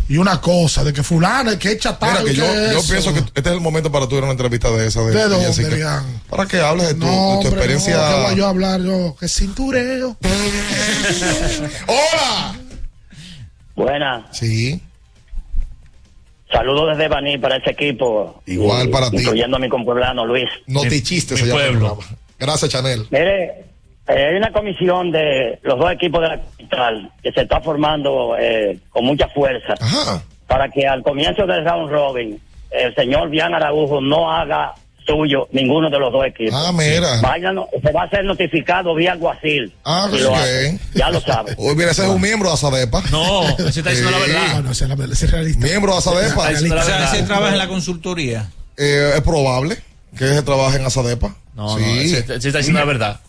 Y 0.07 0.15
una 0.17 0.39
cosa, 0.39 0.83
de 0.85 0.93
que 0.93 1.03
fulana, 1.03 1.57
que 1.59 1.71
echa 1.71 1.97
Mira, 2.01 2.13
tal 2.15 2.25
que 2.25 2.33
yo, 2.33 2.43
que 2.45 2.53
yo 2.71 2.79
eso. 2.79 2.89
pienso 2.91 3.13
que 3.13 3.19
este 3.19 3.39
es 3.41 3.47
el 3.47 3.59
momento 3.61 3.91
para 3.91 4.07
tu 4.07 4.15
ir 4.15 4.21
a 4.21 4.25
una 4.25 4.31
entrevista 4.31 4.69
de 4.71 4.87
esa. 4.87 5.01
De, 5.01 5.11
¿De 5.13 5.27
dónde, 5.27 5.47
Jessica. 5.47 6.03
Para 6.29 6.45
que 6.45 6.59
hables 6.61 6.87
de 6.89 6.93
tu, 6.93 6.99
No, 7.05 7.11
de 7.11 7.15
tu 7.15 7.21
hombre, 7.47 7.49
experiencia. 7.49 7.97
no, 7.97 8.15
¿qué 8.15 8.21
voy 8.23 8.35
yo 8.37 8.45
a 8.45 8.49
hablar 8.49 8.81
yo? 8.81 9.15
Que 9.19 9.27
cintureo. 9.27 10.17
¡Hola! 11.87 12.55
Buena. 13.75 14.27
Sí. 14.31 14.81
Saludos 16.53 16.95
desde 16.95 17.09
Baní 17.09 17.37
para 17.39 17.57
ese 17.57 17.71
equipo. 17.71 18.41
Igual 18.45 18.89
para 18.89 19.09
ti. 19.09 19.17
Incluyendo 19.17 19.57
a 19.57 19.59
mi 19.59 19.67
compueblano 19.67 20.25
Luis. 20.25 20.49
No 20.67 20.81
te 20.81 21.01
chistes, 21.01 21.41
el 21.41 21.49
programa. 21.49 21.97
Gracias, 22.37 22.71
Chanel. 22.71 23.07
Mire, 23.09 23.65
eh, 24.07 24.27
hay 24.29 24.35
una 24.35 24.51
comisión 24.51 25.11
de 25.11 25.59
los 25.63 25.79
dos 25.79 25.91
equipos 25.91 26.21
de 26.21 26.27
la 26.27 26.37
capital 26.37 27.11
que 27.23 27.31
se 27.31 27.41
está 27.41 27.59
formando 27.61 28.35
eh, 28.37 28.77
con 28.89 29.05
mucha 29.05 29.27
fuerza 29.29 29.75
para 30.45 30.69
que 30.69 30.85
al 30.85 31.01
comienzo 31.01 31.47
del 31.47 31.65
round 31.65 31.89
robin 31.89 32.39
el 32.69 32.93
señor 32.95 33.29
Bian 33.29 33.53
Araújo 33.53 34.01
no 34.01 34.31
haga 34.31 34.73
suyo 35.05 35.47
ninguno 35.51 35.89
de 35.89 35.99
los 35.99 36.11
dos 36.11 36.25
equipos. 36.25 36.53
Ah, 36.55 36.71
mira. 36.71 37.21
Vayan, 37.21 37.55
se 37.83 37.91
va 37.91 38.03
a 38.03 38.09
ser 38.09 38.23
notificado 38.25 38.95
vía 38.95 39.13
alguacil. 39.13 39.73
Ah, 39.83 40.07
si 40.11 40.19
lo 40.19 40.31
ok. 40.31 40.37
hace. 40.37 40.79
Ya 40.95 41.09
lo 41.09 41.21
sabe. 41.21 41.53
Uy, 41.57 41.75
mira, 41.75 41.91
ese 41.91 42.03
es 42.03 42.09
un 42.09 42.21
miembro 42.21 42.49
de 42.49 42.55
Asadepa. 42.55 43.03
No, 43.11 43.43
ese 43.57 43.79
está 43.79 43.89
diciendo 43.91 44.11
la 44.11 44.19
verdad. 44.19 44.63
No, 44.63 44.71
ese 44.71 44.83
es 44.85 44.89
la- 44.97 45.05
ese 45.05 45.25
es 45.25 45.31
realista. 45.31 45.65
Miembro 45.65 45.91
de 45.93 45.97
Asadepa. 45.99 46.49
O 46.49 46.83
sea, 46.83 47.11
ese 47.13 47.23
trabaja 47.23 47.53
en 47.53 47.57
la 47.59 47.67
consultoría. 47.67 48.49
Eh, 48.77 49.11
es 49.15 49.21
probable 49.21 49.77
que 50.17 50.27
se 50.27 50.41
trabaje 50.43 50.77
en 50.77 50.85
Asadepa. 50.85 51.35
No, 51.55 51.77
sí. 51.77 51.83
no, 51.83 51.91
ese, 52.01 52.19
ese 52.19 52.47
está 52.47 52.57
diciendo 52.59 52.79
la 52.79 52.85
verdad. 52.85 53.19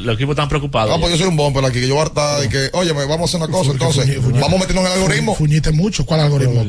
Los 0.00 0.14
equipos 0.14 0.32
están 0.32 0.48
preocupados. 0.48 0.94
Ah, 0.94 0.98
pues 0.98 1.12
yo 1.12 1.18
soy 1.18 1.26
un 1.26 1.36
bumper 1.36 1.64
aquí, 1.64 1.80
que 1.80 1.88
yo 1.88 1.94
voy 1.94 2.02
a 2.02 2.06
hartar 2.06 2.44
y 2.44 2.48
que, 2.48 2.70
oye, 2.72 2.92
vamos 2.92 3.20
a 3.20 3.24
hacer 3.24 3.40
una 3.42 3.48
cosa, 3.52 3.72
entonces, 3.72 4.22
vamos 4.22 4.54
a 4.54 4.58
meternos 4.58 4.84
en 4.86 4.92
el 4.92 4.98
algoritmo. 4.98 5.34
Fuñiste 5.34 5.72
mucho. 5.72 6.06
¿Cuál 6.06 6.20
algoritmo? 6.20 6.64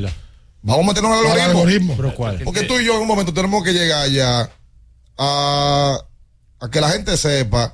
Vamos 0.61 0.83
a 0.83 0.87
meternos 0.87 1.11
en 1.11 1.17
el 1.19 1.25
¿Cuál 1.25 1.39
algoritmo. 1.39 1.93
algoritmo? 1.93 2.15
cuál? 2.15 2.39
Porque 2.43 2.63
tú 2.63 2.79
y 2.79 2.85
yo 2.85 2.95
en 2.95 3.01
un 3.01 3.07
momento 3.07 3.33
tenemos 3.33 3.63
que 3.63 3.73
llegar 3.73 4.09
ya 4.09 4.49
a, 5.17 5.97
a 6.59 6.69
que 6.69 6.81
la 6.81 6.89
gente 6.89 7.15
sepa 7.17 7.73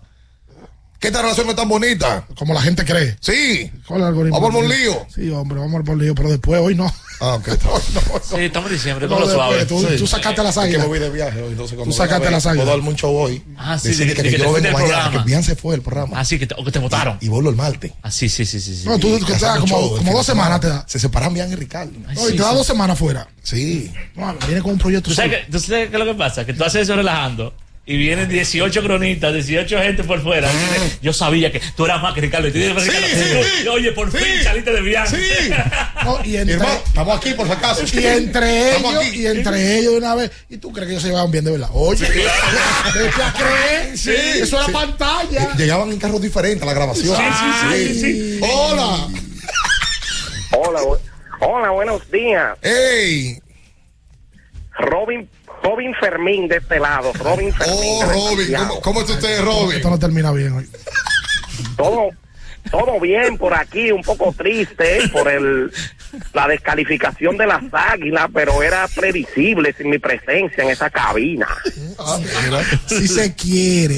que 1.03 1.09
esta 1.09 1.21
relación 1.21 1.45
no 1.47 1.51
es 1.51 1.57
tan 1.57 1.67
bonita. 1.67 2.25
Como 2.37 2.53
la 2.53 2.61
gente 2.61 2.85
cree. 2.85 3.17
Sí. 3.19 3.69
¿Cuál 3.85 4.03
algoritmo? 4.03 4.39
Vamos 4.39 4.55
por 4.55 4.63
un 4.63 4.69
lío. 4.69 5.05
Sí, 5.13 5.29
hombre, 5.31 5.59
vamos 5.59 5.81
por 5.83 5.95
un 5.95 6.01
lío, 6.01 6.15
pero 6.15 6.29
después, 6.29 6.61
hoy 6.61 6.75
no. 6.75 6.89
Ah, 7.19 7.35
ok. 7.35 7.49
Sí, 8.23 8.35
estamos 8.39 8.69
en 8.71 8.77
diciembre, 8.77 9.07
No, 9.07 9.15
con 9.17 9.27
lo 9.27 9.33
suave. 9.33 9.65
tú, 9.65 9.83
tú 9.97 10.07
sacaste 10.07 10.41
las 10.41 10.55
Es 10.55 10.61
que 10.61 10.67
águilas. 10.67 10.81
me 10.83 10.87
voy 10.87 10.99
de 10.99 11.09
viaje 11.09 11.41
hoy, 11.41 11.51
entonces 11.51 11.75
cuando 11.75 11.93
Tú 11.93 11.97
sacaste 11.97 12.31
las 12.31 12.45
águilas. 12.45 12.65
Puedo 12.65 12.77
dar 12.77 12.83
mucho 12.85 13.09
hoy. 13.09 13.43
Ah, 13.57 13.77
sí, 13.77 13.89
de- 13.93 14.13
que, 14.15 14.23
de 14.23 14.29
que 14.29 14.37
yo 14.37 14.45
no 14.45 14.49
fuiste 14.51 14.67
vengo 14.69 14.79
mañana, 14.79 14.95
que 14.95 15.01
programa. 15.03 15.25
Bian 15.25 15.43
se 15.43 15.55
fue 15.57 15.71
del 15.73 15.81
programa. 15.81 16.19
Ah, 16.19 16.23
sí, 16.25 16.39
que 16.39 16.47
te, 16.47 16.55
o 16.57 16.63
que 16.63 16.71
te 16.71 16.79
votaron. 16.79 17.17
Y 17.19 17.27
vuelvo 17.27 17.49
el 17.49 17.55
martes. 17.57 17.91
Ah, 18.01 18.09
sí, 18.09 18.29
sí, 18.29 18.45
sí, 18.45 18.61
sí. 18.61 18.73
sí. 18.75 18.87
No, 18.87 18.97
tú, 18.97 19.09
Y 19.17 19.19
que 19.25 19.33
te 19.33 19.39
como, 19.45 19.67
show 19.67 19.91
el 19.97 20.03
como 20.05 20.13
dos 20.17 20.25
semanas 20.25 20.61
te 20.61 20.69
da. 20.69 20.85
Se 20.87 20.99
separan 20.99 21.33
Bian 21.33 21.51
y 21.51 21.55
Ricardo. 21.55 21.91
No, 22.15 22.29
y 22.29 22.31
te 22.35 22.41
da 22.41 22.53
dos 22.53 22.65
semanas 22.65 22.97
fuera. 22.97 23.27
Sí. 23.43 23.91
No, 24.15 24.33
viene 24.47 24.61
con 24.61 24.71
un 24.71 24.77
proyecto. 24.79 25.09
¿Tú 25.09 25.15
sabes, 25.15 25.31
solo. 25.33 25.45
qué, 25.45 25.51
¿Tú 25.51 25.59
sabes 25.59 25.89
qué 25.89 25.95
es 25.97 25.99
lo 25.99 26.05
que 26.05 26.17
pasa? 26.17 26.45
Que 26.45 26.53
tú 26.53 26.63
haces 26.63 26.83
eso 26.83 26.95
relajando 26.95 27.53
y 27.85 27.97
vienen 27.97 28.29
18 28.29 28.81
cronistas, 28.81 29.33
18 29.33 29.77
gente 29.79 30.03
por 30.05 30.21
fuera. 30.23 30.49
Dice, 30.49 30.97
Yo 31.01 31.11
sabía 31.11 31.51
que 31.51 31.61
tú 31.75 31.83
eras 31.85 32.01
más 32.01 32.13
que 32.13 32.21
Ricardo. 32.21 32.47
Y 32.47 32.51
tú 32.53 32.57
dices, 32.59 32.75
Ricardo, 32.75 33.07
sí, 33.07 33.63
tú, 33.65 33.71
Oye, 33.71 33.91
por 33.91 34.09
sí. 34.09 34.17
fin 34.19 34.43
saliste 34.43 34.71
de 34.71 34.81
viaje. 34.81 35.17
Sí. 35.17 35.49
No, 36.03 36.19
y 36.25 36.35
entre, 36.35 36.55
hermano, 36.55 36.81
estamos 36.85 37.17
aquí 37.17 37.33
por 37.33 37.45
si 37.47 37.53
acaso. 37.53 37.83
y 37.93 38.05
entre 38.05 38.69
Estamos 38.71 38.91
ellos, 38.93 39.05
aquí. 39.07 39.21
y 39.21 39.27
entre 39.27 39.77
ellos 39.79 39.91
de 39.93 39.97
una 39.99 40.15
vez. 40.15 40.31
¿Y 40.49 40.57
tú 40.57 40.73
crees 40.73 40.87
que 40.87 40.91
ellos 40.93 41.01
se 41.03 41.07
llevaban 41.09 41.31
bien 41.31 41.45
de 41.45 41.51
verdad? 41.51 41.69
Oye, 41.71 42.05
creer. 43.37 43.97
Sí. 43.97 44.11
Eso 44.41 44.57
era 44.57 44.65
Sí. 44.65 44.71
pantalla. 44.73 45.55
Llegaban 45.55 45.91
en 45.91 45.99
carros 45.99 46.21
diferentes 46.21 46.61
a 46.61 46.65
la 46.65 46.73
grabación. 46.73 47.15
Sí, 47.15 47.23
sí, 47.23 47.45
sí, 47.61 47.93
sí, 47.93 48.01
sí. 48.01 48.39
Hola. 48.41 49.07
Hola, 50.51 50.79
hola, 51.39 51.69
buenos 51.71 52.11
días. 52.11 52.57
Ey. 52.61 53.39
Robin, 54.77 55.29
Robin 55.63 55.93
Fermín 55.95 56.47
de 56.47 56.57
este 56.57 56.79
lado. 56.79 57.11
Robin 57.13 57.53
Fermín. 57.53 57.79
Oh, 57.79 58.05
Robin. 58.05 58.53
¿Cómo, 58.55 58.81
cómo 58.81 59.01
está 59.01 59.13
usted, 59.13 59.41
Robin? 59.41 59.77
Esto 59.77 59.89
no 59.89 59.97
termina 59.97 60.31
bien 60.31 60.53
hoy. 60.53 60.69
Todo, 61.77 62.09
todo 62.69 62.99
bien 62.99 63.37
por 63.37 63.53
aquí, 63.53 63.91
un 63.91 64.01
poco 64.01 64.33
triste 64.37 65.09
por 65.11 65.27
el 65.29 65.71
la 66.33 66.47
descalificación 66.47 67.37
de 67.37 67.47
las 67.47 67.63
águilas, 67.71 68.27
pero 68.33 68.61
era 68.61 68.87
previsible 68.87 69.73
sin 69.73 69.89
mi 69.89 69.97
presencia 69.97 70.63
en 70.63 70.69
esa 70.69 70.89
cabina. 70.89 71.47
Ah, 71.97 72.19
mira. 72.19 72.59
Si 72.85 73.07
se 73.07 73.33
quiere. 73.33 73.97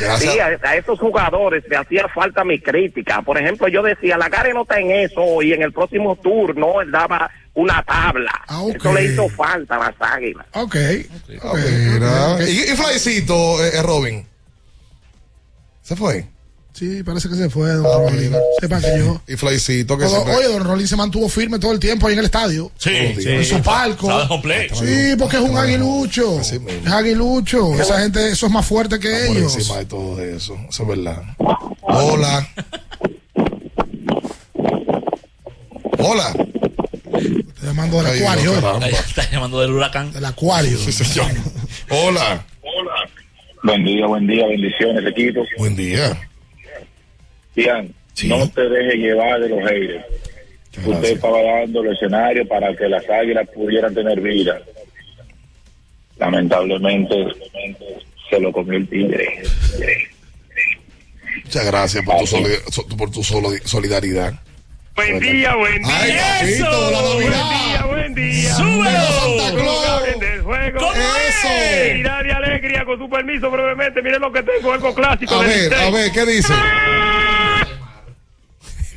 Gracias. 0.00 0.32
Sí, 0.32 0.38
a, 0.38 0.58
a 0.62 0.76
esos 0.76 0.98
jugadores 0.98 1.64
le 1.68 1.76
hacía 1.76 2.08
falta 2.08 2.44
mi 2.44 2.60
crítica. 2.60 3.22
Por 3.22 3.38
ejemplo, 3.38 3.68
yo 3.68 3.82
decía, 3.82 4.16
la 4.16 4.28
Gare 4.28 4.54
no 4.54 4.62
está 4.62 4.78
en 4.80 4.90
eso 4.90 5.42
y 5.42 5.52
en 5.52 5.62
el 5.62 5.72
próximo 5.72 6.16
turno 6.16 6.80
él 6.80 6.90
daba 6.90 7.30
una 7.58 7.82
tabla. 7.82 8.30
Ah. 8.46 8.62
Eso 8.74 8.92
le 8.92 9.04
hizo 9.04 9.28
falta 9.28 9.74
a 9.76 9.90
las 9.90 9.94
águilas. 10.00 10.46
Ok. 10.54 10.76
Mira. 11.54 12.38
¿Y, 12.48 12.72
y 12.72 12.76
Flycito, 12.76 13.62
eh, 13.64 13.70
eh, 13.74 13.82
Robin? 13.82 14.26
¿Se 15.82 15.96
fue? 15.96 16.26
Sí, 16.72 17.02
parece 17.02 17.28
que 17.28 17.34
se 17.34 17.50
fue, 17.50 17.70
don 17.72 17.84
Ah, 17.86 18.08
mira. 18.12 18.38
Sepa 18.60 18.80
que 18.80 18.96
yo. 18.98 19.20
Y 19.26 19.34
Flycito, 19.34 19.98
que 19.98 20.04
Todo- 20.04 20.14
siempre... 20.14 20.34
oye, 20.36 20.46
don 20.46 20.62
Rolling 20.64 20.86
se 20.86 20.94
mantuvo 20.94 21.28
firme 21.28 21.58
todo 21.58 21.72
el 21.72 21.80
tiempo 21.80 22.06
ahí 22.06 22.12
en 22.12 22.20
el 22.20 22.26
estadio. 22.26 22.70
Sí, 22.78 23.16
sí. 23.20 23.28
En 23.28 23.44
su 23.44 23.60
palco. 23.62 24.06
Sí, 24.74 25.16
porque 25.18 25.38
es 25.38 25.42
un 25.42 25.56
aguilucho. 25.58 26.40
Es 26.40 26.52
aguilucho. 26.86 27.74
Esa 27.74 27.98
gente, 28.00 28.30
eso 28.30 28.46
es 28.46 28.52
más 28.52 28.64
fuerte 28.64 29.00
que 29.00 29.26
ellos. 29.26 29.56
encima 29.56 29.78
de 29.78 29.86
todo 29.86 30.22
eso. 30.22 30.56
Eso 30.68 30.82
es 30.84 30.88
verdad. 30.88 31.20
Hola. 31.80 32.46
Hola. 35.98 36.32
Estoy 37.18 37.44
llamando 37.62 37.98
del 38.02 38.06
Ay, 38.06 38.20
acuario. 38.20 38.60
no, 38.60 38.86
Está 38.86 39.30
llamando 39.30 39.60
del 39.60 39.72
huracán. 39.72 40.12
Del 40.12 40.24
acuario. 40.24 40.78
Sí, 40.78 40.92
señor. 40.92 41.30
Hola. 41.90 42.44
Buen 43.62 43.84
día, 43.84 44.06
buen 44.06 44.26
día, 44.26 44.46
bendiciones, 44.46 45.04
equipo. 45.06 45.44
Buen 45.58 45.74
día. 45.76 46.16
Bien, 47.56 47.92
Sí. 48.14 48.28
no 48.28 48.48
te 48.50 48.68
deje 48.68 48.96
llevar 48.96 49.40
de 49.40 49.48
los 49.48 49.58
haters. 49.60 50.04
Usted 50.86 51.12
estaba 51.14 51.42
dando 51.42 51.82
el 51.82 51.92
escenario 51.92 52.46
para 52.46 52.74
que 52.76 52.88
las 52.88 53.02
águilas 53.10 53.48
pudieran 53.52 53.92
tener 53.94 54.20
vida. 54.20 54.60
Lamentablemente 56.18 57.14
se 58.30 58.40
lo 58.40 58.52
comió 58.52 58.78
el 58.78 58.88
tigre. 58.88 59.42
Muchas 61.44 61.66
gracias 61.66 62.04
por 62.04 62.18
tu, 62.18 62.26
soli- 62.26 62.58
so- 62.70 62.86
por 62.88 63.10
tu 63.10 63.22
soli- 63.22 63.60
solidaridad. 63.64 64.34
Buen 64.98 65.20
día, 65.20 65.54
buen 65.54 65.80
día. 65.80 65.96
Ay, 66.00 66.16
papito, 66.40 66.90
la 66.90 67.00
Buen 67.14 67.30
día, 67.30 67.84
buen 67.86 68.14
día. 68.16 68.52
¡Súbelo! 68.52 69.62
¿Cómo 70.76 70.92
Eso. 70.92 71.48
Felicidad 71.48 72.24
y 72.24 72.30
alegría, 72.30 72.84
con 72.84 72.98
su 72.98 73.08
permiso, 73.08 73.48
brevemente. 73.48 74.02
Miren 74.02 74.20
lo 74.20 74.32
que 74.32 74.42
tengo, 74.42 74.72
algo 74.72 74.92
clásico 74.92 75.34
A 75.36 75.38
ver, 75.44 75.70
Licey. 75.70 75.86
a 75.86 75.90
ver, 75.92 76.10
¿qué 76.10 76.26
dice? 76.26 76.52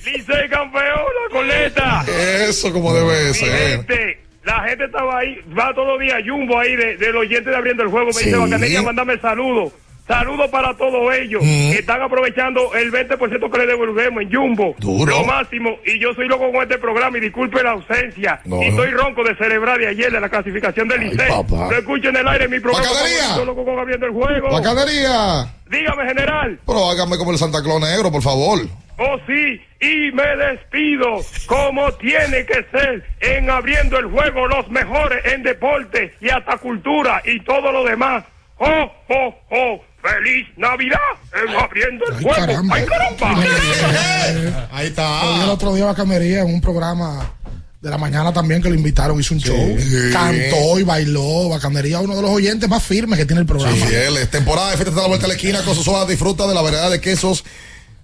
Licey 0.06 0.50
campeón, 0.50 0.84
la 0.84 1.30
coleta. 1.32 2.04
Eso 2.50 2.74
como 2.74 2.94
debe 2.96 3.36
ser. 3.36 3.78
gente, 3.78 4.24
la 4.44 4.64
gente 4.64 4.86
estaba 4.86 5.20
ahí, 5.20 5.38
va 5.58 5.72
todos 5.76 5.88
los 5.88 6.00
días 6.00 6.18
Jumbo 6.28 6.58
ahí 6.60 6.76
de, 6.78 6.98
del 6.98 7.16
oyente 7.16 7.52
de 7.52 7.56
abriendo 7.56 7.84
el 7.84 7.90
juego. 7.90 8.08
Me 8.08 8.14
Sí. 8.14 8.26
dice 8.26 8.38
Bacanilla, 8.38 8.82
mándame 8.82 9.20
saludos. 9.20 9.72
Saludos 10.08 10.50
para 10.50 10.76
todos 10.76 11.14
ellos 11.16 11.42
Mm. 11.44 11.72
que 11.72 11.80
están 11.80 12.02
aprovechando 12.02 12.74
el 12.76 12.92
20% 12.92 13.50
que 13.50 13.58
le 13.60 13.66
devolvemos 13.68 14.24
en 14.24 14.34
Jumbo. 14.34 14.76
Duro. 14.80 15.12
Lo 15.20 15.24
máximo. 15.24 15.78
Y 15.86 16.00
yo 16.00 16.14
soy 16.14 16.28
loco 16.28 16.52
con 16.52 16.64
este 16.64 16.78
programa 16.80 17.18
y 17.18 17.22
disculpe 17.22 17.64
la 17.64 17.72
ausencia. 17.72 18.42
No. 18.46 18.62
Y 18.62 18.68
estoy 18.68 18.90
ronco 18.92 19.24
de 19.24 19.36
celebrar 19.38 19.78
de 19.80 19.88
ayer 19.88 20.12
de 20.12 20.20
la 20.20 20.28
clasificación 20.30 20.88
del 20.88 21.16
papá. 21.16 21.68
Lo 21.72 21.78
escucho 21.78 22.10
en 22.10 22.18
el 22.18 22.28
aire 22.28 22.46
en 22.46 22.52
mi 22.52 22.60
programa. 22.60 22.86
Estoy 23.06 23.46
loco 23.46 23.64
con 23.64 23.80
abriendo 23.80 24.06
el 24.08 24.12
juego. 24.12 24.50
Bacanería. 24.52 25.46
Dígame, 25.70 26.06
general. 26.08 26.60
Pero 26.66 26.90
hágame 26.90 27.18
como 27.18 27.32
el 27.32 27.38
Santa 27.38 27.62
Claus 27.64 27.80
negro, 27.82 28.12
por 28.12 28.22
favor. 28.22 28.60
Oh 28.98 29.18
sí, 29.26 29.60
y 29.80 30.12
me 30.12 30.36
despido 30.36 31.08
como 31.48 31.92
tiene 31.94 32.46
que 32.46 32.64
ser 32.72 33.04
en 33.22 33.50
abriendo 33.50 33.98
el 33.98 34.06
juego 34.08 34.46
los 34.48 34.70
mejores 34.70 35.26
en 35.34 35.42
deporte 35.42 36.14
y 36.22 36.30
hasta 36.30 36.58
cultura 36.58 37.22
y 37.26 37.40
todo 37.40 37.72
lo 37.72 37.84
demás. 37.84 38.24
¡Oh, 38.58 38.92
oh, 39.10 39.36
oh! 39.50 39.84
¡Feliz 40.02 40.48
Navidad! 40.58 40.98
En 41.34 41.56
abriendo 41.56 42.06
el 42.08 42.16
Ay, 42.18 42.24
juego. 42.24 42.36
caramba. 42.46 42.76
¡Ay, 42.76 42.86
caramba! 42.86 43.42
Ahí 44.72 44.86
Oí 44.86 44.86
el 44.86 44.88
está. 44.88 45.52
otro 45.52 45.76
día 45.76 45.86
Bacanería 45.86 46.42
en 46.42 46.48
un 46.54 46.62
programa 46.62 47.34
de 47.82 47.90
la 47.90 47.98
mañana 47.98 48.32
también 48.32 48.62
que 48.62 48.70
lo 48.70 48.76
invitaron, 48.76 49.20
hizo 49.20 49.34
un 49.34 49.40
show. 49.40 49.78
Sí. 49.80 50.12
Cantó 50.14 50.80
y 50.80 50.84
bailó. 50.84 51.50
Bacanería, 51.50 52.00
uno 52.00 52.16
de 52.16 52.22
los 52.22 52.32
oyentes 52.32 52.70
más 52.70 52.84
firmes 52.84 53.18
que 53.20 53.26
tiene 53.26 53.42
el 53.42 53.48
programa. 53.48 53.76
Sí, 53.76 53.94
él 53.94 54.18
es 54.18 54.30
temporada 54.30 54.72
de 54.72 54.78
fiesta 54.78 54.94
a 55.00 55.02
la 55.04 55.08
vuelta 55.08 55.24
de 55.28 55.30
la 55.30 55.36
esquina. 55.36 55.64
Con 55.64 55.76
Sosoa 55.76 56.06
disfruta 56.06 56.48
de 56.48 56.54
la 56.54 56.62
variedad 56.62 56.92
de 56.92 57.02
quesos, 57.02 57.44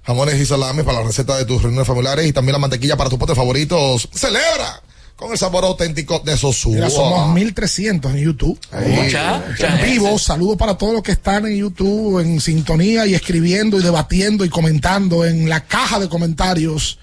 jamones 0.05 0.35
y 0.39 0.45
salames 0.45 0.83
para 0.85 0.99
la 0.99 1.05
receta 1.05 1.37
de 1.37 1.45
tus 1.45 1.61
reuniones 1.61 1.87
familiares 1.87 2.25
y 2.25 2.33
también 2.33 2.53
la 2.53 2.59
mantequilla 2.59 2.97
para 2.97 3.09
tus 3.09 3.19
potes 3.19 3.35
favoritos. 3.35 4.09
¡Celebra! 4.13 4.81
Con 5.17 5.31
el 5.31 5.37
sabor 5.37 5.65
auténtico 5.65 6.19
de 6.19 6.37
Sosúa. 6.37 6.75
Mira, 6.75 6.89
somos 6.91 7.33
1300 7.33 8.13
en 8.13 8.17
YouTube. 8.23 8.59
Mucha- 8.87 9.43
en 9.59 9.81
vivo, 9.91 10.17
saludos 10.19 10.57
para 10.57 10.77
todos 10.77 10.93
los 10.93 11.01
que 11.03 11.11
están 11.11 11.45
en 11.47 11.57
YouTube 11.57 12.19
en 12.21 12.39
sintonía 12.39 13.05
y 13.07 13.15
escribiendo 13.15 13.79
y 13.79 13.83
debatiendo 13.83 14.45
y 14.45 14.49
comentando 14.49 15.25
en 15.25 15.49
la 15.49 15.65
caja 15.65 15.99
de 15.99 16.07
comentarios 16.07 16.99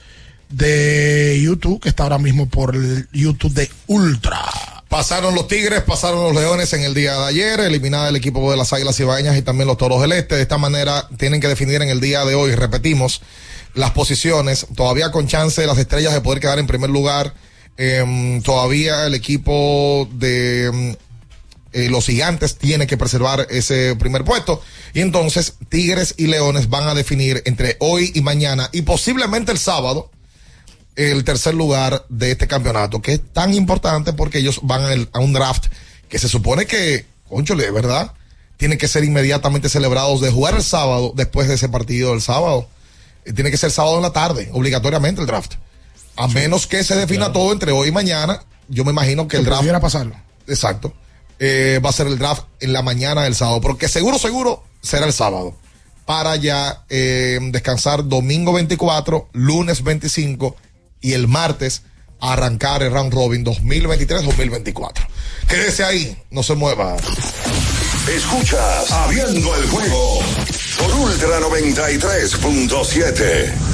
de 0.48 1.40
YouTube, 1.42 1.80
que 1.80 1.88
está 1.88 2.04
ahora 2.04 2.18
mismo 2.18 2.46
por 2.48 2.76
el 2.76 3.08
YouTube 3.12 3.52
de 3.52 3.68
Ultra. 3.88 4.40
Pasaron 4.88 5.34
los 5.34 5.48
Tigres, 5.48 5.82
pasaron 5.82 6.22
los 6.22 6.34
Leones 6.40 6.72
en 6.72 6.82
el 6.82 6.94
día 6.94 7.14
de 7.18 7.26
ayer, 7.26 7.58
eliminada 7.58 8.10
el 8.10 8.16
equipo 8.16 8.48
de 8.52 8.56
las 8.56 8.72
Águilas 8.72 9.00
Ibaeñas 9.00 9.36
y 9.36 9.42
también 9.42 9.66
los 9.66 9.76
Toros 9.76 10.00
del 10.00 10.12
Este. 10.12 10.36
De 10.36 10.42
esta 10.42 10.56
manera 10.58 11.08
tienen 11.18 11.40
que 11.40 11.48
definir 11.48 11.82
en 11.82 11.88
el 11.88 12.00
día 12.00 12.24
de 12.24 12.36
hoy, 12.36 12.54
repetimos, 12.54 13.20
las 13.74 13.90
posiciones, 13.90 14.66
todavía 14.76 15.10
con 15.10 15.26
chance 15.26 15.60
de 15.60 15.66
las 15.66 15.78
estrellas 15.78 16.12
de 16.12 16.20
poder 16.20 16.38
quedar 16.38 16.60
en 16.60 16.68
primer 16.68 16.90
lugar. 16.90 17.34
Em, 17.76 18.40
todavía 18.42 19.06
el 19.06 19.14
equipo 19.14 20.08
de 20.12 20.66
em, 20.66 20.96
eh, 21.72 21.88
los 21.90 22.06
gigantes 22.06 22.56
tiene 22.56 22.86
que 22.86 22.96
preservar 22.96 23.48
ese 23.50 23.96
primer 23.96 24.24
puesto. 24.24 24.62
Y 24.92 25.00
entonces 25.00 25.54
Tigres 25.68 26.14
y 26.16 26.28
Leones 26.28 26.68
van 26.70 26.86
a 26.86 26.94
definir 26.94 27.42
entre 27.46 27.76
hoy 27.80 28.12
y 28.14 28.20
mañana 28.20 28.70
y 28.72 28.82
posiblemente 28.82 29.50
el 29.50 29.58
sábado 29.58 30.10
el 30.96 31.24
tercer 31.24 31.54
lugar 31.54 32.06
de 32.08 32.30
este 32.30 32.46
campeonato, 32.46 33.02
que 33.02 33.14
es 33.14 33.20
tan 33.32 33.52
importante 33.52 34.12
porque 34.12 34.38
ellos 34.38 34.60
van 34.62 35.08
a 35.12 35.18
un 35.18 35.32
draft 35.32 35.66
que 36.08 36.20
se 36.20 36.28
supone 36.28 36.66
que, 36.66 37.06
conchole, 37.28 37.70
¿verdad? 37.72 38.12
Tienen 38.56 38.78
que 38.78 38.86
ser 38.86 39.02
inmediatamente 39.02 39.68
celebrados 39.68 40.20
de 40.20 40.30
jugar 40.30 40.54
el 40.54 40.62
sábado 40.62 41.12
después 41.16 41.48
de 41.48 41.54
ese 41.54 41.68
partido 41.68 42.12
del 42.12 42.22
sábado. 42.22 42.68
Eh, 43.24 43.32
Tiene 43.32 43.50
que 43.50 43.56
ser 43.56 43.72
sábado 43.72 43.96
en 43.96 44.02
la 44.02 44.12
tarde, 44.12 44.48
obligatoriamente 44.52 45.20
el 45.20 45.26
draft. 45.26 45.54
A 46.16 46.28
menos 46.28 46.66
que 46.66 46.84
se 46.84 46.96
defina 46.96 47.32
todo 47.32 47.52
entre 47.52 47.72
hoy 47.72 47.88
y 47.88 47.92
mañana, 47.92 48.42
yo 48.68 48.84
me 48.84 48.90
imagino 48.92 49.26
que 49.28 49.38
el 49.38 49.44
draft. 49.44 49.60
pudiera 49.60 49.80
pasarlo. 49.80 50.14
Exacto. 50.46 50.92
Eh, 51.38 51.80
va 51.84 51.90
a 51.90 51.92
ser 51.92 52.06
el 52.06 52.18
draft 52.18 52.44
en 52.60 52.72
la 52.72 52.80
mañana 52.82 53.24
del 53.24 53.34
sábado, 53.34 53.60
porque 53.60 53.88
seguro, 53.88 54.18
seguro 54.18 54.62
será 54.82 55.06
el 55.06 55.12
sábado. 55.12 55.54
Para 56.06 56.36
ya 56.36 56.84
eh, 56.90 57.38
descansar 57.50 58.06
domingo 58.06 58.52
24, 58.52 59.30
lunes 59.32 59.82
25 59.82 60.54
y 61.00 61.14
el 61.14 61.26
martes 61.28 61.82
arrancar 62.20 62.82
el 62.82 62.92
round 62.92 63.12
robin 63.12 63.44
2023-2024. 63.44 64.92
Quédese 65.48 65.84
ahí, 65.84 66.16
no 66.30 66.42
se 66.42 66.54
mueva. 66.54 66.96
Escuchas 68.08 68.90
Abriendo 68.92 69.54
el 69.56 69.66
juego 69.68 70.20
por 70.78 70.94
Ultra 70.94 71.40
93.7. 71.40 73.73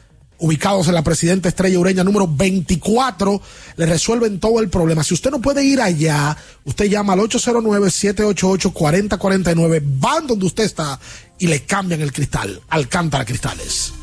Ubicados 0.41 0.87
en 0.87 0.95
la 0.95 1.03
Presidenta 1.03 1.49
Estrella 1.49 1.77
Ureña 1.77 2.03
número 2.03 2.27
24, 2.27 3.39
le 3.77 3.85
resuelven 3.85 4.39
todo 4.39 4.59
el 4.59 4.69
problema. 4.69 5.03
Si 5.03 5.13
usted 5.13 5.29
no 5.29 5.39
puede 5.39 5.63
ir 5.63 5.79
allá, 5.79 6.35
usted 6.65 6.85
llama 6.85 7.13
al 7.13 7.19
809-788-4049, 7.19 9.83
van 9.83 10.25
donde 10.25 10.47
usted 10.47 10.63
está 10.63 10.99
y 11.37 11.45
le 11.45 11.63
cambian 11.63 12.01
el 12.01 12.11
cristal. 12.11 12.59
Alcántara 12.69 13.23
Cristales. 13.23 13.93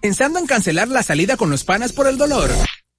Pensando 0.00 0.38
en 0.38 0.46
cancelar 0.46 0.86
la 0.86 1.02
salida 1.02 1.36
con 1.36 1.50
los 1.50 1.64
panas 1.64 1.92
por 1.92 2.06
el 2.06 2.16
dolor. 2.16 2.48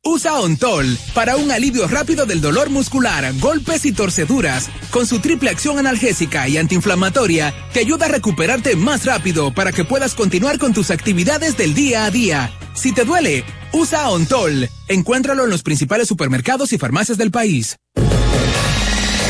Usa 0.04 0.38
Ontol 0.40 0.98
para 1.14 1.38
un 1.38 1.52
alivio 1.52 1.88
rápido 1.88 2.26
del 2.26 2.42
dolor 2.42 2.70
muscular, 2.70 3.34
golpes 3.40 3.86
y 3.86 3.94
torceduras. 3.94 4.70
Con 4.92 5.08
su 5.08 5.20
triple 5.20 5.50
acción 5.50 5.78
analgésica 5.78 6.50
y 6.50 6.58
antiinflamatoria, 6.58 7.54
te 7.72 7.80
ayuda 7.80 8.08
a 8.08 8.10
recuperarte 8.10 8.76
más 8.76 9.06
rápido 9.06 9.54
para 9.54 9.72
que 9.72 9.86
puedas 9.86 10.16
continuar 10.16 10.58
con 10.58 10.74
tus 10.74 10.92
actividades 10.92 11.56
del 11.56 11.74
día 11.74 12.04
a 12.04 12.12
día. 12.12 12.52
Si 12.80 12.94
te 12.94 13.04
duele, 13.04 13.44
usa 13.74 14.10
Ontol. 14.10 14.70
Encuéntralo 14.88 15.44
en 15.44 15.50
los 15.50 15.64
principales 15.64 16.08
supermercados 16.08 16.72
y 16.72 16.78
farmacias 16.78 17.18
del 17.18 17.30
país. 17.30 17.76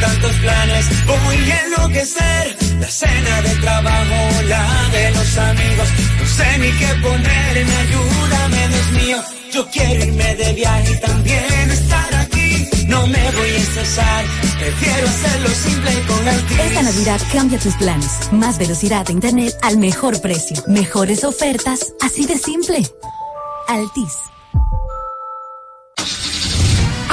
Tantos 0.00 0.32
planes 0.36 0.86
voy 1.06 1.50
a 1.50 1.60
enloquecer. 1.64 2.56
La 2.80 2.88
cena 2.88 3.42
de 3.42 3.54
trabajo, 3.56 4.42
la 4.48 4.88
de 4.92 5.10
los 5.12 5.38
amigos. 5.38 5.88
No 6.18 6.26
sé 6.26 6.58
ni 6.58 6.70
qué 6.72 6.88
ponerme, 7.02 7.76
ayúdame, 7.76 8.68
Dios 8.68 8.90
mío. 8.92 9.22
Yo 9.52 9.66
quiero 9.70 10.04
irme 10.04 10.34
de 10.36 10.52
viaje 10.52 10.92
y 10.92 11.00
también 11.00 11.70
estar 11.70 12.14
aquí. 12.14 12.68
No 12.86 13.06
me 13.06 13.30
voy 13.32 13.50
a 13.50 13.56
estresar, 13.56 14.24
prefiero 14.58 15.08
hacerlo 15.08 15.48
simple 15.48 15.90
con 16.06 16.28
Altis. 16.28 16.58
Esta 16.60 16.82
Navidad 16.82 17.20
cambia 17.32 17.58
tus 17.58 17.74
planes. 17.76 18.10
Más 18.32 18.58
velocidad 18.58 19.06
de 19.06 19.12
internet 19.14 19.54
al 19.62 19.78
mejor 19.78 20.20
precio. 20.20 20.62
Mejores 20.68 21.24
ofertas, 21.24 21.92
así 22.00 22.26
de 22.26 22.36
simple. 22.36 22.86
Altis. 23.68 24.12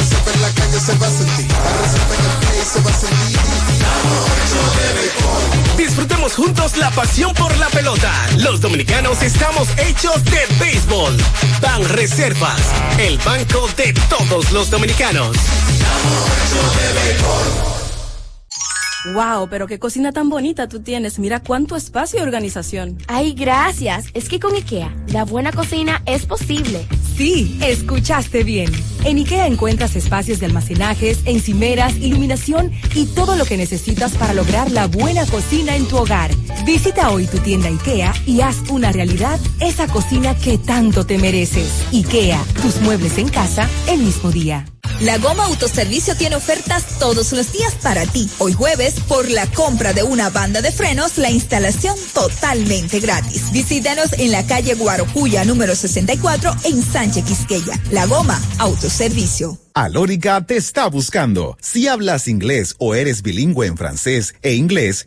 reserva 0.00 1.30
Disfrutemos 5.76 6.34
juntos 6.34 6.76
la 6.76 6.90
pasión 6.90 7.34
por 7.34 7.56
la 7.58 7.68
pelota. 7.68 8.12
Los 8.38 8.60
dominicanos 8.60 9.22
estamos 9.22 9.68
hechos 9.78 10.24
de 10.24 10.40
béisbol. 10.58 11.16
Ban 11.60 11.84
Reservas, 11.88 12.60
el 12.98 13.18
banco 13.18 13.68
de 13.76 13.92
todos 14.08 14.52
los 14.52 14.70
dominicanos. 14.70 15.36
Wow, 19.14 19.48
pero 19.48 19.66
qué 19.66 19.78
cocina 19.78 20.12
tan 20.12 20.28
bonita 20.28 20.68
tú 20.68 20.80
tienes. 20.80 21.18
Mira 21.18 21.40
cuánto 21.40 21.74
espacio 21.74 22.20
y 22.20 22.22
organización. 22.22 22.98
Ay, 23.08 23.32
gracias. 23.32 24.06
Es 24.12 24.28
que 24.28 24.38
con 24.38 24.54
IKEA, 24.54 24.94
la 25.08 25.24
buena 25.24 25.52
cocina 25.52 26.02
es 26.04 26.26
posible. 26.26 26.86
Sí, 27.16 27.58
escuchaste 27.62 28.44
bien. 28.44 28.70
En 29.04 29.16
IKEA 29.16 29.46
encuentras 29.46 29.96
espacios 29.96 30.40
de 30.40 30.46
almacenajes, 30.46 31.20
encimeras, 31.24 31.96
iluminación 31.96 32.72
y 32.94 33.06
todo 33.06 33.36
lo 33.36 33.44
que 33.44 33.56
necesitas 33.56 34.12
para 34.12 34.34
lograr 34.34 34.70
la 34.70 34.86
buena 34.86 35.24
cocina 35.26 35.74
en 35.74 35.86
tu 35.86 35.96
hogar. 35.96 36.30
Visita 36.66 37.10
hoy 37.10 37.26
tu 37.26 37.38
tienda 37.38 37.68
IKEA 37.68 38.12
y 38.26 38.42
haz 38.42 38.56
una 38.68 38.92
realidad 38.92 39.40
esa 39.60 39.86
cocina 39.86 40.36
que 40.36 40.58
tanto 40.58 41.06
te 41.06 41.18
mereces. 41.18 41.86
IKEA, 41.92 42.42
tus 42.60 42.80
muebles 42.82 43.16
en 43.18 43.28
casa 43.28 43.68
el 43.88 44.00
mismo 44.00 44.30
día. 44.30 44.66
La 45.00 45.16
Goma 45.16 45.46
Autoservicio 45.46 46.14
tiene 46.14 46.36
ofertas 46.36 46.98
todos 46.98 47.32
los 47.32 47.52
días 47.52 47.74
para 47.82 48.04
ti. 48.04 48.28
Hoy 48.36 48.52
jueves, 48.52 48.94
por 49.08 49.30
la 49.30 49.46
compra 49.46 49.94
de 49.94 50.02
una 50.02 50.28
banda 50.28 50.60
de 50.60 50.72
frenos, 50.72 51.16
la 51.16 51.30
instalación 51.30 51.96
totalmente 52.12 53.00
gratis. 53.00 53.50
Visítanos 53.50 54.12
en 54.18 54.30
la 54.30 54.44
calle 54.44 54.74
Guarocuya 54.74 55.46
número 55.46 55.74
64 55.74 56.54
en 56.64 56.82
Sánchez 56.82 57.24
Quisqueya. 57.24 57.80
La 57.92 58.04
Goma 58.04 58.38
Autoservicio. 58.58 58.89
Alórica 59.72 60.44
te 60.44 60.56
está 60.56 60.88
buscando. 60.88 61.56
Si 61.60 61.86
hablas 61.86 62.26
inglés 62.26 62.74
o 62.78 62.96
eres 62.96 63.22
bilingüe 63.22 63.68
en 63.68 63.76
francés 63.76 64.34
e 64.42 64.54
inglés, 64.54 65.06